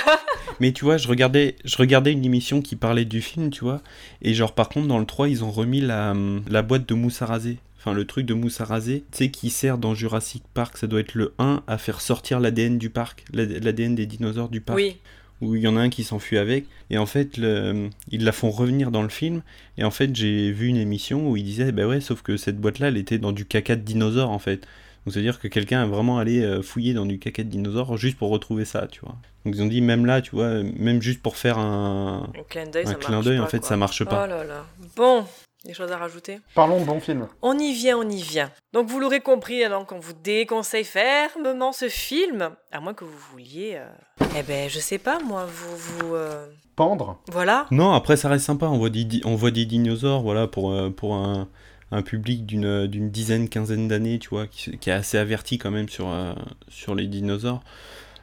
Mais 0.60 0.72
tu 0.72 0.84
vois, 0.84 0.96
je 0.96 1.06
regardais, 1.08 1.56
je 1.64 1.76
regardais 1.76 2.12
une 2.12 2.24
émission 2.24 2.60
qui 2.60 2.76
parlait 2.76 3.04
du 3.04 3.20
film, 3.22 3.50
tu 3.50 3.60
vois. 3.64 3.80
Et 4.22 4.34
genre, 4.34 4.52
par 4.54 4.68
contre, 4.68 4.88
dans 4.88 4.98
le 4.98 5.06
3, 5.06 5.28
ils 5.28 5.44
ont 5.44 5.50
remis 5.50 5.80
la, 5.80 6.14
la 6.48 6.62
boîte 6.62 6.88
de 6.88 6.94
mousse 6.94 7.22
à 7.22 7.26
raser. 7.26 7.58
Enfin, 7.78 7.92
le 7.92 8.04
truc 8.06 8.24
de 8.26 8.34
mousse 8.34 8.60
à 8.60 8.64
raser, 8.64 9.04
tu 9.12 9.18
sais, 9.18 9.30
qui 9.30 9.50
sert 9.50 9.78
dans 9.78 9.94
Jurassic 9.94 10.42
Park, 10.54 10.76
ça 10.78 10.86
doit 10.86 11.00
être 11.00 11.14
le 11.14 11.34
1 11.38 11.62
à 11.66 11.78
faire 11.78 12.00
sortir 12.00 12.40
l'ADN 12.40 12.78
du 12.78 12.88
parc, 12.90 13.24
l'ADN 13.32 13.94
des 13.94 14.06
dinosaures 14.06 14.48
du 14.48 14.60
parc. 14.60 14.76
Oui. 14.78 14.96
Où 15.40 15.54
il 15.56 15.62
y 15.62 15.68
en 15.68 15.76
a 15.76 15.80
un 15.80 15.90
qui 15.90 16.04
s'enfuit 16.04 16.38
avec. 16.38 16.64
Et 16.90 16.96
en 16.98 17.06
fait, 17.06 17.36
le- 17.36 17.90
ils 18.10 18.24
la 18.24 18.32
font 18.32 18.50
revenir 18.50 18.90
dans 18.90 19.02
le 19.02 19.08
film. 19.08 19.42
Et 19.76 19.84
en 19.84 19.90
fait, 19.90 20.14
j'ai 20.16 20.50
vu 20.52 20.68
une 20.68 20.76
émission 20.76 21.28
où 21.28 21.36
ils 21.36 21.42
disaient, 21.44 21.72
bah 21.72 21.86
ouais, 21.86 22.00
sauf 22.00 22.22
que 22.22 22.36
cette 22.36 22.58
boîte-là, 22.58 22.88
elle 22.88 22.96
était 22.96 23.18
dans 23.18 23.32
du 23.32 23.44
caca 23.44 23.76
de 23.76 23.82
dinosaure, 23.82 24.30
en 24.30 24.38
fait. 24.38 24.66
Donc, 25.04 25.12
c'est-à-dire 25.12 25.38
que 25.38 25.48
quelqu'un 25.48 25.82
a 25.82 25.86
vraiment 25.86 26.18
allé 26.18 26.42
euh, 26.42 26.62
fouiller 26.62 26.94
dans 26.94 27.04
du 27.06 27.18
caca 27.18 27.42
de 27.42 27.48
dinosaure 27.48 27.96
juste 27.96 28.16
pour 28.16 28.30
retrouver 28.30 28.64
ça, 28.64 28.86
tu 28.86 29.00
vois. 29.00 29.16
Donc, 29.44 29.54
ils 29.54 29.62
ont 29.62 29.66
dit, 29.66 29.80
même 29.82 30.06
là, 30.06 30.22
tu 30.22 30.30
vois, 30.30 30.62
même 30.62 31.02
juste 31.02 31.20
pour 31.22 31.36
faire 31.36 31.58
un, 31.58 32.30
Un 32.38 32.42
clin 32.48 32.66
d'œil, 32.66 32.84
un 32.86 32.88
ça 32.88 32.94
clin 32.94 33.10
marche 33.16 33.24
d'œil, 33.26 33.38
pas, 33.38 33.44
en 33.44 33.46
fait, 33.48 33.58
quoi. 33.58 33.68
ça 33.68 33.76
marche 33.76 34.04
pas. 34.04 34.24
Oh 34.24 34.28
là 34.28 34.44
là. 34.44 34.64
Bon, 34.96 35.24
des 35.66 35.74
choses 35.74 35.92
à 35.92 35.98
rajouter? 35.98 36.40
Parlons 36.54 36.80
de 36.80 36.86
bons 36.86 37.00
films. 37.00 37.26
On 37.42 37.58
y 37.58 37.72
vient, 37.74 37.98
on 37.98 38.08
y 38.08 38.22
vient. 38.22 38.50
Donc 38.72 38.88
vous 38.88 38.98
l'aurez 39.00 39.20
compris, 39.20 39.62
alors 39.64 39.86
qu'on 39.86 39.98
vous 39.98 40.12
déconseille 40.12 40.84
fermement 40.84 41.72
ce 41.72 41.88
film, 41.88 42.50
à 42.72 42.80
moins 42.80 42.94
que 42.94 43.04
vous 43.04 43.18
vouliez, 43.30 43.76
euh, 43.76 44.24
eh 44.38 44.42
ben 44.42 44.68
je 44.68 44.78
sais 44.78 44.98
pas 44.98 45.18
moi, 45.20 45.46
vous 45.46 45.76
vous, 45.76 46.14
euh, 46.14 46.46
Pendre. 46.76 47.20
voilà. 47.30 47.66
Non, 47.70 47.92
après, 47.92 48.16
ça 48.16 48.28
reste 48.28 48.44
sympa. 48.46 48.66
On 48.66 48.78
voit 48.78 48.90
des, 48.90 49.20
on 49.24 49.36
voit 49.36 49.50
des 49.52 49.64
dinosaures, 49.64 50.22
voilà, 50.22 50.48
pour, 50.48 50.72
euh, 50.72 50.90
pour 50.90 51.14
un, 51.14 51.48
un 51.90 52.02
public 52.02 52.46
d'une 52.46 52.86
d'une 52.86 53.10
dizaine, 53.10 53.48
quinzaine 53.48 53.88
d'années, 53.88 54.18
tu 54.18 54.28
vois, 54.30 54.46
qui, 54.46 54.76
qui 54.78 54.90
est 54.90 54.92
assez 54.92 55.18
averti 55.18 55.58
quand 55.58 55.70
même 55.70 55.88
sur, 55.88 56.08
euh, 56.08 56.32
sur 56.68 56.94
les 56.94 57.06
dinosaures. 57.06 57.62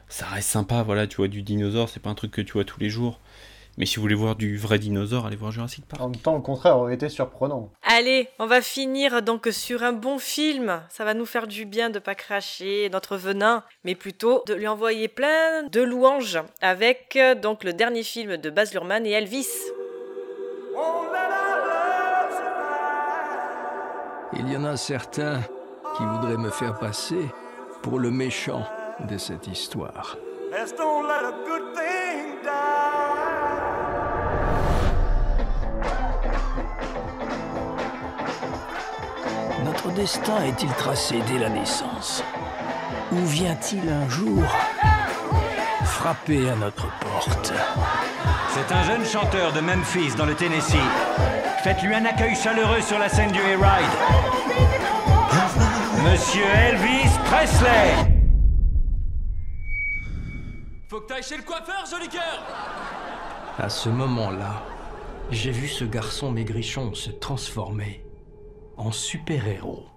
Ça 0.08 0.26
reste 0.26 0.50
sympa, 0.50 0.82
voilà, 0.82 1.06
tu 1.06 1.16
vois, 1.16 1.28
du 1.28 1.42
dinosaure, 1.42 1.88
c'est 1.88 2.00
pas 2.00 2.10
un 2.10 2.14
truc 2.14 2.32
que 2.32 2.42
tu 2.42 2.52
vois 2.52 2.64
tous 2.64 2.80
les 2.80 2.90
jours. 2.90 3.18
Mais 3.78 3.86
si 3.86 3.96
vous 3.96 4.02
voulez 4.02 4.14
voir 4.14 4.36
du 4.36 4.58
vrai 4.58 4.78
dinosaure, 4.78 5.24
allez 5.24 5.36
voir 5.36 5.50
Jurassic 5.50 5.86
Park. 5.86 6.02
En 6.02 6.10
même 6.10 6.20
temps, 6.20 6.36
au 6.36 6.42
contraire, 6.42 6.76
aurait 6.76 6.94
été 6.94 7.08
surprenant. 7.08 7.70
Allez, 7.82 8.28
on 8.38 8.46
va 8.46 8.60
finir 8.60 9.22
donc 9.22 9.48
sur 9.50 9.82
un 9.82 9.94
bon 9.94 10.18
film. 10.18 10.82
Ça 10.90 11.06
va 11.06 11.14
nous 11.14 11.24
faire 11.24 11.46
du 11.46 11.64
bien 11.64 11.88
de 11.88 11.98
pas 11.98 12.14
cracher 12.14 12.90
notre 12.92 13.16
venin, 13.16 13.64
mais 13.84 13.94
plutôt 13.94 14.42
de 14.46 14.52
lui 14.52 14.68
envoyer 14.68 15.08
plein 15.08 15.62
de 15.62 15.80
louanges 15.80 16.38
avec 16.60 17.16
euh, 17.16 17.34
donc 17.34 17.64
le 17.64 17.72
dernier 17.72 18.02
film 18.02 18.36
de 18.36 18.50
Baz 18.50 18.74
Luhrmann 18.74 19.06
et 19.06 19.12
Elvis. 19.12 19.48
Il 24.34 24.50
y 24.50 24.56
en 24.56 24.64
a 24.64 24.76
certains 24.76 25.40
qui 25.96 26.04
voudraient 26.04 26.38
me 26.38 26.50
faire 26.50 26.78
passer 26.78 27.28
pour 27.82 27.98
le 27.98 28.10
méchant 28.10 28.64
de 29.08 29.18
cette 29.18 29.46
histoire. 29.46 30.16
Notre 39.64 39.90
destin 39.94 40.44
est-il 40.44 40.70
tracé 40.70 41.20
dès 41.28 41.38
la 41.38 41.50
naissance? 41.50 42.24
Ou 43.12 43.26
vient-il 43.26 43.86
un 43.88 44.08
jour 44.08 44.42
frapper 45.92 46.48
à 46.48 46.56
notre 46.56 46.86
porte 46.98 47.52
C'est 48.48 48.74
un 48.74 48.82
jeune 48.84 49.04
chanteur 49.04 49.52
de 49.52 49.60
Memphis, 49.60 50.14
dans 50.16 50.24
le 50.24 50.34
Tennessee. 50.34 50.88
Faites-lui 51.62 51.94
un 51.94 52.04
accueil 52.06 52.34
chaleureux 52.34 52.80
sur 52.80 52.98
la 52.98 53.08
scène 53.08 53.30
du 53.30 53.38
Hayride. 53.38 53.94
Monsieur 56.02 56.44
Elvis 56.44 57.10
Presley 57.26 57.94
Faut 60.88 61.00
que 61.00 61.06
t'ailles 61.06 61.22
chez 61.22 61.36
le 61.36 61.42
coiffeur, 61.42 61.84
joli 61.88 62.08
cœur 62.08 62.42
À 63.58 63.68
ce 63.68 63.90
moment-là, 63.90 64.62
j'ai 65.30 65.50
vu 65.52 65.68
ce 65.68 65.84
garçon 65.84 66.30
maigrichon 66.32 66.94
se 66.94 67.10
transformer 67.10 68.04
en 68.76 68.90
super-héros. 68.90 69.91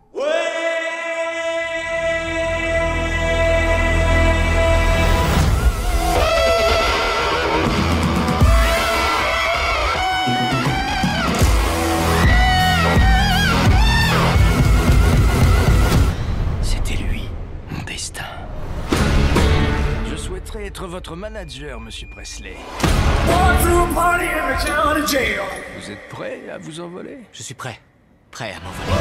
Être 20.76 20.88
votre 20.88 21.16
votre 21.16 21.16
manager, 21.16 21.80
monsieur 21.80 22.06
Presley. 22.06 22.58
Vous 25.80 25.92
êtes 25.92 26.10
prêt 26.10 26.42
à 26.54 26.58
vous 26.58 26.82
envoler? 26.82 27.20
Je 27.32 27.44
suis 27.44 27.54
prêt. 27.54 27.80
Prêt 28.30 28.52
à 28.52 28.60
m'envoler. 28.60 28.92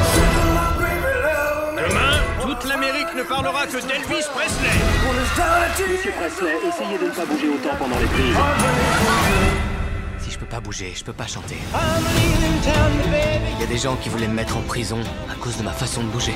Demain, 1.75 2.21
toute 2.41 2.63
l'Amérique 2.69 3.13
ne 3.17 3.23
parlera 3.23 3.65
que 3.67 3.85
d'Elvis 3.85 4.25
Presley. 4.33 4.69
Monsieur 5.91 6.13
Presley, 6.13 6.55
essayez 6.65 6.97
de 6.97 7.07
ne 7.07 7.11
pas 7.11 7.25
bouger 7.25 7.49
autant 7.49 7.75
pendant 7.77 7.99
les 7.99 8.05
prises. 8.05 9.64
Je 10.35 10.39
peux 10.41 10.45
pas 10.47 10.59
bouger, 10.59 10.91
je 10.93 11.01
peux 11.01 11.13
pas 11.13 11.27
chanter. 11.27 11.55
Il 13.53 13.61
y 13.61 13.63
a 13.63 13.67
des 13.67 13.77
gens 13.77 13.95
qui 13.95 14.09
voulaient 14.09 14.27
me 14.27 14.33
mettre 14.33 14.57
en 14.57 14.61
prison 14.63 14.99
à 15.31 15.35
cause 15.35 15.55
de 15.55 15.63
ma 15.63 15.71
façon 15.71 16.03
de 16.03 16.09
bouger. 16.09 16.33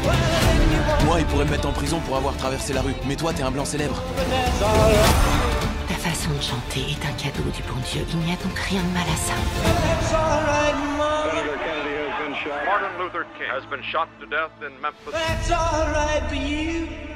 Moi, 1.04 1.20
ils 1.20 1.26
pourraient 1.26 1.44
me 1.44 1.52
mettre 1.52 1.68
en 1.68 1.74
prison 1.74 2.00
pour 2.00 2.16
avoir 2.16 2.34
traversé 2.38 2.72
la 2.72 2.82
rue. 2.82 2.94
Mais 3.06 3.18
toi, 3.18 3.34
t'es 3.34 3.44
un 3.44 3.52
blanc 3.52 3.66
célèbre. 3.66 4.02
Ta 5.90 5.96
façon 5.96 6.30
de 6.30 6.42
chanter 6.42 6.92
est 6.92 7.06
un 7.06 7.12
cadeau 7.12 7.44
du 7.50 7.62
bon 7.64 7.76
Dieu. 7.92 8.06
Il 8.12 8.20
n'y 8.20 8.32
a 8.32 8.38
donc 8.38 8.58
rien 8.58 8.82
de 8.82 8.88
mal 8.94 9.04
à 9.04 9.18
ça. 9.18 9.34
Martin 12.66 13.04
Luther 13.04 13.26
King 13.38 13.50
has 13.52 13.66
been 13.70 13.84
shot 13.84 14.08
to 14.22 14.26
death 14.28 14.52
in 14.64 14.80
Memphis. 14.80 15.12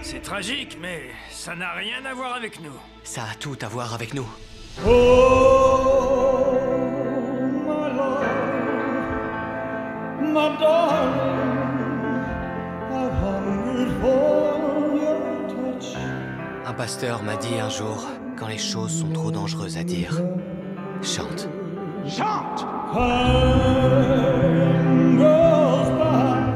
C'est 0.02 0.22
tragique, 0.22 0.78
mais 0.82 1.12
ça 1.32 1.56
n'a 1.56 1.72
rien 1.72 2.04
à 2.04 2.14
voir 2.14 2.34
avec 2.36 2.60
nous. 2.60 2.78
Ça 3.06 3.22
a 3.32 3.36
tout 3.36 3.58
à 3.62 3.70
voir 3.70 3.94
avec 3.94 4.14
nous. 4.14 4.28
Un 16.74 16.76
pasteur 16.76 17.22
m'a 17.22 17.36
dit 17.36 17.60
un 17.60 17.70
jour, 17.70 18.08
quand 18.36 18.48
les 18.48 18.58
choses 18.58 19.02
sont 19.02 19.10
trop 19.10 19.30
dangereuses 19.30 19.78
à 19.78 19.84
dire, 19.84 20.20
chante. 21.04 21.48
Chante 22.08 22.66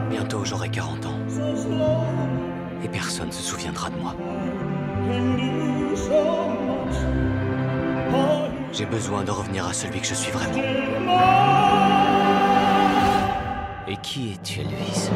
Bientôt 0.10 0.44
j'aurai 0.44 0.70
40 0.70 1.06
ans. 1.06 1.20
Et 2.84 2.88
personne 2.88 3.32
se 3.32 3.44
souviendra 3.44 3.92
de 3.92 3.98
moi. 3.98 4.16
J'ai 8.74 8.88
besoin 8.88 9.24
de 9.24 9.30
revenir 9.30 9.68
à 9.68 9.74
celui 9.74 10.00
que 10.00 10.08
je 10.08 10.16
suis 10.16 10.32
vraiment. 10.32 10.64
Et 13.88 13.98
qui 13.98 14.32
es-tu, 14.32 14.62
Elvis 14.62 15.12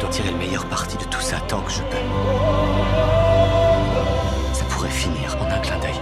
dois 0.00 0.08
tirer 0.08 0.30
le 0.30 0.38
meilleur 0.38 0.66
parti 0.66 0.96
de 0.96 1.04
tout 1.04 1.20
ça 1.20 1.36
tant 1.46 1.60
que 1.60 1.70
je 1.70 1.82
peux. 1.82 1.96
Ça 4.54 4.64
pourrait 4.64 4.88
finir 4.88 5.36
en 5.40 5.50
un 5.50 5.58
clin 5.58 5.78
d'œil. 5.78 6.00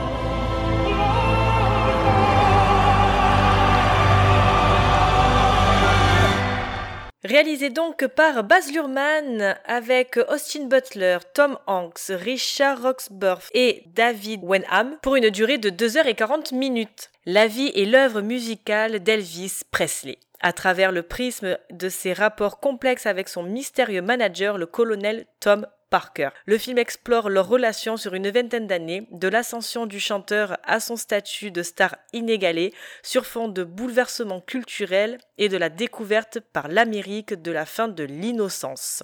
Réalisé 7.24 7.68
donc 7.68 8.06
par 8.06 8.44
Baz 8.44 8.72
Luhrmann 8.72 9.56
avec 9.66 10.18
Austin 10.28 10.66
Butler, 10.66 11.18
Tom 11.34 11.58
Hanks, 11.66 12.10
Richard 12.10 12.80
Roxburgh 12.80 13.42
et 13.52 13.82
David 13.86 14.40
Wenham 14.44 14.96
pour 15.02 15.16
une 15.16 15.28
durée 15.28 15.58
de 15.58 15.68
2h40 15.68 16.54
minutes. 16.54 17.10
La 17.26 17.48
vie 17.48 17.72
et 17.74 17.84
l'œuvre 17.84 18.20
musicale 18.20 19.00
d'Elvis 19.00 19.60
Presley 19.70 20.18
à 20.40 20.52
travers 20.52 20.92
le 20.92 21.02
prisme 21.02 21.58
de 21.70 21.88
ses 21.88 22.12
rapports 22.12 22.60
complexes 22.60 23.06
avec 23.06 23.28
son 23.28 23.42
mystérieux 23.42 24.02
manager, 24.02 24.58
le 24.58 24.66
colonel 24.66 25.26
Tom 25.40 25.66
Parker. 25.90 26.30
Le 26.46 26.58
film 26.58 26.78
explore 26.78 27.30
leur 27.30 27.48
relation 27.48 27.96
sur 27.96 28.14
une 28.14 28.30
vingtaine 28.30 28.66
d'années, 28.66 29.08
de 29.10 29.28
l'ascension 29.28 29.86
du 29.86 30.00
chanteur 30.00 30.58
à 30.64 30.80
son 30.80 30.96
statut 30.96 31.50
de 31.50 31.62
star 31.62 31.96
inégalé, 32.12 32.74
sur 33.02 33.26
fond 33.26 33.48
de 33.48 33.64
bouleversements 33.64 34.40
culturels 34.40 35.18
et 35.38 35.48
de 35.48 35.56
la 35.56 35.70
découverte 35.70 36.40
par 36.40 36.68
l'Amérique 36.68 37.34
de 37.34 37.52
la 37.52 37.64
fin 37.64 37.88
de 37.88 38.04
l'innocence. 38.04 39.02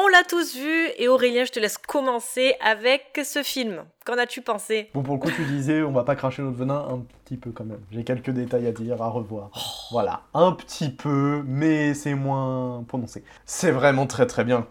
On 0.00 0.06
l'a 0.06 0.22
tous 0.22 0.54
vu 0.54 0.90
et 0.96 1.08
Aurélien, 1.08 1.44
je 1.44 1.50
te 1.50 1.58
laisse 1.58 1.76
commencer 1.76 2.54
avec 2.64 3.20
ce 3.24 3.42
film. 3.42 3.82
Qu'en 4.06 4.16
as-tu 4.16 4.42
pensé? 4.42 4.90
Bon, 4.94 5.02
pour 5.02 5.14
le 5.14 5.20
coup, 5.20 5.30
tu 5.34 5.42
disais, 5.44 5.82
on 5.82 5.90
va 5.90 6.04
pas 6.04 6.14
cracher 6.14 6.40
notre 6.40 6.56
venin 6.56 6.86
un 6.88 7.00
petit 7.24 7.36
peu 7.36 7.50
quand 7.50 7.64
même. 7.64 7.80
J'ai 7.90 8.04
quelques 8.04 8.30
détails 8.30 8.68
à 8.68 8.70
dire, 8.70 9.02
à 9.02 9.08
revoir. 9.08 9.50
Voilà, 9.90 10.20
un 10.34 10.52
petit 10.52 10.90
peu, 10.90 11.42
mais 11.48 11.94
c'est 11.94 12.14
moins 12.14 12.84
prononcé. 12.86 13.24
C'est 13.44 13.72
vraiment 13.72 14.06
très 14.06 14.26
très 14.26 14.44
bien. 14.44 14.68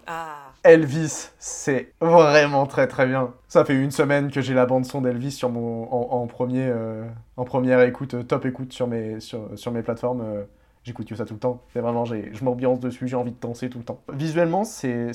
Elvis, 0.63 1.31
c'est 1.39 1.91
vraiment 1.99 2.65
très 2.65 2.87
très 2.87 3.05
bien. 3.05 3.33
Ça 3.49 3.65
fait 3.65 3.75
une 3.75 3.91
semaine 3.91 4.31
que 4.31 4.39
j'ai 4.39 4.53
la 4.53 4.65
bande 4.65 4.85
son 4.85 5.01
d'Elvis 5.01 5.31
sur 5.33 5.49
mon 5.49 5.91
en, 5.91 6.21
en 6.21 6.27
premier 6.27 6.67
euh, 6.67 7.03
en 7.35 7.43
première 7.43 7.81
écoute, 7.81 8.13
euh, 8.13 8.23
top 8.23 8.45
écoute 8.45 8.71
sur 8.71 8.87
mes 8.87 9.19
sur, 9.19 9.41
sur 9.55 9.73
mes 9.73 9.81
plateformes. 9.81 10.21
euh, 10.21 10.43
J'écoute 10.87 11.13
ça 11.13 11.25
tout 11.25 11.33
le 11.33 11.39
temps. 11.41 11.61
C'est 11.73 11.81
vraiment, 11.81 12.05
je 12.05 12.43
m'ambiance 12.45 12.79
dessus, 12.79 13.09
j'ai 13.09 13.17
envie 13.17 13.33
de 13.33 13.39
danser 13.41 13.69
tout 13.69 13.77
le 13.77 13.83
temps. 13.83 13.99
Visuellement, 14.13 14.63
c'est 14.63 15.11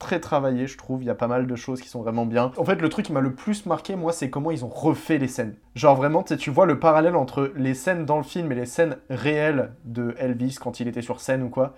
très 0.00 0.18
travaillé, 0.18 0.66
je 0.66 0.76
trouve. 0.76 1.04
Il 1.04 1.06
y 1.06 1.10
a 1.10 1.14
pas 1.14 1.28
mal 1.28 1.46
de 1.46 1.54
choses 1.54 1.80
qui 1.80 1.88
sont 1.88 2.02
vraiment 2.02 2.26
bien. 2.26 2.50
En 2.56 2.64
fait, 2.64 2.82
le 2.82 2.88
truc 2.88 3.06
qui 3.06 3.12
m'a 3.12 3.20
le 3.20 3.32
plus 3.32 3.64
marqué, 3.64 3.94
moi, 3.94 4.12
c'est 4.12 4.28
comment 4.28 4.50
ils 4.50 4.64
ont 4.64 4.68
refait 4.68 5.18
les 5.18 5.28
scènes. 5.28 5.54
Genre 5.76 5.94
vraiment, 5.94 6.24
tu 6.24 6.50
vois 6.50 6.66
le 6.66 6.80
parallèle 6.80 7.14
entre 7.14 7.52
les 7.54 7.74
scènes 7.74 8.04
dans 8.06 8.16
le 8.16 8.24
film 8.24 8.50
et 8.50 8.56
les 8.56 8.66
scènes 8.66 8.96
réelles 9.08 9.70
de 9.84 10.16
Elvis 10.18 10.56
quand 10.60 10.80
il 10.80 10.88
était 10.88 11.00
sur 11.00 11.20
scène 11.20 11.44
ou 11.44 11.48
quoi. 11.48 11.76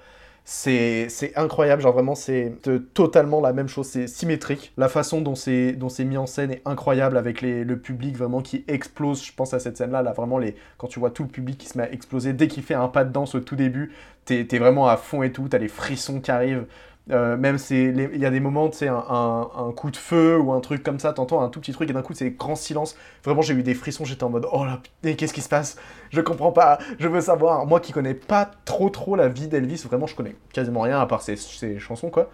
C'est 0.48 1.32
incroyable, 1.34 1.82
genre 1.82 1.92
vraiment 1.92 2.14
c'est 2.14 2.52
totalement 2.94 3.40
la 3.40 3.52
même 3.52 3.66
chose, 3.66 3.88
c'est 3.88 4.06
symétrique. 4.06 4.72
La 4.76 4.88
façon 4.88 5.20
dont 5.20 5.34
c'est 5.34 5.76
mis 6.04 6.16
en 6.16 6.26
scène 6.26 6.52
est 6.52 6.62
incroyable 6.64 7.16
avec 7.16 7.42
le 7.42 7.76
public 7.76 8.16
vraiment 8.16 8.40
qui 8.42 8.64
explose. 8.68 9.24
Je 9.24 9.32
pense 9.32 9.54
à 9.54 9.58
cette 9.58 9.76
scène-là, 9.76 10.02
là 10.02 10.12
vraiment 10.12 10.38
les 10.38 10.54
quand 10.78 10.86
tu 10.86 11.00
vois 11.00 11.10
tout 11.10 11.24
le 11.24 11.28
public 11.28 11.58
qui 11.58 11.66
se 11.66 11.76
met 11.76 11.84
à 11.84 11.92
exploser 11.92 12.32
dès 12.32 12.46
qu'il 12.46 12.62
fait 12.62 12.74
un 12.74 12.86
pas 12.86 13.04
de 13.04 13.12
danse 13.12 13.34
au 13.34 13.40
tout 13.40 13.56
début, 13.56 13.92
t'es 14.24 14.44
t'es 14.46 14.58
vraiment 14.60 14.86
à 14.86 14.96
fond 14.96 15.24
et 15.24 15.32
tout, 15.32 15.48
t'as 15.48 15.58
les 15.58 15.66
frissons 15.68 16.20
qui 16.20 16.30
arrivent. 16.30 16.66
Euh, 17.12 17.36
même 17.36 17.56
c'est 17.56 17.84
il 17.84 18.20
y 18.20 18.26
a 18.26 18.30
des 18.30 18.40
moments, 18.40 18.68
tu 18.68 18.78
sais, 18.78 18.88
un, 18.88 19.72
coup 19.76 19.90
de 19.90 19.96
feu 19.96 20.38
ou 20.38 20.52
un 20.52 20.60
truc 20.60 20.82
comme 20.82 20.98
ça, 20.98 21.12
t'entends 21.12 21.40
un 21.40 21.48
tout 21.48 21.60
petit 21.60 21.72
truc 21.72 21.88
et 21.88 21.92
d'un 21.92 22.02
coup 22.02 22.14
c'est 22.14 22.30
grand 22.30 22.56
silence. 22.56 22.96
Vraiment, 23.24 23.42
j'ai 23.42 23.54
eu 23.54 23.62
des 23.62 23.74
frissons, 23.74 24.04
j'étais 24.04 24.24
en 24.24 24.30
mode 24.30 24.46
oh 24.52 24.64
là, 24.64 24.80
qu'est-ce 25.02 25.32
qui 25.32 25.40
se 25.40 25.48
passe? 25.48 25.76
Je 26.10 26.20
comprends 26.20 26.50
pas, 26.50 26.78
je 26.98 27.06
veux 27.06 27.20
savoir. 27.20 27.66
Moi 27.66 27.78
qui 27.80 27.92
connais 27.92 28.14
pas 28.14 28.50
trop 28.64 28.90
trop 28.90 29.14
la 29.14 29.28
vie 29.28 29.46
d'Elvis, 29.46 29.84
vraiment 29.86 30.06
je 30.06 30.16
connais 30.16 30.36
quasiment 30.52 30.80
rien 30.80 31.00
à 31.00 31.06
part 31.06 31.22
ses, 31.22 31.36
chansons 31.78 32.10
quoi. 32.10 32.30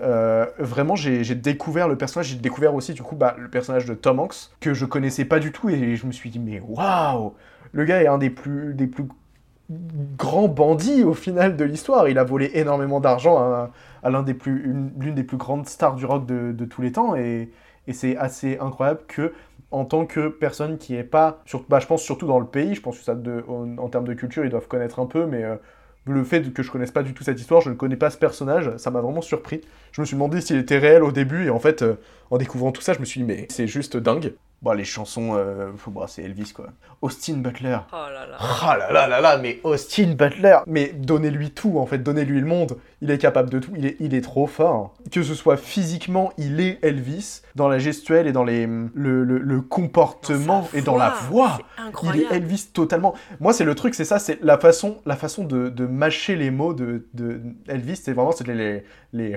Euh, 0.00 0.46
vraiment, 0.58 0.96
j'ai 0.96 1.22
j'ai 1.22 1.34
découvert 1.36 1.86
le 1.86 1.96
personnage, 1.96 2.28
j'ai 2.28 2.36
découvert 2.36 2.74
aussi 2.74 2.94
du 2.94 3.02
coup 3.02 3.16
bah, 3.16 3.36
le 3.38 3.48
personnage 3.48 3.84
de 3.84 3.94
Tom 3.94 4.18
Hanks 4.18 4.50
que 4.58 4.74
je 4.74 4.86
connaissais 4.86 5.24
pas 5.24 5.38
du 5.38 5.52
tout 5.52 5.68
et 5.68 5.94
je 5.94 6.06
me 6.06 6.12
suis 6.12 6.30
dit 6.30 6.40
mais 6.40 6.60
waouh, 6.60 7.34
le 7.72 7.84
gars 7.84 8.02
est 8.02 8.08
un 8.08 8.18
des 8.18 8.30
plus 8.30 8.74
des 8.74 8.86
plus 8.88 9.04
grands 10.16 10.48
bandits 10.48 11.04
au 11.04 11.14
final 11.14 11.56
de 11.56 11.64
l'histoire. 11.64 12.08
Il 12.08 12.18
a 12.18 12.24
volé 12.24 12.50
énormément 12.54 13.00
d'argent 13.00 13.38
à, 13.38 13.70
l'une 14.04 15.14
des 15.14 15.24
plus 15.24 15.36
grandes 15.36 15.66
stars 15.66 15.94
du 15.94 16.04
rock 16.04 16.26
de, 16.26 16.64
tous 16.64 16.82
les 16.82 16.92
temps 16.92 17.16
et, 17.16 17.50
c'est 17.92 18.16
assez 18.16 18.56
incroyable 18.58 19.00
que 19.08 19.32
en 19.72 19.84
tant 19.84 20.06
que 20.06 20.28
personne 20.28 20.78
qui 20.78 20.94
est 20.94 21.02
pas 21.02 21.42
sur, 21.44 21.64
bah, 21.68 21.80
je 21.80 21.88
pense 21.88 22.02
surtout 22.02 22.28
dans 22.28 22.38
le 22.38 22.46
pays, 22.46 22.76
je 22.76 22.80
pense 22.80 22.98
que 22.98 23.04
ça 23.04 23.16
de, 23.16 23.44
en, 23.48 23.78
en 23.78 23.88
termes 23.88 24.04
de 24.04 24.14
culture 24.14 24.44
ils 24.44 24.50
doivent 24.50 24.68
connaître 24.68 25.00
un 25.00 25.06
peu 25.06 25.26
mais 25.26 25.42
euh, 25.42 25.56
le 26.06 26.24
fait 26.24 26.52
que 26.52 26.62
je 26.62 26.70
connaisse 26.70 26.90
pas 26.90 27.02
du 27.02 27.14
tout 27.14 27.24
cette 27.24 27.40
histoire, 27.40 27.60
je 27.60 27.70
ne 27.70 27.74
connais 27.74 27.96
pas 27.96 28.10
ce 28.10 28.18
personnage, 28.18 28.70
ça 28.76 28.90
m'a 28.90 29.00
vraiment 29.00 29.22
surpris. 29.22 29.60
Je 29.92 30.00
me 30.00 30.06
suis 30.06 30.14
demandé 30.14 30.40
s'il 30.40 30.56
était 30.56 30.78
réel 30.78 31.02
au 31.02 31.12
début, 31.12 31.46
et 31.46 31.50
en 31.50 31.58
fait, 31.58 31.82
euh, 31.82 31.94
en 32.30 32.38
découvrant 32.38 32.72
tout 32.72 32.82
ça, 32.82 32.92
je 32.92 33.00
me 33.00 33.04
suis 33.04 33.20
dit, 33.20 33.26
mais 33.26 33.46
c'est 33.50 33.66
juste 33.66 33.96
dingue. 33.96 34.34
Bon, 34.62 34.72
les 34.72 34.84
chansons, 34.84 35.36
euh, 35.36 35.72
bon, 35.86 36.06
c'est 36.06 36.22
Elvis, 36.22 36.52
quoi. 36.52 36.66
Austin 37.00 37.38
Butler. 37.38 37.78
Oh 37.92 37.96
là 38.12 38.26
là. 38.26 38.36
Ah 38.38 38.76
là 38.78 38.92
là 38.92 39.08
là 39.08 39.20
là, 39.22 39.38
mais 39.38 39.58
Austin 39.64 40.12
Butler 40.12 40.58
Mais 40.66 40.92
donnez-lui 40.94 41.52
tout, 41.52 41.78
en 41.78 41.86
fait, 41.86 41.98
donnez-lui 41.98 42.40
le 42.40 42.46
monde. 42.46 42.76
Il 43.02 43.10
est 43.10 43.18
capable 43.18 43.48
de 43.48 43.58
tout, 43.58 43.70
il 43.76 43.86
est, 43.86 43.96
il 43.98 44.14
est 44.14 44.20
trop 44.20 44.46
fort. 44.46 44.94
Que 45.10 45.22
ce 45.22 45.34
soit 45.34 45.56
physiquement, 45.56 46.32
il 46.36 46.60
est 46.60 46.78
Elvis, 46.82 47.40
dans 47.54 47.66
la 47.68 47.78
gestuelle 47.78 48.26
et 48.26 48.32
dans 48.32 48.44
les, 48.44 48.66
le, 48.66 49.24
le- 49.24 49.38
le 49.38 49.60
comportement 49.62 50.68
et 50.74 50.82
dans 50.82 50.96
la 50.96 51.10
voix. 51.30 51.58
Il 52.02 52.20
est 52.20 52.26
Elvis 52.30 52.68
totalement. 52.74 53.14
Moi, 53.40 53.52
c'est 53.54 53.64
le 53.64 53.74
truc, 53.74 53.94
c'est 53.94 54.04
ça, 54.04 54.18
c'est 54.18 54.38
la 54.42 54.58
façon, 54.58 54.98
la 55.06 55.16
façon 55.16 55.44
de, 55.44 55.70
de 55.70 55.86
mâcher 55.86 56.36
les 56.36 56.50
mots 56.50 56.74
de, 56.74 57.06
de 57.14 57.40
Elvis, 57.68 57.96
c'est 57.96 58.12
vraiment 58.12 58.32
c'est 58.32 58.46
les, 58.46 58.84
les... 59.12 59.34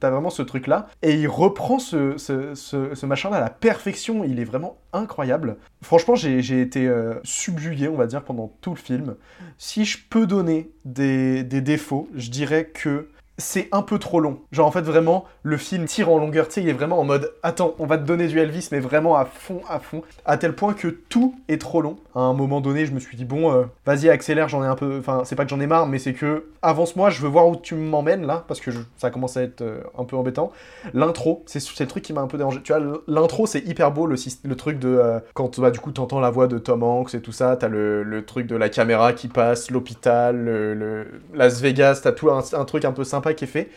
T'as 0.00 0.10
vraiment 0.10 0.30
ce 0.30 0.42
truc-là. 0.42 0.88
Et 1.02 1.14
il 1.14 1.28
reprend 1.28 1.78
ce, 1.78 2.16
ce, 2.16 2.54
ce, 2.54 2.94
ce 2.94 3.06
machin-là 3.06 3.36
à 3.36 3.40
la 3.40 3.50
perfection. 3.50 4.24
Il 4.24 4.40
est 4.40 4.44
vraiment 4.44 4.78
incroyable. 4.92 5.56
Franchement, 5.82 6.14
j'ai 6.14 6.40
j'ai 6.40 6.60
été 6.60 6.86
euh, 6.88 7.14
subjugué, 7.22 7.88
on 7.88 7.96
va 7.96 8.06
dire, 8.06 8.22
pendant 8.22 8.52
tout 8.60 8.70
le 8.70 8.76
film. 8.76 9.16
Si 9.58 9.84
je 9.84 9.98
peux 10.08 10.26
donner 10.26 10.70
des, 10.84 11.42
des 11.44 11.60
défauts, 11.60 12.08
je 12.14 12.30
dirais 12.30 12.66
que 12.66 13.08
c'est 13.38 13.68
un 13.72 13.82
peu 13.82 13.98
trop 13.98 14.20
long. 14.20 14.38
Genre 14.52 14.66
en 14.66 14.70
fait 14.70 14.82
vraiment, 14.82 15.24
le 15.42 15.56
film 15.56 15.86
tire 15.86 16.10
en 16.10 16.18
longueur, 16.18 16.46
tu 16.48 16.54
sais, 16.54 16.62
il 16.62 16.68
est 16.68 16.72
vraiment 16.72 16.98
en 17.00 17.04
mode 17.04 17.32
attends, 17.42 17.74
on 17.78 17.86
va 17.86 17.98
te 17.98 18.04
donner 18.04 18.28
du 18.28 18.38
Elvis, 18.38 18.68
mais 18.72 18.80
vraiment 18.80 19.16
à 19.16 19.24
fond, 19.24 19.60
à 19.68 19.78
fond, 19.80 20.02
à 20.24 20.36
tel 20.36 20.54
point 20.54 20.72
que 20.74 20.88
tout 20.88 21.34
est 21.48 21.60
trop 21.60 21.82
long. 21.82 21.96
À 22.14 22.20
un 22.20 22.32
moment 22.32 22.60
donné, 22.60 22.86
je 22.86 22.92
me 22.92 23.00
suis 23.00 23.16
dit 23.16 23.24
bon, 23.24 23.52
euh, 23.52 23.64
vas-y 23.86 24.08
accélère, 24.08 24.48
j'en 24.48 24.62
ai 24.62 24.66
un 24.66 24.76
peu, 24.76 24.98
enfin 25.00 25.22
c'est 25.24 25.34
pas 25.36 25.44
que 25.44 25.50
j'en 25.50 25.60
ai 25.60 25.66
marre, 25.66 25.86
mais 25.86 25.98
c'est 25.98 26.12
que 26.14 26.46
avance-moi, 26.62 27.10
je 27.10 27.20
veux 27.22 27.28
voir 27.28 27.48
où 27.48 27.56
tu 27.56 27.74
m'emmènes 27.74 28.24
là, 28.26 28.44
parce 28.46 28.60
que 28.60 28.70
je- 28.70 28.80
ça 28.96 29.10
commence 29.10 29.36
à 29.36 29.42
être 29.42 29.62
euh, 29.62 29.80
un 29.98 30.04
peu 30.04 30.16
embêtant. 30.16 30.52
L'intro, 30.92 31.42
c'est 31.46 31.60
le 31.80 31.86
truc 31.86 32.04
qui 32.04 32.12
m'a 32.12 32.20
un 32.20 32.26
peu 32.26 32.38
dérangé. 32.38 32.60
Tu 32.62 32.72
vois, 32.72 32.82
l'intro 33.08 33.46
c'est 33.46 33.60
hyper 33.66 33.90
beau, 33.90 34.06
le, 34.06 34.16
le 34.44 34.56
truc 34.56 34.78
de 34.78 34.88
euh, 34.88 35.18
quand 35.34 35.58
bah, 35.60 35.70
du 35.70 35.80
coup 35.80 35.90
t'entends 35.90 36.20
la 36.20 36.30
voix 36.30 36.46
de 36.46 36.58
Tom 36.58 36.82
Hanks 36.82 37.14
et 37.14 37.20
tout 37.20 37.32
ça, 37.32 37.56
t'as 37.56 37.68
le, 37.68 38.02
le 38.02 38.24
truc 38.24 38.46
de 38.46 38.56
la 38.56 38.68
caméra 38.68 39.12
qui 39.12 39.28
passe, 39.28 39.70
l'hôpital, 39.70 40.36
le, 40.36 41.06
Las 41.34 41.60
Vegas, 41.60 42.00
t'as 42.02 42.12
tout 42.12 42.30
un, 42.30 42.64
truc 42.64 42.84
un 42.84 42.92
peu 42.92 43.04
qui 43.32 43.44
est 43.44 43.48
fait. 43.48 43.70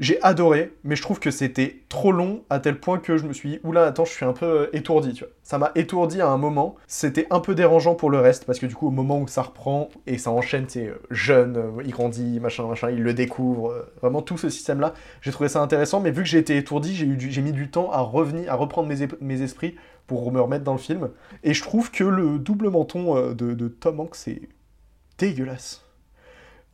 J'ai 0.00 0.20
adoré, 0.22 0.72
mais 0.82 0.96
je 0.96 1.02
trouve 1.02 1.20
que 1.20 1.30
c'était 1.30 1.82
trop 1.88 2.10
long 2.10 2.42
à 2.50 2.58
tel 2.58 2.80
point 2.80 2.98
que 2.98 3.16
je 3.16 3.26
me 3.28 3.32
suis 3.32 3.48
dit, 3.48 3.60
oula, 3.62 3.86
attends, 3.86 4.04
je 4.04 4.10
suis 4.10 4.24
un 4.24 4.32
peu 4.32 4.44
euh, 4.44 4.76
étourdi, 4.76 5.12
tu 5.12 5.22
vois. 5.22 5.32
Ça 5.44 5.56
m'a 5.56 5.70
étourdi 5.76 6.20
à 6.20 6.26
un 6.26 6.36
moment. 6.36 6.74
C'était 6.88 7.28
un 7.30 7.38
peu 7.38 7.54
dérangeant 7.54 7.94
pour 7.94 8.10
le 8.10 8.18
reste, 8.18 8.44
parce 8.44 8.58
que 8.58 8.66
du 8.66 8.74
coup, 8.74 8.88
au 8.88 8.90
moment 8.90 9.20
où 9.20 9.28
ça 9.28 9.42
reprend 9.42 9.90
et 10.08 10.18
ça 10.18 10.32
enchaîne, 10.32 10.64
c'est 10.68 10.88
euh, 10.88 10.98
jeune, 11.12 11.56
euh, 11.56 11.82
il 11.84 11.92
grandit, 11.92 12.40
machin, 12.40 12.66
machin, 12.66 12.90
il 12.90 13.04
le 13.04 13.14
découvre, 13.14 13.86
vraiment 14.00 14.20
tout 14.20 14.36
ce 14.36 14.48
système-là. 14.48 14.94
J'ai 15.20 15.30
trouvé 15.30 15.48
ça 15.48 15.62
intéressant, 15.62 16.00
mais 16.00 16.10
vu 16.10 16.24
que 16.24 16.28
j'ai 16.28 16.38
été 16.38 16.56
étourdi, 16.56 16.92
j'ai 16.96 17.42
mis 17.42 17.52
du 17.52 17.70
temps 17.70 17.92
à 17.92 18.00
revenir, 18.00 18.52
à 18.52 18.56
reprendre 18.56 18.88
mes, 18.88 19.42
esprits 19.42 19.76
pour 20.08 20.32
me 20.32 20.40
remettre 20.40 20.64
dans 20.64 20.72
le 20.72 20.78
film. 20.78 21.10
Et 21.44 21.54
je 21.54 21.62
trouve 21.62 21.92
que 21.92 22.02
le 22.02 22.40
double 22.40 22.68
menton 22.68 23.32
de, 23.32 23.68
Tom 23.68 24.00
Hanks, 24.00 24.16
c'est 24.16 24.42
dégueulasse. 25.18 25.83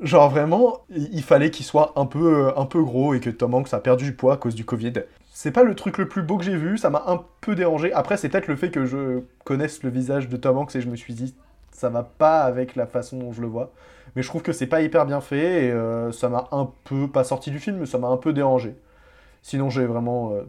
Genre 0.00 0.30
vraiment, 0.30 0.80
il 0.88 1.22
fallait 1.22 1.50
qu'il 1.50 1.66
soit 1.66 1.92
un 1.96 2.06
peu, 2.06 2.46
euh, 2.46 2.58
un 2.58 2.64
peu 2.64 2.82
gros 2.82 3.12
et 3.12 3.20
que 3.20 3.28
Tom 3.28 3.54
Hanks 3.54 3.74
a 3.74 3.80
perdu 3.80 4.04
du 4.06 4.12
poids 4.14 4.34
à 4.34 4.36
cause 4.36 4.54
du 4.54 4.64
Covid. 4.64 4.94
C'est 5.32 5.50
pas 5.50 5.62
le 5.62 5.74
truc 5.74 5.98
le 5.98 6.08
plus 6.08 6.22
beau 6.22 6.38
que 6.38 6.44
j'ai 6.44 6.56
vu, 6.56 6.78
ça 6.78 6.90
m'a 6.90 7.04
un 7.06 7.22
peu 7.40 7.54
dérangé. 7.54 7.92
Après, 7.92 8.16
c'est 8.16 8.28
peut-être 8.28 8.46
le 8.46 8.56
fait 8.56 8.70
que 8.70 8.86
je 8.86 9.20
connaisse 9.44 9.82
le 9.82 9.90
visage 9.90 10.28
de 10.28 10.36
Tom 10.36 10.58
Hanks 10.58 10.74
et 10.76 10.80
je 10.80 10.88
me 10.88 10.96
suis 10.96 11.14
dit, 11.14 11.34
ça 11.70 11.88
va 11.88 12.02
pas 12.02 12.42
avec 12.42 12.76
la 12.76 12.86
façon 12.86 13.18
dont 13.18 13.32
je 13.32 13.40
le 13.40 13.46
vois. 13.46 13.72
Mais 14.16 14.22
je 14.22 14.28
trouve 14.28 14.42
que 14.42 14.52
c'est 14.52 14.66
pas 14.66 14.82
hyper 14.82 15.06
bien 15.06 15.20
fait 15.20 15.66
et 15.66 15.70
euh, 15.70 16.12
ça 16.12 16.28
m'a 16.28 16.48
un 16.52 16.70
peu, 16.84 17.08
pas 17.08 17.24
sorti 17.24 17.50
du 17.50 17.58
film, 17.58 17.78
mais 17.78 17.86
ça 17.86 17.98
m'a 17.98 18.08
un 18.08 18.16
peu 18.16 18.32
dérangé. 18.32 18.74
Sinon, 19.42 19.70
j'ai 19.70 19.86
vraiment 19.86 20.32
euh, 20.32 20.42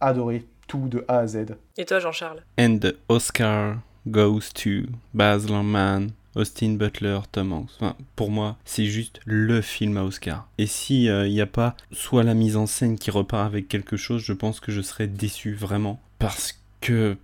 adoré 0.00 0.46
tout 0.66 0.88
de 0.88 1.04
A 1.08 1.18
à 1.18 1.26
Z. 1.26 1.56
Et 1.76 1.84
toi, 1.84 1.98
Jean-Charles? 1.98 2.42
And 2.58 2.78
the 2.78 2.96
Oscar 3.08 3.76
goes 4.06 4.52
to 4.54 4.90
Baz 5.14 5.48
Luhrmann, 5.48 6.10
Austin 6.34 6.72
Butler, 6.72 7.20
Tom 7.30 7.52
Hanks. 7.52 7.70
Enfin, 7.76 7.96
pour 8.16 8.30
moi, 8.30 8.56
c'est 8.64 8.86
juste 8.86 9.20
le 9.24 9.60
film 9.60 9.96
à 9.96 10.04
Oscar. 10.04 10.48
Et 10.58 10.66
si 10.66 11.04
il 11.04 11.32
n'y 11.32 11.40
a 11.40 11.46
pas 11.46 11.76
soit 11.90 12.22
la 12.22 12.34
mise 12.34 12.56
en 12.56 12.66
scène 12.66 12.98
qui 12.98 13.10
repart 13.10 13.46
avec 13.46 13.68
quelque 13.68 13.96
chose, 13.96 14.22
je 14.22 14.32
pense 14.32 14.60
que 14.60 14.72
je 14.72 14.80
serais 14.80 15.06
déçu 15.06 15.54
vraiment. 15.54 16.00
Parce 16.18 16.58
que 16.80 17.16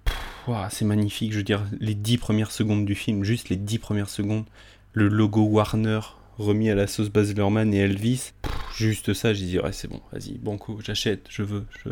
ouah, 0.47 0.69
c'est 0.71 0.85
magnifique. 0.85 1.33
Je 1.33 1.39
veux 1.39 1.45
dire, 1.45 1.65
les 1.81 1.95
dix 1.95 2.19
premières 2.19 2.51
secondes 2.51 2.85
du 2.85 2.95
film, 2.95 3.25
juste 3.25 3.49
les 3.49 3.57
dix 3.57 3.79
premières 3.79 4.11
secondes, 4.11 4.45
le 4.93 5.09
logo 5.09 5.43
Warner 5.43 6.01
remis 6.39 6.71
à 6.71 6.75
la 6.75 6.87
sauce 6.87 7.09
Baz 7.11 7.35
Luhrmann 7.35 7.73
et 7.75 7.79
Elvis, 7.79 8.33
pff, 8.43 8.53
juste 8.77 9.13
ça, 9.13 9.35
j'ai 9.35 9.45
dit, 9.47 9.59
ouais, 9.59 9.73
c'est 9.73 9.89
bon, 9.89 10.01
vas-y, 10.13 10.39
banco, 10.39 10.79
j'achète, 10.85 11.23
je 11.29 11.43
veux. 11.43 11.65
Je... 11.85 11.91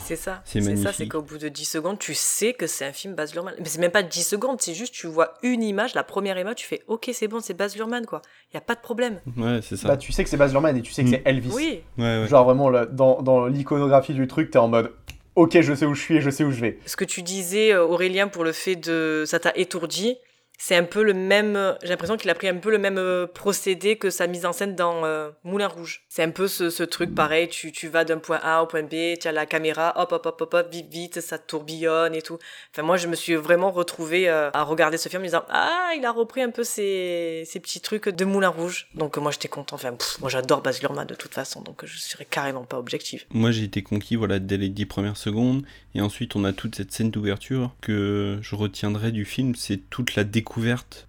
C'est 0.00 0.16
ça. 0.16 0.42
C'est 0.44 0.60
C'est 0.60 0.64
ça, 0.64 0.70
magnifique. 0.70 0.94
c'est 0.96 1.08
qu'au 1.08 1.22
bout 1.22 1.38
de 1.38 1.48
10 1.48 1.64
secondes, 1.64 1.98
tu 1.98 2.14
sais 2.14 2.52
que 2.54 2.66
c'est 2.66 2.84
un 2.84 2.92
film 2.92 3.14
Baz 3.14 3.34
Luhrmann. 3.34 3.54
Mais 3.58 3.64
c'est 3.66 3.80
même 3.80 3.90
pas 3.92 4.02
10 4.02 4.22
secondes, 4.26 4.60
c'est 4.60 4.74
juste 4.74 4.92
tu 4.94 5.06
vois 5.06 5.34
une 5.42 5.62
image, 5.62 5.94
la 5.94 6.02
première 6.04 6.38
image, 6.38 6.56
tu 6.56 6.66
fais 6.66 6.82
OK, 6.88 7.08
c'est 7.12 7.28
bon, 7.28 7.40
c'est 7.40 7.54
Baz 7.54 7.76
Luhrmann 7.76 8.04
quoi. 8.06 8.20
Il 8.52 8.54
y 8.54 8.58
a 8.58 8.60
pas 8.60 8.74
de 8.74 8.80
problème. 8.80 9.20
Ouais, 9.36 9.60
c'est 9.62 9.76
ça. 9.76 9.88
Bah, 9.88 9.96
tu 9.96 10.12
sais 10.12 10.24
que 10.24 10.30
c'est 10.30 10.36
Baz 10.36 10.52
Luhrmann 10.52 10.76
et 10.76 10.82
tu 10.82 10.92
sais 10.92 11.02
que 11.04 11.08
Mm. 11.08 11.12
c'est 11.12 11.22
Elvis. 11.24 11.50
Oui. 11.52 11.80
Ouais, 11.98 12.04
ouais. 12.22 12.28
Genre 12.28 12.44
vraiment, 12.44 12.70
dans, 12.92 13.22
dans 13.22 13.46
l'iconographie 13.46 14.14
du 14.14 14.26
truc, 14.26 14.50
t'es 14.50 14.58
en 14.58 14.68
mode, 14.68 14.92
ok, 15.36 15.60
je 15.60 15.74
sais 15.74 15.86
où 15.86 15.94
je 15.94 16.00
suis 16.00 16.16
et 16.16 16.20
je 16.20 16.30
sais 16.30 16.42
où 16.44 16.50
je 16.50 16.60
vais. 16.60 16.78
Ce 16.86 16.96
que 16.96 17.04
tu 17.04 17.22
disais 17.22 17.72
euh, 17.72 17.84
Aurélien 17.84 18.28
pour 18.28 18.44
le 18.44 18.52
fait 18.52 18.76
de 18.76 19.24
ça 19.26 19.38
t'a 19.38 19.52
étourdi, 19.56 20.16
c'est 20.58 20.76
un 20.76 20.84
peu 20.84 21.02
le 21.02 21.14
même 21.14 21.76
j'ai 21.82 21.88
l'impression 21.88 22.16
qu'il 22.16 22.30
a 22.30 22.34
pris 22.34 22.48
un 22.48 22.56
peu 22.56 22.70
le 22.70 22.78
même 22.78 22.98
euh, 22.98 23.26
procédé 23.26 23.96
que 23.96 24.10
sa 24.10 24.26
mise 24.26 24.46
en 24.46 24.52
scène 24.52 24.74
dans 24.74 25.04
euh, 25.04 25.30
Moulin 25.42 25.66
Rouge. 25.66 26.04
C'est 26.08 26.22
un 26.22 26.30
peu 26.30 26.48
ce, 26.48 26.82
truc 26.84 27.14
pareil, 27.14 27.48
tu, 27.48 27.88
vas 27.88 28.04
d'un 28.04 28.18
point 28.18 28.38
A 28.42 28.62
au 28.62 28.66
point 28.66 28.82
B, 28.82 29.18
tu 29.20 29.28
as 29.28 29.32
la 29.32 29.46
caméra, 29.46 29.92
hop 29.96 30.12
hop 30.12 30.26
hop 30.26 30.40
hop 30.40 30.54
hop, 30.54 30.72
vite 30.72 30.90
vite, 30.90 31.20
ça 31.20 31.38
tourbillonne 31.38 32.14
et 32.14 32.22
tout. 32.22 32.38
Enfin 32.72 32.82
moi 32.82 32.96
je 32.96 33.08
me 33.08 33.16
suis 33.16 33.34
vraiment 33.34 33.70
retrouvée 33.70 34.28
euh, 34.28 34.50
à 34.52 34.62
regarder 34.62 34.96
ce 34.96 35.08
film 35.08 35.20
en 35.20 35.24
me 35.24 35.28
disant 35.28 35.44
ah, 35.48 35.92
il 35.96 36.04
a 36.04 36.12
repris 36.12 36.42
un 36.42 36.50
peu 36.50 36.64
ces, 36.64 37.44
petits 37.54 37.80
trucs 37.80 38.08
de 38.08 38.24
Moulin 38.24 38.48
Rouge. 38.48 38.88
Donc 38.94 39.16
moi 39.16 39.32
j'étais 39.32 39.48
content, 39.48 39.76
enfin 39.76 39.92
pff, 39.92 40.20
moi 40.20 40.30
j'adore 40.30 40.62
Baz 40.62 40.80
Luhrmann 40.80 41.06
de 41.06 41.14
toute 41.14 41.34
façon, 41.34 41.62
donc 41.62 41.84
je 41.84 41.98
serais 41.98 42.26
carrément 42.26 42.64
pas 42.64 42.78
objective. 42.78 43.24
Moi 43.30 43.50
j'ai 43.50 43.64
été 43.64 43.82
conquis 43.82 44.16
voilà, 44.16 44.38
dès 44.38 44.56
les 44.56 44.68
dix 44.68 44.86
premières 44.86 45.16
secondes, 45.16 45.64
et 45.94 46.00
ensuite 46.00 46.36
on 46.36 46.44
a 46.44 46.52
toute 46.52 46.76
cette 46.76 46.92
scène 46.92 47.10
d'ouverture 47.10 47.74
que 47.80 48.38
je 48.40 48.54
retiendrai 48.54 49.12
du 49.12 49.24
film, 49.24 49.54
c'est 49.54 49.78
toute 49.90 50.14
la 50.14 50.24
découverte 50.24 50.43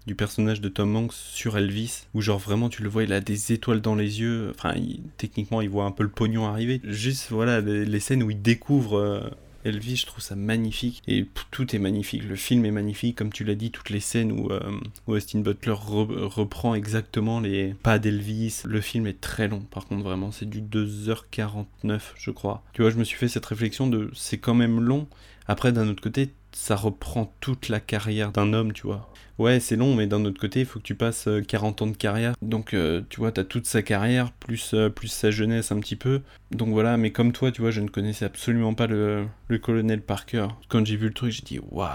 du 0.06 0.14
personnage 0.14 0.60
de 0.60 0.68
Tom 0.68 0.96
Hanks 0.96 1.12
sur 1.12 1.56
Elvis, 1.56 2.06
où 2.14 2.20
genre 2.20 2.38
vraiment 2.38 2.68
tu 2.68 2.82
le 2.82 2.88
vois, 2.88 3.04
il 3.04 3.12
a 3.12 3.20
des 3.20 3.52
étoiles 3.52 3.80
dans 3.80 3.94
les 3.94 4.20
yeux, 4.20 4.52
enfin 4.54 4.74
techniquement 5.16 5.60
il 5.60 5.68
voit 5.68 5.84
un 5.84 5.92
peu 5.92 6.02
le 6.02 6.08
pognon 6.08 6.46
arriver, 6.46 6.80
juste 6.84 7.28
voilà 7.30 7.60
les, 7.60 8.00
scènes 8.00 8.22
où 8.22 8.30
il 8.30 8.42
découvre... 8.42 8.98
euh, 8.98 9.20
Elvis, 9.64 9.96
je 9.96 10.06
trouve 10.06 10.22
ça 10.22 10.36
magnifique 10.36 11.02
et 11.08 11.26
tout 11.50 11.74
est 11.74 11.80
magnifique. 11.80 12.22
Le 12.22 12.36
film 12.36 12.64
est 12.66 12.70
magnifique, 12.70 13.16
comme 13.16 13.32
tu 13.32 13.42
l'as 13.42 13.56
dit, 13.56 13.72
toutes 13.72 13.90
les 13.90 13.98
scènes 13.98 14.30
où, 14.30 14.52
euh, 14.52 14.60
où 15.08 15.12
Austin 15.14 15.40
Butler 15.40 15.72
re- 15.72 16.22
reprend 16.22 16.76
exactement 16.76 17.40
les 17.40 17.74
pas 17.82 17.98
d'Elvis. 17.98 18.62
Le 18.64 18.80
film 18.80 19.08
est 19.08 19.20
très 19.20 19.48
long, 19.48 19.60
par 19.60 19.86
contre, 19.86 20.04
vraiment, 20.04 20.30
c'est 20.30 20.48
du 20.48 20.62
2h49, 20.62 22.00
je 22.16 22.30
crois. 22.30 22.62
Tu 22.72 22.82
vois, 22.82 22.92
je 22.92 22.96
me 22.96 23.02
suis 23.04 23.16
fait 23.18 23.26
cette 23.28 23.46
réflexion 23.46 23.88
de 23.88 24.10
c'est 24.14 24.38
quand 24.38 24.54
même 24.54 24.80
long. 24.80 25.08
Après, 25.48 25.72
d'un 25.72 25.88
autre 25.88 26.02
côté, 26.02 26.30
ça 26.52 26.76
reprend 26.76 27.34
toute 27.40 27.68
la 27.68 27.80
carrière 27.80 28.32
d'un 28.32 28.52
homme, 28.52 28.72
tu 28.72 28.86
vois. 28.86 29.12
Ouais, 29.38 29.60
c'est 29.60 29.76
long, 29.76 29.94
mais 29.94 30.06
d'un 30.06 30.24
autre 30.24 30.40
côté, 30.40 30.60
il 30.60 30.66
faut 30.66 30.78
que 30.78 30.84
tu 30.84 30.94
passes 30.94 31.28
euh, 31.28 31.42
40 31.42 31.82
ans 31.82 31.86
de 31.88 31.96
carrière. 31.96 32.34
Donc, 32.40 32.72
euh, 32.72 33.02
tu 33.10 33.20
vois, 33.20 33.32
t'as 33.32 33.44
toute 33.44 33.66
sa 33.66 33.82
carrière, 33.82 34.32
plus, 34.32 34.72
euh, 34.72 34.88
plus 34.88 35.08
sa 35.08 35.30
jeunesse 35.30 35.72
un 35.72 35.78
petit 35.78 35.96
peu. 35.96 36.22
Donc 36.52 36.70
voilà, 36.70 36.96
mais 36.96 37.10
comme 37.10 37.32
toi, 37.32 37.52
tu 37.52 37.60
vois, 37.60 37.70
je 37.70 37.80
ne 37.82 37.88
connaissais 37.88 38.24
absolument 38.24 38.72
pas 38.72 38.86
le, 38.86 39.26
le 39.48 39.58
colonel 39.58 40.00
Parker. 40.00 40.48
Quand 40.68 40.86
j'ai 40.86 40.96
vu 40.96 41.08
le 41.08 41.12
truc, 41.12 41.32
j'ai 41.32 41.42
dit, 41.42 41.60
waouh, 41.70 41.88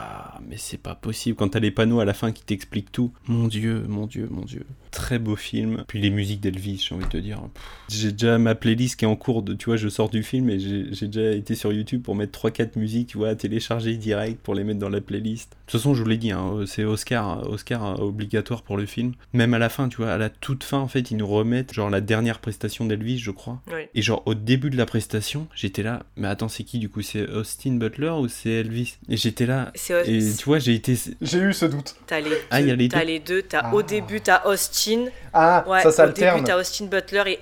mais 0.47 0.57
c'est 0.57 0.77
pas 0.77 0.93
possible. 0.93 1.35
Quand 1.35 1.49
t'as 1.49 1.59
les 1.59 1.71
panneaux 1.71 1.99
à 1.99 2.05
la 2.05 2.13
fin 2.13 2.31
qui 2.31 2.43
t'expliquent 2.43 2.91
tout, 2.91 3.11
mon 3.27 3.47
dieu, 3.47 3.85
mon 3.87 4.05
dieu, 4.05 4.27
mon 4.29 4.43
dieu. 4.43 4.65
Très 4.91 5.19
beau 5.19 5.35
film. 5.35 5.83
Puis 5.87 6.01
les 6.01 6.09
musiques 6.09 6.41
d'Elvis, 6.41 6.85
j'ai 6.87 6.93
envie 6.93 7.05
de 7.05 7.09
te 7.09 7.17
dire. 7.17 7.41
J'ai 7.89 8.11
déjà 8.11 8.37
ma 8.37 8.55
playlist 8.55 8.97
qui 8.97 9.05
est 9.05 9.07
en 9.07 9.15
cours 9.15 9.41
de, 9.41 9.53
tu 9.53 9.65
vois, 9.65 9.77
je 9.77 9.87
sors 9.87 10.09
du 10.09 10.21
film 10.21 10.49
et 10.49 10.59
j'ai 10.59 11.07
déjà 11.07 11.31
été 11.31 11.55
sur 11.55 11.71
YouTube 11.71 12.03
pour 12.03 12.15
mettre 12.15 12.47
3-4 12.47 12.77
musiques, 12.77 13.07
tu 13.07 13.17
vois, 13.17 13.29
à 13.29 13.35
télécharger 13.35 13.95
direct 13.95 14.41
pour 14.41 14.53
les 14.53 14.65
mettre 14.65 14.79
dans 14.79 14.89
la 14.89 15.01
playlist. 15.01 15.51
De 15.51 15.55
toute 15.71 15.79
façon, 15.79 15.95
je 15.95 16.03
vous 16.03 16.09
l'ai 16.09 16.17
dit, 16.17 16.31
hein, 16.31 16.65
c'est 16.67 16.83
Oscar, 16.83 17.30
Oscar 17.39 17.85
euh, 17.85 18.03
obligatoire 18.03 18.61
pour 18.63 18.77
le 18.77 18.85
film. 18.85 19.13
Même 19.33 19.53
à 19.53 19.59
la 19.59 19.69
fin, 19.69 19.87
tu 19.89 19.97
vois, 19.97 20.11
à 20.11 20.17
la 20.17 20.29
toute 20.29 20.63
fin, 20.63 20.77
en 20.79 20.87
fait, 20.87 21.11
ils 21.11 21.17
nous 21.17 21.27
remettent 21.27 21.73
genre 21.73 21.89
la 21.89 22.01
dernière 22.01 22.39
prestation 22.39 22.85
d'Elvis, 22.85 23.19
je 23.19 23.31
crois. 23.31 23.59
Oui. 23.71 23.87
Et 23.95 24.01
genre 24.01 24.23
au 24.25 24.33
début 24.33 24.69
de 24.69 24.77
la 24.77 24.85
prestation, 24.85 25.47
j'étais 25.55 25.83
là, 25.83 26.03
mais 26.15 26.27
attends, 26.27 26.49
c'est 26.49 26.63
qui 26.63 26.79
du 26.79 26.89
coup 26.89 27.01
C'est 27.01 27.27
Austin 27.29 27.73
Butler 27.75 28.09
ou 28.09 28.27
c'est 28.27 28.49
Elvis? 28.51 28.97
Et 29.09 29.17
j'étais 29.17 29.45
là, 29.45 29.71
C'est- 29.75 30.07
et 30.09 30.19
tu 30.35 30.45
vois, 30.45 30.59
j'ai 30.59 30.73
été. 30.75 30.97
J'ai 31.21 31.39
eu 31.39 31.53
ce 31.53 31.65
doute. 31.65 31.95
T'as 32.07 32.19
les, 32.19 32.31
Ah, 32.49 32.61
il 32.61 32.67
y 32.67 32.71
a 32.71 32.75
les 32.75 32.89
t'as 32.89 32.99
deux. 33.01 33.05
les 33.05 33.19
deux. 33.19 33.41
T'as 33.41 33.71
au 33.71 33.81
début 33.83 34.21
t'as 34.21 34.43
Austin. 34.45 35.05
Ah, 35.33 35.63
ouais, 35.67 35.81
ça 35.81 35.89
Au 35.89 35.91
s'alterne. 35.91 36.35
début 36.37 36.47
t'as 36.47 36.59
Austin 36.59 36.85
Butler 36.85 37.23
et 37.27 37.39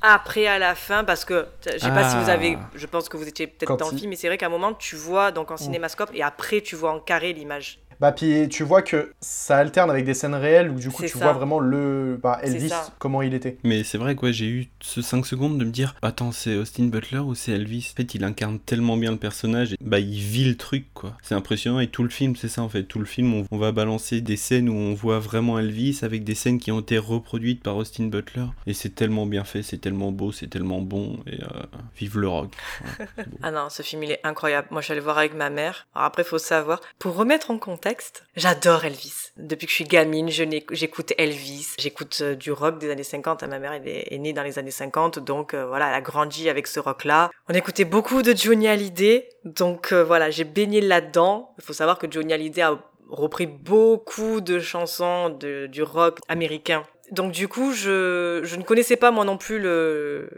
après 0.00 0.46
à 0.46 0.58
la 0.58 0.74
fin 0.74 1.04
parce 1.04 1.24
que 1.24 1.46
je 1.64 1.78
sais 1.78 1.88
pas 1.88 2.08
si 2.10 2.16
vous 2.16 2.24
Ah. 2.28 2.32
avez, 2.32 2.58
je 2.74 2.86
pense 2.86 3.08
que 3.08 3.16
vous 3.16 3.28
étiez 3.28 3.46
peut-être 3.46 3.76
dans 3.76 3.86
le 3.88 3.92
il- 3.94 3.98
film, 4.00 4.10
mais 4.10 4.16
c'est 4.16 4.26
vrai 4.26 4.36
qu'à 4.36 4.46
un 4.46 4.50
moment 4.50 4.74
tu 4.74 4.96
vois 4.96 5.30
donc 5.30 5.50
en 5.50 5.54
Mm. 5.54 5.58
cinémascope 5.58 6.10
et 6.14 6.22
après 6.22 6.60
tu 6.60 6.74
vois 6.74 6.92
en 6.92 6.98
carré 6.98 7.32
l'image. 7.32 7.78
Bah 8.02 8.10
puis 8.10 8.48
tu 8.48 8.64
vois 8.64 8.82
que 8.82 9.12
ça 9.20 9.58
alterne 9.58 9.88
avec 9.88 10.04
des 10.04 10.14
scènes 10.14 10.34
réelles 10.34 10.70
où 10.70 10.74
du 10.74 10.90
coup 10.90 11.04
tu 11.04 11.10
ça. 11.10 11.20
vois 11.20 11.32
vraiment 11.34 11.60
le 11.60 12.18
bah, 12.20 12.40
Elvis 12.42 12.72
comment 12.98 13.22
il 13.22 13.32
était. 13.32 13.58
Mais 13.62 13.84
c'est 13.84 13.96
vrai 13.96 14.16
quoi, 14.16 14.32
j'ai 14.32 14.46
eu 14.46 14.66
ce 14.80 15.00
5 15.00 15.24
secondes 15.24 15.56
de 15.56 15.64
me 15.64 15.70
dire 15.70 15.94
attends, 16.02 16.32
c'est 16.32 16.56
Austin 16.56 16.86
Butler 16.86 17.20
ou 17.20 17.36
c'est 17.36 17.52
Elvis? 17.52 17.92
En 17.92 17.96
fait, 17.98 18.16
il 18.16 18.24
incarne 18.24 18.58
tellement 18.58 18.96
bien 18.96 19.12
le 19.12 19.18
personnage, 19.18 19.74
et, 19.74 19.76
bah 19.80 20.00
il 20.00 20.18
vit 20.18 20.48
le 20.48 20.56
truc 20.56 20.86
quoi. 20.94 21.16
C'est 21.22 21.36
impressionnant 21.36 21.78
et 21.78 21.86
tout 21.86 22.02
le 22.02 22.08
film, 22.08 22.34
c'est 22.34 22.48
ça 22.48 22.62
en 22.62 22.68
fait. 22.68 22.82
Tout 22.82 22.98
le 22.98 23.04
film, 23.04 23.32
on, 23.34 23.46
on 23.52 23.58
va 23.58 23.70
balancer 23.70 24.20
des 24.20 24.36
scènes 24.36 24.68
où 24.68 24.74
on 24.74 24.94
voit 24.94 25.20
vraiment 25.20 25.60
Elvis 25.60 26.00
avec 26.02 26.24
des 26.24 26.34
scènes 26.34 26.58
qui 26.58 26.72
ont 26.72 26.80
été 26.80 26.98
reproduites 26.98 27.62
par 27.62 27.76
Austin 27.76 28.06
Butler 28.06 28.46
et 28.66 28.74
c'est 28.74 28.96
tellement 28.96 29.26
bien 29.26 29.44
fait, 29.44 29.62
c'est 29.62 29.78
tellement 29.78 30.10
beau, 30.10 30.32
c'est 30.32 30.48
tellement 30.48 30.80
bon 30.80 31.20
et 31.28 31.40
euh, 31.40 31.46
vive 31.96 32.18
le 32.18 32.26
rock. 32.26 32.50
Ah 33.44 33.50
non, 33.50 33.68
ce 33.70 33.82
film 33.82 34.02
il 34.02 34.10
est 34.10 34.20
incroyable. 34.24 34.66
Moi 34.72 34.80
je 34.80 34.86
suis 34.86 34.92
allée 34.92 35.00
voir 35.00 35.18
avec 35.18 35.34
ma 35.34 35.50
mère. 35.50 35.86
Alors 35.94 36.06
après 36.06 36.24
faut 36.24 36.38
savoir, 36.38 36.80
pour 36.98 37.14
remettre 37.14 37.50
en 37.50 37.58
contexte, 37.58 37.91
j'adore 38.36 38.84
Elvis. 38.84 39.30
Depuis 39.36 39.66
que 39.66 39.70
je 39.70 39.76
suis 39.76 39.84
gamine, 39.84 40.28
j'écoute 40.28 41.12
Elvis, 41.16 41.74
j'écoute 41.78 42.18
euh, 42.20 42.34
du 42.34 42.52
rock 42.52 42.78
des 42.78 42.90
années 42.90 43.02
50. 43.02 43.42
Ma 43.44 43.58
mère 43.58 43.72
est, 43.72 44.18
née 44.18 44.32
dans 44.32 44.42
les 44.42 44.58
années 44.58 44.70
50, 44.70 45.18
donc 45.18 45.54
euh, 45.54 45.66
voilà, 45.66 45.88
elle 45.88 45.94
a 45.94 46.00
grandi 46.00 46.48
avec 46.48 46.66
ce 46.66 46.80
rock-là. 46.80 47.30
On 47.48 47.54
écoutait 47.54 47.84
beaucoup 47.84 48.22
de 48.22 48.36
Johnny 48.36 48.68
Hallyday, 48.68 49.28
donc 49.44 49.92
euh, 49.92 50.04
voilà, 50.04 50.30
j'ai 50.30 50.44
baigné 50.44 50.80
là-dedans. 50.80 51.54
Il 51.58 51.64
faut 51.64 51.72
savoir 51.72 51.98
que 51.98 52.10
Johnny 52.10 52.32
Hallyday 52.32 52.62
a 52.62 52.78
repris 53.08 53.46
beaucoup 53.46 54.40
de 54.40 54.58
chansons 54.58 55.30
du 55.30 55.82
rock 55.82 56.18
américain 56.28 56.82
Donc 57.12 57.32
du 57.32 57.46
coup, 57.46 57.72
je, 57.72 58.40
je 58.42 58.56
ne 58.56 58.62
connaissais 58.62 58.96
pas 58.96 59.10
moi 59.10 59.24
non 59.24 59.36
plus 59.36 59.58
le, 59.58 60.28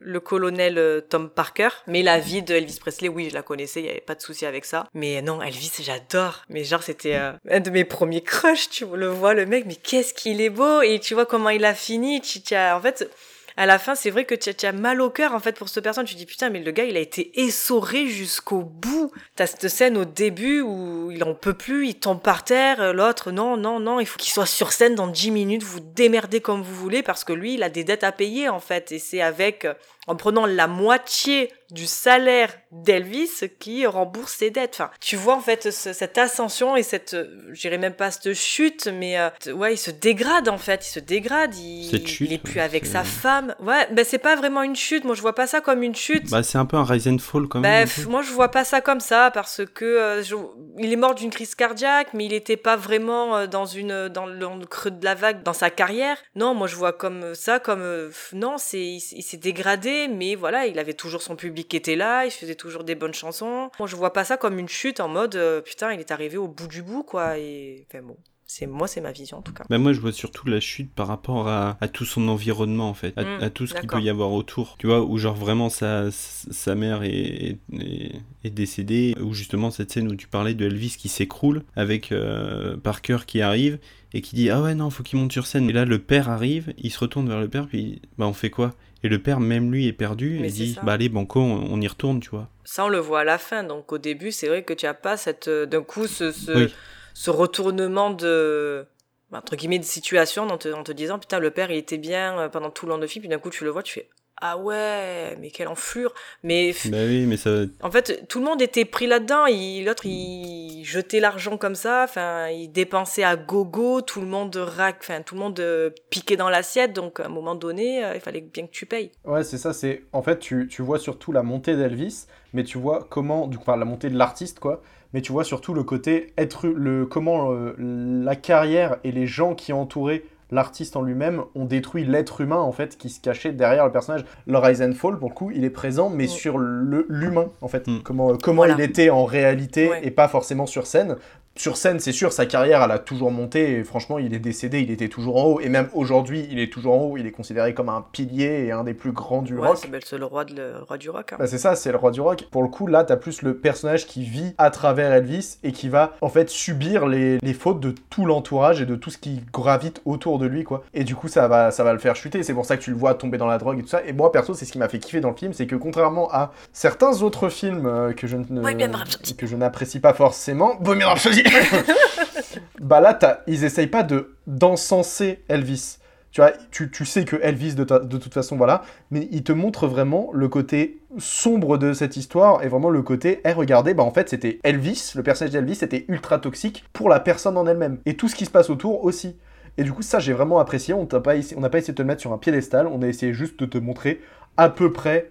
le 0.00 0.20
colonel 0.20 0.78
euh, 0.78 1.00
Tom 1.00 1.30
Parker, 1.30 1.68
mais 1.86 2.02
la 2.02 2.18
vie 2.18 2.42
de 2.42 2.54
Elvis 2.54 2.78
Presley, 2.80 3.08
oui, 3.08 3.28
je 3.30 3.34
la 3.34 3.42
connaissais, 3.42 3.80
il 3.80 3.86
y 3.86 3.88
avait 3.88 4.00
pas 4.00 4.16
de 4.16 4.20
souci 4.20 4.44
avec 4.44 4.64
ça. 4.64 4.88
Mais 4.94 5.22
non, 5.22 5.40
Elvis, 5.40 5.72
j'adore. 5.80 6.42
Mais 6.48 6.64
genre, 6.64 6.82
c'était 6.82 7.14
euh, 7.14 7.32
un 7.48 7.60
de 7.60 7.70
mes 7.70 7.84
premiers 7.84 8.20
crushs, 8.20 8.68
tu 8.68 8.84
le 8.84 9.06
vois, 9.06 9.32
le 9.34 9.46
mec, 9.46 9.64
mais 9.66 9.76
qu'est-ce 9.76 10.12
qu'il 10.12 10.40
est 10.40 10.50
beau 10.50 10.82
et 10.82 10.98
tu 10.98 11.14
vois 11.14 11.24
comment 11.24 11.50
il 11.50 11.64
a 11.64 11.72
fini. 11.72 12.20
Tu, 12.20 12.42
tu 12.42 12.56
en 12.56 12.80
fait, 12.80 13.08
à 13.56 13.66
la 13.66 13.78
fin, 13.78 13.94
c'est 13.94 14.10
vrai 14.10 14.24
que 14.24 14.34
tu 14.34 14.66
as, 14.66 14.72
mal 14.72 15.00
au 15.00 15.10
cœur 15.10 15.32
en 15.32 15.38
fait 15.38 15.56
pour 15.56 15.68
cette 15.68 15.84
personne. 15.84 16.04
Tu 16.04 16.16
dis 16.16 16.26
putain, 16.26 16.50
mais 16.50 16.60
le 16.60 16.70
gars, 16.72 16.84
il 16.84 16.96
a 16.96 17.00
été 17.00 17.30
essoré 17.40 18.08
jusqu'au 18.08 18.62
bout. 18.62 19.12
T'as 19.36 19.46
cette 19.46 19.68
scène 19.68 19.96
au 19.96 20.04
début 20.04 20.60
où 20.60 21.12
il 21.12 21.22
en 21.22 21.34
peut 21.34 21.54
plus, 21.54 21.88
il 21.88 21.94
tombe 21.94 22.20
par 22.20 22.42
terre. 22.42 22.92
L'autre, 22.92 23.30
non, 23.30 23.56
non, 23.56 23.78
non, 23.78 24.00
il 24.00 24.06
faut 24.06 24.18
qu'il 24.18 24.32
soit 24.32 24.46
sur 24.46 24.72
scène 24.72 24.96
dans 24.96 25.06
10 25.06 25.30
minutes. 25.30 25.62
Vous 25.62 25.80
démerdez 25.80 26.40
comme 26.40 26.62
vous 26.62 26.74
voulez 26.74 27.04
parce 27.04 27.22
que 27.22 27.32
lui, 27.32 27.54
il 27.54 27.62
a 27.62 27.68
des 27.68 27.84
dettes 27.84 28.04
à 28.04 28.10
payer 28.10 28.48
en 28.48 28.60
fait. 28.60 28.90
Et 28.90 28.98
c'est 28.98 29.20
avec, 29.20 29.64
euh, 29.64 29.74
en 30.06 30.16
prenant 30.16 30.46
la 30.46 30.66
moitié 30.66 31.52
du 31.70 31.86
salaire 31.86 32.54
d'Elvis 32.70 33.30
qui 33.58 33.86
rembourse 33.86 34.34
ses 34.34 34.50
dettes. 34.50 34.74
Enfin, 34.74 34.90
tu 35.00 35.16
vois 35.16 35.34
en 35.34 35.40
fait 35.40 35.70
ce- 35.72 35.92
cette 35.92 36.18
ascension 36.18 36.76
et 36.76 36.82
cette, 36.82 37.14
euh, 37.14 37.26
je 37.52 37.60
dirais 37.62 37.78
même 37.78 37.94
pas 37.94 38.10
cette 38.10 38.32
chute, 38.34 38.86
mais 38.86 39.18
euh, 39.18 39.30
ouais, 39.52 39.74
il 39.74 39.78
se 39.78 39.90
dégrade 39.90 40.48
en 40.48 40.58
fait, 40.58 40.86
il 40.86 40.90
se 40.90 41.00
dégrade, 41.00 41.54
il, 41.56 41.90
Cette 41.90 42.06
chute, 42.06 42.28
il 42.28 42.34
est 42.34 42.38
plus 42.38 42.60
avec 42.60 42.86
sa 42.86 43.02
femme. 43.02 43.54
Ouais, 43.60 43.88
ben 43.92 44.04
c'est 44.04 44.18
pas 44.18 44.36
vraiment 44.36 44.62
une 44.62 44.76
chute. 44.76 45.04
Moi, 45.04 45.14
je 45.14 45.20
vois 45.22 45.34
pas 45.34 45.46
ça 45.46 45.60
comme 45.60 45.82
une 45.82 45.94
chute. 45.96 46.30
Bah, 46.30 46.42
c'est 46.42 46.58
un 46.58 46.66
peu 46.66 46.76
un 46.76 46.84
rise 46.84 47.08
and 47.08 47.18
fall 47.18 47.48
quand 47.48 47.60
Bah, 47.60 47.68
même. 47.70 47.82
un 47.82 47.90
f- 47.90 48.04
peu. 48.04 48.10
moi 48.10 48.22
je 48.22 48.30
vois 48.30 48.50
pas 48.50 48.64
ça 48.64 48.80
comme 48.80 49.00
ça 49.00 49.30
parce 49.32 49.62
que 49.74 49.84
euh, 49.84 50.22
je- 50.22 50.36
il 50.78 50.92
est 50.92 50.96
mort 50.96 51.14
d'une 51.14 51.30
crise 51.30 51.54
cardiaque 51.54 52.08
mais 52.14 52.26
il 52.26 52.34
était 52.34 52.56
pas 52.56 52.76
vraiment 52.76 53.46
dans 53.46 53.66
une 53.66 54.08
dans 54.08 54.26
le, 54.26 54.38
dans 54.38 54.56
le 54.56 54.66
creux 54.66 54.90
de 54.90 55.04
la 55.04 55.14
vague 55.14 55.42
dans 55.42 55.52
sa 55.54 55.70
carrière. 55.70 56.18
Non, 56.36 56.54
moi 56.54 56.66
je 56.68 56.76
vois 56.76 56.92
comme 56.92 57.34
ça 57.34 57.58
comme 57.58 57.80
euh, 57.82 58.10
non, 58.32 58.58
c'est 58.58 58.80
il 58.84 59.22
s'est 59.22 59.36
dégradé 59.38 59.93
mais 60.08 60.34
voilà, 60.34 60.66
il 60.66 60.78
avait 60.78 60.94
toujours 60.94 61.22
son 61.22 61.36
public 61.36 61.68
qui 61.68 61.76
était 61.76 61.96
là, 61.96 62.24
il 62.24 62.30
faisait 62.30 62.54
toujours 62.54 62.84
des 62.84 62.94
bonnes 62.94 63.14
chansons. 63.14 63.70
Moi 63.78 63.88
je 63.88 63.96
vois 63.96 64.12
pas 64.12 64.24
ça 64.24 64.36
comme 64.36 64.58
une 64.58 64.68
chute 64.68 65.00
en 65.00 65.08
mode 65.08 65.36
euh, 65.36 65.60
putain, 65.60 65.92
il 65.92 66.00
est 66.00 66.10
arrivé 66.10 66.36
au 66.36 66.48
bout 66.48 66.68
du 66.68 66.82
bout 66.82 67.02
quoi 67.02 67.38
et 67.38 67.86
enfin 67.88 68.02
bon, 68.02 68.16
c'est 68.46 68.66
moi 68.66 68.86
c'est 68.86 69.00
ma 69.00 69.10
vision 69.12 69.38
en 69.38 69.42
tout 69.42 69.52
cas. 69.52 69.64
Bah, 69.68 69.78
moi, 69.78 69.92
je 69.92 70.00
vois 70.00 70.12
surtout 70.12 70.46
la 70.48 70.60
chute 70.60 70.92
par 70.92 71.06
rapport 71.08 71.48
à, 71.48 71.76
à 71.80 71.88
tout 71.88 72.04
son 72.04 72.28
environnement, 72.28 72.88
en 72.88 72.94
fait, 72.94 73.16
à, 73.16 73.24
Mm, 73.24 73.42
à 73.42 73.50
tout 73.50 73.66
ce 73.66 73.74
qu'il 73.74 73.88
peut 73.88 74.00
y 74.00 74.10
avoir 74.10 74.32
autour. 74.32 74.76
Tu 74.78 74.86
vois, 74.86 75.02
où 75.02 75.16
genre 75.18 75.34
vraiment 75.34 75.70
sa, 75.70 76.10
sa 76.10 76.74
mère 76.74 77.02
est, 77.02 77.56
est, 77.72 78.12
est 78.44 78.50
décédée, 78.50 79.16
ou 79.20 79.32
justement 79.32 79.70
cette 79.70 79.90
scène 79.90 80.08
où 80.08 80.14
tu 80.14 80.28
parlais 80.28 80.54
de 80.54 80.66
Elvis 80.66 80.96
qui 80.98 81.08
s'écroule, 81.08 81.62
avec 81.74 82.12
euh, 82.12 82.76
Parker 82.76 83.18
qui 83.26 83.40
arrive 83.40 83.78
et 84.12 84.20
qui 84.20 84.36
dit 84.36 84.50
Ah 84.50 84.60
ouais, 84.62 84.74
non, 84.74 84.90
faut 84.90 85.02
qu'il 85.02 85.18
monte 85.18 85.32
sur 85.32 85.46
scène. 85.46 85.68
Et 85.70 85.72
là, 85.72 85.84
le 85.84 85.98
père 85.98 86.28
arrive, 86.28 86.72
il 86.78 86.90
se 86.92 86.98
retourne 86.98 87.28
vers 87.28 87.40
le 87.40 87.48
père, 87.48 87.66
puis 87.66 88.02
bah, 88.18 88.26
on 88.26 88.34
fait 88.34 88.50
quoi? 88.50 88.74
Et 89.04 89.08
le 89.08 89.18
père, 89.22 89.38
même 89.38 89.70
lui, 89.70 89.86
est 89.86 89.92
perdu, 89.92 90.38
Mais 90.40 90.48
et 90.48 90.50
c'est 90.50 90.56
dit 90.64 90.74
ça. 90.74 90.80
Bah 90.82 90.94
allez, 90.94 91.08
banco, 91.10 91.38
on, 91.38 91.68
on 91.70 91.80
y 91.80 91.86
retourne, 91.86 92.20
tu 92.20 92.30
vois. 92.30 92.48
Ça, 92.64 92.86
on 92.86 92.88
le 92.88 92.98
voit 92.98 93.20
à 93.20 93.24
la 93.24 93.36
fin. 93.38 93.62
Donc, 93.62 93.92
au 93.92 93.98
début, 93.98 94.32
c'est 94.32 94.48
vrai 94.48 94.62
que 94.64 94.72
tu 94.72 94.86
as 94.86 94.94
pas 94.94 95.16
cette, 95.18 95.46
euh, 95.48 95.66
d'un 95.66 95.82
coup, 95.82 96.06
ce, 96.06 96.32
ce, 96.32 96.50
Oui. 96.52 96.74
ce 97.12 97.30
retournement 97.30 98.10
de, 98.10 98.86
bah, 99.30 99.38
entre 99.38 99.56
guillemets, 99.56 99.78
de 99.78 99.84
situation 99.84 100.44
en 100.48 100.56
te, 100.56 100.68
en 100.72 100.82
te 100.82 100.92
disant, 100.92 101.18
putain, 101.18 101.38
le 101.38 101.50
père, 101.50 101.70
il 101.70 101.76
était 101.76 101.98
bien 101.98 102.38
euh, 102.38 102.48
pendant 102.48 102.70
tout 102.70 102.86
le 102.86 102.92
long 102.92 102.98
de 102.98 103.06
film, 103.06 103.20
puis 103.22 103.28
d'un 103.28 103.38
coup, 103.38 103.50
tu 103.50 103.64
le 103.64 103.70
vois, 103.70 103.82
tu 103.82 103.92
fais, 103.92 104.08
ah 104.40 104.58
ouais, 104.58 105.36
mais 105.40 105.50
quelle 105.50 105.68
enflure. 105.68 106.12
Mais, 106.42 106.72
Bah 106.86 106.98
oui, 107.06 107.24
mais 107.26 107.36
ça. 107.36 107.50
en 107.82 107.90
fait, 107.90 108.26
tout 108.28 108.40
le 108.40 108.44
monde 108.44 108.60
était 108.60 108.84
pris 108.84 109.06
là-dedans. 109.06 109.46
Il- 109.46 109.84
L'autre, 109.84 110.04
il 110.06 110.82
jetait 110.84 111.20
l'argent 111.20 111.56
comme 111.56 111.74
ça. 111.74 112.02
Enfin, 112.04 112.48
il 112.48 112.68
dépensait 112.72 113.24
à 113.24 113.36
gogo. 113.36 114.00
Tout 114.00 114.20
le 114.20 114.26
monde 114.26 114.54
rac, 114.56 114.96
enfin, 115.00 115.22
tout 115.22 115.34
le 115.34 115.40
monde 115.40 115.60
euh, 115.60 115.90
piquait 116.10 116.36
dans 116.36 116.50
l'assiette. 116.50 116.92
Donc, 116.92 117.20
à 117.20 117.26
un 117.26 117.28
moment 117.28 117.54
donné, 117.54 118.04
euh, 118.04 118.14
il 118.14 118.20
fallait 118.20 118.40
bien 118.40 118.66
que 118.66 118.72
tu 118.72 118.86
payes. 118.86 119.12
Ouais, 119.24 119.44
c'est 119.44 119.58
ça, 119.58 119.72
c'est 119.72 120.02
en 120.12 120.22
fait 120.22 120.38
tu, 120.38 120.68
tu 120.68 120.82
vois 120.82 120.98
surtout 120.98 121.32
la 121.32 121.42
montée 121.42 121.76
d'Elvis, 121.76 122.26
mais 122.52 122.64
tu 122.64 122.76
vois 122.78 123.06
comment 123.08 123.46
du 123.46 123.56
coup 123.56 123.64
enfin, 123.66 123.76
la 123.78 123.84
montée 123.84 124.10
de 124.10 124.16
l'artiste 124.18 124.58
quoi, 124.60 124.82
mais 125.12 125.22
tu 125.22 125.32
vois 125.32 125.44
surtout 125.44 125.74
le 125.74 125.84
côté 125.84 126.32
être 126.36 126.66
le 126.66 127.06
comment 127.06 127.52
euh, 127.52 127.74
la 127.78 128.36
carrière 128.36 128.98
et 129.04 129.12
les 129.12 129.26
gens 129.26 129.54
qui 129.54 129.72
entouraient 129.72 130.24
l'artiste 130.54 130.96
en 130.96 131.02
lui-même 131.02 131.42
ont 131.54 131.64
détruit 131.66 132.04
l'être 132.04 132.40
humain 132.40 132.56
en 132.60 132.72
fait 132.72 132.96
qui 132.96 133.10
se 133.10 133.20
cachait 133.20 133.52
derrière 133.52 133.84
le 133.84 133.92
personnage. 133.92 134.24
Le 134.46 134.56
Rise 134.58 134.80
and 134.80 134.92
Fall 134.94 135.18
pour 135.18 135.28
le 135.28 135.34
coup, 135.34 135.50
il 135.50 135.64
est 135.64 135.70
présent 135.70 136.08
mais 136.08 136.26
sur 136.26 136.56
le 136.58 137.04
l'humain 137.08 137.48
en 137.60 137.68
fait, 137.68 137.86
comment 138.04 138.30
euh, 138.30 138.36
comment 138.42 138.62
Voilà. 138.62 138.74
il 138.74 138.80
était 138.80 139.10
en 139.10 139.24
réalité 139.24 139.90
Ouais. 139.90 140.00
et 140.06 140.10
pas 140.10 140.28
forcément 140.28 140.66
sur 140.66 140.86
scène. 140.86 141.16
Sur 141.56 141.76
scène, 141.76 142.00
c'est 142.00 142.10
sûr, 142.12 142.32
sa 142.32 142.46
carrière, 142.46 142.82
elle 142.82 142.90
a 142.90 142.98
toujours 142.98 143.30
monté. 143.30 143.78
Et 143.78 143.84
franchement, 143.84 144.18
il 144.18 144.34
est 144.34 144.38
décédé, 144.40 144.80
il 144.80 144.90
était 144.90 145.08
toujours 145.08 145.36
en 145.36 145.44
haut. 145.44 145.60
Et 145.60 145.68
même 145.68 145.88
aujourd'hui, 145.94 146.48
il 146.50 146.58
est 146.58 146.72
toujours 146.72 146.94
en 146.94 147.04
haut. 147.04 147.16
Il 147.16 147.26
est 147.26 147.30
considéré 147.30 147.74
comme 147.74 147.88
un 147.88 148.04
pilier 148.12 148.64
et 148.66 148.72
un 148.72 148.82
des 148.82 148.92
plus 148.94 149.12
grands 149.12 149.40
du 149.42 149.56
Ouais, 149.56 149.68
rock. 149.68 149.78
c'est 150.04 150.18
le 150.18 150.24
roi, 150.24 150.44
de, 150.44 150.54
le 150.54 150.72
roi 150.86 150.98
du 150.98 151.10
rock. 151.10 151.32
hein. 151.32 151.36
Bah, 151.38 151.46
c'est 151.46 151.58
ça, 151.58 151.76
c'est 151.76 151.92
le 151.92 151.96
roi 151.98 152.10
du 152.10 152.20
rock. 152.20 152.48
Pour 152.50 152.62
le 152.64 152.68
coup, 152.68 152.88
là, 152.88 153.04
t'as 153.04 153.16
plus 153.16 153.42
le 153.42 153.54
personnage 153.56 154.06
qui 154.06 154.24
vit 154.24 154.52
à 154.58 154.70
travers 154.70 155.12
Elvis 155.12 155.58
et 155.62 155.70
qui 155.70 155.88
va 155.88 156.16
en 156.22 156.28
fait 156.28 156.50
subir 156.50 157.06
les, 157.06 157.38
les 157.38 157.54
fautes 157.54 157.78
de 157.78 157.94
tout 158.10 158.26
l'entourage 158.26 158.80
et 158.80 158.86
de 158.86 158.96
tout 158.96 159.10
ce 159.10 159.18
qui 159.18 159.40
gravite 159.52 160.02
autour 160.06 160.40
de 160.40 160.46
lui, 160.46 160.64
quoi. 160.64 160.82
Et 160.92 161.04
du 161.04 161.14
coup, 161.14 161.28
ça 161.28 161.46
va, 161.46 161.70
ça 161.70 161.84
va 161.84 161.92
le 161.92 162.00
faire 162.00 162.16
chuter. 162.16 162.42
C'est 162.42 162.54
pour 162.54 162.66
ça 162.66 162.76
que 162.76 162.82
tu 162.82 162.90
le 162.90 162.96
vois 162.96 163.14
tomber 163.14 163.38
dans 163.38 163.46
la 163.46 163.58
drogue 163.58 163.78
et 163.78 163.82
tout 163.82 163.88
ça. 163.88 164.02
Et 164.04 164.12
moi, 164.12 164.32
perso, 164.32 164.54
c'est 164.54 164.64
ce 164.64 164.72
qui 164.72 164.78
m'a 164.78 164.88
fait 164.88 164.98
kiffer 164.98 165.20
dans 165.20 165.30
le 165.30 165.36
film, 165.36 165.52
c'est 165.52 165.68
que 165.68 165.76
contrairement 165.76 166.28
à 166.32 166.52
certains 166.72 167.22
autres 167.22 167.48
films 167.48 167.86
euh, 167.86 168.12
que 168.12 168.26
je 168.26 168.36
ne 168.38 168.60
Rhapsody. 168.60 169.36
que 169.36 169.46
je 169.46 169.54
n'apprécie 169.54 170.00
pas 170.00 170.14
forcément, 170.14 170.74
Bohemian 170.80 171.10
Rhapsody. 171.10 171.43
bah 172.80 173.00
là, 173.00 173.18
ils 173.46 173.64
essayent 173.64 173.86
pas 173.86 174.02
de 174.02 174.36
d'encenser 174.46 175.42
Elvis. 175.48 175.98
Tu 176.30 176.40
vois, 176.40 176.50
tu, 176.72 176.90
tu 176.90 177.04
sais 177.04 177.24
que 177.24 177.36
Elvis, 177.36 177.74
de, 177.76 177.84
de 177.84 178.16
toute 178.18 178.34
façon, 178.34 178.56
voilà, 178.56 178.82
mais 179.12 179.28
il 179.30 179.44
te 179.44 179.52
montre 179.52 179.86
vraiment 179.86 180.30
le 180.32 180.48
côté 180.48 180.98
sombre 181.16 181.78
de 181.78 181.92
cette 181.92 182.16
histoire 182.16 182.64
et 182.64 182.68
vraiment 182.68 182.90
le 182.90 183.02
côté, 183.02 183.40
eh, 183.44 183.52
regardez, 183.52 183.94
bah 183.94 184.02
en 184.02 184.10
fait, 184.10 184.28
c'était 184.28 184.58
Elvis, 184.64 185.12
le 185.14 185.22
personnage 185.22 185.52
d'Elvis 185.52 185.78
était 185.82 186.04
ultra 186.08 186.40
toxique 186.40 186.84
pour 186.92 187.08
la 187.08 187.20
personne 187.20 187.56
en 187.56 187.66
elle-même. 187.68 187.98
Et 188.04 188.16
tout 188.16 188.26
ce 188.28 188.34
qui 188.34 188.46
se 188.46 188.50
passe 188.50 188.68
autour 188.68 189.04
aussi. 189.04 189.36
Et 189.78 189.84
du 189.84 189.92
coup, 189.92 190.02
ça, 190.02 190.18
j'ai 190.18 190.32
vraiment 190.32 190.58
apprécié. 190.58 190.92
On 190.92 191.06
t'a 191.06 191.20
pas 191.20 191.36
essayé- 191.36 191.56
on 191.56 191.60
n'a 191.60 191.68
pas 191.70 191.78
essayé 191.78 191.92
de 191.92 191.96
te 191.98 192.02
le 192.02 192.08
mettre 192.08 192.20
sur 192.20 192.32
un 192.32 192.38
piédestal, 192.38 192.88
on 192.88 193.00
a 193.02 193.06
essayé 193.06 193.32
juste 193.32 193.58
de 193.60 193.66
te 193.66 193.78
montrer 193.78 194.20
à 194.56 194.68
peu 194.70 194.92
près 194.92 195.30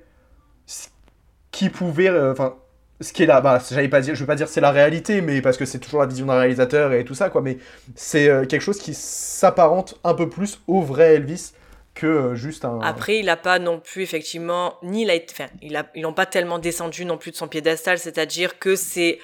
qui 1.51 1.70
pouvait. 1.70 2.09
euh, 2.09 2.32
Enfin. 2.32 2.55
Ce 3.03 3.13
qui 3.13 3.23
est 3.23 3.25
là, 3.25 3.41
bah, 3.41 3.61
j'allais 3.71 3.89
pas 3.89 4.01
je 4.01 4.13
veux 4.13 4.25
pas 4.25 4.35
dire 4.35 4.47
c'est 4.47 4.61
la 4.61 4.71
réalité, 4.71 5.21
mais 5.21 5.41
parce 5.41 5.57
que 5.57 5.65
c'est 5.65 5.79
toujours 5.79 6.01
la 6.01 6.07
vision 6.07 6.25
d'un 6.25 6.39
réalisateur 6.39 6.93
et 6.93 7.03
tout 7.03 7.15
ça, 7.15 7.29
quoi. 7.29 7.41
Mais 7.41 7.57
c'est 7.95 8.29
euh, 8.29 8.45
quelque 8.45 8.61
chose 8.61 8.79
qui 8.79 8.93
s'apparente 8.93 9.99
un 10.03 10.13
peu 10.13 10.29
plus 10.29 10.61
au 10.67 10.81
vrai 10.81 11.15
Elvis 11.15 11.53
que 11.93 12.07
euh, 12.07 12.35
juste 12.35 12.65
un. 12.65 12.79
Après, 12.81 13.19
il 13.19 13.29
a 13.29 13.37
pas 13.37 13.59
non 13.59 13.79
plus 13.79 14.01
effectivement 14.01 14.77
ni 14.81 15.03
il 15.03 15.09
a 15.09 15.13
été, 15.13 15.33
enfin, 15.33 15.49
il 15.61 15.75
a, 15.75 15.89
ils 15.95 16.01
n'ont 16.01 16.13
pas 16.13 16.25
tellement 16.25 16.59
descendu 16.59 17.05
non 17.05 17.17
plus 17.17 17.31
de 17.31 17.35
son 17.35 17.47
piédestal, 17.47 17.99
c'est-à-dire 17.99 18.57
que 18.57 18.75
c'est 18.75 19.19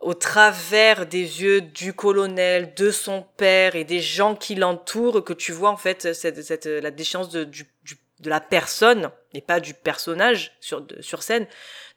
au 0.00 0.14
travers 0.14 1.06
des 1.06 1.42
yeux 1.42 1.60
du 1.60 1.92
colonel, 1.92 2.72
de 2.74 2.90
son 2.90 3.26
père 3.36 3.74
et 3.74 3.84
des 3.84 4.00
gens 4.00 4.36
qui 4.36 4.54
l'entourent 4.54 5.24
que 5.24 5.32
tu 5.32 5.50
vois 5.50 5.70
en 5.70 5.76
fait 5.76 6.14
cette, 6.14 6.66
la 6.66 6.92
déchéance 6.92 7.30
de, 7.30 7.42
du, 7.42 7.68
de 8.20 8.30
la 8.30 8.40
personne 8.40 9.10
et 9.34 9.40
pas 9.40 9.60
du 9.60 9.74
personnage 9.74 10.56
sur 10.60 10.86
sur 11.00 11.22
scène. 11.22 11.46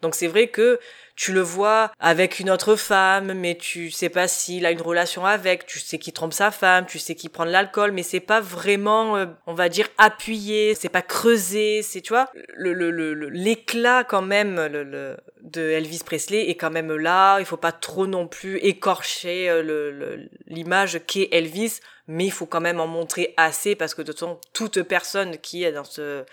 Donc 0.02 0.16
c'est 0.16 0.28
vrai 0.28 0.47
que 0.47 0.80
tu 1.16 1.34
le 1.34 1.41
vois 1.41 1.91
avec 1.99 2.39
une 2.39 2.49
autre 2.49 2.76
femme, 2.76 3.34
mais 3.34 3.56
tu 3.56 3.91
sais 3.91 4.10
pas 4.10 4.28
s'il 4.28 4.66
a 4.66 4.72
une 4.72 4.82
relation 4.82 5.26
avec, 5.26 5.66
tu 5.68 5.78
sais 5.80 5.99
qu'il 5.99 6.14
trompe 6.14 6.34
sa 6.34 6.49
femme, 6.52 6.86
tu 6.88 6.97
sais 6.99 7.14
qu'il 7.16 7.30
prend 7.30 7.45
de 7.45 7.52
l'alcool, 7.52 7.91
mais 7.91 8.02
c'est 8.02 8.20
pas 8.22 8.41
vraiment, 8.41 9.18
euh, 9.18 9.26
on 9.45 9.54
va 9.54 9.70
dire, 9.70 9.88
appuyé, 9.97 10.74
c'est 10.74 10.89
pas 10.89 11.02
creusé, 11.04 11.82
c'est, 11.84 12.02
tu 12.02 12.14
vois, 12.14 12.30
le, 12.56 12.74
le, 12.74 12.89
le, 12.91 13.14
l'éclat 13.30 14.04
quand 14.04 14.22
même 14.24 14.56
le, 14.56 14.84
le- 14.84 15.18
de 15.41 15.62
Elvis 15.62 16.02
Presley 16.06 16.49
est 16.49 16.56
quand 16.56 16.72
même 16.72 16.95
là, 16.95 17.39
il 17.39 17.45
faut 17.45 17.58
pas 17.58 17.72
trop 17.72 18.08
non 18.08 18.28
plus 18.28 18.58
écorcher 18.58 19.49
euh, 19.49 19.62
le, 19.62 19.91
le- 19.91 20.30
l'image 20.47 21.02
qu'est 21.06 21.30
Elvis, 21.32 21.80
mais 22.08 22.26
il 22.26 22.32
faut 22.32 22.45
quand 22.45 22.62
même 22.62 22.80
en 22.80 22.88
montrer 22.88 23.34
assez 23.38 23.76
parce 23.76 23.93
que 23.93 24.02
de 24.02 24.12
toute 24.12 24.20
façon, 24.20 24.39
toute 24.54 24.82
personne 24.84 25.38
qui 25.38 25.64
est 25.64 25.72
dans 25.72 25.84
ce, 25.84 26.24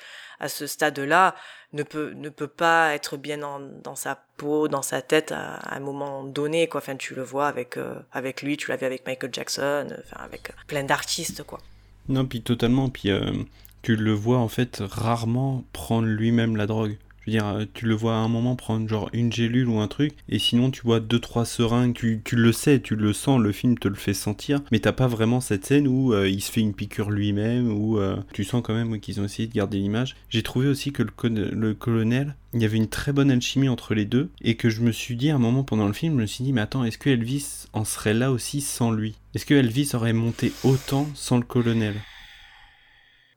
à 0.41 0.49
ce 0.49 0.67
stade-là 0.67 1.35
ne 1.73 1.83
peut 1.83 2.13
ne 2.15 2.29
peut 2.29 2.49
pas 2.49 2.95
être 2.95 3.17
bien 3.17 3.43
en- 3.43 3.61
dans 3.61 3.95
sa 3.97 4.19
peau, 4.37 4.69
dans 4.69 4.83
sa 4.83 5.03
tête 5.03 5.33
à, 5.33 5.75
un 5.75 5.81
moment 5.81 6.25
donné 6.25 6.67
quoi. 6.69 6.81
Enfin, 6.81 6.97
tu 6.97 7.15
le 7.15 7.23
vois 7.23 7.49
avec 7.49 7.77
euh, 7.77 7.95
avec 8.13 8.43
lui, 8.43 8.57
tu 8.57 8.67
vu 8.67 8.73
avec 8.73 9.07
Michael 9.07 9.31
Jackson, 9.33 9.89
euh, 9.91 9.97
enfin 10.05 10.25
avec 10.25 10.51
euh, 10.51 10.55
plein 10.67 10.85
d'artistes 10.85 11.43
quoi. 11.43 11.61
Non, 12.09 12.25
puis 12.25 12.41
totalement. 12.43 12.89
Puis 12.89 13.11
tu 13.83 13.97
le 13.97 14.13
vois 14.13 14.39
en 14.39 14.49
fait 14.49 14.79
rarement 14.81 15.65
prendre 15.73 16.07
lui-même 16.07 16.57
la 16.57 16.67
drogue. 16.67 16.97
Dire, 17.29 17.47
euh, 17.47 17.65
tu 17.75 17.85
le 17.85 17.95
vois 17.95 18.15
à 18.15 18.19
un 18.21 18.29
moment 18.29 18.57
prendre 18.57 18.89
genre 18.89 19.11
une 19.13 19.31
gélule 19.31 19.69
ou 19.69 19.81
un 19.81 19.87
truc, 19.87 20.15
et 20.31 20.39
sinon 20.39 20.71
tu 20.71 20.81
vois 20.83 20.99
deux 20.99 21.19
trois 21.19 21.45
seringues. 21.45 21.95
Tu, 21.95 22.23
tu 22.25 22.37
le 22.37 22.53
sais, 22.53 22.81
tu 22.81 22.97
le 22.97 23.13
sens, 23.13 23.39
le 23.39 23.53
film 23.53 23.79
te 23.79 23.87
le 23.87 23.97
fait 23.97 24.15
sentir, 24.15 24.61
mais 24.73 24.79
t'as 24.79 24.93
pas 24.93 25.07
vraiment 25.07 25.41
cette 25.41 25.67
scène 25.67 25.87
où 25.87 26.15
euh, 26.15 26.27
il 26.27 26.41
se 26.41 26.51
fait 26.51 26.63
une 26.63 26.73
piqûre 26.73 27.11
lui-même, 27.11 27.71
où 27.71 27.99
euh, 27.99 28.17
tu 28.33 28.45
sens 28.45 28.63
quand 28.65 28.73
même 28.73 28.99
qu'ils 28.99 29.21
ont 29.21 29.25
essayé 29.25 29.47
de 29.47 29.53
garder 29.53 29.79
l'image. 29.79 30.17
J'ai 30.31 30.43
trouvé 30.43 30.69
aussi 30.69 30.91
que 30.91 31.03
le, 31.03 31.51
le 31.51 31.75
colonel, 31.75 32.35
il 32.55 32.63
y 32.63 32.65
avait 32.65 32.79
une 32.79 32.89
très 32.89 33.13
bonne 33.13 33.31
alchimie 33.31 33.69
entre 33.69 33.95
les 33.95 34.07
deux, 34.07 34.31
et 34.41 34.55
que 34.55 34.71
je 34.71 34.81
me 34.81 34.91
suis 34.91 35.17
dit 35.17 35.29
à 35.29 35.35
un 35.35 35.39
moment 35.39 35.65
pendant 35.65 35.87
le 35.87 35.93
film, 35.93 36.15
je 36.15 36.23
me 36.23 36.27
suis 36.27 36.45
dit, 36.45 36.55
mais 36.55 36.63
attends, 36.63 36.85
est-ce 36.85 36.97
que 36.97 37.11
Elvis 37.11 37.67
en 37.75 37.85
serait 37.85 38.15
là 38.15 38.33
aussi 38.33 38.63
sans 38.63 38.91
lui? 38.91 39.17
Est-ce 39.35 39.45
que 39.45 39.55
Elvis 39.55 39.91
aurait 39.93 40.15
monté 40.15 40.53
autant 40.65 41.07
sans 41.15 41.37
le 41.37 41.45
colonel? 41.45 41.95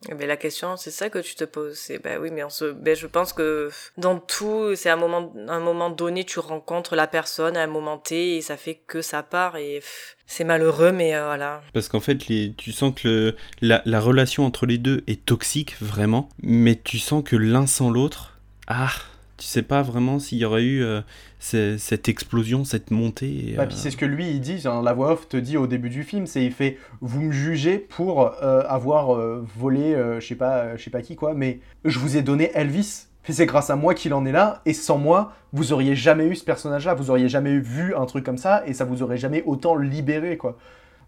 Mais 0.09 0.25
la 0.25 0.35
question, 0.35 0.77
c'est 0.77 0.91
ça 0.91 1.09
que 1.09 1.19
tu 1.19 1.35
te 1.35 1.43
poses. 1.43 1.77
C'est 1.77 2.01
ben 2.01 2.19
oui, 2.19 2.31
mais 2.31 2.43
on 2.43 2.49
se, 2.49 2.71
ben 2.71 2.95
je 2.95 3.05
pense 3.05 3.33
que 3.33 3.69
dans 3.97 4.17
tout, 4.17 4.75
c'est 4.75 4.89
un 4.89 4.95
moment, 4.95 5.31
un 5.47 5.59
moment 5.59 5.91
donné, 5.91 6.23
tu 6.23 6.39
rencontres 6.39 6.95
la 6.95 7.05
personne 7.05 7.55
à 7.55 7.61
un 7.61 7.67
moment 7.67 7.99
T 7.99 8.37
et 8.37 8.41
ça 8.41 8.57
fait 8.57 8.81
que 8.87 9.03
ça 9.03 9.21
part 9.21 9.57
et 9.57 9.83
c'est 10.25 10.43
malheureux, 10.43 10.91
mais 10.91 11.15
euh, 11.15 11.25
voilà. 11.25 11.61
Parce 11.73 11.87
qu'en 11.87 11.99
fait, 11.99 12.27
les, 12.27 12.53
tu 12.57 12.71
sens 12.71 12.93
que 12.95 13.07
le, 13.07 13.35
la, 13.61 13.83
la 13.85 13.99
relation 13.99 14.45
entre 14.45 14.65
les 14.65 14.79
deux 14.79 15.03
est 15.05 15.23
toxique, 15.23 15.75
vraiment, 15.79 16.29
mais 16.41 16.79
tu 16.83 16.97
sens 16.97 17.23
que 17.23 17.35
l'un 17.35 17.67
sans 17.67 17.91
l'autre, 17.91 18.39
ah, 18.67 18.93
tu 19.37 19.45
sais 19.45 19.61
pas 19.61 19.81
vraiment 19.81 20.17
s'il 20.17 20.39
y 20.39 20.45
aurait 20.45 20.63
eu 20.63 20.83
euh, 20.83 21.01
cette 21.41 22.07
explosion, 22.07 22.63
cette 22.63 22.91
montée. 22.91 23.49
et, 23.49 23.53
Bah, 23.55 23.63
euh, 23.63 23.65
puis 23.65 23.75
c'est 23.75 23.89
ce 23.89 23.97
que 23.97 24.05
lui 24.05 24.29
il 24.29 24.39
dit, 24.39 24.59
genre, 24.59 24.81
la 24.81 24.93
voix 24.93 25.13
off 25.13 25.27
te 25.27 25.37
dit 25.37 25.57
au 25.57 25.67
début 25.67 25.89
du 25.89 26.03
film, 26.03 26.27
c'est 26.27 26.45
il 26.45 26.51
fait 26.51 26.77
vous 27.01 27.21
me 27.21 27.31
jugez 27.31 27.79
pour 27.79 28.21
euh, 28.43 28.63
avoir 28.67 29.15
euh, 29.15 29.43
volé 29.57 29.95
je 30.19 30.25
sais 30.25 30.35
pas 30.35 30.77
je 30.77 30.83
sais 30.83 30.91
pas 30.91 31.01
qui 31.01 31.15
quoi, 31.15 31.33
mais 31.33 31.59
je 31.83 31.99
vous 31.99 32.15
ai 32.15 32.21
donné 32.21 32.51
Elvis. 32.53 33.07
Et 33.27 33.33
c'est 33.33 33.45
grâce 33.45 33.69
à 33.69 33.75
moi 33.75 33.93
qu'il 33.93 34.15
en 34.15 34.25
est 34.25 34.31
là, 34.31 34.61
et 34.65 34.73
sans 34.73 34.97
moi, 34.97 35.33
vous 35.53 35.73
auriez 35.73 35.95
jamais 35.95 36.25
eu 36.25 36.35
ce 36.35 36.43
personnage-là, 36.43 36.95
vous 36.95 37.11
auriez 37.11 37.29
jamais 37.29 37.59
vu 37.59 37.95
un 37.95 38.05
truc 38.07 38.25
comme 38.25 38.39
ça, 38.39 38.63
et 38.65 38.73
ça 38.73 38.83
vous 38.83 39.03
aurait 39.03 39.17
jamais 39.17 39.43
autant 39.45 39.75
libéré, 39.75 40.37
quoi. 40.37 40.57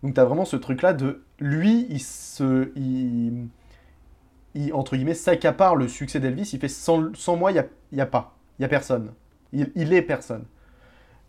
Donc 0.04 0.14
t'as 0.14 0.24
vraiment 0.24 0.46
ce 0.46 0.56
truc-là 0.56 0.94
de 0.94 1.24
lui, 1.40 1.88
il 1.90 2.00
se, 2.00 2.72
il, 2.76 3.48
il, 4.54 4.74
entre 4.74 4.96
guillemets, 4.96 5.16
s'accapare 5.16 5.76
le 5.76 5.88
succès 5.88 6.20
d'Elvis. 6.20 6.52
Il 6.54 6.60
fait 6.60 6.68
sans, 6.68 7.14
sans 7.16 7.36
moi, 7.36 7.52
il 7.52 7.56
y 7.56 7.60
a, 7.60 7.66
y 7.92 8.02
a 8.02 8.06
pas, 8.06 8.38
il 8.60 8.62
y 8.62 8.66
a 8.66 8.70
personne. 8.70 9.12
Il, 9.54 9.72
il 9.76 9.94
est 9.94 10.02
personne. 10.02 10.44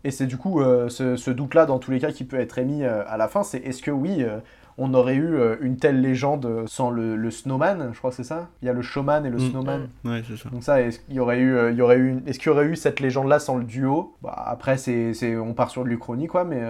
Et 0.03 0.11
c'est 0.11 0.27
du 0.27 0.37
coup 0.37 0.61
euh, 0.61 0.89
ce, 0.89 1.15
ce 1.15 1.31
doute-là, 1.31 1.65
dans 1.65 1.79
tous 1.79 1.91
les 1.91 1.99
cas, 1.99 2.11
qui 2.11 2.25
peut 2.25 2.39
être 2.39 2.57
émis 2.59 2.83
euh, 2.83 3.03
à 3.07 3.17
la 3.17 3.27
fin, 3.27 3.41
c'est 3.43 3.57
est-ce 3.59 3.81
que 3.81 3.89
oui, 3.91 4.17
euh, 4.23 4.37
on 4.77 4.93
aurait 4.93 5.15
eu 5.15 5.37
une 5.61 5.77
telle 5.77 6.01
légende 6.01 6.65
sans 6.67 6.89
le, 6.91 7.15
le 7.15 7.31
snowman, 7.31 7.91
je 7.93 7.97
crois 7.97 8.09
que 8.09 8.17
c'est 8.17 8.23
ça? 8.25 8.49
Il 8.61 8.65
y 8.65 8.69
a 8.69 8.73
le 8.73 8.81
showman 8.81 9.25
et 9.25 9.29
le 9.29 9.37
Mm. 9.37 9.51
snowman. 9.51 9.87
Ouais, 10.03 10.21
c'est 10.27 10.35
ça. 10.37 10.49
Donc 10.49 10.63
ça, 10.63 10.81
est-ce 10.81 10.99
qu'il 10.99 11.15
y 11.15 11.19
aurait 11.19 11.39
eu, 11.39 11.71
il 11.71 11.77
y 11.77 11.81
aurait 11.81 11.95
eu, 11.97 12.09
une- 12.09 12.27
est-ce 12.27 12.39
qu'il 12.39 12.47
y 12.47 12.51
aurait 12.51 12.65
eu 12.65 12.75
cette 12.75 12.99
légende-là 12.99 13.39
sans 13.39 13.55
le 13.55 13.63
duo? 13.63 14.15
Bah, 14.21 14.33
Après, 14.45 14.77
c'est, 14.77 15.13
c'est, 15.13 15.37
on 15.37 15.53
part 15.53 15.69
sur 15.69 15.83
de 15.85 15.89
l'Uchronie, 15.89 16.27
quoi, 16.27 16.43
mais 16.43 16.61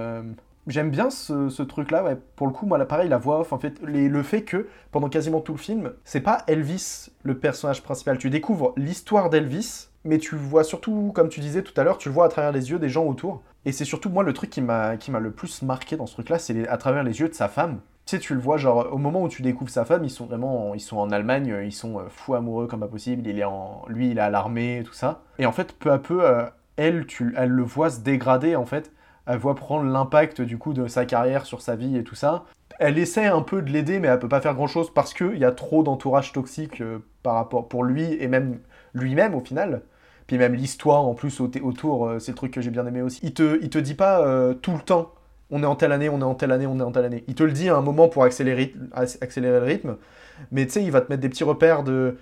j'aime 0.68 0.92
bien 0.92 1.10
ce, 1.10 1.50
ce 1.50 1.64
truc-là. 1.64 2.04
Ouais. 2.04 2.16
Pour 2.36 2.46
le 2.48 2.54
coup, 2.54 2.66
moi, 2.68 2.78
là, 2.78 2.86
pareil, 2.86 3.10
la 3.10 3.18
voix 3.18 3.40
off, 3.42 3.54
en 3.54 3.58
fait, 3.58 3.82
les- 3.86 4.08
le 4.08 4.22
fait 4.24 4.44
que 4.44 4.68
pendant 4.92 5.10
quasiment 5.10 5.42
tout 5.42 5.54
le 5.54 5.58
film, 5.60 5.92
c'est 6.04 6.22
pas 6.22 6.44
Elvis 6.48 7.08
le 7.24 7.38
personnage 7.38 7.82
principal. 7.82 8.18
Tu 8.20 8.30
découvres 8.30 8.74
l'histoire 8.78 9.30
d'Elvis, 9.32 9.90
mais 10.06 10.20
tu 10.20 10.36
vois 10.36 10.64
surtout, 10.64 11.12
comme 11.14 11.30
tu 11.30 11.42
disais 11.42 11.64
tout 11.64 11.74
à 11.80 11.84
l'heure, 11.84 11.98
tu 11.98 12.08
le 12.10 12.14
vois 12.16 12.26
à 12.26 12.30
travers 12.30 12.52
les 12.52 12.70
yeux 12.72 12.80
des 12.80 12.90
gens 12.90 13.06
autour. 13.06 13.42
Et 13.66 13.72
c'est 13.72 13.86
surtout 13.86 14.10
moi 14.10 14.24
le 14.24 14.32
truc 14.34 14.50
qui 14.52 14.62
m'a, 14.62 14.96
le 14.96 15.32
plus 15.32 15.64
marqué 15.64 15.98
dans 15.98 16.06
ce 16.06 16.14
truc-là, 16.14 16.40
c'est 16.40 16.68
à 16.68 16.78
travers 16.78 17.04
les 17.04 17.20
yeux 17.20 17.28
de 17.28 17.34
sa 17.34 17.48
femme. 17.50 17.80
Tu 18.06 18.16
sais, 18.16 18.20
tu 18.20 18.36
le 18.36 18.40
vois, 18.40 18.58
genre, 18.58 18.88
au 18.94 19.00
moment 19.00 19.24
où 19.24 19.28
tu 19.28 19.42
découvres 19.42 19.72
sa 19.72 19.84
femme, 19.84 20.04
ils 20.04 20.12
sont 20.12 20.28
vraiment, 20.28 20.70
en- 20.70 20.74
ils 20.76 20.80
sont 20.80 20.98
en 20.98 21.10
Allemagne, 21.10 21.52
euh, 21.52 21.66
ils 21.66 21.72
sont 21.72 21.98
euh, 22.00 22.04
fous 22.08 22.36
amoureux 22.36 22.68
comme 22.68 22.82
pas 22.82 22.88
possible, 22.88 23.28
il 23.28 23.40
est 23.40 23.44
en, 23.44 23.84
lui, 23.88 24.12
il 24.12 24.20
est 24.20 24.22
à 24.22 24.30
l'armée, 24.30 24.84
tout 24.86 24.94
ça. 24.94 25.24
Et 25.40 25.48
en 25.48 25.52
fait, 25.52 25.74
peu 25.74 25.92
à 25.92 25.98
peu, 25.98 26.24
euh, 26.24 26.46
elle, 26.78 27.08
elle 27.36 27.50
le 27.50 27.64
voit 27.64 27.90
se 27.90 28.02
dégrader, 28.02 28.56
en 28.56 28.66
fait. 28.66 28.92
Elle 29.26 29.40
voit 29.40 29.56
prendre 29.56 29.90
l'impact, 29.92 30.42
du 30.44 30.60
coup, 30.60 30.74
de 30.74 30.88
sa 30.88 31.06
carrière 31.06 31.48
sur 31.48 31.62
sa 31.64 31.76
vie 31.76 31.98
et 31.98 32.04
tout 32.04 32.14
ça. 32.14 32.44
Elle 32.78 33.00
essaie 33.00 33.26
un 33.26 33.42
peu 33.42 33.64
de 33.64 33.72
l'aider, 33.72 34.00
mais 34.00 34.08
elle 34.08 34.20
peut 34.20 34.30
pas 34.30 34.42
faire 34.42 34.54
grand-chose 34.54 34.94
parce 34.94 35.16
qu'il 35.16 35.38
y 35.38 35.46
a 35.46 35.52
trop 35.52 35.82
d'entourage 35.82 36.32
toxique 36.32 36.84
par 37.24 37.34
rapport 37.34 37.68
pour 37.68 37.84
lui, 37.84 38.14
et 38.22 38.28
même 38.28 38.60
lui-même, 38.94 39.34
au 39.34 39.40
final. 39.42 39.82
Puis 40.28 40.38
même 40.38 40.54
l'histoire, 40.56 41.04
en 41.06 41.14
plus, 41.14 41.40
au- 41.40 41.50
autour, 41.64 42.08
euh, 42.08 42.20
c'est 42.20 42.32
le 42.32 42.36
truc 42.38 42.52
que 42.52 42.62
j'ai 42.62 42.72
bien 42.72 42.86
aimé 42.88 43.02
aussi. 43.02 43.20
Il 43.24 43.34
te, 43.34 43.58
te 43.68 43.78
dit 43.78 43.94
pas 43.96 44.26
euh, 44.26 44.54
tout 44.54 44.74
le 44.74 44.80
temps 44.82 45.12
on 45.52 45.62
est 45.62 45.66
en 45.68 45.76
telle 45.76 45.92
année, 45.92 46.10
on 46.10 46.20
est 46.20 46.24
en 46.24 46.34
telle 46.34 46.52
année, 46.52 46.66
on 46.66 46.80
est 46.80 46.84
en 46.84 46.92
telle 46.92 47.06
année. 47.06 47.24
Il 47.28 47.36
te 47.36 47.44
le 47.44 47.52
dit 47.52 47.70
à 47.70 47.76
un 47.78 47.82
moment 47.82 48.08
pour 48.10 48.24
accélérer, 48.24 48.74
accélérer 48.94 49.60
le 49.60 49.66
rythme, 49.66 49.98
mais 50.52 50.66
tu 50.66 50.72
sais, 50.74 50.84
il 50.84 50.92
va 50.92 51.02
te 51.02 51.12
mettre 51.12 51.22
des 51.22 51.30
petits 51.30 51.44
repères 51.44 51.84
de 51.84 52.18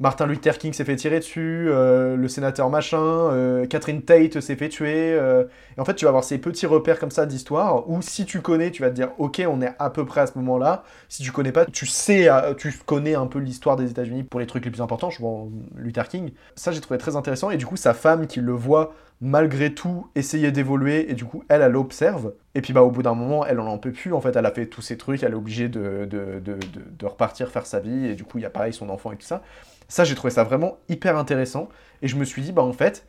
Martin 0.00 0.26
Luther 0.26 0.56
King 0.56 0.72
s'est 0.72 0.86
fait 0.86 0.96
tirer 0.96 1.18
dessus, 1.18 1.66
euh, 1.68 2.16
le 2.16 2.26
sénateur 2.26 2.70
machin, 2.70 2.98
euh, 3.02 3.66
Catherine 3.66 4.00
Tate 4.00 4.40
s'est 4.40 4.56
fait 4.56 4.70
tuer. 4.70 5.12
euh, 5.12 5.44
et 5.76 5.80
en 5.80 5.84
fait, 5.84 5.94
tu 5.94 6.06
vas 6.06 6.08
avoir 6.08 6.24
ces 6.24 6.38
petits 6.38 6.64
repères 6.64 6.98
comme 6.98 7.10
ça 7.10 7.26
d'histoire 7.26 7.86
où 7.88 8.00
si 8.00 8.24
tu 8.24 8.40
connais, 8.40 8.70
tu 8.70 8.80
vas 8.80 8.88
te 8.88 8.94
dire, 8.94 9.10
ok, 9.18 9.42
on 9.46 9.60
est 9.60 9.72
à 9.78 9.90
peu 9.90 10.06
près 10.06 10.22
à 10.22 10.26
ce 10.26 10.38
moment-là. 10.38 10.84
Si 11.10 11.22
tu 11.22 11.32
connais 11.32 11.52
pas, 11.52 11.66
tu 11.66 11.84
sais, 11.84 12.28
tu 12.56 12.72
connais 12.86 13.14
un 13.14 13.26
peu 13.26 13.40
l'histoire 13.40 13.76
des 13.76 13.90
États-Unis 13.90 14.22
pour 14.24 14.40
les 14.40 14.46
trucs 14.46 14.64
les 14.64 14.70
plus 14.70 14.80
importants, 14.80 15.10
je 15.10 15.18
vois 15.18 15.46
Luther 15.76 16.08
King. 16.08 16.30
Ça, 16.54 16.72
j'ai 16.72 16.80
trouvé 16.80 16.96
très 16.96 17.14
intéressant. 17.16 17.50
Et 17.50 17.58
du 17.58 17.66
coup, 17.66 17.76
sa 17.76 17.92
femme 17.92 18.26
qui 18.26 18.40
le 18.40 18.52
voit 18.52 18.94
malgré 19.22 19.74
tout 19.74 20.06
essayer 20.14 20.50
d'évoluer 20.50 21.10
et 21.10 21.14
du 21.14 21.26
coup 21.26 21.44
elle 21.50 21.60
elle 21.60 21.76
observe 21.76 22.32
et 22.54 22.62
puis 22.62 22.72
bah 22.72 22.80
au 22.82 22.90
bout 22.90 23.02
d'un 23.02 23.12
moment 23.14 23.44
elle 23.44 23.60
en 23.60 23.66
en 23.66 23.76
peut 23.76 23.92
plus 23.92 24.14
en 24.14 24.20
fait 24.22 24.34
elle 24.34 24.46
a 24.46 24.50
fait 24.50 24.64
tous 24.64 24.80
ces 24.80 24.96
trucs 24.96 25.22
elle 25.22 25.32
est 25.32 25.34
obligée 25.36 25.68
de, 25.68 26.06
de, 26.10 26.40
de- 26.40 26.58
de 26.98 27.06
repartir 27.06 27.50
faire 27.50 27.66
sa 27.66 27.80
vie 27.80 28.06
et 28.06 28.14
du 28.14 28.24
coup 28.24 28.38
il 28.38 28.42
y 28.42 28.46
a 28.46 28.50
pareil 28.50 28.72
son 28.72 28.88
enfant 28.88 29.12
et 29.12 29.16
tout 29.16 29.26
ça 29.26 29.42
ça 29.90 30.04
j'ai 30.04 30.14
trouvé 30.14 30.30
ça 30.30 30.44
vraiment 30.44 30.78
hyper 30.88 31.18
intéressant. 31.18 31.68
Et 32.00 32.08
je 32.08 32.16
me 32.16 32.24
suis 32.24 32.40
dit 32.40 32.52
bah 32.52 32.62
en 32.62 32.72
fait 32.72 33.06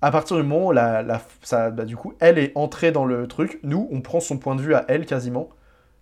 à 0.00 0.10
partir 0.10 0.36
du 0.36 0.42
moment 0.42 0.68
où 0.68 0.72
la, 0.72 1.02
la, 1.02 1.20
ça, 1.42 1.70
bah, 1.70 1.84
du 1.84 1.96
coup 1.96 2.14
elle 2.20 2.38
est 2.38 2.52
entrée 2.54 2.92
dans 2.92 3.04
le 3.04 3.28
truc 3.28 3.60
nous 3.62 3.88
on 3.92 4.00
prend 4.00 4.20
son 4.20 4.38
point 4.38 4.54
de 4.54 4.62
vue 4.62 4.74
à 4.74 4.86
elle 4.88 5.04
quasiment. 5.04 5.50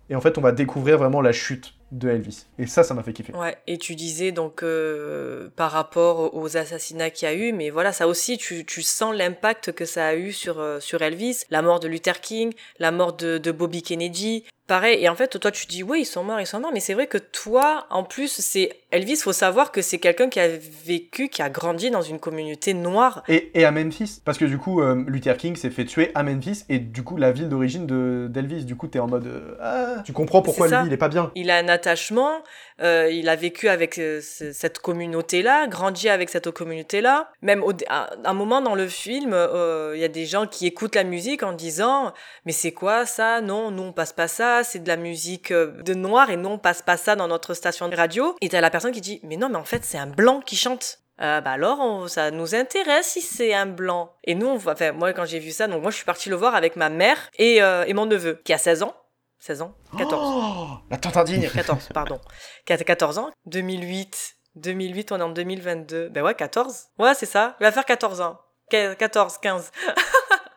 Et 0.09 0.15
en 0.15 0.21
fait 0.21 0.37
on 0.37 0.41
va 0.41 0.53
découvrir 0.53 0.97
vraiment 0.97 1.21
la 1.21 1.33
chute 1.33 1.73
de 1.91 2.09
Elvis. 2.09 2.45
Et 2.57 2.67
ça 2.67 2.83
ça 2.83 2.93
m'a 2.93 3.03
fait 3.03 3.13
kiffer. 3.13 3.33
Ouais, 3.33 3.57
et 3.67 3.77
tu 3.77 3.95
disais 3.95 4.31
donc 4.31 4.63
euh, 4.63 5.49
par 5.55 5.71
rapport 5.71 6.33
aux 6.33 6.55
assassinats 6.57 7.09
qu'il 7.09 7.27
y 7.27 7.31
a 7.31 7.35
eu, 7.35 7.51
mais 7.51 7.69
voilà, 7.69 7.91
ça 7.91 8.07
aussi, 8.07 8.37
tu, 8.37 8.65
tu 8.65 8.81
sens 8.81 9.13
l'impact 9.15 9.73
que 9.73 9.85
ça 9.85 10.07
a 10.07 10.15
eu 10.15 10.31
sur, 10.31 10.59
euh, 10.59 10.79
sur 10.79 11.01
Elvis, 11.01 11.43
la 11.49 11.61
mort 11.61 11.79
de 11.79 11.87
Luther 11.87 12.21
King, 12.21 12.53
la 12.79 12.91
mort 12.91 13.13
de, 13.13 13.37
de 13.37 13.51
Bobby 13.51 13.81
Kennedy. 13.81 14.45
Pareil, 14.71 15.03
et 15.03 15.09
en 15.09 15.15
fait, 15.15 15.37
toi, 15.37 15.51
tu 15.51 15.65
dis, 15.65 15.83
oui, 15.83 16.03
ils 16.03 16.05
sont 16.05 16.23
morts, 16.23 16.39
ils 16.39 16.47
sont 16.47 16.61
morts, 16.61 16.71
mais 16.73 16.79
c'est 16.79 16.93
vrai 16.93 17.05
que 17.05 17.17
toi, 17.17 17.87
en 17.89 18.05
plus, 18.05 18.29
c'est 18.39 18.69
Elvis, 18.91 19.17
faut 19.17 19.33
savoir 19.33 19.73
que 19.73 19.81
c'est 19.81 19.97
quelqu'un 19.97 20.29
qui 20.29 20.39
a 20.39 20.47
vécu, 20.85 21.27
qui 21.27 21.41
a 21.41 21.49
grandi 21.49 21.91
dans 21.91 22.01
une 22.01 22.19
communauté 22.19 22.73
noire. 22.73 23.21
Et, 23.27 23.51
et 23.53 23.65
à 23.65 23.71
Memphis, 23.71 24.21
parce 24.23 24.37
que 24.37 24.45
du 24.45 24.57
coup, 24.57 24.81
euh, 24.81 25.03
Luther 25.07 25.35
King 25.35 25.57
s'est 25.57 25.71
fait 25.71 25.83
tuer 25.83 26.11
à 26.15 26.23
Memphis, 26.23 26.63
et 26.69 26.79
du 26.79 27.03
coup, 27.03 27.17
la 27.17 27.33
ville 27.33 27.49
d'origine 27.49 27.85
de- 27.85 28.27
d'Elvis, 28.29 28.63
du 28.63 28.77
coup, 28.77 28.87
t'es 28.87 28.99
en 28.99 29.07
mode. 29.07 29.27
euh, 29.27 29.55
ah, 29.61 30.03
tu 30.05 30.13
comprends 30.13 30.41
pourquoi 30.41 30.69
lui, 30.69 30.87
il 30.87 30.93
est 30.93 30.97
pas 30.97 31.09
bien. 31.09 31.33
Il 31.35 31.51
a 31.51 31.57
un 31.57 31.67
attachement, 31.67 32.41
euh, 32.81 33.09
il 33.11 33.29
a 33.29 33.35
vécu 33.35 33.69
avec 33.69 33.97
euh, 33.99 34.21
ce- 34.21 34.51
cette 34.53 34.79
communauté-là, 34.79 35.67
grandi 35.67 36.09
avec 36.09 36.29
cette 36.29 36.49
communauté-là. 36.51 37.29
Même 37.41 37.63
au, 37.63 37.71
à 37.89 38.09
un 38.25 38.33
moment 38.33 38.61
dans 38.61 38.75
le 38.75 38.87
film, 38.87 39.31
euh, 39.33 39.91
il 39.95 40.01
y 40.01 40.05
a 40.05 40.07
des 40.09 40.25
gens 40.25 40.47
qui 40.47 40.67
écoutent 40.67 40.95
la 40.95 41.03
musique 41.03 41.43
en 41.43 41.53
disant 41.53 42.13
mais 42.45 42.51
c'est 42.51 42.71
quoi 42.71 43.05
ça? 43.05 43.41
Non, 43.41 43.71
nous 43.71 43.83
on 43.83 43.93
passe 43.93 44.13
pas 44.13 44.27
ça, 44.27 44.63
c'est 44.63 44.79
de 44.79 44.87
la 44.87 44.97
musique 44.97 45.51
euh, 45.51 45.81
de 45.83 45.93
noir 45.93 46.29
et 46.29 46.37
nous 46.37 46.49
on 46.49 46.57
passe 46.57 46.81
pas 46.81 46.97
ça 46.97 47.15
dans 47.15 47.27
notre 47.27 47.53
station 47.53 47.87
de 47.89 47.95
radio. 47.95 48.35
Et 48.41 48.49
t'as 48.49 48.61
la 48.61 48.69
personne 48.69 48.91
qui 48.91 49.01
dit 49.01 49.19
mais 49.23 49.37
non 49.37 49.49
mais 49.49 49.57
en 49.57 49.65
fait 49.65 49.83
c'est 49.83 49.97
un 49.97 50.07
blanc 50.07 50.41
qui 50.41 50.55
chante. 50.55 50.99
Euh, 51.21 51.39
bah 51.39 51.51
alors, 51.51 51.79
on- 51.81 52.07
ça 52.07 52.31
nous 52.31 52.55
intéresse 52.55 53.05
si 53.09 53.21
c'est 53.21 53.53
un 53.53 53.67
blanc. 53.67 54.11
Et 54.23 54.33
nous, 54.33 54.47
on 54.47 54.55
enfin, 54.55 54.91
moi, 54.91 55.13
quand 55.13 55.25
j'ai 55.25 55.37
vu 55.37 55.51
ça, 55.51 55.67
donc 55.67 55.83
moi, 55.83 55.91
je 55.91 55.97
suis 55.97 56.05
partie 56.05 56.29
le 56.29 56.35
voir 56.35 56.55
avec 56.55 56.75
ma 56.75 56.89
mère 56.89 57.29
et, 57.37 57.61
euh, 57.61 57.83
et 57.85 57.93
mon 57.93 58.07
neveu, 58.07 58.41
qui 58.43 58.53
a 58.53 58.57
16 58.57 58.81
ans. 58.81 58.95
16 59.41 59.63
ans 59.63 59.73
14. 59.97 60.21
Oh, 60.23 60.67
la 60.89 60.97
tante 60.97 61.17
indigne 61.17 61.49
14, 61.49 61.89
pardon. 61.93 62.19
Qui 62.65 62.73
a 62.73 62.77
14 62.77 63.17
ans. 63.17 63.29
2008. 63.47 64.35
2008, 64.55 65.11
on 65.11 65.19
est 65.19 65.23
en 65.23 65.29
2022. 65.29 66.09
Ben 66.09 66.23
ouais, 66.23 66.35
14. 66.35 66.85
Ouais, 66.99 67.13
c'est 67.15 67.25
ça. 67.25 67.55
Il 67.59 67.63
va 67.63 67.71
faire 67.71 67.85
14 67.85 68.21
ans. 68.21 68.39
Qu- 68.69 68.95
14, 68.97 69.39
15. 69.39 69.71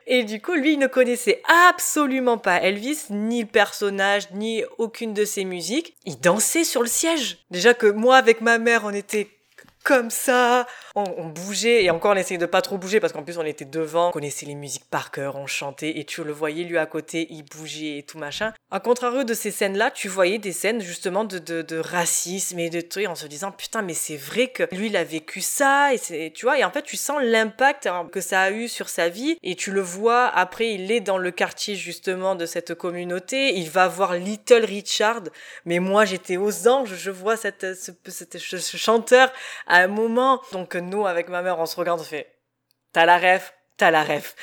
Et 0.06 0.22
du 0.24 0.42
coup, 0.42 0.52
lui, 0.52 0.74
il 0.74 0.78
ne 0.78 0.86
connaissait 0.86 1.40
absolument 1.68 2.36
pas 2.36 2.60
Elvis, 2.60 3.04
ni 3.08 3.40
le 3.42 3.48
personnage, 3.48 4.30
ni 4.32 4.62
aucune 4.76 5.14
de 5.14 5.24
ses 5.24 5.44
musiques. 5.44 5.96
Il 6.04 6.20
dansait 6.20 6.64
sur 6.64 6.82
le 6.82 6.88
siège. 6.88 7.38
Déjà 7.50 7.72
que 7.72 7.86
moi, 7.86 8.16
avec 8.18 8.42
ma 8.42 8.58
mère, 8.58 8.82
on 8.84 8.90
était 8.92 9.28
comme 9.84 10.10
ça, 10.10 10.66
on, 10.94 11.26
bougeait 11.26 11.84
et 11.84 11.90
encore 11.90 12.12
on 12.12 12.16
essayait 12.16 12.38
de 12.38 12.46
pas 12.46 12.62
trop 12.62 12.78
bouger 12.78 13.00
parce 13.00 13.12
qu'en 13.12 13.22
plus 13.22 13.36
on 13.36 13.44
était 13.44 13.66
devant, 13.66 14.08
on 14.08 14.12
connaissait 14.12 14.46
les 14.46 14.54
musiques 14.54 14.88
par 14.90 15.10
cœur, 15.10 15.36
on 15.36 15.46
chantait 15.46 15.98
et 15.98 16.04
tu 16.04 16.24
le 16.24 16.32
voyais 16.32 16.64
lui 16.64 16.78
à 16.78 16.86
côté, 16.86 17.26
il 17.30 17.42
bougeait 17.44 17.98
et 17.98 18.02
tout 18.02 18.16
machin. 18.16 18.54
À 18.70 18.80
contrario 18.80 19.24
de 19.24 19.34
ces 19.34 19.50
scènes-là, 19.50 19.90
tu 19.90 20.08
voyais 20.08 20.38
des 20.38 20.52
scènes 20.52 20.80
justement 20.80 21.24
de, 21.24 21.38
de, 21.38 21.76
racisme 21.76 22.58
et 22.58 22.70
de 22.70 22.80
trucs 22.80 23.06
en 23.06 23.14
se 23.14 23.26
disant 23.26 23.52
putain 23.52 23.82
mais 23.82 23.92
c'est 23.92 24.16
vrai 24.16 24.48
que 24.48 24.62
lui 24.74 24.86
il 24.86 24.96
a 24.96 25.04
vécu 25.04 25.42
ça 25.42 25.92
et 25.92 25.98
c'est 25.98 26.32
tu 26.34 26.46
vois 26.46 26.58
et 26.58 26.64
en 26.64 26.70
fait 26.70 26.82
tu 26.82 26.96
sens 26.96 27.20
l'impact 27.22 27.86
hein, 27.86 28.08
que 28.10 28.22
ça 28.22 28.40
a 28.40 28.50
eu 28.50 28.68
sur 28.68 28.88
sa 28.88 29.10
vie 29.10 29.36
et 29.42 29.54
tu 29.54 29.70
le 29.70 29.82
vois 29.82 30.26
après 30.28 30.72
il 30.72 30.90
est 30.92 31.00
dans 31.00 31.18
le 31.18 31.30
quartier 31.30 31.76
justement 31.76 32.36
de 32.36 32.46
cette 32.46 32.74
communauté, 32.74 33.54
il 33.58 33.68
va 33.68 33.86
voir 33.88 34.14
Little 34.14 34.64
Richard. 34.64 35.24
Mais 35.66 35.78
moi 35.78 36.06
j'étais 36.06 36.38
aux 36.38 36.68
anges, 36.68 36.94
je 36.94 37.10
vois 37.10 37.36
ce 37.36 38.76
chanteur 38.76 39.30
à 39.74 39.78
un 39.78 39.88
moment. 39.88 40.40
Donc 40.52 40.76
nous, 40.76 41.06
avec 41.06 41.28
ma 41.28 41.42
mère, 41.42 41.58
on 41.58 41.66
se 41.66 41.76
regarde, 41.76 42.00
on 42.00 42.04
fait, 42.04 42.32
t'as 42.92 43.06
la 43.06 43.18
ref, 43.18 43.54
t'as 43.76 43.90
la 43.90 44.04
ref. 44.04 44.36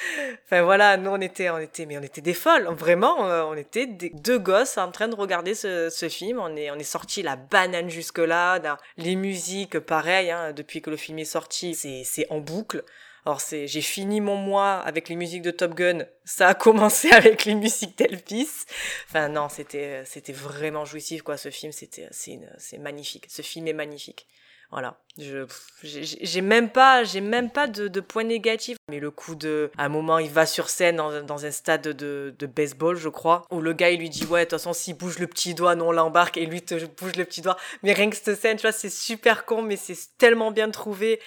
Enfin 0.46 0.62
voilà, 0.64 0.98
nous 0.98 1.10
on 1.10 1.22
était, 1.22 1.50
on 1.50 1.58
était, 1.58 1.86
mais 1.86 1.98
on 1.98 2.02
était 2.02 2.20
des 2.20 2.34
folles, 2.34 2.68
vraiment, 2.72 3.30
euh, 3.30 3.44
on 3.44 3.56
était 3.56 3.88
des, 3.88 4.10
deux 4.10 4.40
gosses 4.40 4.78
en 4.78 4.92
train 4.92 5.08
de 5.08 5.16
regarder 5.16 5.56
ce, 5.56 6.08
film. 6.10 6.40
On 6.40 6.54
est, 6.58 6.70
on 6.70 6.76
est 6.76 6.84
sorti 6.84 7.22
la 7.22 7.38
banane 7.38 7.90
jusque 7.90 8.18
là. 8.18 8.60
Les 8.98 9.16
musiques, 9.16 9.80
pareil, 9.80 10.32
hein, 10.32 10.52
depuis 10.52 10.82
que 10.82 10.90
le 10.90 10.98
film 10.98 11.18
est 11.20 11.26
sorti, 11.26 11.76
c'est, 11.76 12.04
c'est 12.04 12.28
en 12.30 12.40
boucle. 12.40 12.84
Alors 13.26 13.40
c'est, 13.40 13.68
j'ai 13.68 13.82
fini 13.82 14.20
mon 14.20 14.36
mois 14.36 14.80
avec 14.80 15.08
les 15.08 15.16
musiques 15.16 15.44
de 15.44 15.52
Top 15.52 15.76
Gun. 15.76 16.06
Ça 16.26 16.50
a 16.50 16.54
commencé 16.56 17.10
avec 17.14 17.46
les 17.46 17.56
musiques 17.56 17.98
d'Elvis. 17.98 18.66
Enfin 19.08 19.30
non, 19.30 19.48
c'était, 19.48 20.04
c'était 20.04 20.34
vraiment 20.34 20.84
jouissif 20.84 21.22
quoi. 21.22 21.38
Ce 21.38 21.52
film, 21.52 21.72
c'était, 21.72 22.10
c'est, 22.12 22.38
c'est 22.58 22.80
magnifique. 22.80 23.28
Ce 23.30 23.42
film 23.42 23.70
est 23.70 23.74
magnifique. 23.74 24.28
Voilà. 24.72 24.98
Je, 25.20 25.46
j'ai- 25.84 26.42
même 26.42 26.70
pas, 26.70 27.04
j'ai 27.04 27.20
même 27.20 27.50
pas 27.50 27.68
de, 27.68 27.90
de 27.90 28.00
points 28.00 28.24
négatifs. 28.24 28.78
Mais 28.90 29.00
le 29.00 29.12
coup 29.12 29.36
de, 29.36 29.70
à 29.78 29.86
un 29.86 29.90
moment, 29.90 30.18
il 30.20 30.30
va 30.30 30.46
sur 30.46 30.70
scène 30.70 30.96
dans, 30.96 31.22
dans 31.24 31.46
un 31.46 31.52
stade 31.52 31.82
de, 31.90 32.34
de 32.38 32.46
baseball, 32.48 32.96
je 32.96 33.10
crois, 33.10 33.46
où 33.52 33.60
le 33.60 33.74
gars 33.74 33.90
il 33.90 34.00
lui 34.00 34.10
dit 34.10 34.26
ouais, 34.26 34.42
de 34.42 34.46
toute 34.46 34.52
façon, 34.60 34.72
s'il 34.72 34.96
bouge 34.96 35.20
le 35.20 35.28
petit 35.28 35.54
doigt, 35.54 35.76
nous 35.76 35.84
on 35.86 35.92
l'embarque, 35.92 36.38
et 36.38 36.46
lui 36.46 36.62
te 36.62 36.76
bouge 37.02 37.16
le 37.18 37.26
petit 37.26 37.42
doigt. 37.42 37.58
Mais 37.84 37.92
rien 37.92 38.10
que 38.10 38.16
cette 38.16 38.40
scène, 38.40 38.56
tu 38.56 38.62
vois, 38.62 38.72
c'est 38.72 38.90
super 38.90 39.44
con, 39.46 39.62
mais 39.62 39.76
c'est 39.76 39.98
tellement 40.18 40.52
bien 40.52 40.70
trouvé. 40.70 41.20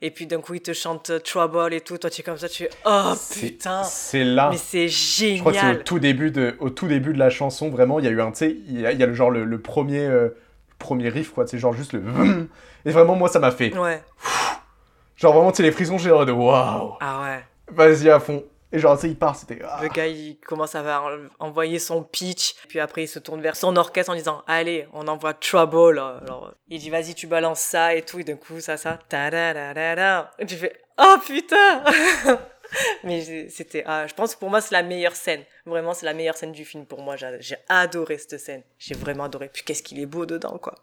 Et 0.00 0.10
puis 0.12 0.26
d'un 0.26 0.40
coup, 0.40 0.54
il 0.54 0.60
te 0.60 0.72
chante 0.72 1.10
Trouble 1.24 1.74
et 1.74 1.80
tout. 1.80 1.98
Toi, 1.98 2.08
tu 2.10 2.20
es 2.20 2.24
comme 2.24 2.38
ça, 2.38 2.48
tu 2.48 2.64
es 2.64 2.70
oh 2.84 3.14
putain. 3.40 3.82
C'est 3.84 4.22
là. 4.24 4.48
Mais 4.50 4.56
c'est 4.56 4.88
Je 4.88 5.38
crois 5.40 5.52
que 5.52 5.58
c'est 5.58 5.64
au 5.64 5.68
génial. 5.68 5.84
tout 5.84 5.98
début 6.00 6.30
de, 6.30 6.56
au 6.60 6.70
tout 6.70 6.86
début 6.88 7.12
de 7.12 7.18
la 7.18 7.30
chanson, 7.30 7.68
vraiment, 7.68 7.98
il 8.00 8.04
y 8.04 8.08
a 8.08 8.10
eu 8.12 8.20
un, 8.20 8.30
tu 8.32 8.38
sais, 8.38 8.56
il 8.68 8.80
y 8.80 8.86
a, 8.86 8.92
il 8.92 8.98
y 8.98 9.02
a 9.02 9.06
le 9.06 9.14
genre 9.14 9.30
le, 9.30 9.44
le 9.44 9.60
premier, 9.60 10.04
euh, 10.04 10.28
premier 10.78 11.08
riff, 11.08 11.30
quoi, 11.32 11.46
c'est 11.46 11.58
genre 11.58 11.72
juste 11.72 11.92
le. 11.92 12.02
Et 12.84 12.90
vraiment, 12.90 13.14
moi, 13.16 13.28
ça 13.28 13.38
m'a 13.38 13.50
fait. 13.50 13.76
Ouais. 13.76 14.02
Genre 15.16 15.32
vraiment, 15.34 15.50
tu 15.50 15.56
sais, 15.56 15.62
les 15.64 15.72
frissons, 15.72 15.98
j'ai 15.98 16.10
de 16.10 16.30
waouh, 16.30 16.94
Ah 17.00 17.22
ouais. 17.22 17.44
vas-y 17.72 18.08
à 18.08 18.20
fond. 18.20 18.44
Et 18.70 18.78
genre, 18.78 18.94
tu 18.96 19.02
sais, 19.02 19.08
il 19.08 19.16
part, 19.18 19.34
c'était. 19.34 19.58
ah. 19.68 19.80
Le 19.82 19.88
gars, 19.88 20.06
il 20.06 20.38
commence 20.46 20.74
à 20.76 21.02
envoyer 21.40 21.78
son 21.80 22.02
pitch, 22.04 22.54
puis 22.68 22.78
après, 22.78 23.02
il 23.04 23.08
se 23.08 23.18
tourne 23.18 23.40
vers 23.40 23.56
son 23.56 23.74
orchestre 23.76 24.12
en 24.12 24.14
disant 24.14 24.42
Allez, 24.46 24.86
on 24.92 25.08
envoie 25.08 25.32
Trouble. 25.34 25.98
Alors, 25.98 26.52
il 26.68 26.78
dit 26.78 26.90
Vas-y, 26.90 27.14
tu 27.14 27.26
balances 27.26 27.60
ça 27.60 27.94
et 27.94 28.02
tout, 28.02 28.20
et 28.20 28.24
d'un 28.24 28.36
coup, 28.36 28.60
ça, 28.60 28.76
ça. 28.76 28.98
ta-da-da-da-da. 29.08 30.30
Et 30.38 30.46
tu 30.46 30.54
fais 30.54 30.72
Oh 30.98 31.16
putain 31.26 31.82
Mais 33.04 33.48
c'était. 33.48 33.82
ah, 33.86 34.06
je 34.06 34.14
pense 34.14 34.34
que 34.34 34.40
pour 34.40 34.50
moi, 34.50 34.60
c'est 34.60 34.74
la 34.74 34.82
meilleure 34.82 35.16
scène. 35.16 35.42
Vraiment, 35.66 35.94
c'est 35.94 36.06
la 36.06 36.14
meilleure 36.14 36.36
scène 36.36 36.52
du 36.52 36.64
film 36.64 36.86
pour 36.86 37.02
moi. 37.02 37.16
J'ai 37.16 37.56
adoré 37.68 38.18
cette 38.18 38.38
scène. 38.38 38.62
J'ai 38.78 38.94
vraiment 38.94 39.24
adoré. 39.24 39.48
Puis 39.52 39.62
qu'est-ce 39.64 39.82
qu'il 39.82 40.00
est 40.00 40.06
beau 40.06 40.26
dedans, 40.26 40.58
quoi. 40.58 40.74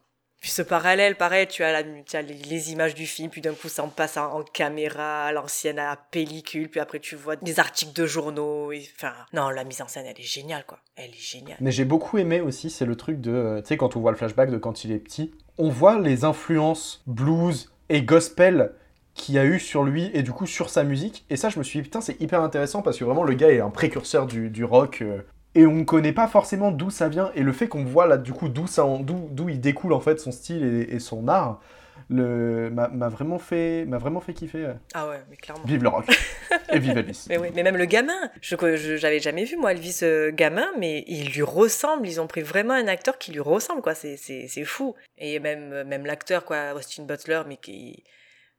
Puis 0.45 0.51
ce 0.51 0.61
parallèle, 0.61 1.15
pareil, 1.15 1.47
tu 1.47 1.63
as, 1.63 1.81
les, 1.81 2.71
images 2.71 2.93
du 2.93 3.07
film, 3.07 3.31
puis 3.31 3.41
d'un 3.41 3.55
coup 3.55 3.67
ça 3.67 3.83
en 3.83 3.87
passe 3.87 4.15
en, 4.17 4.43
caméra, 4.43 5.25
à 5.25 5.31
l'ancienne, 5.31 5.79
à 5.79 5.85
la 5.85 5.95
pellicule, 5.95 6.69
puis 6.69 6.79
après 6.79 6.99
tu 6.99 7.15
vois 7.15 7.35
des 7.35 7.59
articles 7.59 7.99
de 7.99 8.05
journaux. 8.05 8.71
Enfin, 8.95 9.13
non, 9.33 9.49
la 9.49 9.63
mise 9.63 9.81
en 9.81 9.87
scène, 9.87 10.05
elle 10.05 10.19
est 10.19 10.23
géniale, 10.23 10.63
quoi. 10.67 10.77
Elle 10.97 11.09
est 11.09 11.19
géniale. 11.19 11.57
Mais 11.61 11.71
j'ai 11.71 11.83
beaucoup 11.83 12.19
aimé 12.19 12.41
aussi, 12.41 12.69
c'est 12.69 12.85
le 12.85 12.95
truc 12.95 13.21
de, 13.21 13.31
euh, 13.31 13.61
tu 13.61 13.69
sais, 13.69 13.77
quand 13.77 13.95
on 13.95 14.01
voit 14.01 14.11
le 14.11 14.17
flashback 14.17 14.51
de 14.51 14.59
quand 14.59 14.83
il 14.83 14.91
est 14.91 14.99
petit, 14.99 15.33
on 15.57 15.69
voit 15.69 15.99
les 15.99 16.25
influences 16.25 17.01
blues 17.07 17.73
et 17.89 18.03
gospel 18.03 18.75
qu'il 19.15 19.33
y 19.35 19.39
a 19.39 19.45
eu 19.45 19.59
sur 19.59 19.83
lui 19.83 20.11
et 20.13 20.21
du 20.21 20.31
coup 20.31 20.45
sur 20.45 20.69
sa 20.69 20.83
musique. 20.83 21.25
Et 21.31 21.37
ça, 21.37 21.49
je 21.49 21.57
me 21.57 21.63
suis 21.63 21.79
dit, 21.79 21.83
putain, 21.83 22.01
c'est 22.01 22.21
hyper 22.21 22.41
intéressant 22.41 22.81
parce 22.83 22.99
que 22.99 23.03
vraiment, 23.05 23.23
le 23.23 23.33
gars 23.33 23.49
est 23.51 23.59
un 23.61 23.69
précurseur 23.71 24.27
du, 24.27 24.49
du 24.51 24.63
rock. 24.63 25.01
euh, 25.01 25.21
et 25.57 25.65
on 25.65 25.71
ne 25.73 25.83
connaît 25.85 26.11
pas 26.11 26.27
forcément 26.27 26.69
d'où 26.71 26.89
ça 26.89 27.07
vient. 27.07 27.31
Et 27.33 27.41
le 27.41 27.53
fait 27.53 27.67
qu'on 27.69 27.85
voit 27.85 28.07
là, 28.07 28.17
du 28.17 28.33
coup, 28.33 28.49
d'où 28.49 28.67
ça 28.67 28.85
en- 28.85 28.99
d'où 28.99 29.29
d'où 29.31 29.47
il 29.49 29.61
découle 29.61 29.93
en 29.93 30.01
fait 30.01 30.19
son 30.19 30.31
style 30.33 30.63
et, 30.65 30.95
et 30.95 30.99
son 30.99 31.29
art, 31.29 31.61
le 32.09 32.69
m'a 32.69 32.89
m'a 32.89 33.09
vraiment 33.09 33.39
fait 33.39 33.85
m'a 33.85 33.97
vraiment 33.97 34.19
fait 34.19 34.33
kiffer. 34.33 34.73
Ah 34.93 35.07
ouais, 35.07 35.23
mais 35.29 35.37
clairement. 35.37 35.63
Vive 35.65 35.81
le 35.81 35.89
rock 35.89 36.05
et 36.73 36.77
vive 36.79 36.97
Elvis. 36.97 37.25
Mais 37.29 37.37
oui, 37.37 37.47
mais 37.55 37.63
même 37.63 37.77
le 37.77 37.85
gamin, 37.85 38.13
je 38.41 38.55
je- 38.75 38.97
j'avais 38.97 39.19
jamais 39.19 39.45
vu 39.45 39.55
moi 39.55 39.71
Elvis 39.71 39.99
euh, 40.03 40.31
gamin, 40.31 40.67
mais 40.77 41.03
il 41.07 41.31
lui 41.31 41.41
ressemble. 41.41 42.05
Ils 42.07 42.19
ont 42.19 42.27
pris 42.27 42.41
vraiment 42.41 42.73
un 42.73 42.87
acteur 42.87 43.17
qui 43.17 43.31
lui 43.31 43.39
ressemble, 43.39 43.81
quoi. 43.81 43.95
C'est 43.95 44.17
c'est 44.17 44.47
c'est 44.49 44.65
fou. 44.65 44.93
Et 45.17 45.39
même 45.39 45.71
euh, 45.71 45.83
même 45.85 46.05
l'acteur, 46.05 46.43
quoi, 46.45 46.73
Austin 46.75 47.03
Butler, 47.03 47.41
mais 47.47 47.55
qui 47.57 48.03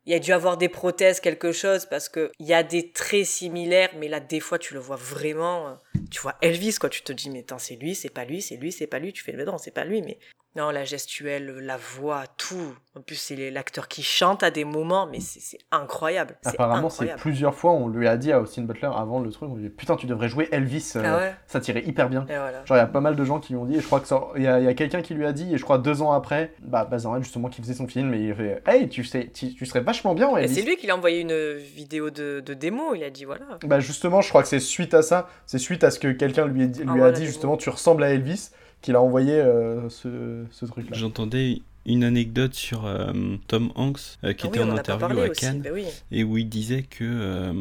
il 0.06 0.14
a 0.14 0.18
dû 0.20 0.32
avoir 0.32 0.56
des 0.56 0.68
prothèses, 0.68 1.20
quelque 1.20 1.52
chose, 1.52 1.86
parce 1.86 2.08
que 2.08 2.30
il 2.38 2.46
y 2.46 2.54
a 2.54 2.62
des 2.62 2.92
traits 2.92 3.26
similaires, 3.26 3.90
mais 3.98 4.08
là 4.08 4.20
des 4.20 4.40
fois 4.40 4.58
tu 4.58 4.74
le 4.74 4.80
vois 4.80 4.96
vraiment. 4.96 5.68
euh, 5.68 5.74
Tu 6.10 6.20
vois 6.20 6.36
Elvis, 6.42 6.76
quoi. 6.76 6.88
Tu 6.88 7.02
te 7.02 7.12
dis 7.12 7.28
mais 7.30 7.44
c'est 7.58 7.76
lui, 7.76 7.94
c'est 7.94 8.08
pas 8.08 8.24
lui, 8.24 8.40
c'est 8.40 8.56
lui, 8.56 8.72
c'est 8.72 8.86
pas 8.86 8.98
lui. 9.00 9.12
Tu 9.12 9.22
fais 9.24 9.32
mais 9.32 9.44
non 9.44 9.58
c'est 9.58 9.72
pas 9.72 9.84
lui, 9.84 10.02
mais 10.02 10.18
non 10.56 10.70
la 10.70 10.84
gestuelle, 10.84 11.58
la 11.60 11.76
voix, 11.76 12.24
tout. 12.36 12.74
En 12.96 13.02
plus 13.02 13.16
c'est 13.16 13.50
l'acteur 13.50 13.88
qui 13.88 14.02
chante 14.02 14.42
à 14.42 14.50
des 14.50 14.64
moments, 14.64 15.06
mais 15.06 15.20
c'est 15.20 15.58
incroyable. 15.70 16.36
Apparemment, 16.44 16.88
c'est 16.88 17.14
plusieurs 17.16 17.54
fois, 17.54 17.72
on 17.72 17.88
lui 17.88 18.08
a 18.08 18.16
dit 18.16 18.32
à 18.32 18.40
Austin 18.40 18.62
Butler 18.62 18.90
avant 18.94 19.20
le 19.20 19.30
truc, 19.30 19.50
on 19.50 19.56
lui 19.56 19.66
a 19.66 19.68
dit 19.68 19.74
putain, 19.74 19.96
tu 19.96 20.06
devrais 20.06 20.28
jouer 20.28 20.48
Elvis, 20.52 20.92
euh, 20.96 21.02
Ah 21.04 21.18
ouais 21.18 21.34
ça 21.46 21.60
tirait 21.60 21.84
hyper 21.84 22.08
bien. 22.08 22.24
Voilà. 22.26 22.64
Genre, 22.64 22.76
il 22.76 22.80
y 22.80 22.82
a 22.82 22.86
pas 22.86 23.00
mal 23.00 23.16
de 23.16 23.24
gens 23.24 23.38
qui 23.38 23.52
lui 23.52 23.60
ont 23.60 23.66
dit, 23.66 23.76
et 23.76 23.80
je 23.80 23.86
crois 23.86 24.00
que 24.00 24.06
il 24.36 24.42
y 24.42 24.48
a, 24.48 24.74
quelqu'un 24.74 25.02
qui 25.02 25.14
lui 25.14 25.26
a 25.26 25.32
dit, 25.32 25.54
et 25.54 25.58
je 25.58 25.62
crois 25.62 25.78
deux 25.78 26.02
ans 26.02 26.12
après, 26.12 26.52
bah, 26.62 26.88
justement 27.20 27.48
qui 27.48 27.60
faisait 27.60 27.74
son 27.74 27.86
film, 27.86 28.14
et 28.14 28.18
il 28.28 28.34
fait 28.34 28.62
Hey, 28.66 28.88
tu, 28.88 29.04
sais, 29.04 29.30
tu, 29.32 29.54
tu 29.54 29.66
serais 29.66 29.80
vachement 29.80 30.14
bien 30.14 30.34
Elvis. 30.36 30.54
c'est 30.54 30.62
lui 30.62 30.76
qui 30.76 30.86
lui 30.86 30.92
a 30.92 30.96
envoyé 30.96 31.20
une 31.20 31.54
vidéo 31.56 32.10
de, 32.10 32.40
de 32.40 32.54
démo, 32.54 32.94
il 32.94 33.04
a 33.04 33.10
dit 33.10 33.24
voilà. 33.24 33.44
Bah, 33.64 33.80
justement, 33.80 34.20
je 34.22 34.28
crois 34.30 34.42
que 34.42 34.48
c'est 34.48 34.60
suite 34.60 34.94
à 34.94 35.02
ça, 35.02 35.28
c'est 35.44 35.58
suite 35.58 35.84
à 35.84 35.90
ce 35.90 35.98
que 35.98 36.08
quelqu'un 36.08 36.46
lui, 36.46 36.62
a 36.62 36.66
dit- 36.66 36.82
lui 36.82 36.88
Envoie 36.90 37.08
a 37.08 37.12
dit, 37.12 37.26
justement, 37.26 37.56
tu 37.56 37.68
ressembles 37.70 38.02
à 38.04 38.10
Elvis, 38.10 38.50
qu'il 38.86 38.94
a 38.94 39.00
envoyé 39.02 39.34
euh, 39.34 39.88
ce, 39.90 40.44
ce 40.50 40.64
truc-là. 40.64 40.96
J'entendais 40.96 41.60
une 41.84 42.02
anecdote 42.04 42.54
sur 42.54 42.86
euh, 42.86 43.12
Tom 43.48 43.70
Hanks 43.74 44.18
euh, 44.24 44.32
qui 44.32 44.46
Ah 44.46 44.48
était 44.48 44.60
oui, 44.60 44.64
en 44.64 44.72
en 44.72 44.78
interview 44.78 45.18
à 45.20 45.28
aussi, 45.28 45.40
Cannes 45.40 45.60
bah 45.62 45.70
oui. 45.72 45.84
et 46.10 46.24
où 46.24 46.36
il 46.38 46.48
disait 46.48 46.82
que 46.82 47.04
euh, 47.04 47.52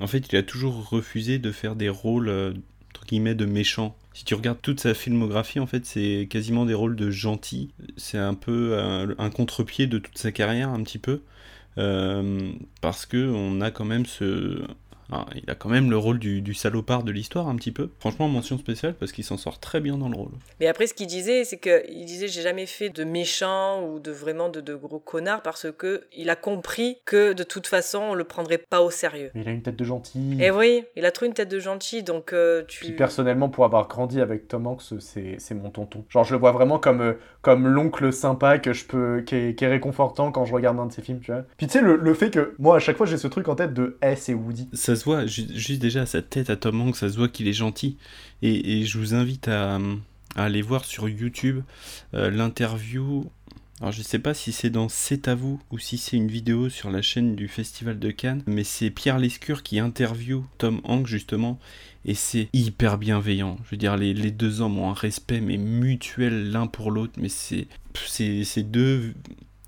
en 0.00 0.06
fait 0.06 0.30
il 0.32 0.36
a 0.36 0.42
toujours 0.42 0.88
refusé 0.88 1.38
de 1.38 1.50
faire 1.52 1.74
des 1.76 1.88
rôles 1.88 2.30
entre 2.90 3.04
guillemets 3.06 3.34
de 3.34 3.46
méchants. 3.46 3.96
Si 4.12 4.24
tu 4.24 4.34
regardes 4.34 4.62
toute 4.62 4.78
sa 4.78 4.94
filmographie, 4.94 5.58
en 5.58 5.66
fait, 5.66 5.84
c'est 5.84 6.28
quasiment 6.30 6.66
des 6.66 6.74
rôles 6.74 6.94
de 6.94 7.10
gentils. 7.10 7.70
C'est 7.96 8.16
un 8.18 8.34
peu 8.34 8.78
un, 8.78 9.08
un 9.18 9.30
contre-pied 9.30 9.88
de 9.88 9.98
toute 9.98 10.16
sa 10.18 10.30
carrière, 10.30 10.68
un 10.68 10.82
petit 10.84 10.98
peu, 10.98 11.20
Euh, 11.76 12.52
parce 12.80 13.04
que 13.04 13.16
on 13.34 13.60
a 13.60 13.72
quand 13.72 13.84
même 13.84 14.06
ce 14.06 14.62
ah, 15.12 15.26
il 15.34 15.48
a 15.50 15.54
quand 15.54 15.68
même 15.68 15.90
le 15.90 15.98
rôle 15.98 16.18
du, 16.18 16.42
du 16.42 16.54
salopard 16.54 17.02
de 17.02 17.12
l'histoire 17.12 17.48
un 17.48 17.56
petit 17.56 17.72
peu. 17.72 17.90
Franchement, 17.98 18.28
mention 18.28 18.58
spéciale 18.58 18.94
parce 18.94 19.12
qu'il 19.12 19.24
s'en 19.24 19.36
sort 19.36 19.60
très 19.60 19.80
bien 19.80 19.98
dans 19.98 20.08
le 20.08 20.16
rôle. 20.16 20.32
Mais 20.60 20.66
après, 20.66 20.86
ce 20.86 20.94
qu'il 20.94 21.06
disait, 21.06 21.44
c'est 21.44 21.58
que 21.58 21.82
il 21.90 22.04
disait 22.06 22.28
j'ai 22.28 22.42
jamais 22.42 22.66
fait 22.66 22.88
de 22.88 23.04
méchant 23.04 23.86
ou 23.86 24.00
de 24.00 24.10
vraiment 24.10 24.48
de, 24.48 24.60
de 24.60 24.74
gros 24.74 24.98
connard 24.98 25.42
parce 25.42 25.66
que 25.76 26.04
il 26.16 26.30
a 26.30 26.36
compris 26.36 26.98
que 27.04 27.32
de 27.32 27.42
toute 27.42 27.66
façon 27.66 27.98
on 27.98 28.14
le 28.14 28.24
prendrait 28.24 28.58
pas 28.58 28.80
au 28.80 28.90
sérieux. 28.90 29.30
Mais 29.34 29.42
il 29.42 29.48
a 29.48 29.52
une 29.52 29.62
tête 29.62 29.76
de 29.76 29.84
gentil. 29.84 30.38
Et 30.40 30.50
oui, 30.50 30.84
il 30.96 31.04
a 31.04 31.10
trop 31.10 31.26
une 31.26 31.34
tête 31.34 31.50
de 31.50 31.58
gentil, 31.58 32.02
donc 32.02 32.32
euh, 32.32 32.62
tu. 32.66 32.84
Puis 32.84 32.92
personnellement, 32.92 33.48
pour 33.48 33.64
avoir 33.64 33.88
grandi 33.88 34.20
avec 34.20 34.48
Tom 34.48 34.66
Hanks, 34.66 34.94
c'est 35.00 35.36
c'est 35.38 35.54
mon 35.54 35.70
tonton. 35.70 36.04
Genre, 36.08 36.24
je 36.24 36.32
le 36.32 36.38
vois 36.40 36.52
vraiment 36.52 36.78
comme, 36.78 37.00
euh, 37.00 37.14
comme 37.42 37.66
l'oncle 37.66 38.12
sympa 38.12 38.58
que 38.58 38.72
je 38.72 38.84
peux, 38.84 39.22
qui 39.26 39.34
est, 39.36 39.54
qui 39.54 39.64
est 39.64 39.68
réconfortant 39.68 40.32
quand 40.32 40.44
je 40.44 40.54
regarde 40.54 40.78
un 40.78 40.86
de 40.86 40.92
ses 40.92 41.02
films, 41.02 41.20
tu 41.20 41.32
vois. 41.32 41.42
Puis 41.56 41.66
tu 41.66 41.74
sais, 41.74 41.80
le, 41.80 41.96
le 41.96 42.14
fait 42.14 42.30
que 42.30 42.54
moi, 42.58 42.76
à 42.76 42.78
chaque 42.78 42.96
fois, 42.96 43.06
j'ai 43.06 43.18
ce 43.18 43.28
truc 43.28 43.48
en 43.48 43.54
tête 43.54 43.74
de 43.74 43.98
Eh, 44.02 44.16
c'est 44.16 44.34
Woody. 44.34 44.68
Ça 44.72 44.93
se 44.96 45.04
voit, 45.04 45.26
ju- 45.26 45.46
juste 45.54 45.80
déjà 45.80 46.02
à 46.02 46.06
sa 46.06 46.22
tête 46.22 46.50
à 46.50 46.56
Tom 46.56 46.80
Hanks, 46.80 46.96
ça 46.96 47.08
se 47.08 47.16
voit 47.16 47.28
qu'il 47.28 47.48
est 47.48 47.52
gentil. 47.52 47.96
Et, 48.42 48.84
je 48.84 48.98
vous 48.98 49.14
invite 49.14 49.48
à, 49.48 49.78
aller 50.36 50.62
voir 50.62 50.84
sur 50.84 51.08
YouTube 51.08 51.62
euh, 52.14 52.30
l'interview. 52.30 53.30
Alors 53.80 53.92
je 53.92 54.02
sais 54.02 54.18
pas 54.18 54.34
si 54.34 54.52
c'est 54.52 54.70
dans 54.70 54.88
C'est 54.88 55.26
à 55.26 55.34
vous 55.34 55.60
ou 55.70 55.78
si 55.78 55.98
c'est 55.98 56.16
une 56.16 56.28
vidéo 56.28 56.68
sur 56.68 56.90
la 56.90 57.02
chaîne 57.02 57.34
du 57.34 57.48
Festival 57.48 57.98
de 57.98 58.10
Cannes, 58.10 58.42
mais 58.46 58.64
c'est 58.64 58.90
Pierre 58.90 59.18
Lescure 59.18 59.62
qui 59.62 59.78
interview 59.78 60.46
Tom 60.58 60.80
Hanks 60.84 61.06
justement, 61.06 61.58
et 62.04 62.14
c'est 62.14 62.48
hyper 62.52 62.98
bienveillant. 62.98 63.58
Je 63.64 63.70
veux 63.72 63.76
dire, 63.76 63.96
les, 63.96 64.14
deux 64.30 64.60
hommes 64.60 64.78
ont 64.78 64.90
un 64.90 64.94
respect 64.94 65.40
mais 65.40 65.56
mutuel 65.56 66.52
l'un 66.52 66.66
pour 66.66 66.92
l'autre, 66.92 67.14
mais 67.18 67.28
c'est 67.28 68.62
deux 68.62 69.14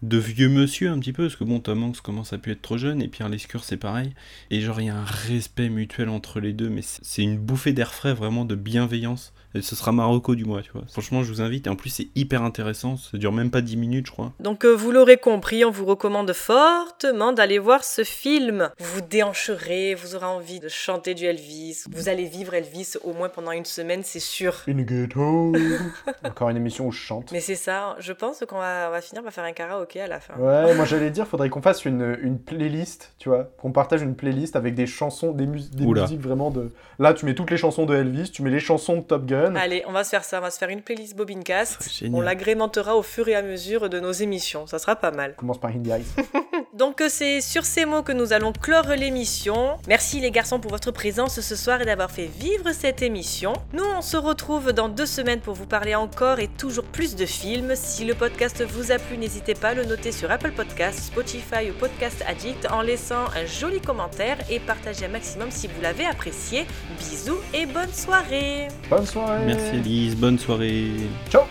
de 0.02 0.18
vieux 0.18 0.48
monsieur 0.48 0.90
un 0.90 0.98
petit 0.98 1.12
peu, 1.12 1.24
parce 1.24 1.36
que 1.36 1.44
bon, 1.44 1.60
Tom 1.60 1.82
Hanks 1.82 2.00
commence 2.00 2.32
à 2.32 2.38
pu 2.38 2.50
être 2.52 2.62
trop 2.62 2.78
jeune, 2.78 3.02
et 3.02 3.08
Pierre 3.08 3.28
Lescure 3.28 3.64
c'est 3.64 3.76
pareil, 3.76 4.12
et 4.50 4.60
genre 4.60 4.80
il 4.80 4.86
y 4.86 4.90
a 4.90 4.96
un 4.96 5.04
respect 5.04 5.68
mutuel 5.68 6.08
entre 6.08 6.40
les 6.40 6.52
deux, 6.52 6.68
mais 6.68 6.82
c'est 6.82 7.22
une 7.22 7.38
bouffée 7.38 7.72
d'air 7.72 7.94
frais 7.94 8.14
vraiment 8.14 8.44
de 8.44 8.54
bienveillance, 8.54 9.32
et 9.56 9.62
ce 9.62 9.74
sera 9.76 9.92
Marocco 9.92 10.34
du 10.34 10.44
mois, 10.44 10.62
tu 10.62 10.70
vois. 10.72 10.82
Franchement, 10.92 11.22
je 11.22 11.28
vous 11.32 11.40
invite, 11.40 11.66
et 11.66 11.70
en 11.70 11.76
plus 11.76 11.90
c'est 11.90 12.08
hyper 12.14 12.42
intéressant, 12.42 12.96
ça 12.96 13.18
dure 13.18 13.32
même 13.32 13.50
pas 13.50 13.60
10 13.60 13.76
minutes, 13.76 14.06
je 14.06 14.12
crois. 14.12 14.32
Donc 14.40 14.64
euh, 14.64 14.72
vous 14.72 14.92
l'aurez 14.92 15.16
compris, 15.16 15.64
on 15.64 15.70
vous 15.70 15.84
recommande 15.86 16.32
fortement 16.32 17.32
d'aller 17.32 17.58
voir 17.58 17.84
ce 17.84 18.04
film. 18.04 18.70
Vous 18.78 18.94
vous 18.96 19.00
déhancherez, 19.00 19.94
vous 19.94 20.14
aurez 20.14 20.26
envie 20.26 20.60
de 20.60 20.68
chanter 20.68 21.14
du 21.14 21.24
Elvis. 21.24 21.84
Vous 21.90 22.08
allez 22.08 22.24
vivre 22.26 22.54
Elvis 22.54 22.94
au 23.04 23.12
moins 23.12 23.28
pendant 23.28 23.52
une 23.52 23.64
semaine, 23.64 24.02
c'est 24.04 24.20
sûr. 24.20 24.54
In 24.68 24.82
ghetto. 24.82 25.52
Encore 26.24 26.48
une 26.50 26.56
émission 26.56 26.86
où 26.86 26.92
je 26.92 26.98
chante. 27.00 27.30
Mais 27.32 27.40
c'est 27.40 27.54
ça, 27.54 27.96
je 28.00 28.12
pense 28.12 28.44
qu'on 28.48 28.58
va, 28.58 28.86
on 28.88 28.90
va 28.92 29.00
finir 29.00 29.22
par 29.22 29.32
faire 29.32 29.44
un 29.44 29.52
karaoké 29.52 30.00
à 30.00 30.06
la 30.08 30.20
fin. 30.20 30.34
Ouais, 30.38 30.74
moi 30.74 30.84
j'allais 30.86 31.10
dire, 31.10 31.26
faudrait 31.26 31.48
qu'on 31.50 31.62
fasse 31.62 31.84
une, 31.84 32.16
une 32.22 32.38
playlist, 32.38 33.12
tu 33.18 33.28
vois, 33.28 33.44
qu'on 33.58 33.72
partage 33.72 34.02
une 34.02 34.14
playlist 34.14 34.56
avec 34.56 34.74
des 34.74 34.86
chansons, 34.86 35.32
des, 35.32 35.46
mus- 35.46 35.70
des 35.70 35.86
musiques 36.02 36.20
vraiment 36.20 36.50
de. 36.50 36.70
Là, 36.98 37.14
tu 37.14 37.26
mets 37.26 37.34
toutes 37.34 37.50
les 37.50 37.56
chansons 37.56 37.86
de 37.86 37.94
Elvis, 37.94 38.30
tu 38.30 38.42
mets 38.42 38.50
les 38.50 38.60
chansons 38.60 38.96
de 38.96 39.02
Top 39.02 39.26
Gun. 39.26 39.45
Allez, 39.54 39.84
on 39.86 39.92
va 39.92 40.02
se 40.02 40.10
faire 40.10 40.24
ça, 40.24 40.38
on 40.38 40.42
va 40.42 40.50
se 40.50 40.58
faire 40.58 40.70
une 40.70 40.82
playlist 40.82 41.14
Bobincast. 41.14 41.88
génial. 41.92 42.14
On 42.14 42.20
l'agrémentera 42.20 42.96
au 42.96 43.02
fur 43.02 43.28
et 43.28 43.34
à 43.34 43.42
mesure 43.42 43.88
de 43.88 44.00
nos 44.00 44.12
émissions, 44.12 44.66
ça 44.66 44.78
sera 44.78 44.96
pas 44.96 45.10
mal. 45.10 45.34
Commence 45.36 45.58
par 45.60 45.70
Indie 45.70 45.90
Eyes. 45.90 46.04
Donc 46.74 47.02
c'est 47.08 47.40
sur 47.40 47.64
ces 47.64 47.84
mots 47.86 48.02
que 48.02 48.12
nous 48.12 48.32
allons 48.32 48.52
clore 48.52 48.88
l'émission. 48.88 49.78
Merci 49.88 50.20
les 50.20 50.30
garçons 50.30 50.58
pour 50.58 50.70
votre 50.70 50.90
présence 50.90 51.40
ce 51.40 51.56
soir 51.56 51.80
et 51.80 51.84
d'avoir 51.84 52.10
fait 52.10 52.26
vivre 52.26 52.72
cette 52.72 53.02
émission. 53.02 53.52
Nous 53.72 53.84
on 53.96 54.02
se 54.02 54.16
retrouve 54.16 54.72
dans 54.72 54.88
deux 54.88 55.06
semaines 55.06 55.40
pour 55.40 55.54
vous 55.54 55.66
parler 55.66 55.94
encore 55.94 56.38
et 56.38 56.48
toujours 56.48 56.84
plus 56.84 57.14
de 57.16 57.26
films. 57.26 57.74
Si 57.76 58.04
le 58.04 58.14
podcast 58.14 58.62
vous 58.62 58.92
a 58.92 58.98
plu, 58.98 59.16
n'hésitez 59.16 59.54
pas 59.54 59.68
à 59.68 59.74
le 59.74 59.84
noter 59.84 60.12
sur 60.12 60.30
Apple 60.30 60.52
Podcasts, 60.52 61.04
Spotify 61.04 61.70
ou 61.70 61.74
Podcast 61.78 62.22
Addict 62.26 62.66
en 62.70 62.82
laissant 62.82 63.24
un 63.34 63.46
joli 63.46 63.80
commentaire 63.80 64.36
et 64.50 64.60
partagez 64.60 65.06
un 65.06 65.08
maximum 65.08 65.50
si 65.50 65.66
vous 65.68 65.80
l'avez 65.82 66.04
apprécié. 66.06 66.66
Bisous 66.98 67.38
et 67.54 67.66
bonne 67.66 67.92
soirée 67.92 68.68
Bonne 68.90 69.06
soirée 69.06 69.35
Merci 69.44 69.76
Elise, 69.76 70.16
bonne 70.16 70.38
soirée. 70.38 70.86
Ciao 71.30 71.42